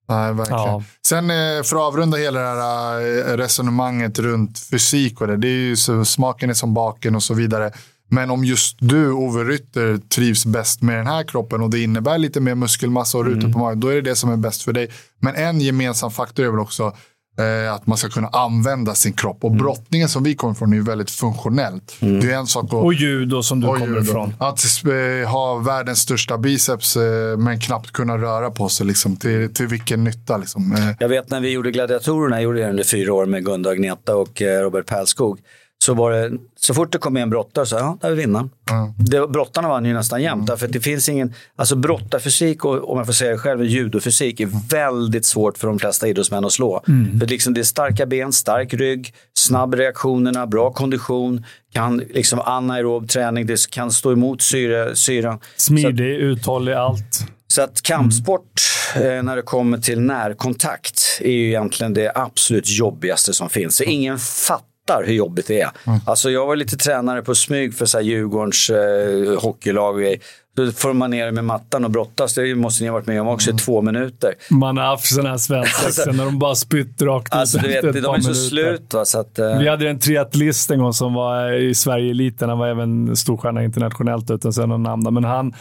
Nej, 0.09 0.33
verkligen. 0.33 0.61
Ja. 0.61 0.83
Sen 1.07 1.29
eh, 1.29 1.63
för 1.63 1.75
att 1.75 1.81
avrunda 1.81 2.17
hela 2.17 2.39
det 2.39 2.45
här 2.45 3.01
eh, 3.01 3.37
resonemanget 3.37 4.19
runt 4.19 4.59
fysik 4.59 5.21
och 5.21 5.27
det. 5.27 5.37
Det 5.37 5.47
är 5.47 5.51
ju 5.51 5.75
så, 5.75 6.05
smaken 6.05 6.49
är 6.49 6.53
som 6.53 6.73
baken 6.73 7.15
och 7.15 7.23
så 7.23 7.33
vidare. 7.33 7.71
Men 8.13 8.31
om 8.31 8.43
just 8.43 8.77
du, 8.79 9.11
Ove 9.11 9.43
Rytter, 9.43 9.97
trivs 9.97 10.45
bäst 10.45 10.81
med 10.81 10.97
den 10.97 11.07
här 11.07 11.23
kroppen 11.23 11.61
och 11.61 11.69
det 11.69 11.79
innebär 11.79 12.17
lite 12.17 12.39
mer 12.39 12.55
muskelmassa 12.55 13.17
och 13.17 13.25
rutor 13.25 13.39
mm. 13.39 13.53
på 13.53 13.59
magen, 13.59 13.79
då 13.79 13.87
är 13.87 13.95
det 13.95 14.01
det 14.01 14.15
som 14.15 14.29
är 14.29 14.37
bäst 14.37 14.61
för 14.61 14.73
dig. 14.73 14.91
Men 15.19 15.35
en 15.35 15.61
gemensam 15.61 16.11
faktor 16.11 16.45
är 16.45 16.49
väl 16.49 16.59
också 16.59 16.93
eh, 17.39 17.73
att 17.73 17.87
man 17.87 17.97
ska 17.97 18.09
kunna 18.09 18.27
använda 18.27 18.95
sin 18.95 19.13
kropp. 19.13 19.43
Och 19.43 19.51
mm. 19.51 19.63
brottningen 19.63 20.09
som 20.09 20.23
vi 20.23 20.35
kommer 20.35 20.53
ifrån 20.53 20.73
är 20.73 20.77
ju 20.77 20.83
väldigt 20.83 21.11
funktionellt. 21.11 21.97
Mm. 21.99 22.19
Det 22.19 22.31
är 22.31 22.37
en 22.37 22.47
sak 22.47 22.65
att, 22.65 22.73
och 22.73 22.93
judo 22.93 23.43
som 23.43 23.59
du 23.59 23.67
kommer 23.67 23.87
judo. 23.87 24.01
ifrån. 24.01 24.33
Att 24.39 24.63
eh, 24.85 25.31
ha 25.31 25.57
världens 25.57 25.99
största 25.99 26.37
biceps 26.37 26.97
eh, 26.97 27.37
men 27.37 27.59
knappt 27.59 27.91
kunna 27.91 28.17
röra 28.17 28.51
på 28.51 28.69
sig. 28.69 28.85
Liksom, 28.87 29.17
till, 29.17 29.53
till 29.53 29.67
vilken 29.67 30.03
nytta? 30.03 30.37
Liksom. 30.37 30.71
Eh. 30.71 30.89
Jag 30.99 31.09
vet 31.09 31.29
när 31.29 31.39
vi 31.39 31.51
gjorde 31.51 31.71
Gladiatorerna, 31.71 32.35
jag 32.35 32.43
gjorde 32.43 32.59
det 32.59 32.69
under 32.69 32.83
fyra 32.83 33.13
år 33.13 33.25
med 33.25 33.45
Gunde 33.45 33.69
Agneta 33.69 34.15
och 34.15 34.41
eh, 34.41 34.61
Robert 34.61 34.85
Pärlskog 34.85 35.39
så 35.83 35.93
var 35.93 36.11
det, 36.11 36.31
så 36.59 36.73
fort 36.73 36.91
det 36.91 36.97
kom 36.97 37.17
en 37.17 37.29
brottare 37.29 37.65
så 37.65 37.75
ja, 37.75 37.97
där 38.01 38.11
är 38.11 38.15
vinnaren. 38.15 38.49
Mm. 38.71 39.31
brottarna 39.31 39.67
vann 39.67 39.85
ju 39.85 39.93
nästan 39.93 40.21
jämt. 40.21 40.49
Mm. 40.49 40.57
För 40.57 40.67
det 40.67 40.79
finns 40.79 41.09
ingen, 41.09 41.33
alltså 41.55 41.75
brottarfysik 41.75 42.65
och 42.65 42.91
om 42.91 42.97
jag 42.97 43.05
får 43.05 43.13
säga 43.13 43.31
det 43.31 43.37
själv, 43.37 43.63
judofysik 43.63 44.39
är 44.39 44.49
väldigt 44.69 45.25
svårt 45.25 45.57
för 45.57 45.67
de 45.67 45.79
flesta 45.79 46.07
idrottsmän 46.07 46.45
att 46.45 46.51
slå. 46.51 46.83
Mm. 46.87 47.19
För 47.19 47.27
liksom 47.27 47.53
det 47.53 47.61
är 47.61 47.63
starka 47.63 48.05
ben, 48.05 48.33
stark 48.33 48.73
rygg, 48.73 49.13
snabb 49.33 49.73
reaktionerna, 49.73 50.47
bra 50.47 50.73
kondition, 50.73 51.45
kan 51.73 51.97
liksom 51.97 52.39
anaerob 52.39 53.09
träning, 53.09 53.45
det 53.45 53.69
kan 53.69 53.91
stå 53.91 54.11
emot 54.11 54.41
syre, 54.41 54.95
syran. 54.95 55.39
Smidig, 55.57 56.15
uthållig, 56.15 56.73
allt. 56.73 57.27
Så 57.47 57.61
att 57.61 57.81
kampsport 57.81 58.61
eh, 58.95 59.23
när 59.23 59.35
det 59.35 59.41
kommer 59.41 59.77
till 59.77 59.99
närkontakt 60.01 61.19
är 61.21 61.31
ju 61.31 61.47
egentligen 61.47 61.93
det 61.93 62.11
absolut 62.15 62.69
jobbigaste 62.69 63.33
som 63.33 63.49
finns. 63.49 63.75
Så 63.75 63.83
ingen 63.83 64.19
fattar 64.19 64.72
fattar 64.87 65.03
hur 65.03 65.13
jobbigt 65.13 65.47
det 65.47 65.61
är. 65.61 65.69
Mm. 65.87 65.99
Alltså 66.05 66.31
jag 66.31 66.47
var 66.47 66.55
lite 66.55 66.77
tränare 66.77 67.21
på 67.21 67.35
smyg 67.35 67.73
för 67.73 67.85
så 67.85 67.97
här 67.97 68.05
Djurgårdens 68.05 68.69
eh, 68.69 69.41
hockeylag 69.41 69.95
och 69.95 70.01
grejer. 70.01 70.19
Då 70.55 70.71
får 70.71 70.93
man 70.93 71.11
ner 71.11 71.31
med 71.31 71.45
mattan 71.45 71.85
och 71.85 71.91
brottas. 71.91 72.33
Det 72.33 72.55
måste 72.55 72.83
ni 72.83 72.89
ha 72.89 72.93
varit 72.93 73.07
med 73.07 73.21
om 73.21 73.27
också 73.27 73.51
i 73.51 73.53
två 73.53 73.81
minuter. 73.81 74.33
Man 74.49 74.77
har 74.77 74.85
haft 74.85 75.05
sådana 75.05 75.29
här 75.29 75.37
svensexor 75.37 75.85
alltså, 75.85 76.11
när 76.11 76.25
de 76.25 76.39
bara 76.39 76.55
spytt 76.55 77.01
rakt 77.01 77.33
alltså, 77.33 77.57
ut 77.57 77.65
efter 77.65 77.87
ett 77.87 78.03
De 78.03 78.15
är 78.15 78.19
så 78.19 78.33
slut. 78.33 78.93
Va, 78.93 79.05
så 79.05 79.19
att, 79.19 79.39
uh... 79.39 79.59
Vi 79.59 79.69
hade 79.69 79.89
en 79.89 79.99
triatlist 79.99 80.71
en 80.71 80.79
gång 80.79 80.93
som 80.93 81.13
var 81.13 81.53
i 81.53 81.75
Sverige-eliten. 81.75 82.49
Han 82.49 82.57
var 82.57 82.67
även 82.67 83.15
storstjärna 83.15 83.63
internationellt 83.63 84.31
utan 84.31 84.53
sen 84.53 84.69
någon 84.69 84.83
namn. 84.83 85.13
Men 85.13 85.23
han, 85.23 85.53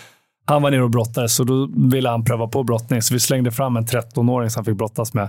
han 0.47 0.63
var 0.63 0.71
nere 0.71 0.83
och 0.83 0.91
brottades 0.91 1.35
så 1.35 1.45
då 1.45 1.71
ville 1.91 2.09
han 2.09 2.25
pröva 2.25 2.47
på 2.47 2.63
brottning. 2.63 3.03
Så 3.03 3.15
vi 3.15 3.21
slängde 3.21 3.51
fram 3.51 3.77
en 3.77 3.87
13-åring 3.87 4.51
som 4.51 4.61
han 4.61 4.65
fick 4.65 4.77
brottas 4.77 5.15
med 5.15 5.29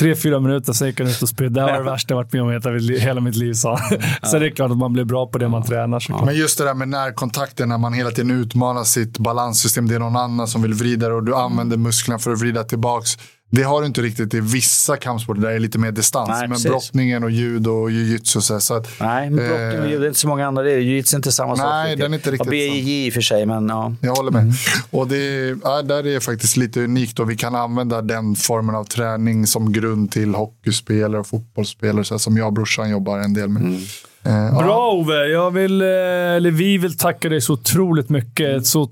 tre, 0.00 0.16
fyra 0.16 0.40
minuter, 0.40 0.72
sen 0.72 0.86
gick 0.86 1.00
han 1.00 1.08
ut 1.08 1.22
och 1.22 1.28
spydde. 1.28 1.60
Det 1.60 1.66
var 1.66 1.72
det 1.72 1.90
värsta 1.90 2.14
jag 2.14 2.16
varit 2.16 2.32
med 2.32 2.42
om 2.42 2.50
i 2.50 2.98
hela 2.98 3.20
mitt 3.20 3.36
liv, 3.36 3.52
sa 3.52 3.76
han. 3.76 3.98
Så 4.30 4.38
det 4.38 4.46
är 4.46 4.50
klart 4.50 4.70
att 4.70 4.78
man 4.78 4.92
blir 4.92 5.04
bra 5.04 5.26
på 5.26 5.38
det 5.38 5.48
man 5.48 5.62
tränar. 5.62 6.04
Ja. 6.08 6.24
Men 6.24 6.34
just 6.34 6.58
det 6.58 6.64
där 6.64 6.74
med 6.74 6.88
närkontakten, 6.88 7.68
när 7.68 7.78
man 7.78 7.92
hela 7.92 8.10
tiden 8.10 8.30
utmanar 8.30 8.84
sitt 8.84 9.18
balanssystem. 9.18 9.88
Det 9.88 9.94
är 9.94 9.98
någon 9.98 10.16
annan 10.16 10.46
som 10.46 10.62
vill 10.62 10.74
vrida 10.74 11.12
och 11.12 11.24
du 11.24 11.34
använder 11.34 11.76
musklerna 11.76 12.18
för 12.18 12.30
att 12.30 12.40
vrida 12.40 12.64
tillbaks. 12.64 13.10
Det 13.52 13.62
har 13.62 13.80
du 13.80 13.86
inte 13.86 14.02
riktigt 14.02 14.34
i 14.34 14.40
vissa 14.40 14.96
kampsporter 14.96 15.40
där 15.40 15.48
det 15.48 15.54
är 15.54 15.58
lite 15.58 15.78
mer 15.78 15.92
distans. 15.92 16.28
Nej, 16.28 16.40
men 16.40 16.50
precis. 16.50 16.70
brottningen 16.70 17.24
och 17.24 17.30
judo 17.30 17.70
och 17.70 17.90
jujutsu. 17.90 18.40
Så, 18.40 18.60
så 18.60 18.74
att, 18.74 18.88
nej, 19.00 19.30
men 19.30 19.48
brottning 19.48 19.80
och 19.80 19.88
judo, 19.88 20.00
det 20.00 20.06
är 20.06 20.08
inte 20.08 20.20
så 20.20 20.28
många 20.28 20.46
andra. 20.46 20.62
Det 20.62 20.80
jujutsu 20.80 21.14
är 21.14 21.18
inte 21.18 21.32
samma 21.32 21.56
sak. 21.56 21.66
Nej, 21.66 21.96
den 21.96 22.12
är 22.12 22.16
inte 22.16 22.30
riktigt 22.30 22.46
ja, 22.46 22.50
BJJ 22.50 23.06
i 23.06 23.10
och 23.10 23.14
för 23.14 23.20
sig, 23.20 23.46
men 23.46 23.68
ja. 23.68 23.94
Jag 24.00 24.14
håller 24.14 24.30
med. 24.30 24.42
Mm. 24.42 24.54
Och 24.90 25.08
det, 25.08 25.58
ja, 25.64 25.82
där 25.82 26.06
är 26.06 26.20
faktiskt 26.20 26.56
lite 26.56 26.80
unikt 26.80 27.18
och 27.18 27.30
vi 27.30 27.36
kan 27.36 27.54
använda 27.54 28.02
den 28.02 28.34
formen 28.34 28.74
av 28.74 28.84
träning 28.84 29.46
som 29.46 29.72
grund 29.72 30.12
till 30.12 30.34
hockeyspelare 30.34 31.20
och 31.20 31.26
fotbollsspelare 31.26 32.04
så 32.04 32.18
som 32.18 32.36
jag 32.36 32.46
och 32.46 32.52
brorsan 32.52 32.90
jobbar 32.90 33.18
en 33.18 33.34
del 33.34 33.48
med. 33.48 33.62
Mm. 33.62 33.80
Eh, 34.22 34.58
Bra. 34.58 34.92
Ove! 34.92 35.26
Jag 35.26 35.50
vill, 35.50 35.82
eh, 35.82 35.88
eller 35.88 36.50
vi 36.50 36.78
vill 36.78 36.96
tacka 36.96 37.28
dig 37.28 37.40
så 37.40 37.52
otroligt 37.52 38.08
mycket. 38.08 38.56
Ett 38.56 38.66
så, 38.66 38.88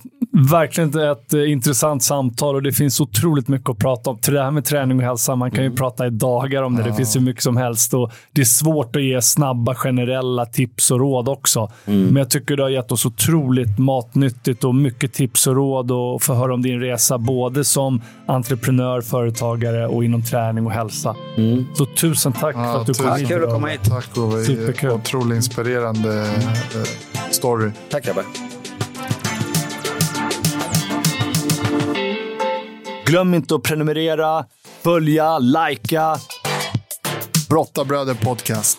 verkligen 0.51 0.89
ett 0.99 1.35
eh, 1.35 1.51
intressant 1.51 2.03
samtal 2.03 2.55
och 2.55 2.63
det 2.63 2.73
finns 2.73 3.01
otroligt 3.01 3.49
mycket 3.49 3.71
att 3.71 3.79
prata 3.79 4.11
om. 4.11 4.19
Till 4.19 4.35
det 4.35 4.43
här 4.43 4.51
med 4.51 4.65
träning 4.65 4.99
och 4.99 5.05
hälsa, 5.05 5.37
man 5.37 5.51
kan 5.51 5.65
ju 5.65 5.71
prata 5.77 6.07
i 6.07 6.11
dagar 6.11 6.63
om 6.63 6.77
det. 6.77 6.83
Det 6.83 6.95
finns 6.95 7.17
hur 7.17 7.21
mycket 7.21 7.43
som 7.43 7.57
helst 7.57 7.95
och 7.95 8.13
det 8.33 8.41
är 8.41 8.45
svårt 8.45 8.97
att 8.97 9.03
ge 9.03 9.23
snabba 9.23 9.75
generella 9.75 10.47
tips 10.47 10.91
och 10.91 10.99
råd 11.01 11.29
också. 11.29 11.71
Men 11.85 12.17
jag 12.17 12.31
tycker 12.31 12.57
du 12.57 12.63
har 12.63 12.71
gett 12.71 12.93
oss 12.93 13.07
otroligt 13.07 13.79
matnyttigt 13.79 14.65
och 14.65 14.75
mycket 14.75 15.13
tips 15.13 15.47
och 15.47 15.57
råd 15.57 15.91
och 15.91 16.23
få 16.23 16.35
höra 16.35 16.55
om 16.55 16.63
din 16.63 16.81
resa 16.81 17.19
både 17.19 17.65
som 17.65 18.01
entreprenör, 18.27 19.01
företagare 19.01 19.87
och 19.87 20.05
inom 20.05 20.23
träning 20.23 20.67
och 20.67 20.73
hälsa. 20.73 21.15
Så 21.75 21.87
tusen 21.87 22.33
tack 22.33 22.57
Ja, 22.57 22.73
för 22.73 22.81
att 22.81 22.87
du 22.87 22.95
kom 22.95 23.17
hit. 23.17 23.29
Kul 23.29 23.45
att 23.45 23.51
komma 23.51 23.69
hit. 23.69 23.81
Tack 23.91 24.19
Ove. 24.19 24.45
Superkul. 24.45 24.91
Otroligt 25.19 25.37
inspirerande 25.37 26.21
eh, 26.75 27.31
story. 27.31 27.71
Tack 27.91 28.05
grabbar. 28.05 28.25
Glöm 33.07 33.35
inte 33.35 33.55
att 33.55 33.63
prenumerera, 33.63 34.45
följa, 34.83 35.39
likea. 35.39 36.17
Brottabröder 37.49 38.15
podcast. 38.15 38.78